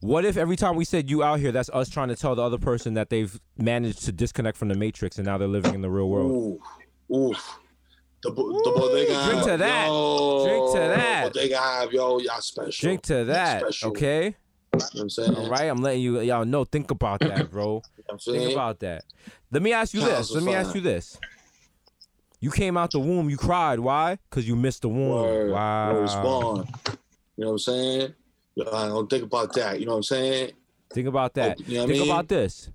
What 0.00 0.24
if 0.24 0.36
every 0.36 0.56
time 0.56 0.76
we 0.76 0.84
said 0.84 1.10
you 1.10 1.22
out 1.22 1.40
here, 1.40 1.52
that's 1.52 1.70
us 1.70 1.88
trying 1.88 2.08
to 2.08 2.16
tell 2.16 2.34
the 2.34 2.42
other 2.42 2.58
person 2.58 2.94
that 2.94 3.10
they've 3.10 3.38
managed 3.56 4.04
to 4.04 4.12
disconnect 4.12 4.56
from 4.56 4.68
the 4.68 4.74
matrix 4.74 5.16
and 5.18 5.26
now 5.26 5.38
they're 5.38 5.48
living 5.48 5.74
in 5.74 5.80
the 5.80 5.90
real 5.90 6.08
world? 6.08 6.30
Ooh, 6.30 7.16
ooh. 7.16 7.34
The, 8.22 8.30
bo- 8.30 8.52
the 8.52 8.70
bodega. 8.70 9.26
Drink 9.26 9.44
to 9.44 9.56
that. 9.58 9.86
Yo, 9.86 10.46
Drink 10.46 10.72
to 10.72 10.78
that. 10.78 11.32
Bodega 11.32 11.88
yo, 11.92 12.18
y'all 12.20 12.40
special. 12.40 12.70
Drink 12.70 13.02
to 13.02 13.24
that, 13.24 13.60
special. 13.60 13.90
okay? 13.90 14.34
You 14.72 14.80
know 14.94 15.02
I'm 15.02 15.10
saying? 15.10 15.34
All 15.34 15.48
right, 15.48 15.64
I'm 15.64 15.82
letting 15.82 16.00
you 16.00 16.20
y'all 16.20 16.44
know. 16.44 16.64
Think 16.64 16.90
about 16.90 17.20
that, 17.20 17.50
bro. 17.50 17.82
Think 18.20 18.52
about 18.52 18.80
that. 18.80 19.04
Let 19.50 19.62
me 19.62 19.72
ask 19.72 19.94
you 19.94 20.00
this. 20.00 20.30
Let 20.32 20.42
me 20.42 20.54
ask 20.54 20.74
you 20.74 20.80
this. 20.80 21.18
You 22.40 22.50
came 22.50 22.76
out 22.76 22.90
the 22.90 22.98
womb, 22.98 23.30
you 23.30 23.36
cried. 23.36 23.80
Why? 23.80 24.18
Because 24.28 24.46
you 24.48 24.56
missed 24.56 24.82
the 24.82 24.88
womb. 24.88 25.10
Word. 25.10 25.50
Wow. 25.50 26.64
You 27.36 27.44
know 27.44 27.46
what 27.46 27.50
I'm 27.52 27.58
saying? 27.58 28.14
I 28.60 28.86
don't 28.88 29.08
think 29.10 29.24
about 29.24 29.52
that. 29.54 29.80
You 29.80 29.86
know 29.86 29.92
what 29.92 29.96
I'm 29.98 30.02
saying? 30.04 30.52
Think 30.92 31.08
about 31.08 31.34
that. 31.34 31.58
you 31.68 31.74
know 31.74 31.80
what 31.80 31.84
I 31.84 31.92
Think 31.92 32.00
mean? 32.04 32.10
about 32.10 32.28
this. 32.28 32.70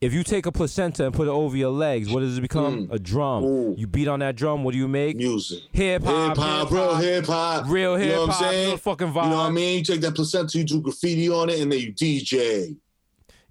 If 0.00 0.14
you 0.14 0.24
take 0.24 0.46
a 0.46 0.52
placenta 0.52 1.04
and 1.04 1.14
put 1.14 1.28
it 1.28 1.30
over 1.30 1.56
your 1.56 1.70
legs, 1.70 2.10
what 2.10 2.20
does 2.20 2.38
it 2.38 2.40
become? 2.40 2.88
A 2.90 2.98
drum. 2.98 3.44
Mm. 3.44 3.46
Ooh. 3.46 3.74
You 3.78 3.86
beat 3.86 4.08
on 4.08 4.20
that 4.20 4.34
drum. 4.34 4.64
What 4.64 4.72
do 4.72 4.78
you 4.78 4.88
make? 4.88 5.16
Music. 5.16 5.60
Hip 5.72 6.02
hop. 6.02 6.28
Hip 6.30 6.36
hop, 6.38 6.68
bro, 6.70 6.94
hip 6.94 7.26
hop. 7.26 7.66
Real 7.68 7.96
hip 7.96 8.08
hop. 8.08 8.08
You 8.08 8.14
know 8.14 8.26
what 8.26 8.34
I'm 8.34 8.42
saying? 8.42 8.68
real 8.68 8.76
fucking 8.78 9.08
You 9.08 9.12
know 9.14 9.20
what 9.20 9.36
I 9.36 9.50
mean? 9.50 9.78
You 9.78 9.84
take 9.84 10.00
that 10.00 10.14
placenta, 10.14 10.58
you 10.58 10.64
do 10.64 10.80
graffiti 10.80 11.28
on 11.28 11.50
it, 11.50 11.60
and 11.60 11.70
then 11.70 11.78
you 11.80 11.92
DJ. 11.92 12.76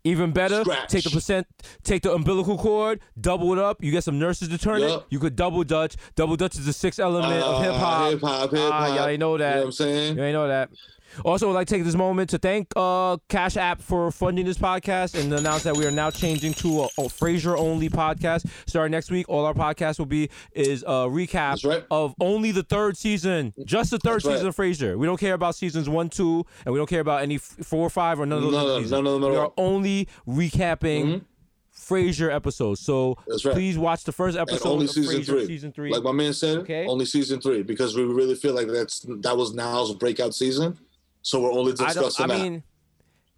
Even 0.05 0.31
better, 0.31 0.61
Scratch. 0.61 0.89
take 0.89 1.03
the 1.03 1.09
percent, 1.09 1.45
take 1.83 2.01
the 2.03 2.13
umbilical 2.13 2.57
cord, 2.57 3.01
double 3.19 3.51
it 3.51 3.59
up. 3.59 3.83
You 3.83 3.91
get 3.91 4.03
some 4.03 4.17
nurses 4.17 4.47
to 4.47 4.57
turn 4.57 4.79
Yup. 4.81 5.01
it. 5.01 5.07
You 5.09 5.19
could 5.19 5.35
double 5.35 5.63
Dutch. 5.65 5.97
Double 6.15 6.37
Dutch 6.37 6.55
is 6.57 6.65
the 6.65 6.71
sixth 6.73 6.99
element 7.01 7.33
of 7.33 7.55
Uh, 7.55 7.59
hip 7.61 7.73
hop. 7.73 8.09
hip-hop, 8.11 8.51
hip-hop. 8.51 8.73
Ah, 8.73 8.95
y'all 8.95 9.07
ain't 9.07 9.19
know 9.19 9.37
that. 9.37 9.49
You 9.49 9.55
know 9.55 9.59
what 9.61 9.65
I'm 9.67 9.71
saying? 9.73 10.17
You 10.17 10.23
ain't 10.23 10.33
know 10.33 10.47
that. 10.47 10.69
Also, 11.25 11.49
I'd 11.49 11.53
like 11.53 11.67
to 11.67 11.73
take 11.75 11.83
this 11.83 11.95
moment 11.95 12.29
to 12.31 12.37
thank 12.37 12.67
uh, 12.75 13.17
Cash 13.29 13.57
App 13.57 13.81
for 13.81 14.11
funding 14.11 14.45
this 14.45 14.57
podcast 14.57 15.19
and 15.19 15.33
announce 15.33 15.63
that 15.63 15.75
we 15.75 15.85
are 15.85 15.91
now 15.91 16.09
changing 16.11 16.53
to 16.55 16.81
a, 16.81 16.85
a 16.85 17.03
Frasier 17.09 17.57
only 17.57 17.89
podcast. 17.89 18.49
Starting 18.67 18.91
next 18.91 19.11
week, 19.11 19.27
all 19.29 19.45
our 19.45 19.53
podcasts 19.53 19.99
will 19.99 20.05
be 20.05 20.29
is 20.53 20.83
a 20.83 21.07
recap 21.07 21.63
right. 21.65 21.85
of 21.91 22.13
only 22.19 22.51
the 22.51 22.63
third 22.63 22.97
season, 22.97 23.53
just 23.65 23.91
the 23.91 23.97
third 23.99 24.15
That's 24.15 24.25
right. 24.25 24.33
season 24.33 24.47
of 24.47 24.55
Frasier. 24.55 24.97
We 24.97 25.05
don't 25.07 25.19
care 25.19 25.33
about 25.33 25.55
seasons 25.55 25.89
one, 25.89 26.09
two, 26.09 26.45
and 26.65 26.73
we 26.73 26.79
don't 26.79 26.89
care 26.89 27.01
about 27.01 27.21
any 27.21 27.35
f- 27.35 27.41
four 27.63 27.81
or 27.85 27.89
five 27.89 28.19
or 28.19 28.25
none 28.25 28.43
of 28.43 28.51
those. 28.51 28.55
Other 28.55 28.73
seasons. 28.81 28.91
none 28.91 29.07
of 29.07 29.21
them 29.21 29.31
we 29.31 29.37
are 29.37 29.51
only 29.57 30.07
recapping. 30.27 31.05
Mhm. 31.05 31.21
Frasier 31.75 32.31
episodes. 32.31 32.81
So 32.81 33.15
right. 33.45 33.53
please 33.53 33.77
watch 33.77 34.03
the 34.03 34.11
first 34.11 34.37
And 34.37 34.47
episode 34.49 34.69
only 34.69 34.85
of 34.85 34.91
season 34.91 35.21
Frasier, 35.21 35.25
three. 35.25 35.45
season 35.47 35.71
three. 35.71 35.91
Like 35.91 36.03
my 36.03 36.11
man 36.11 36.33
said, 36.33 36.57
Okay. 36.59 36.85
only 36.85 37.05
season 37.05 37.39
three 37.39 37.63
because 37.63 37.95
we 37.95 38.03
really 38.03 38.35
feel 38.35 38.53
like 38.53 38.67
that's 38.67 39.05
that 39.21 39.37
was 39.37 39.53
Niles's 39.53 39.95
breakout 39.95 40.35
season. 40.35 40.77
So 41.21 41.41
we're 41.41 41.51
only 41.51 41.73
I 41.73 41.87
discussing. 41.87 42.25
I 42.25 42.27
that. 42.27 42.41
mean, 42.41 42.63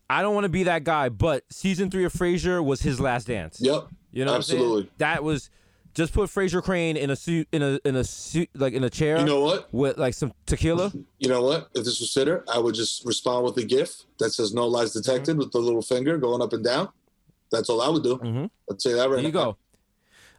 I 0.09 0.21
don't 0.21 0.33
want 0.35 0.45
to 0.45 0.49
be 0.49 0.63
that 0.63 0.83
guy, 0.83 1.09
but 1.09 1.43
season 1.49 1.89
three 1.89 2.03
of 2.05 2.13
Frasier 2.13 2.63
was 2.63 2.81
his 2.81 2.99
last 2.99 3.27
dance. 3.27 3.59
yep. 3.61 3.87
You 4.11 4.25
know? 4.25 4.35
Absolutely. 4.35 4.91
That 4.97 5.23
was 5.23 5.49
just 5.93 6.13
put 6.13 6.29
Frasier 6.29 6.61
Crane 6.61 6.97
in 6.97 7.09
a 7.09 7.15
suit, 7.15 7.47
in 7.53 7.61
a 7.61 7.79
in 7.85 7.95
a 7.95 8.03
suit, 8.03 8.49
like 8.53 8.73
in 8.73 8.83
a 8.83 8.89
chair. 8.89 9.19
You 9.19 9.25
know 9.25 9.41
what? 9.41 9.73
With 9.73 9.97
like 9.97 10.13
some 10.13 10.33
tequila. 10.45 10.91
You 11.19 11.29
know 11.29 11.41
what? 11.41 11.69
If 11.75 11.85
this 11.85 11.99
was 12.01 12.13
Twitter, 12.13 12.43
I 12.53 12.59
would 12.59 12.75
just 12.75 13.05
respond 13.05 13.45
with 13.45 13.57
a 13.57 13.63
GIF 13.65 14.03
that 14.19 14.31
says 14.31 14.53
"No 14.53 14.67
lies 14.67 14.91
detected" 14.93 15.37
with 15.37 15.51
the 15.51 15.59
little 15.59 15.81
finger 15.81 16.17
going 16.17 16.41
up 16.41 16.51
and 16.53 16.63
down. 16.63 16.89
That's 17.51 17.69
all 17.69 17.81
I 17.81 17.89
would 17.89 18.03
do. 18.03 18.17
Mhm. 18.17 18.49
I'd 18.69 18.81
say 18.81 18.93
that 18.93 19.09
right 19.09 19.15
There 19.17 19.25
you 19.25 19.31
now. 19.31 19.43
go. 19.51 19.57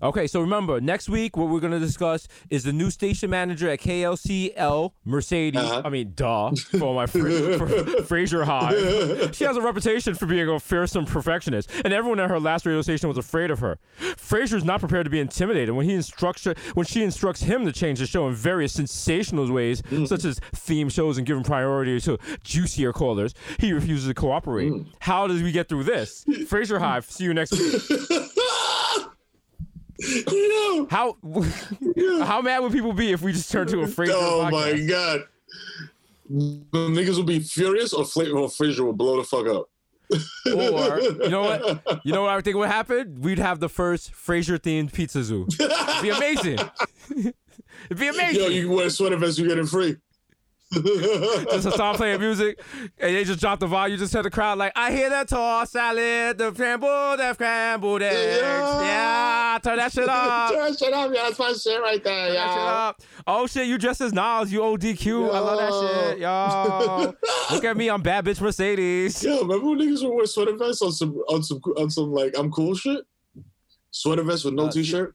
Okay, 0.03 0.27
so 0.27 0.41
remember, 0.41 0.81
next 0.81 1.09
week 1.09 1.37
what 1.37 1.49
we're 1.49 1.61
gonna 1.61 1.79
discuss 1.79 2.27
is 2.51 2.65
the 2.65 2.73
new 2.73 2.91
station 2.91 3.31
manager 3.31 3.69
at 3.71 3.81
KACL 3.81 4.93
Mercedes. 5.05 5.61
Uh-huh. 5.63 5.83
I 5.85 5.89
mean, 5.91 6.13
duh, 6.17 6.51
for 6.79 6.95
my 6.95 7.07
Fra- 7.07 7.59
Fra- 7.59 7.69
Frasier 8.03 8.45
Hive. 8.45 9.35
She 9.43 9.45
has 9.45 9.57
a 9.57 9.61
reputation 9.63 10.15
for 10.15 10.27
being 10.27 10.49
a 10.49 10.59
fearsome 10.59 11.05
perfectionist, 11.07 11.71
and 11.85 11.93
everyone 11.95 12.19
at 12.21 12.29
her 12.31 12.41
last 12.41 12.67
radio 12.67 12.83
station 12.83 13.09
was 13.09 13.17
afraid 13.19 13.51
of 13.51 13.61
her. 13.61 13.79
Frasier's 14.01 14.65
not 14.65 14.81
prepared 14.81 15.05
to 15.05 15.11
be 15.11 15.21
intimidated 15.21 15.75
when 15.75 15.87
he 15.87 15.95
instructs 15.95 16.45
her, 16.45 16.55
when 16.75 16.85
she 16.87 17.03
instructs 17.05 17.43
him 17.43 17.65
to 17.65 17.73
change 17.73 17.99
the 18.01 18.07
show 18.07 18.27
in 18.29 18.35
various 18.35 18.73
sensational 18.73 19.51
ways, 19.53 19.83
Mm. 19.83 20.09
such 20.09 20.25
as 20.25 20.39
theme 20.55 20.89
shows 20.89 21.17
and 21.19 21.27
giving 21.27 21.45
priority 21.45 22.01
to 22.01 22.19
juicier 22.43 22.93
callers. 22.93 23.35
He 23.59 23.73
refuses 23.73 24.09
to 24.09 24.15
cooperate. 24.15 24.73
Mm. 24.73 24.87
How 25.01 25.27
does 25.27 25.43
we 25.43 25.53
get 25.53 25.69
through 25.69 25.85
this? 25.85 26.25
Frasier 26.29 26.79
Hive. 26.81 27.05
See 27.11 27.25
you 27.25 27.35
next 27.35 27.53
week. 27.53 27.83
you 30.03 30.49
know, 30.49 30.87
How 30.91 31.17
how 32.25 32.41
mad 32.43 32.61
would 32.61 32.73
people 32.73 32.93
be 32.93 33.13
if 33.13 33.23
we 33.23 33.33
just 33.33 33.51
turned 33.51 33.71
to 33.71 33.83
a 33.83 33.87
Frasier 33.87 34.13
oh 34.15 34.49
podcast? 34.51 34.51
my 34.51 34.87
god, 34.87 35.21
the 36.29 36.89
niggas 36.89 37.17
will 37.17 37.25
be 37.25 37.41
furious, 37.41 37.93
or, 37.93 38.05
Fla- 38.05 38.31
or 38.31 38.49
Frasier 38.49 38.81
will 38.81 38.93
blow 38.93 39.17
the 39.19 39.25
fuck 39.25 39.47
up. 39.47 39.69
Or 40.47 41.01
you 41.01 41.29
know 41.31 41.43
what? 41.43 42.01
You 42.05 42.13
know 42.13 42.23
what 42.23 42.31
I 42.31 42.41
think 42.41 42.57
would 42.57 42.69
happen? 42.69 43.21
We'd 43.21 43.39
have 43.39 43.61
the 43.61 43.69
first 43.69 44.13
Frasier 44.13 44.59
themed 44.59 44.93
pizza 44.93 45.23
zoo. 45.23 45.47
It'd 45.59 46.03
be 46.03 46.11
amazing. 46.11 46.59
It'd 47.11 47.99
be 47.99 48.09
amazing. 48.09 48.43
Yo, 48.43 48.49
you 48.49 48.63
can 48.67 48.73
wear 48.77 48.87
a 48.87 48.91
sweater 48.91 49.17
vest, 49.17 49.39
you 49.39 49.49
get 49.49 49.59
it 49.59 49.67
free. 49.69 49.97
just 51.51 51.65
Hassan 51.65 51.95
playing 51.97 52.21
music, 52.21 52.59
and 52.99 53.15
they 53.15 53.25
just 53.25 53.41
drop 53.41 53.61
the 53.61 53.67
volume. 53.67 53.93
You 53.93 53.99
just 53.99 54.13
tell 54.13 54.23
the 54.23 54.31
crowd 54.31 54.57
like, 54.59 54.73
"I 54.75 54.91
hear 54.93 55.11
that 55.11 55.29
tossed 55.29 55.73
salad, 55.73 56.39
the 56.39 56.53
scrambled, 56.53 57.19
the 57.19 57.35
scrambled 57.35 58.01
eggs. 58.03 58.41
Yeah, 58.43 59.59
turn 59.63 59.77
that 59.77 59.93
shit 59.93 60.09
up." 60.09 60.51
Turn 60.53 60.71
that 60.71 60.79
shit 60.79 60.93
up, 60.95 61.11
yeah. 61.15 61.23
That's 61.25 61.39
my 61.39 61.53
shit 61.53 61.81
right 61.83 62.03
there, 62.03 62.27
Turn 62.29 62.35
that 62.35 62.49
shit 62.49 62.57
yeah. 62.57 62.89
up. 62.89 63.03
Oh 63.27 63.47
shit, 63.47 63.67
you 63.67 63.77
dressed 63.77 64.01
as 64.01 64.13
Nas, 64.13 64.53
you 64.53 64.61
ODQ. 64.61 65.35
I 65.35 65.39
love 65.39 65.59
that 65.59 66.09
shit, 66.11 66.19
yo. 66.21 67.15
Look 67.55 67.65
at 67.65 67.77
me, 67.77 67.91
I'm 67.91 68.01
bad 68.03 68.25
bitch 68.25 68.41
Mercedes. 68.41 69.23
Yo, 69.23 69.43
remember 69.43 69.69
when 69.71 69.79
niggas 69.79 70.03
were 70.03 70.11
wearing 70.13 70.27
sweater 70.27 70.57
vests 70.57 70.81
on 70.81 70.93
some 70.93 71.15
on 71.29 71.43
some 71.43 71.61
on 71.77 71.91
some 71.91 72.13
like 72.13 72.35
I'm 72.39 72.51
cool 72.51 72.75
shit? 72.75 73.05
Sweater 73.91 74.23
vest 74.23 74.47
with 74.47 74.55
no 74.55 74.69
Uh, 74.69 74.71
t-shirt. 74.73 75.15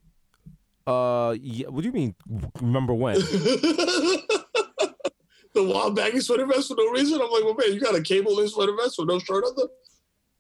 Uh, 0.86 1.36
yeah, 1.41 1.68
what 1.68 1.82
do 1.82 1.88
you 1.88 1.93
mean? 1.93 2.16
Remember 2.62 2.93
when? 2.93 3.18
The 5.58 5.64
wild 5.64 5.95
baggy 5.95 6.20
sweater 6.20 6.45
vest 6.45 6.68
for 6.68 6.76
no 6.78 6.91
reason. 6.91 7.20
I'm 7.20 7.32
like, 7.32 7.43
well, 7.43 7.55
man, 7.55 7.74
you 7.74 7.80
got 7.80 7.95
a 7.95 8.01
cable 8.03 8.39
in 8.39 8.47
sweater 8.47 8.76
vest 8.76 8.99
with 8.99 9.08
no 9.08 9.18
shirt 9.18 9.43
under. 9.43 9.64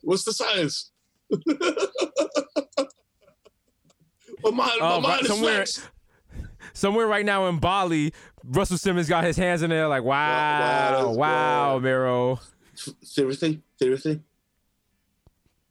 What's 0.01 0.23
the 0.23 0.31
science? 0.31 0.91
my 4.43 4.77
Oh, 4.79 5.01
my 5.01 5.09
right, 5.09 5.25
somewhere-. 5.25 5.65
Somewhere 6.73 7.07
right 7.07 7.25
now 7.25 7.47
in 7.47 7.57
Bali, 7.57 8.13
Russell 8.43 8.77
Simmons 8.77 9.09
got 9.09 9.23
his 9.23 9.37
hands 9.37 9.63
in 9.63 9.71
there, 9.71 9.87
like, 9.87 10.03
wow, 10.03 11.07
wow, 11.07 11.13
wow, 11.13 11.73
that's 11.73 11.83
Mero. 11.83 12.39
Seriously, 13.01 13.63
seriously. 13.79 14.21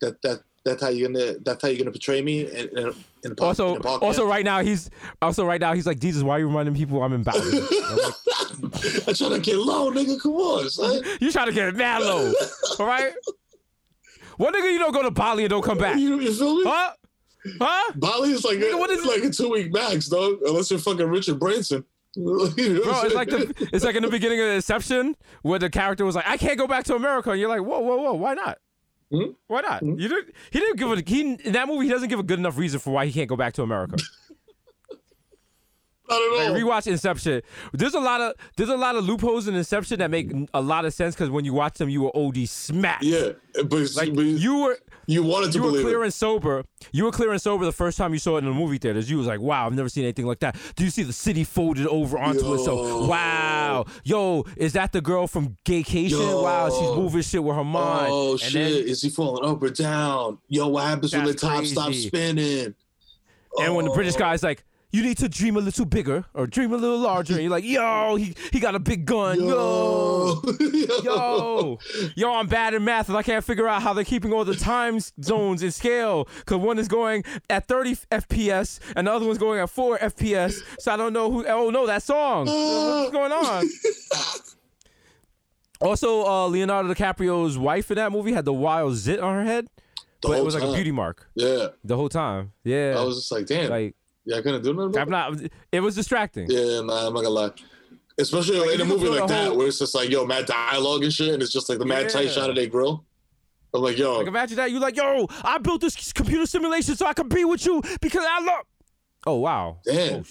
That 0.01 0.21
that 0.23 0.41
that's 0.67 0.83
how 0.83 0.89
you're 0.89 1.09
gonna 1.09 1.35
that's 1.45 1.63
how 1.63 1.69
you're 1.69 1.79
gonna 1.79 1.93
portray 1.93 2.21
me 2.21 2.41
in, 2.45 2.69
in, 2.77 2.89
a- 2.89 2.93
in, 3.25 3.33
a, 3.33 3.43
Also, 3.43 3.77
in 3.77 3.83
a 3.83 3.89
also 3.89 4.27
right 4.27 4.45
now 4.45 4.61
he's 4.61 4.91
also 5.23 5.47
right 5.47 5.61
now 5.61 5.73
he's 5.73 5.87
like, 5.87 6.01
Jesus, 6.01 6.23
why 6.23 6.37
are 6.37 6.39
you 6.41 6.47
reminding 6.49 6.75
people 6.75 7.03
I'm 7.03 7.13
in 7.13 7.23
Bali? 7.23 7.41
I 9.07 9.13
try 9.13 9.29
to 9.29 9.39
get 9.41 9.57
low, 9.57 9.91
nigga. 9.93 10.21
Come 10.21 10.33
on, 10.33 10.69
son. 10.69 11.03
you 11.21 11.31
trying 11.31 11.47
to 11.47 11.53
get 11.53 11.75
mad 11.77 12.03
low, 12.03 12.33
all 12.79 12.87
right? 12.87 13.13
What 14.37 14.55
nigga 14.55 14.73
you 14.73 14.79
don't 14.79 14.93
go 14.93 15.03
to 15.03 15.11
Bali 15.11 15.45
and 15.45 15.51
don't 15.51 15.63
come 15.65 15.79
back? 15.79 15.99
You, 15.99 16.21
you 16.21 16.35
feel 16.35 16.57
me? 16.57 16.65
Huh? 16.67 16.93
Huh? 17.61 17.93
Bali 17.95 18.33
is 18.33 18.45
like 18.45 18.59
Nigga, 18.59 18.75
a, 18.75 18.77
what 18.77 18.91
is 18.91 18.99
it's 18.99 19.07
like 19.07 19.23
a 19.23 19.31
two 19.31 19.51
week 19.51 19.73
max, 19.73 20.09
dog. 20.09 20.39
Unless 20.45 20.71
you're 20.71 20.81
fucking 20.81 21.07
Richard 21.07 21.39
Branson. 21.39 21.85
Bro, 22.17 22.47
it's 22.55 23.15
like 23.15 23.29
the 23.29 23.69
it's 23.73 23.85
like 23.85 23.95
in 23.95 24.03
the 24.03 24.09
beginning 24.09 24.41
of 24.41 24.47
Inception 24.47 25.17
where 25.43 25.59
the 25.59 25.69
character 25.69 26.05
was 26.05 26.15
like, 26.17 26.27
I 26.27 26.39
can't 26.39 26.59
go 26.59 26.67
back 26.67 26.85
to 26.85 26.95
America, 26.95 27.31
and 27.31 27.39
you're 27.39 27.49
like, 27.51 27.61
whoa, 27.61 27.79
whoa, 27.81 27.97
whoa, 27.97 28.15
why 28.15 28.33
not? 28.35 28.59
Hmm? 29.11 29.31
Why 29.47 29.61
not? 29.61 29.83
You 29.83 29.97
didn't. 29.97 30.35
He 30.51 30.59
didn't 30.59 30.79
give 30.79 30.91
a 30.91 31.01
he 31.01 31.21
in 31.21 31.53
that 31.53 31.69
movie. 31.69 31.87
He 31.87 31.93
doesn't 31.93 32.09
give 32.09 32.19
a 32.19 32.25
good 32.25 32.39
enough 32.39 32.59
reason 32.59 32.81
for 32.81 32.91
why 32.91 33.07
he 33.07 33.13
can't 33.13 33.29
go 33.29 33.37
back 33.37 33.55
to 33.55 33.63
America. 33.63 33.97
Not 36.09 36.23
at 36.23 36.49
all. 36.49 36.53
Like, 36.53 36.63
rewatch 36.63 36.87
Inception. 36.87 37.43
There's 37.73 37.95
a 37.95 38.01
lot 38.01 38.21
of 38.21 38.35
there's 38.57 38.69
a 38.69 38.77
lot 38.77 38.95
of 38.97 39.05
loopholes 39.05 39.49
in 39.49 39.55
Inception 39.55 39.99
that 39.99 40.11
make 40.11 40.33
a 40.55 40.61
lot 40.61 40.85
of 40.85 40.95
sense 40.95 41.15
because 41.15 41.31
when 41.31 41.45
you 41.45 41.53
watch 41.53 41.79
them, 41.79 41.89
you 41.89 42.03
were 42.03 42.17
OD 42.17 42.49
smacked. 42.49 43.03
yeah, 43.03 43.33
but, 43.65 43.95
Like 43.97 44.15
but 44.15 44.25
you 44.25 44.59
were 44.61 44.79
you 45.07 45.23
wanted 45.23 45.53
to 45.53 45.59
you 45.59 45.65
were 45.65 45.71
clear 45.71 46.03
it. 46.03 46.07
and 46.07 46.15
sober. 46.15 46.65
You 46.93 47.05
were 47.05 47.13
clear 47.13 47.31
and 47.33 47.41
sober 47.41 47.65
the 47.65 47.73
first 47.73 47.97
time 47.99 48.13
you 48.13 48.19
saw 48.19 48.37
it 48.37 48.39
in 48.41 48.45
the 48.47 48.51
movie 48.53 48.79
theaters. 48.79 49.09
You 49.11 49.19
was 49.19 49.27
like, 49.27 49.41
"Wow, 49.41 49.67
I've 49.67 49.75
never 49.75 49.89
seen 49.89 50.05
anything 50.05 50.27
like 50.27 50.41
that." 50.41 50.57
Do 50.77 50.85
you 50.85 50.91
see 50.91 51.03
the 51.05 51.13
city 51.13 51.45
folded 51.45 51.87
over 51.87 52.19
onto 52.19 52.53
itself? 52.55 52.87
Yo. 52.87 53.07
Wow, 53.07 53.87
yo, 54.05 54.45
is 54.57 54.73
that 54.75 54.93
the 54.93 55.01
girl 55.01 55.27
from 55.27 55.57
Gaycation? 55.65 56.11
Yo. 56.11 56.43
Wow, 56.43 56.69
she's 56.71 56.97
moving 56.97 57.23
shit 57.23 57.43
with 57.43 57.57
her 57.57 57.65
mind. 57.65 58.09
Oh 58.11 58.33
And 58.33 58.41
shit! 58.41 58.53
then- 58.53 58.89
Is 58.89 59.03
he 59.03 59.11
falling 59.11 59.49
up 59.49 59.63
or 59.63 59.71
down? 59.71 60.39
Yo, 60.49 60.69
what 60.69 60.85
happens 60.85 61.15
when 61.15 61.25
the 61.25 61.35
top 61.35 61.65
stops 61.65 62.03
spinning? 62.03 62.75
And 63.61 63.75
when 63.75 63.85
the 63.87 63.91
British 63.93 64.17
Oh. 64.17 64.19
guy's 64.19 64.43
like, 64.43 64.65
you 64.97 65.03
need 65.03 65.19
to 65.19 65.29
dream 65.29 65.57
a 65.57 65.61
little 65.61 65.85
bigger 65.85 66.25
or 66.33 66.47
dream 66.47 66.73
a 66.73 66.77
little 66.77 66.99
larger, 66.99 67.35
and 67.35 67.43
you're 67.43 67.51
like, 67.51 67.65
yo, 67.65 68.17
he, 68.17 68.35
he 68.53 68.59
got 68.61 68.75
a 68.75 68.79
big 68.79 69.05
gun. 69.05 69.39
Yo. 69.39 70.43
Yo, 71.05 71.79
yo, 72.17 72.33
I'm 72.33 72.47
bad 72.47 72.75
at 72.75 72.81
math 72.81 73.09
and 73.09 73.17
I 73.17 73.23
can't 73.23 73.45
figure 73.45 73.69
out 73.69 73.83
how 73.83 73.93
they're 73.93 74.05
keeping 74.05 74.33
all 74.33 74.45
the 74.45 74.55
time 74.57 74.99
zones 75.23 75.63
in 75.63 75.71
scale. 75.71 76.27
Cause 76.47 76.59
one 76.59 76.79
is 76.79 76.89
going 76.89 77.25
at 77.51 77.67
30 77.69 77.97
FPS 78.11 78.81
and 78.97 79.07
the 79.07 79.13
other 79.13 79.27
one's 79.27 79.39
going 79.39 79.61
at 79.61 79.69
4 79.71 79.99
FPS. 79.99 80.63
So 80.81 80.93
I 80.93 80.97
don't 80.97 81.13
know 81.13 81.31
who. 81.31 81.47
Oh 81.47 81.71
no, 81.71 81.87
that 81.87 82.03
song. 82.03 82.47
What's 82.47 83.13
going 83.13 83.33
on? 83.33 83.69
Also, 85.79 86.25
uh, 86.25 86.49
Leonardo 86.49 86.93
DiCaprio's 86.95 87.59
wife 87.59 87.91
in 87.91 87.97
that 87.97 88.11
movie 88.11 88.33
had 88.33 88.47
the 88.47 88.53
wild 88.53 88.95
zit 88.95 89.21
on 89.21 89.35
her 89.35 89.45
head, 89.45 89.67
The 90.23 90.29
but 90.29 90.39
it 90.39 90.43
was 90.45 90.55
like 90.55 90.65
a 90.65 90.73
beauty 90.73 90.91
mark 90.91 91.29
Yeah, 91.35 91.69
the 91.85 91.97
whole 91.97 92.09
time. 92.09 92.53
Yeah, 92.65 92.95
I 92.97 93.05
was 93.05 93.17
just 93.17 93.31
like, 93.31 93.45
damn. 93.47 93.69
like 93.71 93.95
yeah, 94.27 94.37
I 94.37 94.43
couldn't 94.43 94.63
do 94.63 94.75
nothing. 94.75 94.99
I'm 94.99 95.09
not. 95.09 95.41
It 95.73 95.81
was 95.81 95.95
distracting. 95.95 96.51
Yeah, 96.51 96.81
nah, 96.83 97.07
I'm 97.07 97.15
not 97.15 97.23
gonna 97.23 97.31
lie. 97.31 97.51
Especially 98.19 98.59
Like, 98.59 98.75
in 98.75 98.81
a 98.81 98.85
movie 98.85 99.09
like 99.09 99.27
that, 99.29 99.49
whole- 99.49 99.57
where 99.59 99.67
it's 99.69 99.79
just 99.79 99.95
like, 99.95 100.09
yo, 100.11 100.25
mad 100.27 100.47
dialogue 100.47 101.03
and 101.05 101.13
shit, 101.13 101.33
and 101.35 101.43
it's 101.43 101.53
just 101.53 101.69
like 101.69 101.79
the 101.79 101.85
mad 101.85 102.09
tight 102.09 102.27
Yeah. 102.27 102.33
shot 102.33 102.51
of 102.51 102.57
their 102.57 102.67
grill. 102.67 103.05
I'm 103.75 103.83
like, 103.83 103.99
yo, 103.99 104.19
Like 104.19 104.27
imagine 104.27 104.57
that 104.57 104.71
you're 104.71 104.81
like, 104.81 104.97
yo, 104.97 105.27
I 105.45 105.59
built 105.59 105.83
this 105.83 106.13
computer 106.15 106.47
simulation 106.47 106.97
so 106.97 107.05
I 107.07 107.13
could 107.13 107.29
be 107.29 107.45
with 107.45 107.67
you 107.67 107.83
because 108.01 108.25
I 108.27 108.41
love. 108.43 108.65
Oh 109.27 109.37
wow. 109.37 109.79
damn, 109.85 110.21
Oh, 110.21 110.25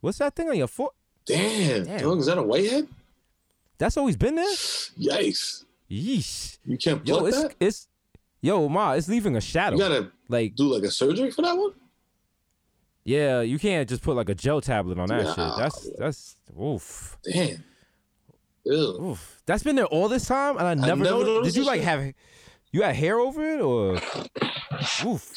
What's 0.00 0.18
that 0.18 0.34
thing 0.34 0.48
on 0.48 0.56
your 0.56 0.66
foot? 0.66 0.92
damn, 1.26 1.84
Damn. 1.84 2.18
is 2.18 2.26
that 2.26 2.38
a 2.38 2.42
whitehead? 2.42 2.88
That's 3.78 3.96
always 3.96 4.16
been 4.16 4.34
there. 4.36 4.54
Yikes! 4.98 5.64
Yeesh. 5.90 6.58
You 6.64 6.76
can't 6.76 7.06
Yo, 7.06 7.24
it's 7.26 7.40
that. 7.42 7.54
it's 7.60 7.86
yo, 8.40 8.68
ma, 8.68 8.92
it's 8.92 9.08
leaving 9.08 9.36
a 9.36 9.40
shadow. 9.40 9.76
You 9.76 9.82
gotta 9.82 10.10
like, 10.28 10.56
do 10.56 10.72
like 10.74 10.82
a 10.82 10.90
surgery 10.90 11.30
for 11.30 11.42
that 11.42 11.56
one. 11.56 11.70
Yeah, 13.06 13.40
you 13.42 13.58
can't 13.58 13.88
just 13.88 14.02
put 14.02 14.16
like 14.16 14.28
a 14.28 14.34
gel 14.34 14.60
tablet 14.60 14.98
on 14.98 15.06
that 15.08 15.22
Nah. 15.24 15.34
shit. 15.34 15.58
That's 15.58 15.90
that's 15.96 16.36
oof, 16.60 17.16
Damn. 17.24 17.62
Ew. 18.64 18.72
oof. 19.00 19.40
That's 19.46 19.62
been 19.62 19.76
there 19.76 19.86
all 19.86 20.08
this 20.08 20.26
time, 20.26 20.56
and 20.58 20.66
I 20.66 20.74
never, 20.74 21.04
never 21.04 21.04
noticed. 21.04 21.26
noticed 21.28 21.54
Did 21.54 21.60
you 21.60 21.66
like 21.66 21.78
shit. 21.82 21.84
have? 21.84 22.12
You 22.72 22.82
had 22.82 22.96
hair 22.96 23.20
over 23.20 23.42
it, 23.54 23.60
or? 23.60 23.94
Oof. 25.06 25.32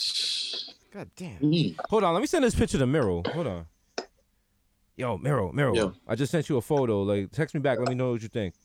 God 0.91 1.09
damn. 1.15 1.37
Mm. 1.39 1.75
Hold 1.89 2.03
on, 2.03 2.13
let 2.15 2.21
me 2.21 2.25
send 2.27 2.43
this 2.43 2.55
picture 2.55 2.79
to 2.79 2.87
Mero. 2.87 3.21
Hold 3.33 3.45
on. 3.47 3.65
Yo, 4.97 5.17
Mero, 5.19 5.51
Mero. 5.53 5.73
Yo. 5.75 5.93
I 6.07 6.15
just 6.15 6.31
sent 6.31 6.49
you 6.49 6.57
a 6.57 6.61
photo. 6.61 7.03
Like, 7.03 7.31
text 7.31 7.53
me 7.53 7.61
back. 7.61 7.77
Let 7.79 7.87
me 7.87 7.95
know 7.95 8.11
what 8.11 8.21
you 8.23 8.27
think. 8.29 8.55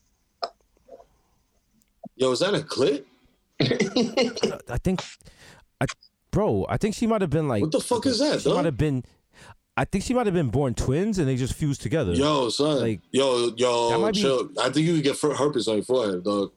Yo, 2.15 2.31
is 2.31 2.39
that 2.39 2.55
a 2.55 2.63
clip? 2.63 3.07
I 3.61 4.77
think, 4.83 5.01
I, 5.79 5.85
bro, 6.35 6.65
I 6.67 6.75
think 6.77 6.93
she 6.95 7.07
might 7.07 7.21
have 7.21 7.29
been 7.29 7.47
like. 7.47 7.61
What 7.61 7.71
the 7.71 7.79
fuck 7.79 8.05
is 8.05 8.19
that, 8.19 8.41
She 8.41 8.53
might 8.53 8.65
have 8.65 8.77
been. 8.77 9.03
I 9.77 9.85
think 9.85 10.03
she 10.03 10.13
might 10.13 10.25
have 10.27 10.35
been 10.35 10.49
born 10.49 10.73
twins, 10.73 11.17
and 11.17 11.27
they 11.27 11.35
just 11.35 11.53
fused 11.53 11.81
together. 11.81 12.13
Yo, 12.13 12.49
son. 12.49 12.79
Like, 12.79 13.01
yo, 13.11 13.53
yo, 13.57 13.99
might 13.99 14.13
be- 14.13 14.49
I 14.61 14.69
think 14.69 14.85
you 14.85 14.95
could 14.95 15.03
get 15.03 15.19
herpes 15.19 15.67
on 15.67 15.75
your 15.75 15.83
forehead, 15.83 16.23
dog. 16.23 16.51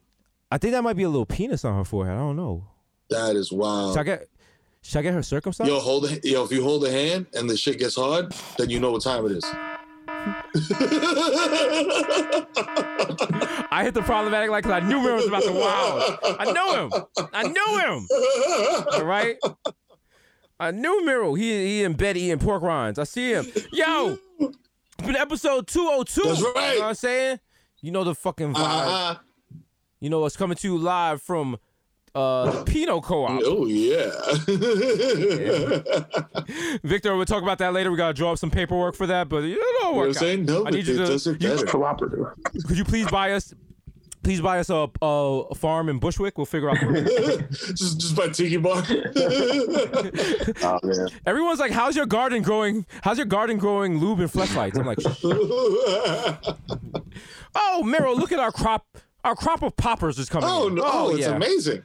I 0.51 0.59
think 0.59 0.73
that 0.73 0.83
might 0.83 0.97
be 0.97 1.03
a 1.05 1.09
little 1.09 1.27
penis 1.27 1.65
on 1.65 1.77
her 1.77 1.85
forehead. 1.85 2.15
I 2.15 2.19
don't 2.19 2.37
know. 2.37 2.65
That 3.11 3.37
is 3.37 3.51
wild. 3.51 3.95
Should 3.95 4.01
I 4.01 4.05
get? 4.05 4.29
Should 4.83 4.99
I 4.99 5.03
get 5.03 5.15
her 5.15 5.23
circumcised? 5.23 5.69
Yo, 5.69 5.79
hold 5.79 6.05
the, 6.05 6.21
yo. 6.25 6.45
If 6.45 6.53
you 6.53 6.63
hold 6.63 6.85
a 6.85 6.91
hand 6.91 7.27
and 7.35 7.49
the 7.49 7.57
shit 7.57 7.79
gets 7.79 7.97
hard, 7.97 8.33
then 8.57 8.71
you 8.71 8.81
know 8.81 8.93
what 8.93 9.03
time 9.03 9.27
it 9.27 9.33
is. 9.33 9.45
I 13.71 13.83
hit 13.85 13.95
the 13.95 14.03
problematic 14.03 14.51
like 14.51 14.65
'cause 14.65 14.73
I 14.73 14.81
knew 14.81 15.01
Mero 15.01 15.17
was 15.17 15.27
about 15.27 15.43
to 15.45 15.53
wow. 15.53 16.19
I 16.39 16.45
knew 16.53 16.75
him. 16.77 16.93
I 17.33 17.43
knew 17.45 17.79
him. 17.79 18.07
All 18.93 19.05
right. 19.05 19.37
I 20.61 20.71
knew 20.73 21.05
Mero. 21.05 21.35
He 21.35 21.51
he 21.67 21.85
and 21.85 21.97
Betty 21.97 22.23
eating 22.23 22.39
pork 22.39 22.63
rinds. 22.63 22.99
I 22.99 23.05
see 23.05 23.33
him. 23.33 23.47
Yo, 23.73 24.19
it's 24.41 24.57
been 25.07 25.17
episode 25.17 25.67
202. 25.69 26.23
That's 26.23 26.43
right. 26.43 26.47
You 26.47 26.53
know 26.53 26.81
what 26.81 26.89
I'm 26.89 26.95
saying? 26.95 27.41
You 27.81 27.93
know 27.93 28.05
the 28.05 28.15
fucking 28.15 28.55
vibe. 28.55 28.57
Uh-huh. 28.57 29.15
You 30.01 30.11
know 30.11 30.25
it's 30.27 30.37
coming 30.37 30.57
to 30.57 30.69
you 30.69 30.79
live 30.79 31.23
from 31.23 31.59
uh 32.15 32.51
the 32.51 32.65
Pinot 32.65 33.03
Co-op. 33.05 33.41
Oh 33.45 33.67
yeah. 33.67 34.11
Victor, 36.83 37.17
we'll 37.17 37.25
talk 37.27 37.43
about 37.43 37.59
that 37.59 37.73
later. 37.73 37.91
We 37.91 37.97
gotta 37.97 38.15
draw 38.15 38.33
up 38.33 38.39
some 38.39 38.51
paperwork 38.51 38.95
for 38.95 39.07
that, 39.07 39.29
but 39.29 39.45
you 39.45 39.59
know, 39.83 39.93
what 39.93 40.07
I'm 40.07 40.15
saying? 40.15 40.45
No, 40.47 40.67
I 40.67 40.71
need 40.71 40.87
but 40.87 40.93
you 40.93 40.99
to. 40.99 41.07
does 41.07 41.27
you- 41.27 41.65
Cooperative. 41.67 42.27
could 42.67 42.79
you 42.79 42.85
please 42.85 43.09
buy 43.11 43.33
us? 43.33 43.53
Please 44.25 44.41
buy 44.41 44.59
us 44.59 44.69
a, 44.69 44.89
a, 45.01 45.07
a 45.51 45.55
farm 45.55 45.89
in 45.89 45.99
Bushwick. 46.01 46.37
We'll 46.37 46.45
figure 46.45 46.69
out. 46.71 46.77
just 47.51 48.01
just 48.01 48.17
by 48.17 48.29
tiki 48.29 48.57
bar. 48.57 48.83
Oh 50.61 50.79
man. 50.83 51.09
Everyone's 51.25 51.61
like, 51.61 51.71
"How's 51.71 51.95
your 51.97 52.05
garden 52.07 52.43
growing? 52.43 52.85
How's 53.03 53.17
your 53.17 53.27
garden 53.27 53.59
growing 53.59 53.99
lube 53.99 54.19
and 54.21 54.31
fleshlights?" 54.31 54.77
I'm 54.79 54.87
like, 54.87 54.99
"Oh, 57.55 57.83
Meryl, 57.87 58.17
look 58.17 58.33
at 58.33 58.39
our 58.39 58.53
crop. 58.53 58.87
Our 59.25 59.35
crop 59.37 59.63
of 59.63 59.77
poppers 59.77 60.19
is 60.19 60.29
coming." 60.29 60.49
oh 60.51 60.67
in. 60.69 60.75
no! 60.75 60.83
Oh, 60.85 61.11
it's 61.11 61.21
yeah. 61.21 61.37
amazing. 61.37 61.83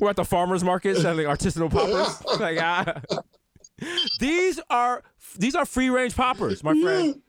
We're 0.00 0.10
at 0.10 0.16
the 0.16 0.24
farmers 0.24 0.64
market 0.64 0.96
selling 0.96 1.26
artisanal 1.26 1.70
poppers. 1.70 2.24
like, 2.40 2.58
ah. 2.60 3.00
these 4.18 4.58
are 4.70 5.02
these 5.36 5.54
are 5.54 5.66
free 5.66 5.90
range 5.90 6.16
poppers, 6.16 6.64
my 6.64 6.78
friend. 6.80 7.20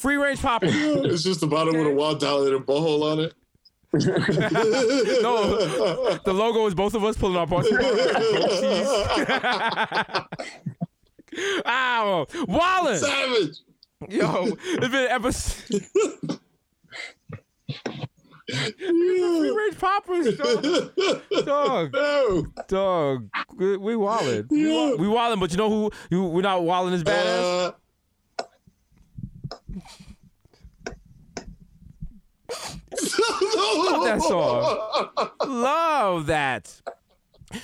Free 0.00 0.16
range 0.16 0.40
poppers. 0.40 0.72
It's 0.74 1.22
just 1.22 1.40
the 1.40 1.46
bottom 1.46 1.76
with 1.76 1.86
a 1.86 1.94
wild 1.94 2.20
dollar 2.20 2.46
and 2.46 2.56
a 2.56 2.60
bowhole 2.60 3.02
on 3.12 3.20
it. 3.20 3.34
No, 3.92 4.00
the 6.24 6.32
logo 6.32 6.64
is 6.66 6.76
both 6.76 6.94
of 6.94 7.02
us 7.02 7.16
pulling 7.16 7.36
our 7.36 7.46
butts. 7.46 7.68
Ow, 11.66 12.26
Wallen. 12.46 12.98
Savage. 12.98 13.56
Yo, 14.08 14.56
it's 14.64 14.88
been 14.88 15.10
episode. 15.10 15.84
Free 18.50 19.50
range 19.50 19.78
poppers, 19.78 20.36
dog. 20.36 20.62
Dog, 21.44 21.92
No. 21.94 22.46
dog. 22.68 23.28
We, 23.56 23.76
we 23.76 23.94
wildin'. 23.94 24.48
We, 24.50 24.72
wa- 24.72 24.96
we 24.96 25.06
wildin', 25.06 25.40
but 25.40 25.50
you 25.50 25.56
know 25.56 25.90
who? 26.10 26.26
we're 26.28 26.42
not 26.42 26.62
wildin' 26.62 26.92
as 26.94 27.04
badass. 27.04 27.68
Uh, 27.68 28.44
Love 33.12 34.04
that 34.04 34.22
song. 34.22 35.28
Love 35.46 36.26
that. 36.26 36.80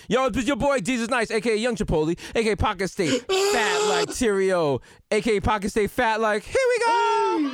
Yo, 0.09 0.26
it's 0.26 0.47
your 0.47 0.57
boy 0.57 0.80
Desus 0.80 1.09
Nice, 1.09 1.30
aka 1.30 1.57
Young 1.57 1.76
Chipotle, 1.76 2.18
aka 2.34 2.57
Pocket 2.57 2.89
State, 2.89 3.20
fat 3.30 3.87
like 3.89 4.09
Tyrio, 4.09 4.80
aka 5.12 5.39
Pocket 5.41 5.70
State, 5.70 5.91
fat 5.91 6.20
like. 6.20 6.43
Here 6.43 6.55
we 6.68 6.78
go. 6.84 7.53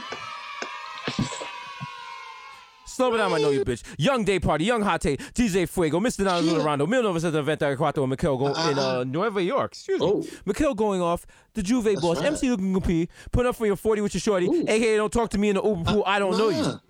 Slow 2.93 3.15
it 3.15 3.19
down, 3.19 3.33
I 3.33 3.39
know 3.39 3.51
you 3.51 3.65
bitch. 3.65 3.83
Young 3.99 4.25
Day 4.25 4.39
Party, 4.39 4.65
Young 4.65 4.83
Hot 4.83 5.01
Take, 5.01 5.21
DJ 5.35 5.69
Fuego, 5.69 5.99
Mr. 5.99 6.25
Donald 6.25 6.63
Rondo, 6.65 6.87
Mil 6.87 7.03
Novas 7.03 7.25
at 7.25 7.33
the 7.33 7.43
Venta 7.43 7.65
Cuatro, 7.79 8.03
and 8.03 8.11
Mikhail 8.11 8.37
go 8.37 8.49
in 8.49 8.79
uh, 8.79 9.05
Nueva 9.05 9.43
York. 9.43 9.73
Excuse 9.73 10.01
me. 10.01 10.07
Oh. 10.07 10.25
Mikhail 10.45 10.75
going 10.75 11.01
off, 11.01 11.27
the 11.55 11.63
Juve 11.63 11.95
boss, 12.01 12.19
right. 12.19 12.27
MC 12.27 12.51
looking 12.51 12.73
compete, 12.73 13.11
put 13.31 13.47
up 13.47 13.57
for 13.57 13.67
your 13.67 13.77
40 13.77 14.03
with 14.03 14.15
your 14.15 14.21
shorty, 14.21 14.47
aka 14.69 14.97
don't 14.97 15.13
talk 15.13 15.31
to 15.31 15.39
me 15.39 15.49
in 15.49 15.57
the 15.57 15.63
Uber 15.63 15.85
pool, 15.85 16.03
I 16.07 16.19
don't 16.19 16.37
know 16.37 16.49
you. 16.51 16.81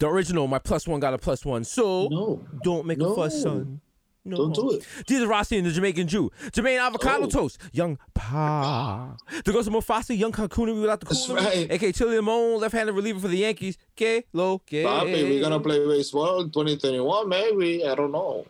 The 0.00 0.08
original, 0.08 0.48
my 0.48 0.58
plus 0.58 0.88
one 0.88 0.98
got 0.98 1.14
a 1.14 1.18
plus 1.18 1.44
one. 1.44 1.62
So 1.62 2.08
No. 2.08 2.44
don't 2.64 2.84
make 2.86 3.00
a 3.00 3.14
fuss, 3.14 3.40
son. 3.42 3.80
No. 4.28 4.36
Don't 4.36 4.54
do 4.54 4.70
it. 4.72 4.86
Jesus 5.06 5.26
Rossi 5.26 5.56
and 5.58 5.66
the 5.66 5.70
Jamaican 5.70 6.06
Jew. 6.06 6.30
Jermaine 6.52 6.78
Avocado 6.80 7.24
Oh. 7.24 7.28
Toast. 7.28 7.58
Young 7.72 7.98
Pa. 8.14 9.16
The 9.44 9.52
Ghost 9.52 9.68
of 9.68 9.74
Mufasa. 9.74 10.16
Young 10.16 10.32
Kakuna 10.32 10.78
without 10.80 11.00
the 11.00 11.06
That's 11.06 11.26
cooler. 11.26 11.40
right. 11.40 11.70
AKA 11.70 11.92
Chili 11.92 12.16
Limon. 12.16 12.60
Left-handed 12.60 12.92
reliever 12.92 13.20
for 13.20 13.28
the 13.28 13.38
Yankees. 13.38 13.78
K. 13.96 14.24
Lo. 14.32 14.58
K. 14.58 14.82
Papi, 14.84 15.22
we're 15.28 15.40
gonna 15.40 15.60
play 15.60 15.84
baseball 15.86 16.40
in 16.42 16.50
2021, 16.50 17.28
maybe. 17.28 17.86
I 17.86 17.94
don't 17.94 18.12
know. 18.12 18.46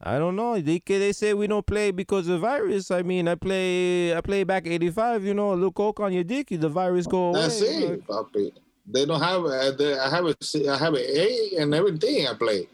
I 0.00 0.18
don't 0.18 0.36
know. 0.36 0.58
They 0.60 0.80
they 0.86 1.12
say 1.12 1.34
we 1.34 1.46
don't 1.48 1.66
play 1.66 1.90
because 1.90 2.28
of 2.28 2.40
virus. 2.40 2.90
I 2.90 3.02
mean, 3.02 3.26
I 3.28 3.34
play 3.34 4.14
I 4.16 4.20
play 4.20 4.44
back 4.44 4.66
85. 4.66 5.24
You 5.24 5.34
know, 5.34 5.52
a 5.52 5.54
little 5.54 5.72
coke 5.72 6.00
on 6.00 6.12
your 6.12 6.24
dick, 6.24 6.48
the 6.50 6.68
virus 6.68 7.06
go 7.06 7.28
away. 7.30 7.40
That's 7.40 7.60
it, 7.60 8.06
papi. 8.06 8.52
They 8.86 9.04
don't 9.04 9.20
have. 9.20 9.44
Uh, 9.44 9.70
they, 9.72 9.98
I 9.98 10.08
have 10.08 10.24
a. 10.26 10.34
I 10.72 10.78
have 10.78 10.94
an 10.94 11.02
A 11.04 11.56
and 11.58 11.74
everything. 11.74 12.26
I 12.26 12.34
play. 12.34 12.66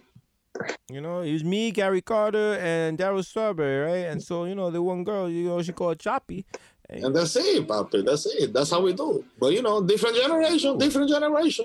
You 0.90 1.00
know, 1.00 1.20
it 1.20 1.32
was 1.32 1.42
me, 1.44 1.70
Gary 1.72 2.00
Carter, 2.02 2.58
and 2.60 2.96
Darryl 2.98 3.24
Strawberry, 3.24 3.80
right? 3.90 4.06
And 4.10 4.22
so, 4.22 4.44
you 4.44 4.54
know, 4.54 4.70
the 4.70 4.82
one 4.82 5.02
girl, 5.02 5.28
you 5.28 5.48
know, 5.48 5.62
she 5.62 5.72
called 5.72 5.98
Choppy. 5.98 6.44
And 6.88 7.14
that's 7.16 7.34
it, 7.36 7.66
papi. 7.66 8.04
That's 8.04 8.26
it. 8.26 8.52
That's 8.52 8.70
how 8.70 8.82
we 8.82 8.92
do. 8.92 9.24
But 9.38 9.52
you 9.52 9.62
know, 9.62 9.82
different 9.82 10.16
generation, 10.16 10.76
different 10.78 11.10
generation. 11.10 11.64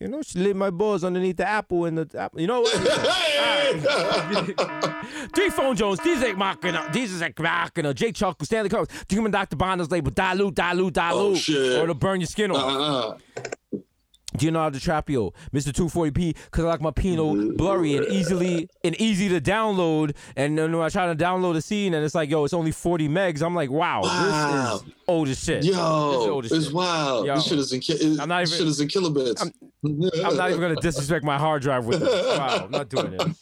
You 0.00 0.08
know, 0.08 0.22
she 0.22 0.38
lit 0.38 0.56
my 0.56 0.70
balls 0.70 1.04
underneath 1.04 1.36
the 1.36 1.46
apple 1.46 1.84
and 1.84 1.98
the 1.98 2.18
apple. 2.18 2.40
You 2.40 2.46
know 2.46 2.62
what? 2.62 2.72
Three 5.34 5.50
Phone 5.50 5.76
Jones, 5.76 5.98
DJ 6.00 6.34
Machina, 6.36 6.88
DJ 6.92 7.38
Machina, 7.38 7.92
Jake 7.94 8.14
Chuck, 8.14 8.42
Stanley 8.44 8.68
Combs, 8.70 8.88
Demon 9.08 9.30
Dr. 9.30 9.56
Bronner's 9.56 9.90
label, 9.90 10.10
dilute, 10.10 10.54
dilute, 10.54 10.92
dilute, 10.94 11.12
Oh, 11.14 11.34
shit. 11.34 11.78
or 11.80 11.86
to 11.88 11.94
burn 11.94 12.20
your 12.20 12.26
skin 12.26 12.50
off. 12.52 12.58
Uh-uh. 12.58 13.18
Leonardo 14.40 14.78
DiCaprio, 14.78 15.32
Mr. 15.52 15.72
240p, 15.72 16.34
because 16.44 16.64
I 16.64 16.68
like 16.68 16.80
my 16.80 16.90
Pinot 16.90 17.56
blurry 17.56 17.96
and 17.96 18.06
easily 18.06 18.68
and 18.84 18.98
easy 19.00 19.28
to 19.28 19.40
download. 19.40 20.14
And 20.36 20.56
then 20.58 20.72
when 20.76 20.84
I 20.84 20.88
try 20.88 21.06
to 21.06 21.14
download 21.14 21.56
a 21.56 21.60
scene 21.62 21.94
and 21.94 22.04
it's 22.04 22.14
like, 22.14 22.30
yo, 22.30 22.44
it's 22.44 22.54
only 22.54 22.72
40 22.72 23.08
megs, 23.08 23.42
I'm 23.42 23.54
like, 23.54 23.70
wow, 23.70 24.02
Wow. 24.02 24.72
this 24.78 24.82
is 24.88 24.94
old 25.08 25.28
as 25.28 25.42
shit. 25.42 25.62
This 25.62 25.70
is 25.70 25.76
Yo, 25.76 25.82
old 26.30 26.44
as 26.46 26.52
it's 26.52 26.72
wild. 26.72 27.26
Yo. 27.26 27.34
This 27.34 27.46
shit 27.46 27.58
is 27.58 27.72
in. 27.72 27.80
Ki- 27.80 28.16
I'm 28.20 28.28
not 28.28 28.42
even- 28.42 28.58
shit 28.58 28.66
is 28.66 28.80
in 28.80 28.88
kilobits. 28.88 29.42
I'm 29.84 30.36
not 30.36 30.50
even 30.50 30.60
gonna 30.60 30.76
disrespect 30.76 31.24
my 31.24 31.38
hard 31.38 31.62
drive 31.62 31.84
with 31.86 32.00
this. 32.00 32.38
Wow, 32.38 32.62
I'm 32.64 32.70
not 32.70 32.88
doing 32.88 33.14
it. 33.14 33.22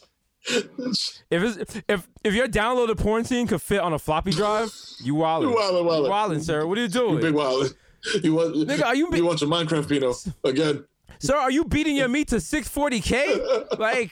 If 1.30 1.42
it's, 1.42 1.82
if 1.86 2.08
if 2.24 2.34
your 2.34 2.48
downloaded 2.48 2.96
porn 2.98 3.24
scene 3.24 3.46
could 3.46 3.60
fit 3.60 3.80
on 3.80 3.92
a 3.92 3.98
floppy 3.98 4.30
drive, 4.30 4.72
you 5.02 5.14
wildin'. 5.14 5.50
You 5.50 5.56
wildin', 5.56 5.84
wildin'. 5.84 6.04
You 6.04 6.10
wildin', 6.38 6.42
sir. 6.42 6.66
What 6.66 6.78
are 6.78 6.80
you 6.80 6.88
doing? 6.88 7.20
Big 7.20 7.34
wild. 7.34 7.74
You 8.22 8.34
want? 8.34 8.54
Nigga, 8.56 8.84
are 8.84 8.94
you 8.94 9.08
You 9.14 9.24
want 9.24 9.40
your 9.40 9.50
Minecraft 9.50 9.88
Pinot 9.88 10.16
again? 10.44 10.84
Sir, 11.18 11.36
are 11.36 11.50
you 11.50 11.64
beating 11.64 11.96
your 11.96 12.08
meat 12.08 12.28
to 12.28 12.36
640k? 12.36 13.66
Like, 13.78 14.10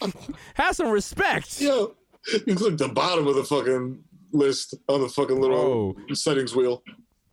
have 0.54 0.76
some 0.76 0.88
respect. 0.88 1.60
Yo, 1.60 1.94
you 2.46 2.54
click 2.54 2.76
the 2.76 2.88
bottom 2.88 3.26
of 3.26 3.34
the 3.34 3.44
fucking 3.44 4.02
list 4.32 4.74
on 4.88 5.00
the 5.00 5.08
fucking 5.08 5.40
little 5.40 5.96
settings 6.12 6.54
wheel. 6.54 6.82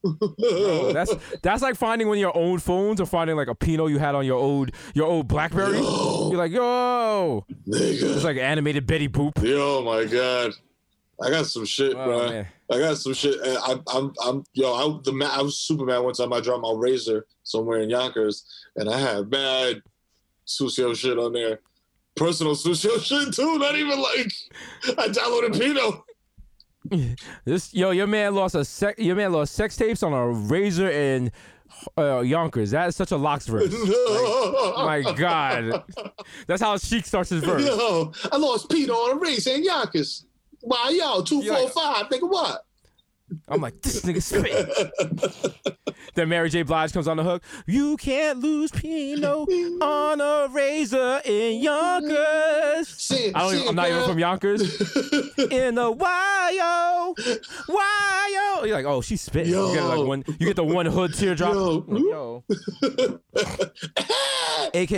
Bro, 0.04 0.92
that's 0.94 1.16
that's 1.42 1.62
like 1.64 1.76
finding 1.76 2.08
one 2.08 2.18
of 2.18 2.22
your 2.22 2.36
old 2.38 2.62
phones 2.62 3.02
or 3.02 3.06
finding 3.06 3.36
like 3.36 3.48
a 3.48 3.56
Pinot 3.56 3.90
you 3.90 3.98
had 3.98 4.14
on 4.16 4.26
your 4.26 4.38
old 4.38 4.72
your 4.94 5.08
old 5.08 5.28
BlackBerry. 5.28 5.78
You're 5.80 6.36
like, 6.38 6.52
yo, 6.52 7.46
Nigga. 7.68 8.16
it's 8.16 8.24
like 8.24 8.38
animated 8.38 8.86
Betty 8.86 9.10
Boop. 9.10 9.44
Yo, 9.44 9.82
my 9.84 10.06
god, 10.06 10.52
I 11.22 11.30
got 11.30 11.46
some 11.46 11.66
shit, 11.66 11.94
Oh, 11.96 12.06
bro. 12.06 12.30
man. 12.30 12.48
I 12.72 12.80
got 12.80 12.98
some 12.98 13.14
shit. 13.14 13.40
and 13.42 13.58
I'm, 13.60 13.84
I'm, 13.88 14.14
I'm, 14.24 14.44
yo, 14.54 14.74
I, 14.74 15.00
the 15.04 15.12
ma- 15.14 15.30
I 15.32 15.42
was 15.42 15.58
super 15.58 15.86
mad 15.86 16.00
one 16.00 16.14
time. 16.14 16.34
I 16.34 16.42
dropped 16.42 16.62
my 16.64 16.74
razor 16.76 17.26
somewhere 17.44 17.80
in 17.82 17.90
Yonkers, 17.90 18.46
and 18.76 18.90
I 18.90 19.00
had 19.00 19.30
bad 19.30 19.82
Susio 20.48 20.96
shit 20.96 21.18
on 21.18 21.34
there. 21.34 21.60
Personal 22.16 22.56
Susio 22.56 23.00
shit 23.04 23.34
too. 23.34 23.58
Not 23.60 23.76
even 23.76 24.00
like 24.02 24.32
I 24.98 25.08
downloaded 25.10 25.58
Pinot. 25.60 26.02
This 27.46 27.74
yo, 27.74 27.90
your 27.90 28.06
man 28.06 28.36
lost 28.36 28.54
a 28.54 28.64
sec, 28.64 29.00
your 29.00 29.16
man 29.16 29.32
lost 29.34 29.54
sex 29.56 29.76
tapes 29.76 30.04
on 30.04 30.14
a 30.14 30.28
razor 30.28 30.88
and 30.92 31.32
uh, 31.98 32.20
Yonkers. 32.20 32.70
That 32.72 32.88
is 32.90 32.96
such 32.96 33.12
a 33.12 33.18
LOX 33.18 33.48
verse. 33.48 33.72
My 33.74 35.02
God, 35.18 35.84
that's 36.46 36.62
how 36.62 36.78
Sheek 36.78 37.06
starts 37.08 37.32
his 37.32 37.44
verse. 37.44 37.66
Yo, 37.66 38.12
I 38.32 38.38
lost 38.38 38.70
Pino 38.70 38.94
on 38.94 39.18
a 39.18 39.20
race 39.20 39.48
in 39.48 39.64
Yonkers. 39.64 40.26
Why 40.66 40.90
yo, 40.90 41.22
two 41.22 41.42
four 41.44 41.70
five, 41.70 42.08
nigga 42.10 42.28
what? 42.30 42.65
I'm 43.48 43.62
like, 43.62 43.82
this 43.82 44.02
nigga 44.02 44.22
spit. 44.22 45.92
then 46.16 46.30
Mary 46.30 46.50
J. 46.50 46.64
Blige 46.64 46.94
comes 46.94 47.08
on 47.08 47.18
the 47.18 47.24
hook. 47.24 47.44
You 47.66 47.98
can't 47.98 48.40
lose 48.40 48.72
Pino 48.72 49.46
on 49.82 50.22
a 50.22 50.48
razor 50.52 51.22
in 51.26 51.62
Yonkers. 51.62 53.12
I 53.12 53.40
don't 53.40 53.56
even, 53.56 53.68
I'm 53.70 53.76
not 53.76 53.90
even 53.90 54.04
from 54.04 54.20
Yonkers. 54.20 54.62
in 55.52 55.76
the 55.76 55.92
YO, 55.92 57.16
YO. 57.70 58.66
You're 58.66 58.76
like, 58.76 58.86
oh, 58.86 59.02
she's 59.02 59.22
spitting. 59.22 59.54
You 59.54 59.74
get 59.74 59.84
like 59.84 60.08
one. 60.08 60.24
You 60.28 60.48
get 60.48 60.56
the 60.56 60.64
one 60.64 60.86
hood 60.86 61.14
teardrop. 61.14 61.54
Yo, 61.54 61.84
yo. 61.88 62.44
AK, 64.74 64.92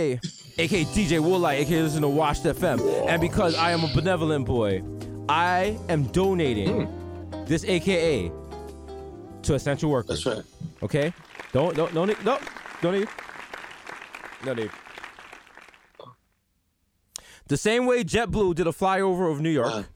AK 0.58 0.88
DJ 0.94 1.20
Woolite, 1.20 1.62
AK 1.62 1.68
listen 1.70 2.02
to 2.02 2.08
Washed 2.08 2.44
FM, 2.44 3.06
and 3.06 3.20
because 3.20 3.54
I 3.54 3.72
am 3.72 3.84
a 3.84 3.94
benevolent 3.94 4.46
boy, 4.46 4.82
I 5.28 5.78
am 5.88 6.04
donating 6.04 6.88
this 7.48 7.64
AKA 7.64 8.30
to 9.42 9.54
essential 9.54 9.90
workers. 9.90 10.22
That's 10.24 10.36
right. 10.36 10.44
Okay? 10.82 11.12
Don't 11.52 11.74
don't 11.74 11.92
don't 11.94 12.08
need 12.08 12.24
no 12.24 12.38
don't 12.82 12.92
need 12.94 13.08
no 14.44 14.54
need. 14.54 14.70
The 17.46 17.56
same 17.56 17.86
way 17.86 18.04
JetBlue 18.04 18.54
did 18.54 18.66
a 18.66 18.70
flyover 18.72 19.32
of 19.32 19.40
New 19.40 19.50
York 19.50 19.86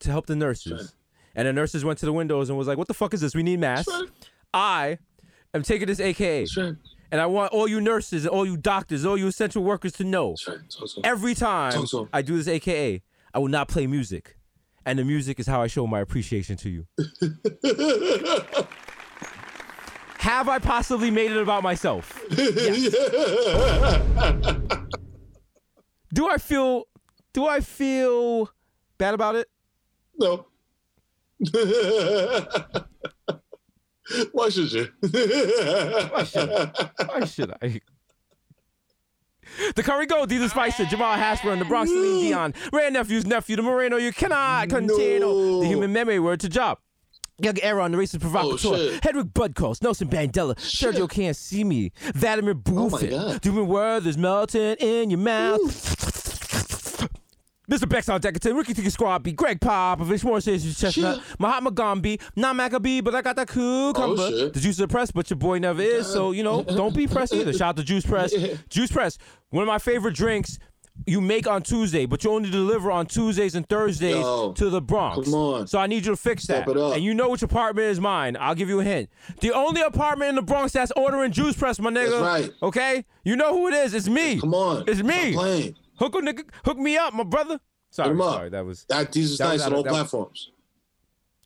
to 0.00 0.10
help 0.10 0.26
the 0.26 0.36
nurses. 0.36 0.94
And 1.34 1.46
the 1.46 1.52
nurses 1.52 1.84
went 1.84 1.98
to 1.98 2.06
the 2.06 2.14
windows 2.14 2.48
and 2.48 2.56
was 2.56 2.66
like, 2.66 2.78
What 2.78 2.88
the 2.88 2.94
fuck 2.94 3.12
is 3.12 3.20
this? 3.20 3.34
We 3.34 3.42
need 3.42 3.60
masks. 3.60 3.92
I 4.54 4.98
am 5.52 5.62
taking 5.62 5.86
this 5.86 6.00
AKA. 6.00 6.46
And 7.12 7.20
I 7.20 7.26
want 7.26 7.52
all 7.52 7.68
you 7.68 7.80
nurses 7.80 8.24
and 8.24 8.30
all 8.30 8.46
you 8.46 8.56
doctors, 8.56 9.04
all 9.04 9.16
you 9.18 9.26
essential 9.28 9.62
workers 9.62 9.92
to 9.92 10.04
know. 10.04 10.34
Every 11.04 11.34
time 11.34 11.72
Talk 11.72 11.88
to 11.90 12.00
'em. 12.00 12.08
I 12.12 12.22
do 12.22 12.36
this 12.36 12.48
AKA, 12.48 13.02
I 13.34 13.38
will 13.38 13.48
not 13.48 13.68
play 13.68 13.86
music. 13.86 14.35
And 14.86 14.98
the 15.00 15.04
music 15.04 15.38
is 15.40 15.48
how 15.48 15.60
I 15.60 15.66
show 15.66 15.84
my 15.88 15.98
appreciation 16.00 16.56
to 16.58 16.70
you. 16.70 16.86
Have 20.18 20.48
I 20.48 20.60
possibly 20.60 21.10
made 21.10 21.32
it 21.32 21.36
about 21.36 21.62
myself? 21.62 22.22
Yes. 22.30 22.94
Do 26.14 26.28
I 26.28 26.38
feel 26.38 26.84
do 27.34 27.46
I 27.46 27.60
feel 27.60 28.48
bad 28.96 29.12
about 29.14 29.34
it? 29.34 29.48
No. 30.16 30.46
Why 34.32 34.48
should 34.48 34.72
you? 34.72 34.88
Why 35.00 36.24
should 36.24 36.48
I? 36.50 36.70
Why 37.06 37.24
should 37.24 37.52
I? 37.60 37.80
The 39.74 39.82
Curry 39.82 40.06
Gold, 40.06 40.30
Deezer 40.30 40.50
Spicer, 40.50 40.84
Jamal 40.86 41.16
Hasbro, 41.16 41.52
and 41.52 41.60
the 41.60 41.64
Bronx 41.64 41.90
Celine 41.90 42.20
Dion, 42.22 42.54
Ray 42.72 42.90
Nephew's 42.90 43.26
nephew, 43.26 43.56
the 43.56 43.62
Moreno, 43.62 43.96
you 43.96 44.12
cannot 44.12 44.68
continue. 44.68 45.60
The 45.60 45.66
human 45.66 45.92
memory 45.92 46.18
word 46.18 46.40
to 46.40 46.48
job. 46.48 46.78
Young 47.38 47.58
Era 47.60 47.84
on 47.84 47.92
the 47.92 47.98
racist 47.98 48.20
provocateur, 48.22 48.68
Oh, 48.70 48.76
shit. 48.78 49.02
Hedrick 49.02 49.32
Budcoast, 49.34 49.82
Nelson 49.82 50.08
Bandela, 50.08 50.54
Sergio 50.56 51.06
Can't 51.08 51.36
See 51.36 51.64
Me, 51.64 51.92
Vladimir 52.14 52.54
Buffett, 52.54 53.12
Oh. 53.12 53.36
Doing 53.38 53.68
Worth 53.68 54.06
is 54.06 54.16
melting 54.16 54.76
in 54.80 55.10
your 55.10 55.18
mouth. 55.20 56.15
Mr. 57.70 57.88
Bex 57.88 58.08
on 58.08 58.20
Deckerton, 58.20 58.56
Ricky 58.56 58.74
Tiki 58.74 58.90
Squad 58.90 59.22
B, 59.22 59.32
Gregg 59.32 59.60
Popovich, 59.60 60.22
Morris 60.22 60.44
Says 60.44 60.78
Chestnut, 60.78 61.20
Mahatma 61.38 61.72
Gandhi, 61.72 62.20
not 62.36 62.54
Maccabee, 62.54 63.00
but 63.00 63.14
I 63.14 63.22
got 63.22 63.36
that 63.36 63.48
cucumber. 63.48 64.22
Oh, 64.22 64.30
shit. 64.30 64.52
the 64.52 64.60
juice 64.60 64.78
of 64.78 64.88
the 64.88 64.92
press, 64.92 65.10
but 65.10 65.28
your 65.30 65.36
boy 65.36 65.58
never 65.58 65.82
is, 65.82 66.06
so 66.06 66.32
you 66.32 66.42
know, 66.42 66.62
don't 66.62 66.94
be 66.94 67.06
pressed 67.06 67.34
either. 67.34 67.52
Shout 67.52 67.70
out 67.70 67.76
to 67.76 67.84
Juice 67.84 68.06
Press. 68.06 68.32
Juice 68.68 68.92
Press, 68.92 69.18
one 69.50 69.62
of 69.62 69.68
my 69.68 69.78
favorite 69.78 70.14
drinks 70.14 70.58
you 71.06 71.20
make 71.20 71.46
on 71.46 71.62
Tuesday, 71.62 72.06
but 72.06 72.24
you 72.24 72.30
only 72.30 72.50
deliver 72.50 72.90
on 72.90 73.06
Tuesdays 73.06 73.54
and 73.54 73.68
Thursdays 73.68 74.16
Yo, 74.16 74.52
to 74.52 74.70
the 74.70 74.80
Bronx. 74.80 75.26
come 75.26 75.34
on. 75.34 75.66
So 75.66 75.78
I 75.78 75.86
need 75.86 76.06
you 76.06 76.12
to 76.12 76.16
fix 76.16 76.46
that. 76.46 76.62
Step 76.62 76.68
it 76.68 76.76
up. 76.76 76.94
And 76.94 77.04
you 77.04 77.14
know 77.14 77.28
which 77.28 77.42
apartment 77.42 77.88
is 77.88 78.00
mine. 78.00 78.36
I'll 78.40 78.54
give 78.54 78.68
you 78.68 78.80
a 78.80 78.84
hint. 78.84 79.10
The 79.40 79.52
only 79.52 79.82
apartment 79.82 80.30
in 80.30 80.34
the 80.36 80.42
Bronx 80.42 80.72
that's 80.72 80.92
ordering 80.96 81.32
Juice 81.32 81.56
Press, 81.56 81.78
my 81.78 81.90
nigga. 81.90 82.10
That's 82.10 82.48
right. 82.48 82.54
Okay? 82.62 83.04
You 83.24 83.36
know 83.36 83.52
who 83.52 83.68
it 83.68 83.74
is. 83.74 83.94
It's 83.94 84.08
me. 84.08 84.40
Come 84.40 84.54
on. 84.54 84.84
It's 84.86 85.02
me. 85.02 85.74
Stop 85.96 86.12
playing. 86.12 86.26
Hook 86.26 86.38
a 86.38 86.42
nigga, 86.42 86.44
hook 86.64 86.78
me 86.78 86.96
up, 86.96 87.14
my 87.14 87.24
brother. 87.24 87.60
Sorry, 87.90 88.08
Hit 88.08 88.14
'em 88.14 88.20
up. 88.20 88.34
sorry, 88.34 88.50
that 88.50 88.64
was. 88.64 88.84
That 88.88 89.12
Jesus 89.12 89.38
that 89.38 89.44
nice 89.48 89.62
on 89.62 89.74
all 89.74 89.82
that 89.82 89.90
was- 89.92 89.98
platforms. 90.00 90.50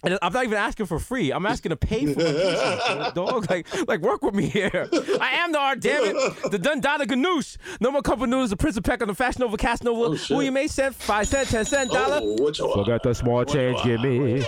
And 0.03 0.19
I'm 0.23 0.33
not 0.33 0.45
even 0.45 0.57
asking 0.57 0.87
for 0.87 0.99
free. 0.99 1.31
I'm 1.31 1.45
asking 1.45 1.71
to 1.71 1.77
pay 1.77 2.07
for 2.15 2.21
my 2.21 3.11
dog. 3.15 3.51
Like, 3.51 3.67
like 3.87 4.01
work 4.01 4.23
with 4.23 4.35
me 4.35 4.47
here. 4.47 4.89
I 5.21 5.33
am 5.35 5.53
the 5.53 5.59
art, 5.59 5.81
damn 5.81 6.03
it. 6.03 6.51
The 6.51 6.59
Dundada 6.59 7.01
Ganoush. 7.03 7.59
No 7.83 7.91
more 7.91 8.01
cup 8.01 8.23
of 8.23 8.31
noodles. 8.31 8.49
The 8.49 8.57
Prince 8.57 8.79
of 8.79 8.83
Peck 8.83 9.03
on 9.03 9.09
the 9.09 9.15
Fashion 9.15 9.41
Nova 9.43 9.59
Cast 9.59 9.85
Nova. 9.85 10.01
Oh, 10.01 10.15
Who 10.15 10.41
you 10.41 10.53
may 10.53 10.69
send 10.69 10.97
five 10.97 11.29
cent, 11.29 11.51
ten 11.51 11.67
cent 11.67 11.91
oh, 11.93 11.95
dollar. 11.95 12.21
Oh, 12.23 12.43
what 12.43 12.59
you 12.59 12.73
Forgot 12.73 13.03
the 13.03 13.13
small 13.15 13.45
change, 13.45 13.77
give 13.83 14.01
me. 14.01 14.43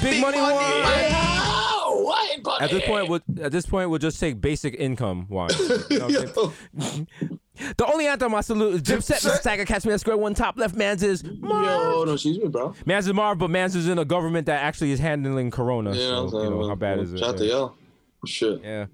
Big 0.00 0.22
money 0.22 0.40
one. 0.40 0.54
At 2.62 2.70
this 2.70 2.86
point, 2.86 3.08
we'll, 3.10 3.20
at 3.42 3.52
this 3.52 3.66
point, 3.66 3.90
we'll 3.90 3.98
just 3.98 4.18
take 4.20 4.40
basic 4.40 4.74
income 4.74 5.26
wine. 5.28 5.50
You 5.90 5.98
know 5.98 6.06
what 6.06 6.38
I'm 6.78 6.80
saying? 6.80 7.38
The 7.76 7.86
only 7.86 8.06
anthem 8.06 8.34
I 8.34 8.40
salute 8.40 8.74
is 8.74 8.82
Dipset. 8.82 9.24
Mr. 9.24 9.36
Stagger, 9.36 9.64
catch 9.64 9.84
me 9.84 9.92
at 9.92 10.00
square 10.00 10.16
one 10.16 10.34
top 10.34 10.58
left. 10.58 10.74
Man's 10.74 11.02
is 11.02 11.22
Yo, 11.22 12.04
no, 12.04 12.12
excuse 12.12 12.38
me, 12.38 12.48
bro. 12.48 12.74
Mans 12.84 13.06
is 13.06 13.12
Marv, 13.12 13.38
but 13.38 13.50
Mans 13.50 13.76
is 13.76 13.88
in 13.88 13.98
a 13.98 14.04
government 14.04 14.46
that 14.46 14.62
actually 14.62 14.90
is 14.90 14.98
handling 14.98 15.50
Corona. 15.50 15.90
Yeah, 15.90 15.96
so, 15.96 16.24
you 16.24 16.30
saying, 16.30 16.50
know, 16.50 16.68
how 16.68 16.74
bad 16.74 16.98
is 16.98 17.12
it? 17.12 17.18
Shout 17.18 17.30
out 17.30 17.38
to 17.38 17.46
y'all. 17.46 17.74
Shit. 18.26 18.60
Yeah. 18.62 18.86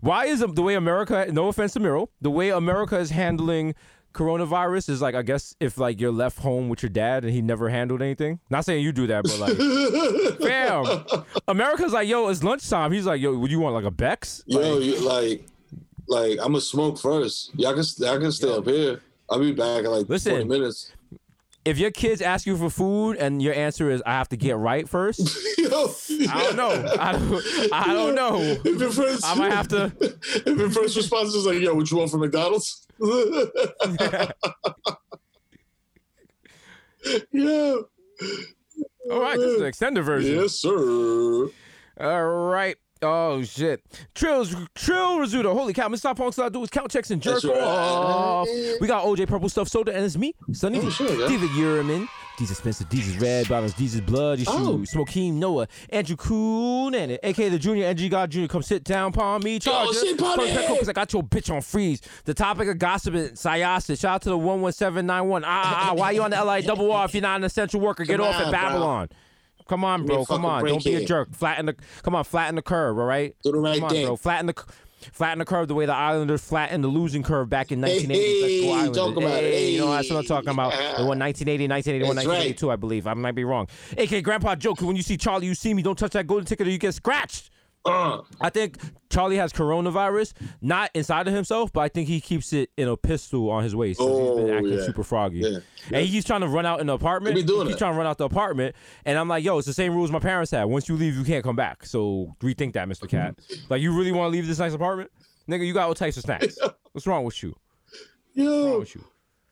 Why 0.00 0.26
is 0.26 0.40
the 0.40 0.62
way 0.62 0.74
America? 0.74 1.26
No 1.30 1.48
offense 1.48 1.74
to 1.74 1.80
Mero, 1.80 2.10
the 2.20 2.30
way 2.30 2.50
America 2.50 2.98
is 2.98 3.10
handling 3.10 3.74
coronavirus 4.16 4.88
is 4.88 5.02
like 5.02 5.14
I 5.14 5.20
guess 5.20 5.54
if 5.60 5.76
like 5.76 6.00
you're 6.00 6.10
left 6.10 6.38
home 6.38 6.70
with 6.70 6.82
your 6.82 6.88
dad 6.88 7.24
and 7.24 7.32
he 7.32 7.42
never 7.42 7.68
handled 7.68 8.02
anything. 8.02 8.40
Not 8.50 8.64
saying 8.64 8.82
you 8.82 8.90
do 8.90 9.06
that, 9.06 9.24
but 9.24 9.38
like, 9.38 10.38
fam, 10.40 11.04
America's 11.46 11.92
like, 11.92 12.08
yo, 12.08 12.28
it's 12.28 12.42
lunchtime. 12.42 12.92
He's 12.92 13.06
like, 13.06 13.20
yo, 13.20 13.36
would 13.36 13.50
you 13.50 13.60
want 13.60 13.74
like 13.74 13.84
a 13.84 13.90
Bex? 13.90 14.42
Yo, 14.46 14.78
you, 14.78 14.98
like, 15.06 15.46
like 16.08 16.38
I'm 16.38 16.48
gonna 16.48 16.60
smoke 16.60 16.98
first. 16.98 17.50
Y'all 17.54 17.74
can, 17.74 17.84
y'all 17.98 18.18
can 18.18 18.32
stay 18.32 18.52
up 18.52 18.66
here. 18.66 19.00
I'll 19.28 19.40
be 19.40 19.52
back 19.52 19.84
in 19.84 19.90
like 19.90 20.08
Listen. 20.08 20.32
20 20.32 20.44
minutes. 20.44 20.92
If 21.64 21.78
your 21.78 21.90
kids 21.90 22.22
ask 22.22 22.46
you 22.46 22.56
for 22.56 22.70
food 22.70 23.16
and 23.16 23.42
your 23.42 23.52
answer 23.52 23.90
is 23.90 24.00
I 24.06 24.12
have 24.12 24.28
to 24.28 24.36
get 24.36 24.56
right 24.56 24.88
first, 24.88 25.18
Yo, 25.58 25.66
I 26.30 26.44
don't 26.44 26.56
know. 26.56 26.94
I 27.00 27.12
don't. 27.12 27.72
I 27.72 27.92
don't 27.92 28.14
know. 28.14 28.36
If 28.64 28.80
your 28.80 28.90
first, 28.90 29.24
I 29.24 29.34
might 29.34 29.52
have 29.52 29.66
to. 29.68 29.92
If 30.46 30.58
your 30.58 30.70
first 30.70 30.96
response 30.96 31.34
is 31.34 31.44
like, 31.44 31.58
"Yo, 31.58 31.74
what 31.74 31.90
you 31.90 31.96
want 31.96 32.12
from 32.12 32.20
McDonald's?" 32.20 32.86
yeah. 33.00 34.30
All 39.10 39.20
right, 39.20 39.36
this 39.36 39.50
is 39.50 39.60
an 39.60 39.66
extended 39.66 40.02
version. 40.02 40.36
Yes, 40.36 40.52
sir. 40.52 41.48
All 41.98 42.24
right. 42.24 42.76
Oh 43.02 43.42
shit. 43.42 43.82
Trills 44.14 44.54
Trill 44.74 45.18
Rizzuto. 45.18 45.52
Holy 45.52 45.72
cow, 45.72 45.88
Mr. 45.88 45.98
Stop 45.98 46.16
Punks, 46.16 46.38
all 46.38 46.46
I 46.46 46.48
do 46.48 46.62
is 46.62 46.70
count 46.70 46.90
checks 46.90 47.10
and 47.10 47.20
jerk 47.20 47.44
right. 47.44 47.58
off. 47.60 48.48
We 48.80 48.86
got 48.86 49.04
OJ 49.04 49.26
Purple 49.28 49.48
Stuff 49.48 49.68
Soda 49.68 49.94
and 49.94 50.04
it's 50.04 50.16
me, 50.16 50.34
Sonny 50.52 50.80
D. 50.80 50.88
Oh, 51.00 51.06
yeah. 51.18 51.28
David 51.28 51.50
Uriman. 51.50 52.08
Jesus 52.38 52.58
Spencer, 52.58 52.84
Jesus 52.90 53.16
Red 53.16 53.48
Bottoms, 53.48 53.72
Jesus 53.74 54.00
Blood, 54.02 54.38
Shoes, 54.38 54.48
Oh. 54.50 54.84
Smokeem 54.86 55.34
Noah, 55.34 55.68
Andrew 55.88 56.16
Coon, 56.16 56.94
and 56.94 57.18
aka 57.22 57.48
the 57.48 57.58
Junior, 57.58 57.86
NG 57.86 58.10
God 58.10 58.30
Junior, 58.30 58.46
come 58.48 58.62
sit 58.62 58.84
down, 58.84 59.12
palm 59.12 59.42
me, 59.42 59.58
Charger. 59.58 59.94
sit 59.94 60.20
upon 60.20 60.38
First 60.40 60.68
cause 60.68 60.88
I 60.88 60.92
got 60.92 61.12
your 61.14 61.22
bitch 61.22 61.54
on 61.54 61.62
freeze. 61.62 62.02
The 62.24 62.34
topic 62.34 62.68
of 62.68 62.78
gossiping, 62.78 63.30
Syosset. 63.30 63.98
Shout 63.98 64.16
out 64.16 64.22
to 64.22 64.28
the 64.30 64.36
11791. 64.38 65.44
Ah, 65.44 65.48
ah, 65.48 65.88
ah, 65.90 65.94
why 65.94 66.10
you 66.10 66.22
on 66.22 66.30
the 66.30 66.44
LI 66.44 66.60
double 66.62 66.92
R 66.92 67.06
if 67.06 67.14
you're 67.14 67.22
not 67.22 67.36
an 67.36 67.44
essential 67.44 67.80
worker? 67.80 68.04
Get 68.04 68.18
Come 68.18 68.26
off 68.26 68.34
at 68.34 68.50
bro. 68.50 69.06
Come 69.68 69.84
on, 69.84 70.00
Give 70.00 70.08
me 70.08 70.14
a 70.14 70.16
bro. 70.18 70.24
Come 70.26 70.44
on. 70.44 70.64
Don't 70.64 70.84
be 70.84 70.94
a 70.94 71.04
jerk. 71.04 71.34
Flatten 71.34 71.66
the 71.66 71.76
come 72.02 72.14
on, 72.14 72.24
flatten 72.24 72.54
the 72.54 72.62
curve, 72.62 72.98
all 72.98 73.04
right? 73.04 73.34
Do 73.42 73.52
the 73.52 73.58
right 73.58 73.76
come 73.76 73.84
on, 73.84 73.90
thing. 73.90 74.06
bro. 74.06 74.16
Flatten 74.16 74.46
the 74.46 74.54
flatten 75.12 75.38
the 75.38 75.44
curve 75.44 75.68
the 75.68 75.74
way 75.74 75.86
the 75.86 75.94
Islanders 75.94 76.42
flattened 76.42 76.82
the 76.82 76.88
losing 76.88 77.22
curve 77.22 77.48
back 77.48 77.72
in 77.72 77.80
1980. 77.80 78.42
Let's 78.42 78.96
go 78.96 79.20
hey, 79.20 79.22
Islanders. 79.22 79.24
it. 79.24 79.52
Hey, 79.52 79.70
you 79.72 79.80
know 79.80 79.90
that's 79.90 80.10
what 80.10 80.18
I'm 80.18 80.24
talking 80.24 80.50
about. 80.50 80.72
The 80.72 81.04
one 81.04 81.18
1980, 81.18 81.68
1981, 81.68 82.16
That's 82.16 82.26
1982, 82.26 82.70
I 82.70 82.76
believe. 82.76 83.06
I 83.06 83.14
might 83.14 83.34
be 83.34 83.44
wrong. 83.44 83.68
AK 83.96 84.22
Grandpa 84.22 84.54
joke. 84.56 84.80
When 84.80 84.96
you 84.96 85.02
see 85.02 85.16
Charlie, 85.16 85.46
you 85.46 85.54
see 85.54 85.74
me. 85.74 85.82
Don't 85.82 85.98
touch 85.98 86.12
that 86.12 86.26
golden 86.26 86.46
ticket 86.46 86.66
or 86.66 86.70
you 86.70 86.78
get 86.78 86.94
scratched. 86.94 87.50
Uh, 87.86 88.22
I 88.40 88.50
think 88.50 88.78
Charlie 89.10 89.36
has 89.36 89.52
coronavirus, 89.52 90.32
not 90.60 90.90
inside 90.94 91.28
of 91.28 91.34
himself, 91.34 91.72
but 91.72 91.80
I 91.80 91.88
think 91.88 92.08
he 92.08 92.20
keeps 92.20 92.52
it 92.52 92.70
in 92.76 92.88
a 92.88 92.96
pistol 92.96 93.48
on 93.50 93.62
his 93.62 93.74
waist. 93.76 93.98
'cause 93.98 94.08
he's 94.08 94.36
been 94.44 94.50
Oh, 94.50 94.56
acting 94.58 94.72
yeah. 94.78 94.84
super 94.84 95.04
froggy. 95.04 95.38
Yeah. 95.38 95.58
And 95.92 96.06
he's 96.06 96.24
trying 96.24 96.40
to 96.42 96.48
run 96.48 96.66
out 96.66 96.80
in 96.80 96.88
the 96.88 96.94
apartment. 96.94 97.36
He 97.36 97.42
be 97.42 97.46
doing 97.46 97.66
he's 97.66 97.76
that. 97.76 97.78
trying 97.78 97.92
to 97.92 97.98
run 97.98 98.06
out 98.06 98.18
the 98.18 98.24
apartment. 98.24 98.74
And 99.04 99.16
I'm 99.18 99.28
like, 99.28 99.44
yo, 99.44 99.58
it's 99.58 99.66
the 99.66 99.72
same 99.72 99.94
rules 99.94 100.10
my 100.10 100.18
parents 100.18 100.50
had. 100.50 100.64
Once 100.64 100.88
you 100.88 100.96
leave, 100.96 101.16
you 101.16 101.24
can't 101.24 101.44
come 101.44 101.56
back. 101.56 101.86
So 101.86 102.34
rethink 102.40 102.72
that, 102.74 102.88
Mr. 102.88 103.08
Cat. 103.08 103.36
like, 103.70 103.80
you 103.80 103.96
really 103.96 104.12
want 104.12 104.26
to 104.26 104.32
leave 104.36 104.46
this 104.46 104.58
nice 104.58 104.72
apartment? 104.74 105.10
Nigga, 105.48 105.64
you 105.66 105.72
got 105.72 105.86
all 105.86 105.94
types 105.94 106.16
of 106.16 106.24
snacks. 106.24 106.58
What's 106.92 107.06
wrong 107.06 107.24
with 107.24 107.40
you? 107.42 107.54
What's 108.34 108.48
wrong 108.48 108.78
with 108.80 108.94
you? 108.94 109.04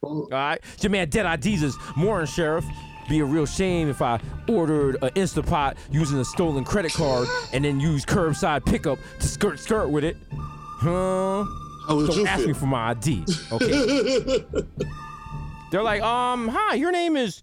All 0.02 0.26
right. 0.30 0.60
It's 0.74 0.82
your 0.82 0.90
man, 0.90 1.08
Dead 1.08 1.24
Eye 1.24 1.36
Jesus, 1.36 1.76
Warren 1.96 2.26
Sheriff. 2.26 2.64
Be 3.08 3.20
a 3.20 3.24
real 3.24 3.44
shame 3.46 3.88
if 3.90 4.00
I 4.00 4.18
ordered 4.48 4.96
an 5.02 5.10
Instant 5.14 5.46
Pot 5.46 5.76
using 5.90 6.18
a 6.18 6.24
stolen 6.24 6.64
credit 6.64 6.92
card 6.92 7.28
and 7.52 7.64
then 7.64 7.78
use 7.80 8.04
curbside 8.04 8.64
pickup 8.64 8.98
to 9.20 9.26
skirt 9.28 9.58
skirt 9.60 9.88
with 9.88 10.04
it. 10.04 10.16
Huh? 10.32 11.44
Don't 11.88 12.26
ask 12.26 12.38
feel? 12.40 12.48
me 12.48 12.54
for 12.54 12.66
my 12.66 12.90
ID. 12.90 13.24
Okay. 13.52 14.44
They're 15.70 15.82
like, 15.82 16.00
um, 16.02 16.48
hi, 16.48 16.74
your 16.76 16.92
name 16.92 17.16
is 17.16 17.42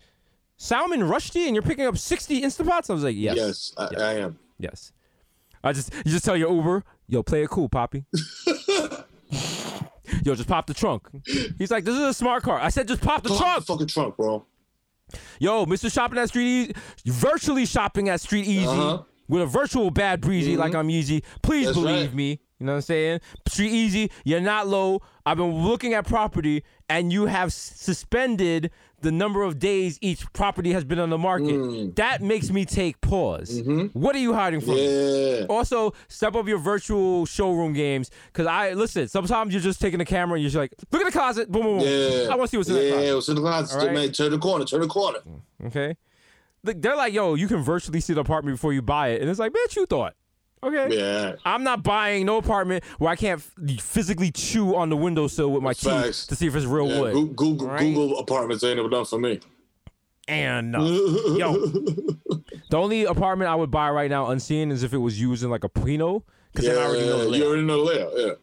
Salman 0.57 1.01
Rushdie, 1.01 1.45
and 1.45 1.53
you're 1.55 1.61
picking 1.63 1.85
up 1.85 1.97
60 1.97 2.37
Instant 2.39 2.69
Pots. 2.69 2.89
I 2.89 2.93
was 2.93 3.03
like, 3.03 3.15
yes, 3.15 3.35
Yes, 3.35 3.73
I, 3.77 3.89
I 4.01 4.13
am. 4.15 4.39
yes. 4.57 4.93
I 5.63 5.73
just, 5.73 5.93
you 5.93 6.11
just 6.11 6.25
tell 6.25 6.35
your 6.37 6.51
Uber, 6.51 6.83
yo, 7.07 7.21
play 7.23 7.43
it 7.43 7.49
cool, 7.49 7.69
Poppy. 7.69 8.05
yo, 10.23 10.33
just 10.35 10.47
pop 10.47 10.65
the 10.65 10.73
trunk. 10.73 11.07
He's 11.57 11.69
like, 11.71 11.83
this 11.83 11.95
is 11.95 12.01
a 12.01 12.13
smart 12.13 12.43
car. 12.43 12.59
I 12.59 12.69
said, 12.69 12.87
just 12.87 13.01
pop 13.01 13.21
the 13.23 13.29
Pop 13.29 13.37
trunk. 13.39 13.59
the 13.59 13.73
fucking 13.73 13.87
trunk, 13.87 14.17
bro. 14.17 14.45
Yo, 15.39 15.65
Mr. 15.65 15.91
Shopping 15.91 16.17
at 16.19 16.29
Street 16.29 16.45
Easy, 16.47 16.73
virtually 17.05 17.65
shopping 17.65 18.09
at 18.09 18.21
Street 18.21 18.45
Easy 18.45 18.65
Uh-huh. 18.67 19.03
with 19.27 19.41
a 19.41 19.45
virtual 19.45 19.91
bad 19.91 20.21
breezy 20.21 20.57
like 20.57 20.73
I'm 20.75 20.89
Easy. 20.89 21.23
Please 21.41 21.67
That's 21.67 21.77
believe 21.77 22.07
right. 22.07 22.13
me. 22.15 22.39
You 22.59 22.65
know 22.67 22.73
what 22.73 22.75
I'm 22.77 22.81
saying? 22.83 23.19
Street 23.47 23.71
Easy, 23.71 24.11
you're 24.23 24.39
not 24.39 24.67
low. 24.67 25.01
I've 25.25 25.37
been 25.37 25.63
looking 25.67 25.93
at 25.95 26.05
property 26.07 26.63
and 26.89 27.11
you 27.11 27.25
have 27.25 27.51
suspended 27.51 28.69
the 29.01 29.11
number 29.11 29.43
of 29.43 29.59
days 29.59 29.97
each 30.01 30.31
property 30.33 30.71
has 30.73 30.83
been 30.83 30.99
on 30.99 31.09
the 31.09 31.17
market. 31.17 31.95
That 31.95 32.21
makes 32.21 32.51
me 32.51 32.65
take 32.65 33.01
pause. 33.01 33.61
What 33.93 34.15
are 34.15 34.19
you 34.19 34.33
hiding 34.33 34.61
from? 34.61 34.75
Mm. 34.75 35.39
Yeah. 35.41 35.45
Also, 35.47 35.93
step 36.07 36.35
up 36.35 36.47
your 36.47 36.57
virtual 36.57 37.25
showroom 37.25 37.73
games. 37.73 38.11
Cause 38.33 38.45
I 38.45 38.73
listen. 38.73 39.07
Sometimes 39.07 39.53
you're 39.53 39.61
just 39.61 39.81
taking 39.81 39.99
the 39.99 40.05
camera 40.05 40.35
and 40.35 40.43
you're 40.43 40.49
just 40.49 40.57
like, 40.57 40.73
look 40.91 41.01
at 41.01 41.05
the 41.05 41.17
closet. 41.17 41.51
Boom, 41.51 41.63
boom, 41.63 41.79
boom. 41.79 41.87
Yeah. 41.87 42.27
I 42.31 42.35
want 42.35 42.43
to 42.43 42.47
see 42.47 42.57
what's 42.57 42.69
in 42.69 42.75
yeah, 42.75 42.81
that 42.81 42.89
closet. 42.89 43.07
Yeah, 43.07 43.13
what's 43.15 43.29
in 43.29 43.35
the 43.35 43.41
closet? 43.41 43.77
Right. 43.77 43.93
Man, 43.93 44.11
turn 44.11 44.31
the 44.31 44.39
corner, 44.39 44.65
turn 44.65 44.81
the 44.81 44.87
corner. 44.87 45.19
Okay. 45.65 45.97
They're 46.63 46.95
like, 46.95 47.13
yo, 47.13 47.33
you 47.33 47.47
can 47.47 47.63
virtually 47.63 48.01
see 48.01 48.13
the 48.13 48.21
apartment 48.21 48.55
before 48.55 48.71
you 48.71 48.81
buy 48.81 49.09
it. 49.09 49.21
And 49.21 49.29
it's 49.29 49.39
like, 49.39 49.51
bitch, 49.51 49.75
you 49.75 49.85
thought. 49.87 50.13
Okay. 50.63 50.95
Yeah. 50.95 51.35
I'm 51.43 51.63
not 51.63 51.83
buying 51.83 52.25
no 52.25 52.37
apartment 52.37 52.83
where 52.99 53.09
I 53.09 53.15
can't 53.15 53.41
physically 53.79 54.31
chew 54.31 54.75
on 54.75 54.89
the 54.89 54.97
windowsill 54.97 55.51
with 55.51 55.63
my 55.63 55.73
teeth 55.73 56.27
to 56.27 56.35
see 56.35 56.47
if 56.47 56.55
it's 56.55 56.65
real 56.65 56.87
yeah 56.87 56.99
wood. 56.99 57.13
Goo- 57.13 57.27
Google, 57.33 57.67
right? 57.67 57.79
Google 57.79 58.19
apartments 58.19 58.63
ain't 58.63 58.77
ever 58.79 58.89
done 58.89 59.05
for 59.05 59.19
me. 59.19 59.39
And 60.27 60.75
uh, 60.75 60.79
yo, 60.83 61.53
the 62.69 62.77
only 62.77 63.05
apartment 63.05 63.49
I 63.49 63.55
would 63.55 63.71
buy 63.71 63.89
right 63.89 64.09
now 64.09 64.27
unseen 64.29 64.71
is 64.71 64.83
if 64.83 64.93
it 64.93 64.97
was 64.99 65.19
used 65.19 65.43
in 65.43 65.49
like 65.49 65.63
a 65.63 65.69
Pino, 65.69 66.23
because 66.53 66.67
yeah, 66.67 66.75
then 66.75 66.83
I 66.83 66.85
already 66.85 67.05
know 67.07 67.17
the 67.17 67.23
you 67.25 67.29
layout. 67.31 67.47
already 67.47 67.61
know 67.63 67.77
the 67.77 67.91
layout. 67.91 68.11
Yeah. 68.15 68.33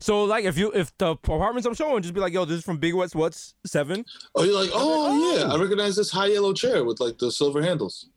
So 0.00 0.24
like, 0.24 0.44
if 0.46 0.56
you 0.58 0.72
if 0.72 0.96
the 0.98 1.10
apartments 1.10 1.66
I'm 1.66 1.74
showing, 1.74 2.02
just 2.02 2.14
be 2.14 2.18
like, 2.20 2.32
yo, 2.32 2.44
this 2.46 2.58
is 2.58 2.64
from 2.64 2.78
Big 2.78 2.94
What's 2.94 3.14
What's 3.14 3.54
Seven. 3.66 4.04
Oh, 4.34 4.42
you're 4.42 4.58
like, 4.58 4.70
oh, 4.72 5.36
yeah, 5.36 5.52
I 5.52 5.56
recognize 5.60 5.94
this 5.94 6.10
high 6.10 6.26
yellow 6.26 6.54
chair 6.54 6.82
with 6.82 6.98
like 6.98 7.18
the 7.18 7.30
silver 7.30 7.62
handles. 7.62 8.08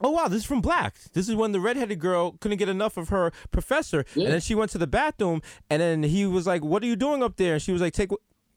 Oh 0.00 0.10
wow, 0.10 0.28
this 0.28 0.40
is 0.40 0.46
from 0.46 0.60
Black. 0.62 0.96
This 1.12 1.28
is 1.28 1.34
when 1.34 1.52
the 1.52 1.60
redheaded 1.60 1.98
girl 2.00 2.32
couldn't 2.40 2.58
get 2.58 2.68
enough 2.68 2.96
of 2.96 3.10
her 3.10 3.32
professor, 3.50 4.04
Yeah. 4.14 4.24
and 4.24 4.32
then 4.34 4.40
she 4.40 4.54
went 4.54 4.70
to 4.72 4.78
the 4.78 4.86
bathroom, 4.86 5.42
and 5.68 5.82
then 5.82 6.02
he 6.04 6.24
was 6.26 6.46
like, 6.46 6.62
"What 6.64 6.82
are 6.82 6.86
you 6.86 6.96
doing 6.96 7.22
up 7.22 7.36
there?" 7.36 7.54
And 7.54 7.62
she 7.62 7.72
was 7.72 7.82
like, 7.82 7.92
"Take." 7.92 8.10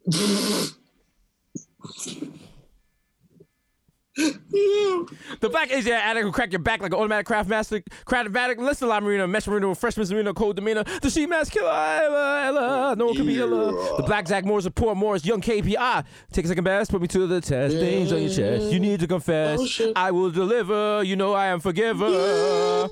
The 4.15 5.49
black 5.49 5.72
Asian 5.72 5.94
addict 5.94 6.26
will 6.26 6.31
crack 6.31 6.52
your 6.52 6.60
back 6.60 6.81
like 6.81 6.91
an 6.94 6.99
automatic 6.99 7.26
craft 7.26 7.49
master, 7.49 7.81
craftmatic, 8.06 8.57
listen, 8.57 8.88
La 8.88 8.99
Marina, 8.99 9.27
mesh 9.27 9.48
marina, 9.48 9.73
fresh 9.73 9.98
misdemeanor, 9.98 10.34
cold 10.34 10.56
demeanor, 10.56 10.84
the 11.02 11.10
sheet 11.10 11.27
mask 11.27 11.53
killer, 11.53 11.69
Ella, 11.69 12.44
Ella, 12.45 12.95
no 12.95 13.07
one 13.07 13.15
can 13.15 13.26
be 13.26 13.40
Ella. 13.40 13.98
The 13.98 14.03
black 14.03 14.27
Zach 14.27 14.45
Morris, 14.45 14.65
report 14.65 14.98
Morris, 14.98 15.26
young 15.26 15.41
KPI. 15.41 16.06
Take 16.31 16.45
a 16.45 16.48
second 16.48 16.64
best, 16.64 16.91
put 16.91 17.02
me 17.02 17.07
to 17.07 17.26
the 17.26 17.41
test. 17.41 17.76
Things 17.76 18.11
on 18.11 18.22
your 18.22 18.31
chest, 18.31 18.72
you 18.72 18.80
need 18.80 18.99
to 18.99 19.07
confess. 19.07 19.60
Oh. 19.81 19.94
I 19.95 20.11
will 20.11 20.30
deliver, 20.30 21.03
you 21.03 21.15
know 21.15 21.34
I 21.34 21.48
am 21.48 21.60
forgiver. 21.60 22.90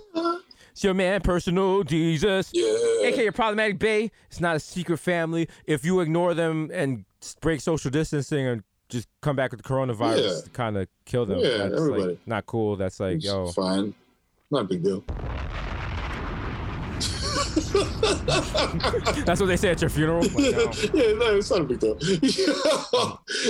It's 0.72 0.84
your 0.84 0.94
man, 0.94 1.22
personal 1.22 1.84
Jesus. 1.84 2.50
Yeah. 2.54 2.74
AKA 3.04 3.24
your 3.24 3.32
problematic 3.34 3.78
Bay. 3.78 4.10
It's 4.28 4.40
not 4.40 4.56
a 4.56 4.60
secret 4.60 4.98
family. 4.98 5.50
If 5.66 5.84
you 5.86 6.00
ignore 6.00 6.34
them 6.34 6.72
and 6.74 7.06
break 7.42 7.62
social 7.62 7.92
distancing 7.92 8.48
and 8.48 8.64
just 8.92 9.08
come 9.22 9.36
back 9.36 9.52
with 9.52 9.62
the 9.64 9.68
coronavirus 9.68 10.36
Yeah. 10.36 10.42
to 10.44 10.50
kind 10.52 10.78
of 10.78 10.88
kill 11.06 11.26
them. 11.26 11.40
Yeah, 11.40 11.58
That's 11.70 11.74
everybody. 11.82 12.04
like 12.04 12.20
not 12.28 12.46
cool. 12.46 12.76
That's 12.76 13.00
like, 13.00 13.16
It's 13.16 13.26
yo. 13.26 13.48
fine. 13.48 13.94
Not 14.52 14.62
a 14.62 14.66
big 14.66 14.84
deal. 14.84 15.04
That's 19.26 19.40
what 19.40 19.48
they 19.48 19.58
say 19.58 19.70
at 19.70 19.82
your 19.82 19.90
funeral. 19.90 20.22
Like, 20.22 20.32
oh. 20.38 20.72
yeah, 20.94 21.04
yo. 21.04 21.16
no, 21.16 21.38
it's 21.38 21.50
not 21.50 21.62
a 21.62 21.64
big 21.64 21.80
deal. 21.80 21.98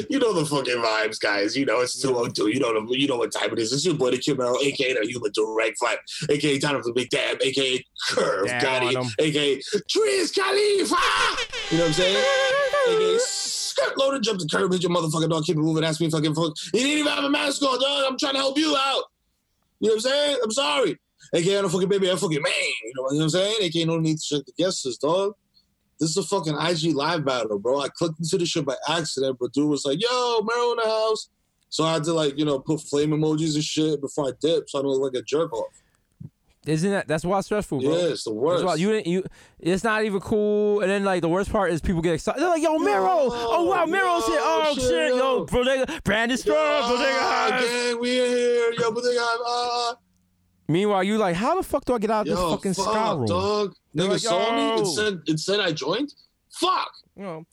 you 0.10 0.20
know 0.20 0.34
the 0.34 0.46
fucking 0.50 0.78
vibes, 0.78 1.20
guys. 1.20 1.56
You 1.58 1.66
know 1.66 1.82
it's 1.82 2.00
202. 2.02 2.50
You 2.50 2.60
know 2.60 2.74
the, 2.86 3.00
you 3.00 3.08
know 3.08 3.18
what 3.18 3.32
time 3.32 3.52
it 3.52 3.60
is. 3.60 3.74
It's 3.74 3.86
your 3.86 3.96
boy 3.96 4.12
the 4.12 4.18
Kid 4.18 4.38
Mero, 4.38 4.56
aka 4.62 4.94
the 4.94 5.08
Human 5.08 5.32
Direct 5.34 5.78
Flight, 5.80 5.98
aka 6.30 6.60
Time 6.60 6.76
of 6.76 6.84
the 6.84 6.94
Big 6.94 7.10
Dab, 7.10 7.38
aka 7.42 7.84
Curve 8.10 8.48
Gotti, 8.48 9.12
aka 9.20 9.58
Triz 9.60 10.34
Khalifa. 10.36 10.96
You 11.72 11.78
know 11.78 11.84
what 11.84 11.88
I'm 11.88 11.94
saying? 11.94 12.26
aka 12.88 13.18
Skirt 13.82 13.98
loaded, 13.98 14.24
jump 14.24 14.40
the 14.40 14.48
curb, 14.48 14.72
hit 14.72 14.84
your 14.84 14.92
motherfucking 14.92 15.30
dog, 15.30 15.44
keep 15.44 15.56
it 15.56 15.60
moving, 15.60 15.84
ask 15.84 16.00
me 16.02 16.10
fucking 16.10 16.36
fuck. 16.36 16.54
You 16.74 16.80
didn't 16.80 17.00
even 17.00 17.12
have 17.12 17.24
a 17.24 17.30
mask 17.30 17.62
on, 17.64 17.80
dog. 17.80 18.06
I'm 18.08 18.18
trying 18.18 18.34
to 18.34 18.40
help 18.40 18.58
you 18.58 18.76
out. 18.78 19.04
You 19.80 19.90
know 19.90 19.96
what 19.96 20.06
I'm 20.06 20.12
saying? 20.12 20.38
I'm 20.44 20.52
sorry. 20.52 21.00
AKA 21.34 21.60
I'm 21.60 21.66
a 21.66 21.70
fucking 21.70 21.90
baby, 21.90 22.10
I'm 22.10 22.18
fucking 22.18 22.42
man. 22.42 22.54
You 22.84 22.94
know 22.96 23.04
what 23.04 23.22
I'm 23.22 23.30
saying? 23.30 23.56
AKA 23.62 23.86
no 23.86 24.00
need 24.00 24.18
to 24.20 24.38
check 24.38 24.46
the 24.46 24.54
guesses, 24.58 24.98
dog. 24.98 25.34
This 26.00 26.10
is 26.12 26.18
a 26.18 26.24
fucking 26.24 26.56
IG 26.60 26.96
live 26.96 27.26
battle, 27.26 27.60
bro. 27.60 27.82
I 27.82 27.90
clicked 27.90 28.20
into 28.20 28.38
the 28.38 28.46
shit 28.46 28.66
by 28.66 28.76
accident, 28.90 29.38
but 29.40 29.54
dude 29.54 29.70
was 29.70 29.86
like, 29.86 30.02
yo, 30.02 30.42
Meryl 30.42 30.72
in 30.72 30.78
the 30.84 30.90
house. 30.90 31.30
So 31.70 31.84
I 31.84 31.94
had 31.94 32.04
to 32.06 32.14
like, 32.14 32.38
you 32.38 32.46
know, 32.46 32.60
put 32.60 32.82
flame 32.82 33.12
emojis 33.12 33.56
and 33.56 33.64
shit 33.64 34.02
before 34.02 34.28
I 34.28 34.32
dip 34.42 34.70
so 34.70 34.80
I 34.80 34.82
don't 34.82 34.92
look 34.92 35.14
like 35.14 35.22
a 35.22 35.24
jerk 35.24 35.54
off. 35.54 35.81
Isn't 36.66 36.92
that 36.92 37.08
that's 37.08 37.26
why 37.26 37.40
it's 37.40 37.48
stressful, 37.48 37.80
bro? 37.82 37.90
Yeah, 37.98 38.04
it's 38.10 38.24
the 38.24 38.34
worst. 38.34 38.64
why 38.64 38.76
you 38.76 38.92
didn't 38.92 39.08
you. 39.08 39.24
It's 39.60 39.84
not 39.84 40.04
even 40.06 40.20
cool. 40.20 40.82
And 40.82 40.92
then 40.92 41.04
like 41.04 41.22
the 41.22 41.30
worst 41.30 41.52
part 41.52 41.72
is 41.72 41.82
people 41.82 42.02
get 42.04 42.14
excited. 42.14 42.40
They're 42.40 42.50
like, 42.50 42.62
"Yo, 42.62 42.78
Mero! 42.78 43.08
Oh 43.32 43.66
wow, 43.66 43.86
Mero's 43.88 44.26
here! 44.28 44.38
Oh 44.40 44.72
shit, 44.76 44.84
shit, 44.84 45.16
yo. 45.16 45.46
bro, 45.46 45.64
nigga, 45.64 46.04
Brandon 46.04 46.38
Bodega 46.38 46.60
Ah, 46.60 47.50
Highs." 47.52 47.64
gang, 47.66 48.00
we 48.00 48.22
in 48.24 48.30
here. 48.30 48.74
Yo, 48.78 48.92
bro, 48.92 49.02
nigga, 49.02 49.38
uh, 49.48 49.96
Meanwhile, 50.68 51.04
you 51.04 51.18
like, 51.18 51.36
how 51.36 51.56
the 51.56 51.64
fuck 51.64 51.84
do 51.84 51.96
I 51.96 51.98
get 51.98 52.12
out 52.12 52.28
of 52.28 52.28
this 52.28 52.40
fucking 52.40 52.74
fuck, 52.76 52.86
sky 52.94 53.12
room? 53.14 53.26
dog. 53.26 53.74
Nigga 53.96 54.10
like, 54.10 54.20
saw 54.20 54.56
me 54.56 54.68
yo. 54.68 54.78
and 54.78 54.88
said, 54.88 55.22
and 55.28 55.40
said 55.40 55.60
I 55.60 55.72
joined? 55.72 56.14
Fuck. 56.52 56.92
You 57.18 57.24
know, 57.24 57.44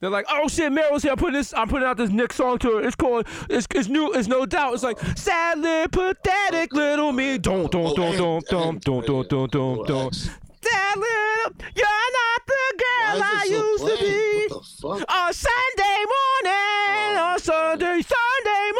they're 0.00 0.10
like, 0.10 0.26
oh 0.28 0.48
shit, 0.48 0.72
Meryl's 0.72 1.02
here. 1.02 1.12
I'm 1.12 1.18
putting 1.18 1.34
this. 1.34 1.52
I'm 1.54 1.68
putting 1.68 1.86
out 1.88 1.96
this 1.96 2.10
Nick 2.10 2.32
song 2.32 2.58
to 2.58 2.76
her. 2.78 2.82
It's 2.86 2.96
called. 2.96 3.26
It's, 3.48 3.66
it's 3.74 3.88
new. 3.88 4.12
It's 4.12 4.28
no 4.28 4.44
doubt. 4.46 4.74
It's 4.74 4.82
like 4.82 4.98
sadly 5.16 5.86
pathetic 5.88 6.72
little 6.72 7.12
me. 7.12 7.38
Don't 7.38 7.74
Oh, 7.74 7.94
don't 7.94 7.96
don't 7.96 8.46
don't 8.46 8.46
don't 8.48 8.80
don't 8.84 9.06
don't 9.06 9.28
don't 9.28 9.50
don't 9.52 9.86
don't. 9.86 10.14
Sad 10.14 10.96
little, 10.98 11.64
you're 11.76 11.86
not 11.86 12.42
the 12.46 12.74
girl 12.76 13.22
I 13.22 13.46
used 13.48 13.84
to 13.86 14.04
be. 14.04 14.46
What 14.48 14.64
the 14.88 14.98
fuck? 15.04 15.14
On 15.16 15.32
Sunday 15.32 15.98
morning, 16.14 17.18
oh, 17.18 17.28
on 17.32 17.38
Sunday, 17.38 18.02
Sunday 18.02 18.70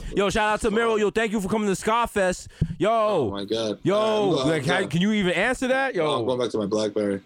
morning. 0.00 0.16
Yo, 0.16 0.30
shout 0.30 0.54
out 0.54 0.60
to 0.62 0.70
Meryl. 0.70 0.98
Yo, 0.98 1.10
thank 1.10 1.32
you 1.32 1.40
for 1.40 1.48
coming 1.48 1.68
to 1.68 1.74
Scarfest. 1.74 2.48
Yo, 2.78 2.90
Oh 2.90 3.30
my 3.30 3.44
god. 3.44 3.78
yo, 3.82 4.30
like, 4.46 4.64
how- 4.64 4.86
can 4.86 5.02
you 5.02 5.12
even 5.12 5.32
answer 5.34 5.68
that? 5.68 5.94
Yo, 5.94 6.06
Oh, 6.06 6.20
I'm 6.20 6.26
going 6.26 6.38
back 6.38 6.50
to 6.52 6.58
my 6.58 6.66
BlackBerry. 6.66 7.20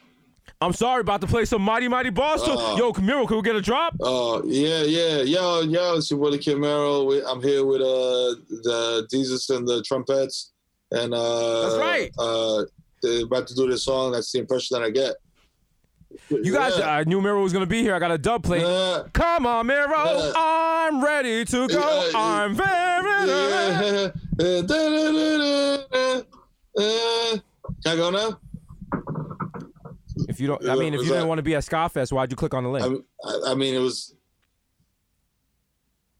I'm 0.62 0.74
sorry 0.74 1.00
about 1.00 1.22
to 1.22 1.26
play 1.26 1.46
some 1.46 1.62
Mighty 1.62 1.88
Mighty 1.88 2.10
Boss. 2.10 2.40
Oh. 2.44 2.76
Yo, 2.76 2.92
Camilo, 2.92 3.26
can 3.26 3.36
we 3.36 3.42
get 3.42 3.56
a 3.56 3.62
drop? 3.62 3.96
Oh 4.00 4.42
yeah, 4.44 4.82
yeah, 4.82 5.22
yo, 5.22 5.60
yo, 5.62 5.94
it's 5.96 6.10
your 6.10 6.20
boy 6.20 6.30
the 6.32 6.38
Kid 6.38 6.58
Mero. 6.58 7.04
We- 7.04 7.24
I'm 7.24 7.40
here 7.42 7.64
with 7.64 7.80
uh 7.80 8.34
the 8.62 9.06
Jesus 9.10 9.48
and 9.48 9.66
the 9.66 9.82
trumpets, 9.82 10.52
and 10.90 11.14
uh 11.14 11.62
That's 11.62 11.76
right. 11.80 12.10
Uh, 12.18 12.64
about 13.24 13.46
to 13.46 13.54
do 13.54 13.70
this 13.70 13.84
song. 13.84 14.12
That's 14.12 14.30
the 14.32 14.40
impression 14.40 14.78
that 14.78 14.84
I 14.86 14.90
get. 14.90 15.14
You 16.28 16.52
guys, 16.52 16.76
Yeah. 16.76 16.90
I 16.90 17.04
knew 17.04 17.22
Mero 17.22 17.42
was 17.42 17.54
gonna 17.54 17.64
be 17.64 17.80
here. 17.80 17.94
I 17.94 17.98
got 17.98 18.10
a 18.10 18.18
dub 18.18 18.42
plate. 18.42 18.60
Yeah. 18.62 19.04
Come 19.14 19.46
on, 19.46 19.66
Mero, 19.66 19.88
Yeah. 19.96 20.32
I'm 20.36 21.02
ready 21.02 21.46
to 21.46 21.68
go. 21.68 22.10
I'm 22.14 22.54
very. 22.54 22.68
Uh. 23.30 24.10
Uh, 26.78 27.36
Can 27.84 27.92
I 27.92 27.96
go 27.96 28.10
now? 28.10 28.38
If 30.28 30.40
you 30.40 30.46
don't, 30.46 30.68
I 30.68 30.74
mean, 30.74 30.94
if 30.94 31.02
you 31.02 31.08
didn't 31.08 31.28
want 31.28 31.38
to 31.38 31.42
be 31.42 31.54
at 31.54 31.64
Scarfest, 31.64 32.12
why'd 32.12 32.30
you 32.30 32.36
click 32.36 32.54
on 32.54 32.64
the 32.64 32.70
link? 32.70 33.04
I, 33.24 33.28
I, 33.28 33.52
I 33.52 33.54
mean, 33.54 33.74
it 33.74 33.78
was. 33.78 34.14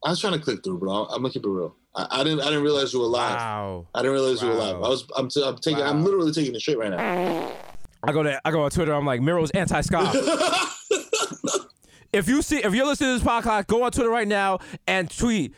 I 0.03 0.09
was 0.09 0.19
trying 0.19 0.33
to 0.33 0.39
click 0.39 0.63
through, 0.63 0.79
bro. 0.79 1.05
I'm 1.05 1.21
gonna 1.21 1.31
keep 1.31 1.45
it 1.45 1.49
real. 1.49 1.75
I, 1.95 2.07
I 2.09 2.23
didn't. 2.23 2.41
I 2.41 2.45
didn't 2.45 2.63
realize 2.63 2.93
you 2.93 2.99
were 2.99 3.05
live. 3.05 3.35
Wow. 3.35 3.87
I 3.93 3.99
didn't 3.99 4.13
realize 4.13 4.41
you 4.41 4.49
were 4.49 4.55
live. 4.55 4.75
I 4.77 4.89
was. 4.89 5.05
I'm. 5.15 5.29
T- 5.29 5.43
I'm 5.43 5.57
taking. 5.57 5.83
I'm 5.83 6.03
literally 6.03 6.31
taking 6.31 6.55
it 6.55 6.61
shit 6.61 6.77
right 6.77 6.89
now. 6.89 7.51
I 8.03 8.11
go 8.11 8.23
to 8.23 8.41
I 8.45 8.51
go 8.51 8.63
on 8.63 8.71
Twitter. 8.71 8.93
I'm 8.93 9.05
like 9.05 9.21
Mero's 9.21 9.51
anti-Scar. 9.51 10.03
if 12.13 12.27
you 12.27 12.41
see, 12.41 12.57
if 12.57 12.73
you're 12.73 12.85
listening 12.85 13.17
to 13.17 13.23
this 13.23 13.27
podcast, 13.27 13.67
go 13.67 13.83
on 13.83 13.91
Twitter 13.91 14.09
right 14.09 14.27
now 14.27 14.59
and 14.87 15.15
tweet 15.15 15.53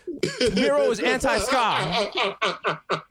Mero 0.54 0.92
is 0.92 1.00
anti-Scar. 1.00 2.12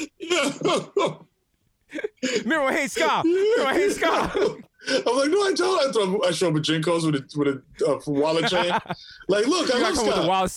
Mero 2.44 2.68
hates 2.68 2.94
Scar. 2.94 3.22
Mero 3.24 3.68
hates 3.68 3.96
Scar. 3.96 4.32
I'm 4.86 5.16
like, 5.16 5.30
no, 5.30 5.40
I 5.42 5.52
don't. 5.56 5.88
I 5.88 5.92
throw, 5.92 6.22
I 6.24 6.30
show 6.30 6.48
up 6.48 6.54
with 6.54 6.64
JNCOs 6.64 7.06
with 7.10 7.14
a 7.14 7.38
with 7.38 7.48
a 7.48 7.90
uh, 7.90 7.98
wallet 8.06 8.50
chain. 8.50 8.70
Like, 9.28 9.46
look, 9.46 9.72
I 9.74 9.78
You 9.78 9.82
love 9.84 9.96
with 9.96 10.04
the 10.04 10.12
Scott. 10.12 10.28
wild. 10.28 10.52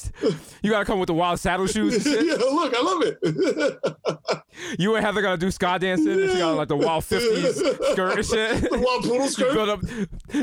You 0.62 0.70
gotta 0.72 0.84
come 0.84 1.00
with 1.00 1.08
the 1.08 1.14
wild 1.14 1.40
saddle 1.40 1.66
shoes 1.68 1.94
and 1.96 2.04
shit. 2.04 2.26
yeah, 2.26 2.34
look, 2.34 2.74
I 2.76 2.82
love 2.82 3.02
it. 3.06 4.38
You 4.78 4.96
and 4.96 5.06
Heather 5.06 5.22
gotta 5.22 5.38
do 5.38 5.50
ska 5.50 5.80
dancing. 5.80 6.12
and 6.20 6.30
She 6.32 6.38
got 6.40 6.58
like 6.58 6.68
the 6.68 6.76
wild 6.76 7.06
fifties 7.06 7.56
skirt 7.92 8.18
and 8.18 8.26
shit. 8.26 8.70
The 8.70 8.78
wild 8.78 9.04
poodle 9.04 9.22
You 9.24 9.30
skirt. 9.30 9.54
build 9.54 9.70
up. 9.70 9.80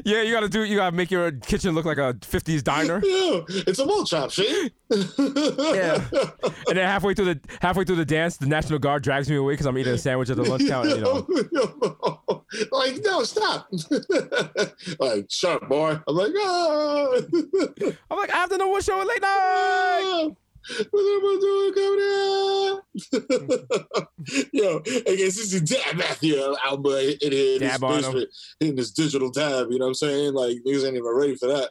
Yeah, 0.07 0.23
you 0.23 0.33
gotta 0.33 0.49
do. 0.49 0.65
You 0.65 0.77
gotta 0.77 0.97
make 0.97 1.11
your 1.11 1.33
kitchen 1.33 1.75
look 1.75 1.85
like 1.85 1.99
a 1.99 2.17
fifties 2.23 2.63
diner. 2.63 3.03
Yeah, 3.05 3.41
it's 3.49 3.79
a 3.81 3.85
mall 3.85 4.05
chop, 4.07 4.31
shit. 4.31 4.73
Yeah. 4.95 6.05
And 6.67 6.79
then 6.79 6.87
halfway 6.87 7.15
through 7.15 7.27
the 7.27 7.41
halfway 7.61 7.85
through 7.85 7.97
the 7.97 8.05
dance, 8.05 8.39
the 8.39 8.47
National 8.47 8.79
Guard 8.79 9.03
drags 9.03 9.29
me 9.29 9.37
away 9.37 9.53
because 9.53 9.67
I'm 9.67 9.77
eating 9.77 9.93
a 9.93 9.99
sandwich 9.99 10.31
at 10.31 10.37
the 10.37 10.45
lunch 10.45 10.67
counter. 10.67 10.97
You 10.97 11.01
know. 11.03 12.45
like, 12.73 13.01
no, 13.05 13.23
stop. 13.23 13.69
like, 14.99 15.27
shut 15.31 15.63
up, 15.63 15.69
boy. 15.69 15.99
I'm 16.09 16.15
like, 16.17 16.33
ah. 16.37 17.17
I'm 18.11 18.19
like, 18.19 18.33
I 18.33 18.37
have 18.37 18.51
to 18.51 18.57
know 18.57 18.69
what 18.69 18.83
show 18.83 19.01
is 19.03 19.09
late 19.09 19.21
night. 19.21 20.31
Yo, 24.53 24.79
I 24.79 25.17
guess 25.17 25.37
this 25.37 25.53
is 25.53 25.61
Dab 25.61 25.97
Matthew 25.97 26.41
out 26.65 26.83
boy 26.83 27.11
in 27.21 27.33
his 27.33 27.61
Dab 27.61 27.85
on 27.85 27.93
him. 27.93 28.03
basement, 28.03 28.31
in 28.61 28.75
this 28.75 28.91
digital 28.91 29.31
tab. 29.31 29.71
You 29.71 29.79
know 29.79 29.85
what 29.85 29.89
I'm 29.91 29.95
saying? 29.95 30.33
Like 30.33 30.57
niggas 30.67 30.87
ain't 30.87 30.97
even 30.97 31.15
ready 31.15 31.37
for 31.37 31.49
that. 31.49 31.71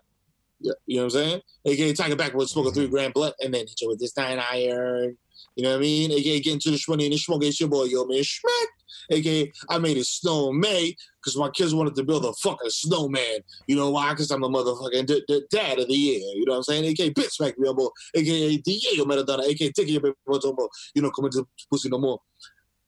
You 0.59 0.73
know 0.87 1.03
what 1.03 1.03
I'm 1.03 1.09
saying? 1.09 1.41
AKA 1.65 1.93
talking 1.93 2.17
back 2.17 2.33
with 2.33 2.49
smoke 2.49 2.67
a 2.67 2.71
three 2.71 2.87
grand 2.87 3.13
blunt 3.13 3.35
and 3.41 3.53
then 3.53 3.67
hit 3.67 3.81
you 3.81 3.89
with 3.89 3.99
this 3.99 4.15
nine 4.15 4.39
iron. 4.39 5.17
You 5.55 5.63
know 5.63 5.71
what 5.71 5.77
I 5.77 5.81
mean? 5.81 6.11
AKA 6.11 6.39
getting 6.39 6.59
to 6.59 6.71
the 6.71 6.77
shmoney 6.77 7.03
and 7.03 7.13
the 7.13 7.17
smoke 7.17 7.43
it's 7.43 7.59
your 7.59 7.69
boy, 7.69 7.83
yo 7.85 8.05
man, 8.05 8.19
schmack. 8.19 8.67
AKA 9.11 9.51
I 9.69 9.77
made 9.79 9.97
a 9.97 10.03
snow 10.03 10.51
May 10.51 10.95
because 11.21 11.37
my 11.37 11.49
kids 11.49 11.75
wanted 11.75 11.95
to 11.95 12.03
build 12.03 12.25
a 12.25 12.33
fucking 12.33 12.69
snowman. 12.69 13.39
You 13.67 13.75
know 13.75 13.91
why? 13.91 14.11
Because 14.11 14.31
I'm 14.31 14.41
the 14.41 14.49
motherfucking 14.49 15.05
d- 15.05 15.23
d- 15.27 15.43
dad 15.51 15.79
of 15.79 15.87
the 15.87 15.93
year. 15.93 16.19
You 16.35 16.45
know 16.45 16.53
what 16.53 16.57
I'm 16.57 16.63
saying? 16.63 16.85
AKA 16.85 17.11
bitch 17.11 17.31
smack 17.31 17.57
me 17.57 17.67
up 17.67 17.77
more. 17.77 17.91
AKA 18.15 18.57
Diego 18.57 19.05
Maradona. 19.05 19.43
AKA 19.43 19.71
your 19.85 20.01
baby 20.01 20.15
no 20.27 20.53
more. 20.53 20.69
You 20.95 21.01
know, 21.01 21.11
coming 21.11 21.31
to 21.31 21.47
pussy 21.69 21.89
no 21.89 21.97
more. 21.97 22.19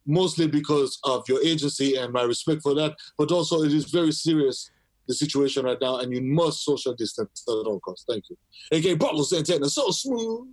Mostly 0.08 0.48
because 0.48 1.00
of 1.04 1.28
your 1.28 1.42
agency 1.42 1.96
and 1.96 2.14
my 2.14 2.22
respect 2.22 2.62
for 2.62 2.76
that, 2.76 2.96
but 3.18 3.32
also 3.32 3.64
it 3.64 3.74
is 3.74 3.86
very 3.86 4.12
serious 4.12 4.70
the 5.08 5.14
situation 5.14 5.66
right 5.66 5.78
now, 5.82 5.98
and 6.00 6.14
you 6.14 6.22
must 6.22 6.64
social 6.64 6.94
distance 6.94 7.44
at 7.48 7.52
all 7.52 7.80
costs. 7.80 8.06
Thank 8.08 8.26
you. 8.30 8.38
AKA 8.72 8.98
Pablo 8.98 9.24
Santana, 9.24 9.70
so 9.70 9.90
smooth. 9.92 10.48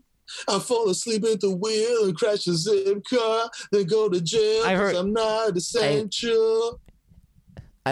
I 0.49 0.59
fall 0.59 0.89
asleep 0.89 1.24
at 1.24 1.41
the 1.41 1.51
wheel 1.51 2.05
and 2.05 2.16
crash 2.16 2.47
a 2.47 2.55
zip 2.55 3.03
car, 3.09 3.51
then 3.70 3.87
go 3.87 4.09
to 4.09 4.20
jail. 4.20 4.65
I 4.65 4.74
heard, 4.74 4.95
I'm 4.95 5.12
not 5.12 5.57
essential. 5.57 6.81
I 6.89 6.91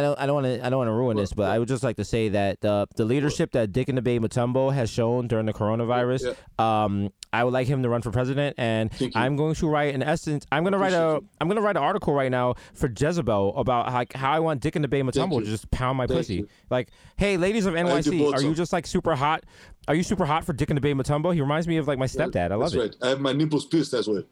don't 0.00 0.18
I 0.20 0.26
don't 0.26 0.42
want 0.42 0.46
to 0.46 0.64
I 0.64 0.70
don't 0.70 0.78
want 0.78 0.88
to 0.88 0.92
ruin 0.92 1.16
this, 1.16 1.32
but 1.32 1.50
I 1.50 1.58
would 1.58 1.66
just 1.66 1.82
like 1.82 1.96
to 1.96 2.04
say 2.04 2.28
that 2.28 2.60
the 2.60 2.86
the 2.94 3.04
leadership 3.04 3.50
that 3.52 3.72
Dikembe 3.72 4.20
Mutombo 4.20 4.72
has 4.72 4.88
shown 4.88 5.26
during 5.26 5.46
the 5.46 5.52
coronavirus, 5.52 6.36
um, 6.60 7.12
I 7.32 7.42
would 7.42 7.52
like 7.52 7.66
him 7.66 7.82
to 7.82 7.88
run 7.88 8.00
for 8.00 8.12
president, 8.12 8.54
and 8.56 8.90
I'm 9.16 9.34
going 9.34 9.56
to 9.56 9.68
write 9.68 9.92
in 9.94 10.02
essence, 10.02 10.46
I'm 10.52 10.62
going 10.62 10.74
to 10.74 10.78
write 10.78 10.92
a 10.92 11.20
I'm 11.40 11.48
going 11.48 11.56
to 11.56 11.62
write 11.62 11.76
an 11.76 11.82
article 11.82 12.14
right 12.14 12.30
now 12.30 12.54
for 12.72 12.88
Jezebel 12.88 13.56
about 13.56 13.90
how, 13.90 14.04
how 14.14 14.30
I 14.30 14.38
want 14.38 14.62
Dikembe 14.62 14.86
Mutombo 14.88 15.40
to 15.40 15.46
just 15.46 15.68
pound 15.72 15.98
my 15.98 16.06
Thank 16.06 16.20
pussy. 16.20 16.34
you. 16.36 16.48
Like, 16.70 16.90
hey, 17.16 17.36
ladies 17.36 17.66
of 17.66 17.74
NYC, 17.74 18.32
are 18.32 18.42
you 18.42 18.54
just 18.54 18.72
like 18.72 18.86
super 18.86 19.16
hot? 19.16 19.42
Are 19.88 19.94
you 19.96 20.04
super 20.04 20.24
hot 20.24 20.44
for 20.44 20.54
Dikembe 20.54 20.94
Mutombo? 20.94 21.34
He 21.34 21.40
reminds 21.40 21.66
me 21.66 21.78
of 21.78 21.88
like 21.88 21.98
my 21.98 22.06
stepdad. 22.06 22.52
I 22.52 22.54
love 22.54 22.72
That's 22.72 22.74
it. 22.74 22.78
right. 22.78 22.96
I 23.02 23.08
have 23.08 23.20
my 23.20 23.32
nipples 23.32 23.66
pierced 23.66 23.90
that 23.90 24.06
way. 24.06 24.24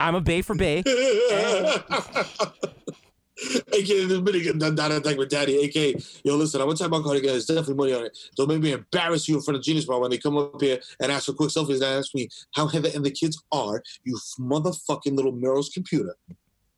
I'm 0.00 0.14
a 0.14 0.20
Bay 0.20 0.42
for 0.42 0.54
Bay. 0.54 0.82
AK, 3.38 3.86
this 3.86 4.20
minute 4.20 4.58
done 4.58 4.74
that 4.74 5.04
thing 5.04 5.16
with 5.16 5.28
daddy. 5.28 5.64
AK, 5.64 6.02
yo, 6.24 6.36
listen, 6.36 6.60
I'm 6.60 6.66
gonna 6.66 6.76
talk 6.76 6.88
about 6.88 7.04
cardigan. 7.04 7.30
There's 7.30 7.46
definitely 7.46 7.74
money 7.74 7.92
on 7.94 8.06
it. 8.06 8.18
Don't 8.36 8.48
make 8.48 8.60
me 8.60 8.72
embarrass 8.72 9.28
you 9.28 9.36
in 9.36 9.42
front 9.42 9.56
of 9.58 9.62
Genius 9.62 9.84
Bar 9.84 10.00
when 10.00 10.10
they 10.10 10.18
come 10.18 10.36
up 10.36 10.60
here 10.60 10.80
and 11.00 11.12
ask 11.12 11.26
for 11.26 11.34
quick 11.34 11.50
selfies 11.50 11.76
and 11.76 11.84
ask 11.84 12.14
me 12.14 12.28
how 12.54 12.66
Heather 12.66 12.90
and 12.94 13.04
the 13.04 13.10
kids 13.10 13.40
are. 13.52 13.82
You 14.04 14.18
motherfucking 14.40 15.14
little 15.14 15.32
Mero's 15.32 15.68
computer, 15.68 16.16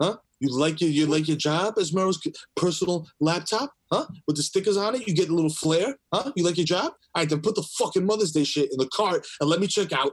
huh? 0.00 0.16
You 0.40 0.48
like 0.56 0.80
your 0.80 0.90
you 0.90 1.06
like 1.06 1.28
your 1.28 1.36
job 1.36 1.74
as 1.78 1.92
co- 1.92 2.32
personal 2.56 3.06
laptop, 3.20 3.72
huh? 3.90 4.06
With 4.26 4.36
the 4.36 4.42
stickers 4.42 4.76
on 4.76 4.94
it, 4.94 5.06
you 5.06 5.14
get 5.14 5.28
a 5.28 5.34
little 5.34 5.50
flair, 5.50 5.96
huh? 6.12 6.32
You 6.36 6.44
like 6.44 6.56
your 6.56 6.66
job? 6.66 6.92
All 7.14 7.22
right, 7.22 7.28
then 7.28 7.40
put 7.40 7.54
the 7.54 7.62
fucking 7.62 8.04
Mother's 8.04 8.32
Day 8.32 8.44
shit 8.44 8.70
in 8.70 8.78
the 8.78 8.88
cart 8.94 9.26
and 9.40 9.48
let 9.48 9.60
me 9.60 9.66
check 9.66 9.92
out 9.92 10.12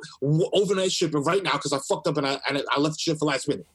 overnight 0.53 0.91
shipping 0.91 1.24
right 1.24 1.44
now 1.44 1.53
because 1.53 1.74
I 1.74 1.80
fucked 1.88 2.07
up 2.07 2.18
and 2.18 2.28
I 2.28 2.40
and 2.48 2.61
I 2.69 2.80
left 2.80 2.99
shit 2.99 3.18
for 3.18 3.26
last 3.26 3.48
minute. 3.48 3.68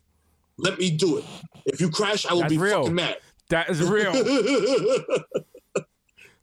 Let 0.62 0.78
me 0.78 0.90
do 0.90 1.18
it. 1.18 1.24
If 1.66 1.80
you 1.80 1.90
crash, 1.90 2.24
I 2.26 2.32
will 2.32 2.40
That's 2.43 2.52
be 2.52 2.59
real. 2.59 2.78
fucking 2.82 2.94
mad. 2.94 3.18
That 3.51 3.68
is 3.68 3.82
real. 3.82 4.12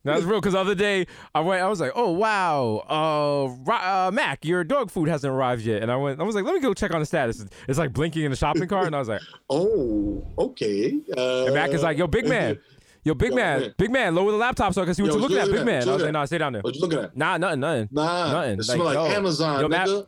That's 0.03 0.23
real. 0.23 0.39
Because 0.39 0.53
the 0.53 0.59
other 0.59 0.75
day 0.75 1.07
I 1.35 1.41
went, 1.41 1.61
I 1.61 1.67
was 1.67 1.81
like, 1.81 1.91
"Oh 1.95 2.11
wow, 2.11 2.83
uh, 2.89 3.71
uh, 3.71 4.11
Mac, 4.11 4.45
your 4.45 4.63
dog 4.63 4.89
food 4.91 5.09
hasn't 5.09 5.31
arrived 5.31 5.63
yet." 5.63 5.81
And 5.81 5.91
I 5.91 5.97
went, 5.97 6.19
I 6.19 6.23
was 6.23 6.35
like, 6.35 6.45
"Let 6.45 6.53
me 6.55 6.61
go 6.61 6.73
check 6.73 6.93
on 6.93 6.99
the 7.01 7.05
status." 7.05 7.45
It's 7.67 7.77
like 7.77 7.91
blinking 7.91 8.23
in 8.23 8.31
the 8.31 8.37
shopping 8.37 8.67
cart, 8.67 8.87
and 8.87 8.95
I 8.95 8.99
was 8.99 9.09
like, 9.09 9.21
"Oh, 9.49 10.25
okay." 10.37 10.99
Uh, 11.15 11.45
and 11.45 11.53
Mac 11.55 11.71
is 11.71 11.83
like, 11.83 11.97
"Yo, 11.97 12.07
big 12.07 12.27
man, 12.29 12.57
yo, 13.03 13.13
big 13.13 13.31
Yo, 13.31 13.35
man, 13.35 13.59
man. 13.61 13.73
big 13.77 13.91
man, 13.91 14.15
lower 14.15 14.31
the 14.31 14.37
laptop 14.37 14.73
so 14.73 14.81
I 14.81 14.85
can 14.85 14.93
see 14.93 15.01
what 15.03 15.09
Yo, 15.09 15.15
you're 15.15 15.21
looking 15.21 15.37
at, 15.37 15.51
big 15.51 15.65
man." 15.65 15.87
I 15.87 15.93
was 15.93 16.03
like, 16.03 16.13
"Nah, 16.13 16.25
stay 16.25 16.37
down 16.37 16.53
there." 16.53 16.61
What 16.61 16.75
you 16.75 16.81
looking 16.81 16.99
at? 16.99 17.17
Nah, 17.17 17.37
nothing, 17.37 17.59
nothing. 17.59 17.89
Nah, 17.91 18.31
nothing. 18.31 18.59
it 18.59 18.63
smell 18.63 18.85
like 18.85 18.93
yo. 18.95 19.05
Amazon, 19.07 19.59
Yo, 19.61 19.67
nigga. 19.67 20.07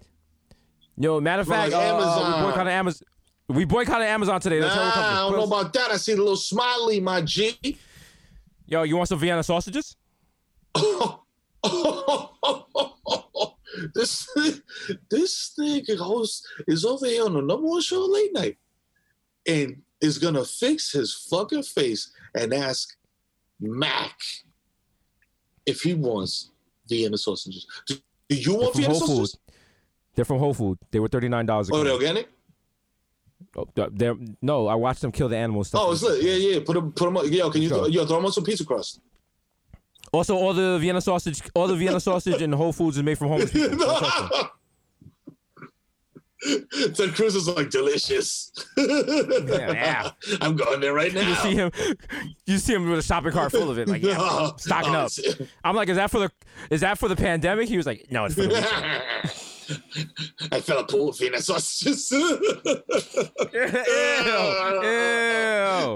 Yo, 0.98 1.20
matter 1.20 1.42
of 1.42 1.48
fact, 1.48 1.74
like 1.74 1.82
uh, 1.82 1.96
Amazon. 1.96 2.42
we 2.44 2.48
boycotted 2.50 2.74
Amazon. 2.74 3.08
We 3.52 3.66
boycotted 3.66 4.08
Amazon 4.08 4.40
today. 4.40 4.60
That's 4.60 4.74
how 4.74 4.82
Nah, 4.82 4.92
I 4.92 5.30
don't 5.30 5.38
know 5.40 5.44
about 5.44 5.74
that. 5.74 5.92
I 5.92 5.98
see 5.98 6.14
the 6.14 6.22
little 6.22 6.36
smiley, 6.38 7.00
my 7.00 7.22
G. 7.22 7.78
Yo, 8.66 8.84
you 8.84 8.96
want 8.96 9.10
some 9.10 9.20
Vienna 9.20 9.44
sausages? 9.44 9.98
this 13.94 14.28
this 15.10 15.54
nigga 15.60 15.98
host 15.98 16.48
is 16.68 16.86
over 16.86 17.06
here 17.06 17.26
on 17.26 17.34
the 17.34 17.42
number 17.42 17.68
one 17.68 17.82
show 17.82 18.06
late 18.06 18.34
night 18.34 18.58
and 19.48 19.82
is 20.00 20.18
gonna 20.18 20.46
fix 20.46 20.92
his 20.94 21.14
fucking 21.14 21.64
face 21.64 22.12
and 22.36 22.54
ask 22.54 22.96
Mac 23.60 24.18
if 25.66 25.82
he 25.82 25.94
wants 25.94 26.52
Vienna 26.88 27.18
sausages. 27.18 27.68
Do, 27.88 27.96
do 28.30 28.36
you 28.36 28.56
want 28.56 28.76
Vienna 28.76 28.96
sausages? 28.96 29.32
Food. 29.32 29.54
They're 30.16 30.26
from 30.26 30.40
Whole 30.40 30.54
Food. 30.54 30.78
They 30.92 31.00
were 31.00 31.08
thirty 31.10 31.28
nine 31.30 31.46
dollars. 31.46 31.70
Oh, 31.72 31.84
they're 31.84 31.94
organic? 31.94 32.30
Oh, 33.56 33.68
they're, 33.92 34.16
no, 34.42 34.68
I 34.68 34.76
watched 34.76 35.02
them 35.02 35.12
kill 35.12 35.30
the 35.30 35.38
animals. 35.38 35.70
Stuff. 35.70 35.82
Oh, 35.84 35.92
it's 35.92 36.02
lit. 36.04 36.24
Yeah, 36.24 36.34
yeah. 36.34 36.60
Put 36.66 36.74
them, 36.74 36.92
put 36.92 37.14
them. 37.14 37.32
Yo, 37.34 37.50
can 37.50 37.62
you 37.62 37.70
Sure. 37.70 37.88
yo 37.90 38.06
throw 38.06 38.18
them 38.18 38.26
on 38.26 38.32
some 38.32 38.44
pizza 38.44 38.66
crust? 38.66 39.02
Also, 40.14 40.36
all 40.36 40.54
the 40.54 40.78
Vienna 40.80 41.00
sausage, 41.02 41.42
all 41.56 41.68
the 41.68 41.76
Vienna 41.76 42.00
sausage 42.00 42.42
in 42.42 42.52
Whole 42.52 42.74
Foods 42.74 42.98
is 42.98 43.04
made 43.04 43.18
from 43.18 43.30
homeless 43.30 43.52
people. 43.54 43.78
Don't 43.78 44.00
touch 44.04 44.32
them. 44.32 44.50
Ted 46.96 47.14
Cruz 47.14 47.36
is 47.36 47.48
like 47.48 47.70
delicious. 47.70 48.52
yeah. 48.76 50.10
I'm 50.42 50.56
going 50.56 50.80
there 50.80 50.92
right 50.94 51.14
now. 51.14 51.22
You 51.22 51.36
see 51.36 51.54
him, 51.54 51.72
you 52.48 52.58
see 52.58 52.74
him 52.74 52.90
with 52.90 52.98
a 52.98 53.04
shopping 53.04 53.32
cart 53.32 53.52
full 53.52 53.70
of 53.70 53.78
it, 53.78 53.88
like 53.88 54.02
yeah, 54.02 54.18
No. 54.18 54.54
stocking 54.58 54.92
No, 54.92 55.02
up. 55.02 55.12
I'm 55.64 55.76
like, 55.76 55.88
is 55.90 55.98
that 55.98 56.10
for 56.10 56.20
the, 56.20 56.32
is 56.72 56.82
that 56.82 56.98
for 56.98 57.08
the 57.08 57.16
pandemic? 57.16 57.70
He 57.70 57.78
was 57.78 57.86
like, 57.86 58.08
no, 58.10 58.26
it's 58.26 58.34
for 58.34 58.42
the. 58.42 59.32
Weekend." 59.72 60.12
I 60.52 60.62
fell 60.62 60.80
a 60.80 60.84
pool 60.86 61.10
of 61.10 61.18
Vienna 61.18 61.42
sausages. 61.42 62.12
ew, 62.12 62.40
ew, 63.54 63.62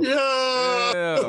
Yeah. 0.04 1.22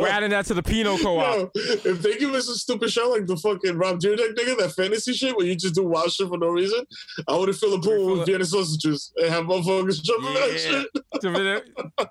We're 0.00 0.08
adding 0.08 0.30
that 0.30 0.46
to 0.46 0.54
the 0.54 0.62
Pinot 0.62 1.00
Co-op. 1.02 1.24
Yo, 1.24 1.50
if 1.54 2.02
they 2.02 2.16
give 2.16 2.32
us 2.34 2.48
a 2.48 2.54
stupid 2.54 2.90
show 2.90 3.08
like 3.10 3.26
the 3.26 3.36
fucking 3.36 3.76
Rob 3.76 4.00
Dyrdek 4.00 4.34
nigga, 4.34 4.56
that 4.58 4.72
fantasy 4.76 5.12
shit 5.12 5.36
where 5.36 5.46
you 5.46 5.54
just 5.56 5.74
do 5.74 5.84
wild 5.84 6.12
shit 6.12 6.28
for 6.28 6.38
no 6.38 6.48
reason, 6.48 6.84
I 7.28 7.36
would 7.36 7.48
have 7.48 7.58
filled 7.58 7.84
a 7.84 7.88
pool 7.88 8.16
with 8.18 8.26
Vienna 8.26 8.44
sausages 8.44 9.12
and 9.16 9.28
have 9.30 9.44
motherfuckers 9.44 10.02
jumping 10.02 10.34
that 10.34 10.58
shit. 10.58 11.20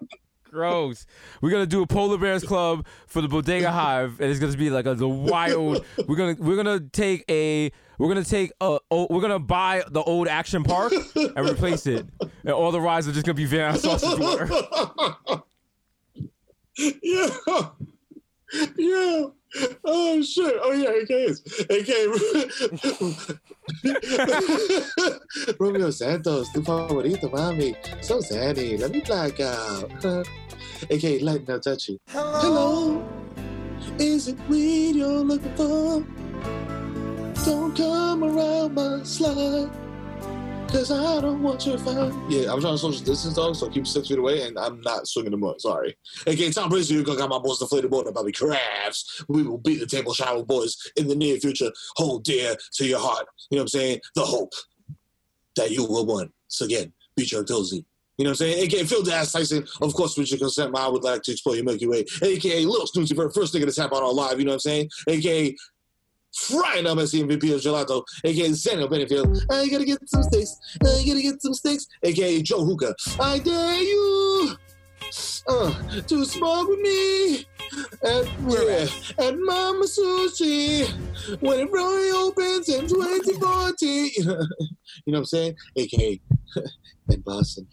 Gross. 0.52 1.06
We're 1.42 1.52
gonna 1.52 1.66
do 1.66 1.82
a 1.82 1.88
polar 1.88 2.18
bears 2.18 2.44
club 2.44 2.86
for 3.08 3.22
the 3.22 3.28
bodega 3.28 3.72
hive, 3.72 4.22
and 4.22 4.32
it's 4.32 4.40
gonna 4.40 4.56
be 4.56 4.70
like 4.70 4.86
a 4.86 4.96
the 4.96 5.08
wild. 5.08 5.84
We're 6.08 6.16
gonna 6.16 6.36
we're 6.40 6.56
gonna 6.56 6.80
take 6.80 7.26
a 7.30 7.72
we're 7.98 8.08
gonna 8.08 8.24
take 8.24 8.52
a 8.62 8.80
oh, 8.92 9.08
we're 9.10 9.22
gonna 9.22 9.40
buy 9.40 9.84
the 9.90 10.02
old 10.02 10.28
action 10.28 10.64
park 10.64 10.94
and 11.16 11.50
replace 11.50 11.88
it, 11.88 12.06
and 12.22 12.52
all 12.52 12.72
the 12.72 12.82
rides 12.82 13.08
are 13.08 13.12
just 13.12 13.26
gonna 13.26 13.34
be 13.36 13.46
Vienna 13.46 13.78
sausage 13.78 14.20
water. 14.20 14.50
yeah. 16.78 17.30
Yeah. 18.78 19.26
Oh 19.86 20.22
shit. 20.22 20.56
Oh 20.62 20.72
yeah, 20.72 20.90
AK 20.90 21.10
is. 21.12 21.42
AK 21.70 21.90
Romeo 25.60 25.90
Santos, 25.92 26.50
tu 26.52 26.62
favorito, 26.62 27.30
mami. 27.32 27.76
So 28.04 28.20
zany. 28.20 28.76
Eh? 28.76 28.78
Let 28.80 28.92
me 28.92 29.02
black 29.02 29.40
out. 29.40 29.92
AK 30.90 31.22
lighten 31.22 31.52
up 31.52 31.62
touchy. 31.62 32.00
Hello. 32.10 33.04
Is 33.98 34.28
it 34.28 34.38
weed 34.50 34.96
you're 34.96 35.24
looking 35.24 35.56
for? 35.56 36.04
Don't 37.44 37.76
come 37.76 38.24
around 38.24 38.74
my 38.74 39.04
slide. 39.04 39.70
Cause 40.70 40.92
I 40.92 41.22
don't 41.22 41.42
want 41.42 41.66
your 41.66 41.78
fun. 41.78 42.30
Yeah, 42.30 42.52
I'm 42.52 42.60
trying 42.60 42.74
to 42.74 42.78
social 42.78 43.06
distance 43.06 43.36
dog, 43.36 43.56
so 43.56 43.70
keep 43.70 43.88
six 43.88 44.08
feet 44.08 44.18
away, 44.18 44.42
and 44.42 44.58
I'm 44.58 44.82
not 44.82 45.08
swinging 45.08 45.32
the 45.32 45.38
mud. 45.38 45.62
Sorry. 45.62 45.96
Okay, 46.28 46.52
Tom 46.52 46.70
Brady, 46.70 46.94
you're 46.94 47.04
gonna 47.04 47.20
got 47.20 47.30
my 47.30 47.40
boys 47.40 47.60
deflated 47.60 47.92
board 47.92 48.14
Bobby 48.14 48.32
Crafts. 48.32 49.24
We 49.30 49.44
will 49.44 49.60
beat 49.60 49.80
the 49.80 49.86
table 49.86 50.14
shower 50.14 50.44
boys 50.44 50.76
in 50.98 51.08
the 51.08 51.16
near 51.16 51.38
future. 51.38 51.72
Hold 51.96 52.24
dear 52.24 52.56
to 52.74 52.86
your 52.86 53.00
heart. 53.00 53.28
You 53.52 53.58
know 53.58 53.62
what 53.62 53.64
I'm 53.64 53.68
saying? 53.80 54.00
The 54.16 54.26
hope 54.26 54.54
that 55.56 55.72
you 55.72 55.86
will 55.86 56.06
win. 56.06 56.32
So 56.48 56.66
again, 56.66 56.92
beat 57.16 57.32
your 57.32 57.44
Tilsey. 57.44 57.86
You 58.18 58.24
know 58.24 58.30
what 58.30 58.42
I'm 58.42 58.48
saying? 58.48 58.66
AKA 58.66 58.84
Phil 58.86 59.04
Das 59.04 59.32
Tyson. 59.32 59.68
Of 59.82 59.94
course, 59.94 60.18
with 60.18 60.32
your 60.32 60.40
consent, 60.40 60.76
I 60.76 60.88
would 60.88 61.04
like 61.04 61.22
to 61.24 61.32
explore 61.32 61.56
your 61.56 61.66
Milky 61.66 61.86
Way. 61.88 62.06
AKA 62.22 62.66
Little 62.66 62.88
Snoozy 62.88 63.16
for 63.16 63.30
first 63.30 63.54
nigga 63.54 63.66
to 63.66 63.74
tap 63.74 63.92
on 63.92 64.04
our 64.04 64.14
live. 64.14 64.40
You 64.40 64.46
know 64.46 64.52
what 64.52 64.56
I'm 64.56 64.60
saying? 64.60 64.90
AKA 65.10 65.56
Frying 66.36 66.86
up 66.86 66.98
Messi 66.98 67.24
MVP 67.24 67.54
of 67.56 67.62
Gelato, 67.62 68.04
aka 68.24 68.52
Samuel 68.54 68.90
Benefield. 68.90 69.42
I 69.50 69.68
gotta 69.70 69.86
get 69.86 70.00
some 70.10 70.24
steaks. 70.24 70.60
I 70.84 71.04
gotta 71.08 71.22
get 71.22 71.42
some 71.42 71.54
steaks, 71.54 71.88
aka 72.04 72.42
Joe 72.42 72.66
Hookah. 72.66 72.94
I 73.20 73.40
dare 73.40 73.82
you 73.82 74.58
uh, 75.48 76.02
to 76.02 76.26
smoke 76.26 76.68
with 76.68 76.80
me 76.80 77.46
at, 78.04 78.26
yeah, 78.48 79.26
at 79.26 79.38
Mama 79.38 79.86
Sushi 79.86 80.88
when 81.42 81.60
it 81.60 81.72
really 81.72 82.12
opens 82.12 82.70
in 82.70 82.88
2040. 82.88 83.86
you 83.86 84.26
know 84.26 84.36
what 85.06 85.18
I'm 85.18 85.26
saying? 85.26 85.56
AKA 85.78 86.20
in 87.10 87.22
Boston. 87.22 87.68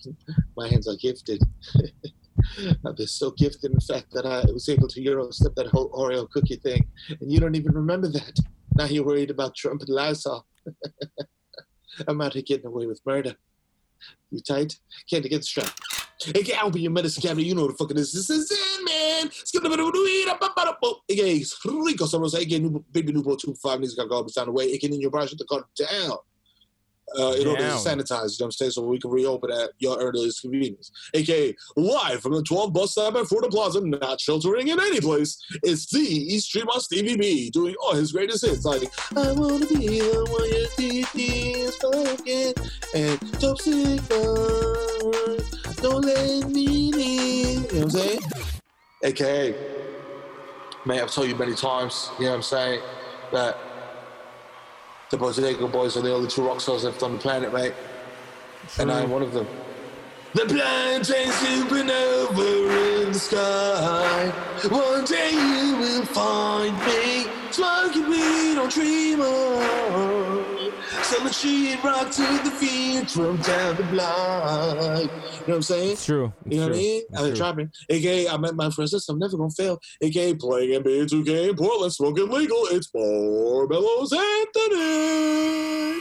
My 0.57 0.69
hands 0.69 0.89
are 0.89 0.97
gifted. 0.97 1.43
Uh, 2.59 2.75
I've 2.87 2.97
been 2.97 3.07
so 3.07 3.31
gifted, 3.31 3.73
in 3.73 3.81
fact, 3.81 4.13
that 4.13 4.27
I 4.27 4.45
was 4.53 4.69
able 4.69 4.89
to 4.89 5.01
Euro 5.03 5.31
step 5.31 5.55
that 5.57 5.69
whole 5.69 5.91
Oreo 5.91 6.29
cookie 6.31 6.57
thing. 6.57 6.87
And 7.21 7.33
you 7.33 7.41
don't 7.41 7.55
even 7.55 7.73
remember 7.73 8.09
that. 8.09 8.39
Now 8.75 8.85
you're 8.85 9.05
worried 9.05 9.31
about 9.31 9.55
Trump 9.55 9.81
and 9.81 9.89
Lysol. 9.89 10.47
I'm 12.09 12.21
out 12.21 12.35
here 12.35 12.43
getting 12.43 12.67
away 12.67 12.87
with 12.87 13.01
murder. 13.07 13.35
You 14.31 14.41
tight? 14.41 14.79
Can't 15.09 15.25
get 15.25 15.39
the 15.39 15.43
strap. 15.43 15.71
Hey, 16.25 16.55
I'll 16.55 16.71
be 16.71 16.83
your 16.83 16.93
medicine 16.93 17.23
cabinet. 17.23 17.47
You 17.47 17.55
know 17.55 17.63
what 17.63 17.73
the 17.73 17.77
fuck 17.77 17.91
it 17.91 17.99
is. 17.99 18.13
This 18.13 18.31
is 18.31 18.51
it, 18.51 18.85
man. 18.85 19.31
Skip 19.33 19.63
the 19.63 19.69
AKA 21.09 21.45
Rico 21.65 22.05
Soros, 22.05 22.35
AKA 22.35 22.61
Baby 22.93 23.13
Newboy 23.13 23.35
2.5 23.35 23.81
needs 23.81 23.95
to 23.95 24.03
go 24.03 24.09
garbage 24.09 24.35
down 24.35 24.47
the 24.47 24.53
way. 24.53 24.73
AKA 24.73 24.93
in 24.93 25.01
your 25.01 25.11
brush, 25.11 25.33
the 25.33 25.45
car 25.45 25.65
down 25.77 26.19
uh, 27.19 27.33
in 27.33 27.47
order 27.47 27.63
to 27.63 27.75
sanitize, 27.75 28.39
you 28.39 28.43
know 28.43 28.47
what 28.47 28.47
I'm 28.47 28.53
saying, 28.53 28.71
so 28.73 28.83
we 28.83 28.99
can 28.99 29.11
reopen 29.11 29.51
at 29.51 29.71
your 29.79 29.99
earliest 29.99 30.43
convenience. 30.43 30.91
AKA, 31.15 31.55
live 31.77 32.21
from 32.21 32.35
the 32.35 32.43
12 32.43 32.73
bus 32.73 32.93
stop 32.93 33.15
at 33.17 33.27
Florida 33.27 33.49
Plaza, 33.49 33.81
not 33.85 34.21
sheltering 34.21 34.69
in 34.69 34.81
any 34.81 35.01
place, 35.01 35.43
it's 35.63 35.87
the 35.91 36.01
East 36.01 36.47
Street 36.47 36.65
Stevie 36.79 37.17
B 37.17 37.51
doing 37.51 37.75
all 37.83 37.95
his 37.95 38.13
greatest 38.13 38.45
hits 38.45 38.65
like 38.65 38.83
I 39.17 39.33
Wanna 39.33 39.67
Be 39.67 40.01
the 40.01 40.27
One 40.31 40.49
Your 40.49 40.69
TV 40.77 41.57
is 41.57 41.77
fucking 41.77 42.55
and 42.95 43.41
Top 43.41 43.61
Secret, 43.61 44.01
Don't 45.77 46.05
Let 46.05 46.49
Me 46.49 46.93
Leave. 46.93 47.57
You 47.57 47.63
know 47.63 47.67
what 47.69 47.83
I'm 47.85 47.91
saying? 47.91 48.21
AKA, 49.05 49.55
man, 50.85 51.01
I've 51.01 51.11
told 51.11 51.29
you 51.29 51.37
many 51.37 51.55
times, 51.55 52.11
you 52.19 52.27
know 52.27 52.31
what 52.31 52.37
I'm 52.37 52.43
saying, 52.43 52.81
that 53.33 53.57
the 55.13 55.19
Bodega 55.19 55.69
boys 55.69 55.95
are 55.99 56.01
the 56.01 56.13
only 56.13 56.27
two 56.27 56.43
rock 56.43 56.59
stars 56.59 56.85
left 56.85 57.03
on 57.03 57.13
the 57.13 57.19
planet, 57.19 57.53
mate. 57.53 57.75
And 58.79 58.91
I'm 58.91 59.11
one 59.11 59.21
of 59.23 59.35
them. 59.35 59.47
The 60.33 60.47
blind 60.47 61.05
train 61.05 61.29
supernova 61.29 63.05
in 63.05 63.13
the 63.13 63.19
sky. 63.19 64.31
One 64.71 65.05
day 65.05 65.33
you 65.33 65.77
will 65.77 66.07
find 66.07 66.75
me 66.87 67.27
smoking 67.51 68.09
weed 68.09 68.57
on 68.57 68.71
Dreamer. 68.71 70.52
Some 71.03 71.25
machine 71.25 71.79
rock 71.83 72.11
to 72.13 72.23
the 72.23 72.51
feet 72.51 73.11
from 73.11 73.37
down 73.39 73.77
the 73.77 73.83
block. 73.85 75.01
You 75.01 75.07
know 75.07 75.11
what 75.47 75.55
I'm 75.57 75.63
saying? 75.63 75.93
It's 75.93 76.07
true. 76.07 76.33
You 76.47 76.59
know 76.59 76.69
what 76.69 76.75
I 76.75 76.79
mean? 76.79 77.03
It's 77.11 77.21
I'm 77.21 77.27
true. 77.27 77.37
trapping. 77.37 77.71
AKA, 77.91 78.29
I 78.29 78.37
met 78.39 78.55
my 78.55 78.71
friend 78.71 78.89
sister. 78.89 79.13
I'm 79.13 79.19
never 79.19 79.37
gonna 79.37 79.51
fail. 79.51 79.79
AKA, 80.01 80.35
playing 80.35 80.83
NBA 80.83 81.09
2K 81.11 81.51
in 81.51 81.57
Portland, 81.57 81.93
smoking 81.93 82.31
legal. 82.31 82.67
It's 82.71 82.89
Mellows 82.95 84.13
Anthony. 84.13 86.01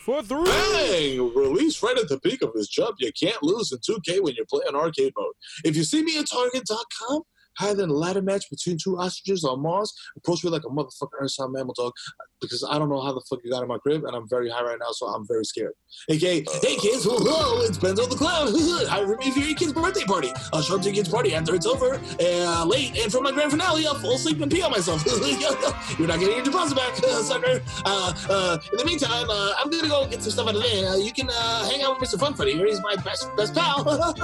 For 0.00 0.22
three. 0.22 0.44
Bang! 0.44 1.34
Released 1.34 1.82
right 1.82 1.98
at 1.98 2.08
the 2.08 2.18
peak 2.18 2.40
of 2.42 2.52
his 2.54 2.68
jump. 2.68 2.96
You 2.98 3.12
can't 3.12 3.42
lose 3.42 3.70
in 3.70 3.78
2K 3.78 4.22
when 4.22 4.34
you're 4.34 4.46
playing 4.46 4.74
arcade 4.74 5.12
mode. 5.16 5.34
If 5.64 5.76
you 5.76 5.84
see 5.84 6.02
me 6.02 6.18
at 6.18 6.26
Target.com, 6.26 7.22
higher 7.58 7.74
than 7.74 7.90
a 7.90 7.92
ladder 7.92 8.22
match 8.22 8.48
between 8.50 8.78
two 8.82 8.98
ostriches 8.98 9.44
on 9.44 9.60
Mars, 9.60 9.92
approach 10.16 10.44
me 10.44 10.50
like 10.50 10.62
a 10.64 10.68
motherfucker 10.68 11.20
Ernst 11.20 11.40
mammal 11.40 11.74
dog 11.74 11.92
because 12.40 12.64
I 12.68 12.78
don't 12.78 12.88
know 12.88 13.00
how 13.00 13.12
the 13.12 13.22
fuck 13.28 13.40
you 13.44 13.50
got 13.50 13.62
in 13.62 13.68
my 13.68 13.78
crib 13.78 14.04
and 14.04 14.14
I'm 14.14 14.28
very 14.28 14.48
high 14.48 14.62
right 14.62 14.78
now, 14.78 14.90
so 14.92 15.06
I'm 15.06 15.26
very 15.26 15.44
scared. 15.44 15.72
AKA, 16.08 16.44
hey 16.62 16.76
kids, 16.76 17.04
hello, 17.04 17.62
it's 17.62 17.78
Benzo 17.78 18.08
the 18.08 18.16
Clown. 18.16 18.48
I 18.90 19.00
remember 19.00 19.22
for 19.22 19.40
your 19.40 19.56
kid's 19.56 19.72
birthday 19.72 20.04
party. 20.04 20.32
I'll 20.52 20.62
show 20.62 20.76
up 20.76 20.82
to 20.82 20.88
your 20.88 20.94
kid's 20.94 21.08
party 21.08 21.34
after 21.34 21.54
it's 21.54 21.66
over, 21.66 22.00
uh, 22.20 22.64
late, 22.64 22.98
and 22.98 23.10
for 23.10 23.20
my 23.20 23.32
grand 23.32 23.50
finale, 23.50 23.86
I'll 23.86 23.94
fall 23.94 24.14
asleep 24.14 24.40
and 24.40 24.50
pee 24.50 24.62
on 24.62 24.70
myself. 24.70 25.04
You're 25.98 26.08
not 26.08 26.20
getting 26.20 26.36
your 26.36 26.44
deposit 26.44 26.76
back, 26.76 26.94
sucker. 27.24 27.60
Uh, 27.84 28.12
uh, 28.30 28.58
in 28.72 28.78
the 28.78 28.84
meantime, 28.84 29.28
uh, 29.28 29.52
I'm 29.58 29.70
gonna 29.70 29.88
go 29.88 30.06
get 30.06 30.22
some 30.22 30.32
stuff 30.32 30.48
out 30.48 30.56
of 30.56 30.62
there. 30.62 30.90
Uh, 30.90 30.96
you 30.96 31.12
can 31.12 31.28
uh, 31.30 31.68
hang 31.68 31.82
out 31.82 31.98
with 31.98 32.08
Mr. 32.08 32.18
Fun 32.18 32.34
Freddy. 32.34 32.56
He's 32.56 32.80
my 32.82 32.96
best 32.96 33.28
best 33.36 33.54
pal. 33.54 34.14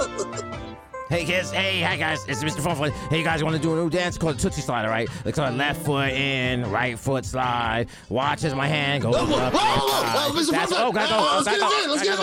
Hey 1.07 1.23
kids, 1.23 1.51
hey, 1.51 1.81
hi 1.81 1.97
guys, 1.97 2.25
it's 2.27 2.43
Mr. 2.43 2.61
Funfoot. 2.61 2.91
Hey 3.09 3.19
you 3.19 3.23
guys 3.23 3.43
want 3.43 3.55
to 3.55 3.61
do 3.61 3.73
a 3.73 3.75
new 3.75 3.91
dance 3.91 4.17
called 4.17 4.37
the 4.37 4.41
Tootsie 4.41 4.61
Slide, 4.61 4.85
all 4.85 4.89
right? 4.89 5.07
It's 5.23 5.37
called 5.37 5.53
left 5.55 5.85
foot 5.85 6.09
in, 6.09 6.67
right 6.71 6.97
foot 6.97 7.25
slide. 7.25 7.89
Watch 8.09 8.43
as 8.43 8.55
my 8.55 8.67
hand 8.67 9.03
goes 9.03 9.13
whoa, 9.13 9.21
up. 9.21 9.29
whoa, 9.29 9.35
and 9.37 9.53
whoa, 9.53 9.87
slide. 9.87 10.15
whoa, 10.15 10.41
Mr. 10.41 10.51
That's- 10.51 10.73
Funfoot. 10.73 10.87
Oh, 10.87 10.91
gotta 10.91 11.09
go. 11.09 11.19
Oh, 11.19 11.43
let's 11.45 11.47
get 11.47 11.59
it 11.61 11.83
in. 11.83 11.89
Let's 11.91 12.03
get 12.03 12.17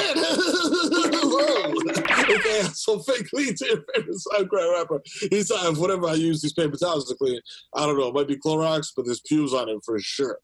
it 1.87 1.99
in. 2.29 2.35
okay, 2.35 2.63
so 2.75 2.99
fake 2.99 3.31
clean 3.31 3.55
to 3.55 3.67
your 3.67 3.85
favorite 3.95 4.17
SoundCloud 4.17 4.73
rapper. 4.77 5.01
He's 5.31 5.51
uh, 5.53 5.73
whatever 5.75 6.09
I 6.09 6.15
use 6.15 6.43
these 6.43 6.53
paper 6.53 6.77
towels 6.77 7.09
to 7.09 7.15
clean. 7.15 7.41
I 7.75 7.87
don't 7.87 7.97
know. 7.97 8.09
It 8.09 8.15
might 8.15 8.27
be 8.27 8.37
Clorox, 8.37 8.89
but 8.97 9.07
there's 9.07 9.21
pews 9.21 9.55
on 9.55 9.69
it 9.69 9.79
for 9.85 9.97
sure. 10.01 10.39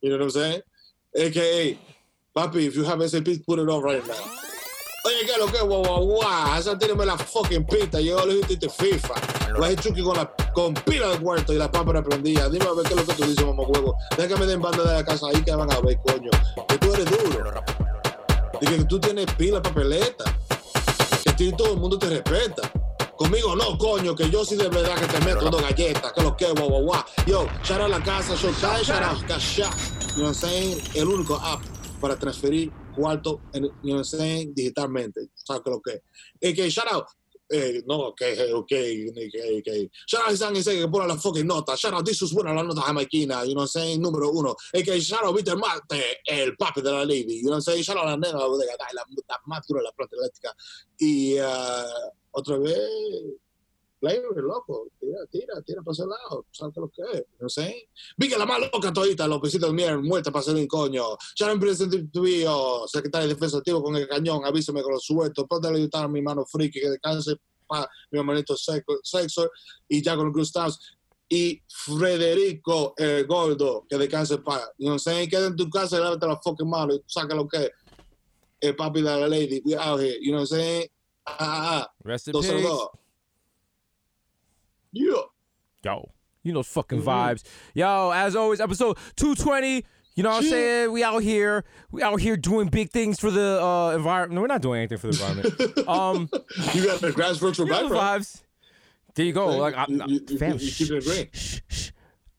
You 0.00 0.10
know 0.10 0.16
what 0.16 0.24
I'm 0.24 0.30
saying? 0.30 0.60
AKA, 1.16 1.78
Papi, 2.36 2.66
if 2.66 2.74
you 2.74 2.82
have 2.82 3.08
SAP, 3.08 3.28
put 3.46 3.60
it 3.60 3.68
on 3.68 3.82
right 3.82 4.04
now. 4.04 4.53
Oye, 5.06 5.16
¿qué 5.26 5.32
es 5.32 5.38
lo 5.38 5.46
que? 5.46 5.60
Guau, 5.60 5.84
guau, 5.84 6.02
guau. 6.02 6.58
Esa 6.58 6.78
tírame 6.78 7.04
la 7.04 7.18
fucking 7.18 7.66
pista. 7.66 8.00
Yo 8.00 8.24
le 8.24 8.36
dije 8.36 8.70
FIFA. 8.70 9.14
Lo 9.50 9.66
he 9.66 9.76
Chucky 9.76 10.02
con, 10.02 10.16
la, 10.16 10.34
con 10.54 10.72
pila 10.72 11.08
de 11.08 11.18
cuarto 11.18 11.52
y 11.52 11.58
la 11.58 11.70
pámpara 11.70 12.02
prendida. 12.02 12.48
Dime 12.48 12.64
a 12.64 12.72
ver 12.72 12.86
qué 12.86 12.94
es 12.94 13.00
lo 13.00 13.06
que 13.06 13.12
tú 13.12 13.26
dices, 13.26 13.44
mamá 13.44 13.64
huevo. 13.64 13.94
Deja 14.16 14.28
que 14.28 14.36
me 14.36 14.46
den 14.46 14.62
banda 14.62 14.82
de 14.82 14.94
la 14.94 15.04
casa 15.04 15.26
ahí 15.26 15.42
que 15.42 15.54
van 15.54 15.70
a 15.70 15.78
ver, 15.80 15.98
coño. 16.06 16.30
Que 16.68 16.78
tú 16.78 16.94
eres 16.94 17.04
duro. 17.04 17.52
Dije 18.62 18.76
que 18.78 18.84
tú 18.84 18.98
tienes 18.98 19.26
pila 19.34 19.60
papeleta. 19.60 20.24
Que 21.22 21.30
a 21.30 21.36
ti 21.36 21.52
todo 21.52 21.74
el 21.74 21.80
mundo 21.80 21.98
te 21.98 22.08
respeta. 22.08 22.62
Conmigo 23.16 23.54
no, 23.54 23.76
coño, 23.76 24.14
que 24.14 24.30
yo 24.30 24.42
sí 24.42 24.56
de 24.56 24.68
verdad 24.70 24.94
que 24.94 25.06
te 25.06 25.20
meto 25.24 25.48
dos 25.50 25.62
galletas, 25.62 26.12
que 26.12 26.22
lo 26.22 26.36
que, 26.36 26.50
guau, 26.50 26.68
guau, 26.68 26.82
guau. 26.82 27.04
Yo, 27.26 27.46
shout 27.62 27.80
out 27.80 27.90
la 27.90 28.02
casa, 28.02 28.34
Showtime, 28.34 28.82
shout 28.82 29.02
out 29.02 29.22
Cash. 29.28 29.58
You 29.58 29.64
know 29.64 29.70
what 30.16 30.28
I'm 30.28 30.34
saying? 30.34 30.82
El 30.94 31.08
único 31.08 31.36
app 31.36 31.60
para 32.00 32.16
transferir 32.16 32.72
cuarto, 32.94 33.40
en, 33.52 33.64
you 33.82 33.94
know 33.94 34.02
saying? 34.04 34.54
Digitalmente. 34.54 35.28
¿Sabes 35.34 35.62
qué 35.64 35.70
lo 35.70 35.80
que? 35.80 36.02
es? 36.40 36.54
que 36.54 36.70
shout 36.70 36.86
out. 36.90 37.04
Eh, 37.50 37.82
no, 37.86 38.08
ok, 38.08 38.22
ok, 38.54 38.72
ok, 39.10 39.36
ok. 39.58 39.90
Shout 40.06 40.22
out 40.24 40.32
Isan 40.32 40.56
ese 40.56 40.78
que 40.78 40.88
pone 40.88 41.06
la 41.06 41.16
fucking 41.16 41.46
nota. 41.46 41.76
Shout 41.76 41.92
out 41.92 42.06
Disus 42.06 42.32
buena 42.32 42.54
la 42.54 42.62
nota 42.62 42.80
jamaiquina, 42.80 43.44
you 43.44 43.52
know 43.52 43.62
what 43.62 43.62
I'm 43.62 43.68
saying? 43.68 44.00
Número 44.00 44.30
uno. 44.32 44.56
Es 44.72 44.82
que 44.82 44.98
shout 45.00 45.24
out 45.24 45.36
Peter 45.36 45.56
Marte, 45.56 46.20
el 46.26 46.56
papi 46.56 46.82
de 46.82 46.90
la 46.90 47.04
lady, 47.04 47.36
you 47.36 47.42
know 47.42 47.56
what 47.56 47.62
saying? 47.62 47.82
Shout 47.82 47.96
out 47.98 48.06
la 48.06 48.16
nena 48.16 48.38
la 48.38 48.46
la, 48.48 49.04
la 49.28 49.38
más 49.46 49.66
dura 49.66 49.80
de 49.80 49.84
la 49.84 49.92
planta 49.92 50.16
eléctrica. 50.16 50.54
Y 50.98 51.36
ah, 51.38 51.84
otra 52.32 52.58
vez, 52.58 52.78
flavor, 54.04 54.42
loco, 54.42 54.88
tira, 55.00 55.18
tira, 55.30 55.62
tira 55.62 55.82
para 55.82 55.92
ese 55.92 56.02
lado, 56.02 56.46
¿sabes 56.50 56.74
qué 56.74 56.80
lo 56.80 56.88
que 56.90 57.02
es? 57.18 57.24
No 57.40 57.48
sé. 57.48 57.88
Vi 58.16 58.28
que 58.28 58.36
la 58.36 58.44
más 58.44 58.60
loca 58.60 58.92
todita, 58.92 59.26
los 59.26 59.40
pesitos 59.40 59.70
de 59.70 59.74
miel, 59.74 60.02
muerta 60.02 60.30
para 60.30 60.40
hacer 60.40 60.54
un 60.54 60.66
coño. 60.66 61.16
Ya 61.36 61.52
no 61.52 61.58
presente 61.58 62.04
tuyo, 62.12 62.86
secretario 62.86 63.28
de 63.28 63.34
defensa 63.34 63.58
activo 63.58 63.82
con 63.82 63.96
el 63.96 64.06
cañón, 64.06 64.44
avísame 64.44 64.82
con 64.82 64.92
los 64.92 65.04
sueltos, 65.04 65.46
póntale 65.48 65.78
ayudar 65.78 66.04
a 66.04 66.08
mi 66.08 66.20
mano 66.20 66.44
friki, 66.44 66.80
que 66.80 66.90
descanse 66.90 67.36
pa 67.66 67.88
mi 68.10 68.18
hermanito 68.18 68.56
sexo, 68.56 68.98
sexo 69.02 69.50
y 69.88 70.02
ya 70.02 70.16
con 70.16 70.32
Gustavs. 70.32 70.78
Y 71.26 71.62
Frederico 71.66 72.94
el 72.98 73.26
Gordo, 73.26 73.86
que 73.88 73.96
descanse 73.96 74.38
pa. 74.38 74.60
You 74.78 74.88
know 74.88 74.98
saying? 74.98 75.30
Queda 75.30 75.46
en 75.46 75.56
tu 75.56 75.70
casa 75.70 75.96
y 75.96 76.00
lávate 76.00 76.26
la 76.26 76.36
fucking 76.36 76.68
mano 76.68 76.94
y 76.94 77.02
saca 77.06 77.34
lo 77.34 77.48
que 77.48 77.64
es. 77.64 77.70
El 78.60 78.76
papi 78.76 79.00
de 79.02 79.10
la 79.10 79.28
lady, 79.28 79.60
we 79.64 79.74
out 79.74 80.00
here, 80.00 80.16
you 80.20 80.30
know 80.30 80.40
what 80.40 80.50
I'm 80.52 80.58
saying? 80.58 80.88
Ah, 81.26 81.36
ah, 81.38 81.80
ah. 81.80 81.92
Rest 82.02 82.28
in 82.28 82.34
peace. 82.34 83.03
Yeah. 84.94 85.12
Yo, 85.84 86.10
you 86.42 86.52
know 86.52 86.62
fucking 86.62 87.02
Mhm. 87.02 87.04
vibes. 87.04 87.42
Yo, 87.74 88.10
as 88.10 88.34
always, 88.36 88.60
episode 88.60 88.96
220. 89.16 89.84
You 90.16 90.22
know 90.22 90.30
what 90.30 90.44
I'm 90.44 90.48
saying? 90.48 90.92
We 90.92 91.02
out 91.02 91.18
here, 91.24 91.64
we 91.90 92.00
out 92.02 92.20
here 92.20 92.36
doing 92.36 92.68
big 92.68 92.90
things 92.90 93.18
for 93.18 93.30
the 93.32 93.60
uh, 93.62 93.90
environment. 93.96 94.36
No, 94.36 94.40
we're 94.42 94.46
not 94.46 94.62
doing 94.62 94.78
anything 94.78 94.98
for 94.98 95.08
the 95.08 95.12
environment. 95.12 95.88
um, 95.88 96.28
You 96.72 96.86
got 96.86 97.00
the 97.00 97.10
grass 97.12 97.38
virtual 97.38 97.66
you 97.66 97.72
know 97.72 97.88
the 97.88 97.94
vibes. 97.96 98.42
There 99.16 99.26
you 99.26 99.32
go. 99.32 99.48
Like, 99.56 99.74
I'm, 99.76 99.90
You- 99.90 100.04
you- 100.06 100.24
you- 100.28 100.38
fam, 100.38 100.56
you 100.58 100.70
keep 100.70 100.90
it 100.90 101.04
green. 101.04 101.28
shh, 101.32 101.60
shh. 101.68 101.90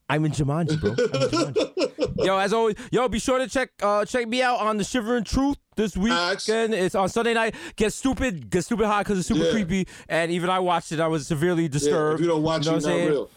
I'm 0.07 0.23
in 0.25 0.31
Jumanji, 0.31 0.79
bro. 0.79 0.91
I'm 0.91 0.97
in 0.97 1.53
Jumanji. 1.53 2.15
yo, 2.25 2.37
as 2.37 2.53
always, 2.53 2.75
yo, 2.91 3.07
be 3.09 3.19
sure 3.19 3.39
to 3.39 3.47
check 3.47 3.71
uh 3.81 4.05
check 4.05 4.27
me 4.27 4.41
out 4.41 4.59
on 4.59 4.77
the 4.77 4.83
Shivering 4.83 5.23
Truth 5.23 5.57
this 5.75 5.97
weekend. 5.97 6.73
It's 6.73 6.95
on 6.95 7.09
Sunday 7.09 7.33
night. 7.33 7.55
Get 7.75 7.91
stupid, 7.93 8.49
get 8.49 8.63
stupid 8.63 8.85
hot 8.85 9.05
because 9.05 9.19
it's 9.19 9.27
super 9.27 9.45
Yeah. 9.45 9.51
creepy. 9.51 9.87
And 10.07 10.31
even 10.31 10.49
I 10.49 10.59
watched 10.59 10.91
it. 10.91 10.99
I 10.99 11.07
was 11.07 11.25
severely 11.27 11.67
disturbed. 11.67 12.19
if 12.19 12.25
you 12.25 12.31
don't 12.31 12.43
watch 12.43 12.65
know 12.65 12.73
it, 12.73 12.83
what 12.83 12.85
I'm 12.91 12.99
not 12.99 13.07
real. 13.09 13.29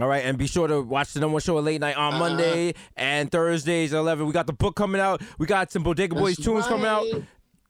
All 0.00 0.08
right, 0.08 0.24
and 0.24 0.36
be 0.36 0.48
sure 0.48 0.66
to 0.66 0.80
watch 0.82 1.12
the 1.12 1.20
number 1.20 1.34
one 1.34 1.40
show 1.40 1.56
at 1.56 1.62
late 1.62 1.80
night 1.80 1.96
on 1.96 2.14
Uh-huh. 2.14 2.18
Monday 2.18 2.74
and 2.96 3.30
Thursdays 3.30 3.94
at 3.94 3.98
eleven. 3.98 4.26
We 4.26 4.32
got 4.32 4.48
the 4.48 4.52
book 4.52 4.74
coming 4.74 5.00
out. 5.00 5.22
We 5.38 5.46
got 5.46 5.70
some 5.70 5.84
Bodega 5.84 6.16
Boys 6.16 6.34
That's 6.34 6.46
tunes 6.46 6.66
coming 6.66 6.86
out. 6.86 7.04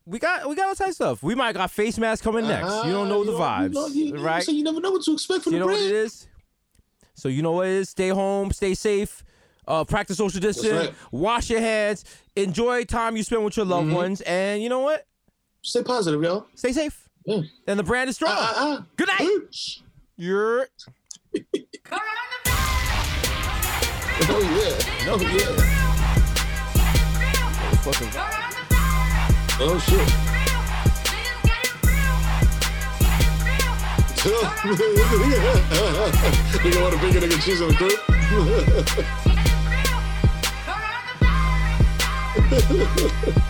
We 0.07 0.19
got 0.19 0.49
we 0.49 0.57
got 0.57 0.69
all 0.69 0.75
types 0.75 0.89
of 0.93 0.95
stuff. 0.95 1.23
We 1.23 1.35
might 1.35 1.53
got 1.55 1.71
face 1.71 1.99
mask 1.99 2.25
coming 2.25 2.49
next. 2.49 2.87
You 2.87 2.93
don't 2.93 3.11
know 3.11 3.25
the 3.25 3.33
Uh-huh. 3.37 3.65
You 3.65 3.69
vibes, 3.69 3.73
know- 3.75 3.87
you- 3.89 4.17
right? 4.25 4.43
So 4.43 4.53
you 4.53 4.65
never 4.65 4.81
know 4.81 4.93
what 4.93 5.03
to 5.03 5.13
expect 5.13 5.45
from 5.45 5.53
you 5.53 5.59
the 5.59 5.67
know 5.67 5.73
what 5.73 5.77
brand. 5.79 5.93
it 5.95 5.97
is. 5.97 6.27
So 7.15 7.29
you 7.29 7.43
know 7.43 7.53
what 7.53 7.67
it 7.67 7.73
is. 7.73 7.91
Stay 7.91 8.09
home, 8.09 8.51
stay 8.53 8.75
safe, 8.75 9.25
uh, 9.69 9.85
practice 9.85 10.19
social 10.19 10.41
distance, 10.41 10.73
right. 10.89 10.95
wash 11.13 11.49
your 11.51 11.61
hands, 11.61 12.05
enjoy 12.37 12.85
time 12.85 13.17
you 13.17 13.23
spend 13.23 13.45
with 13.45 13.57
your 13.57 13.67
loved 13.67 13.87
Mm-hmm. 13.87 13.97
ones, 13.97 14.21
and 14.23 14.63
you 14.63 14.69
know 14.69 14.81
what? 14.81 15.07
Stay 15.63 15.83
positive, 15.83 16.23
yo. 16.23 16.47
Stay 16.55 16.73
safe. 16.73 17.09
And 17.27 17.79
the 17.79 17.83
brand 17.83 18.11
is 18.11 18.17
strong. 18.17 18.33
Uh, 18.37 18.83
Good 18.97 19.09
night. 19.19 19.29
You're. 20.17 20.69
Oh 24.27 24.41
yeah. 24.41 25.11
Oh 25.11 25.21
yeah. 25.21 26.65
Oh 29.61 29.79
shit. 29.79 30.34
Nigga 36.65 36.81
want 36.83 36.95
a 36.95 36.99
bigger 36.99 37.21
nigga 37.21 37.39
cheese 37.45 37.61
on 37.61 37.69
the 37.69 37.75
crew? 43.39 43.45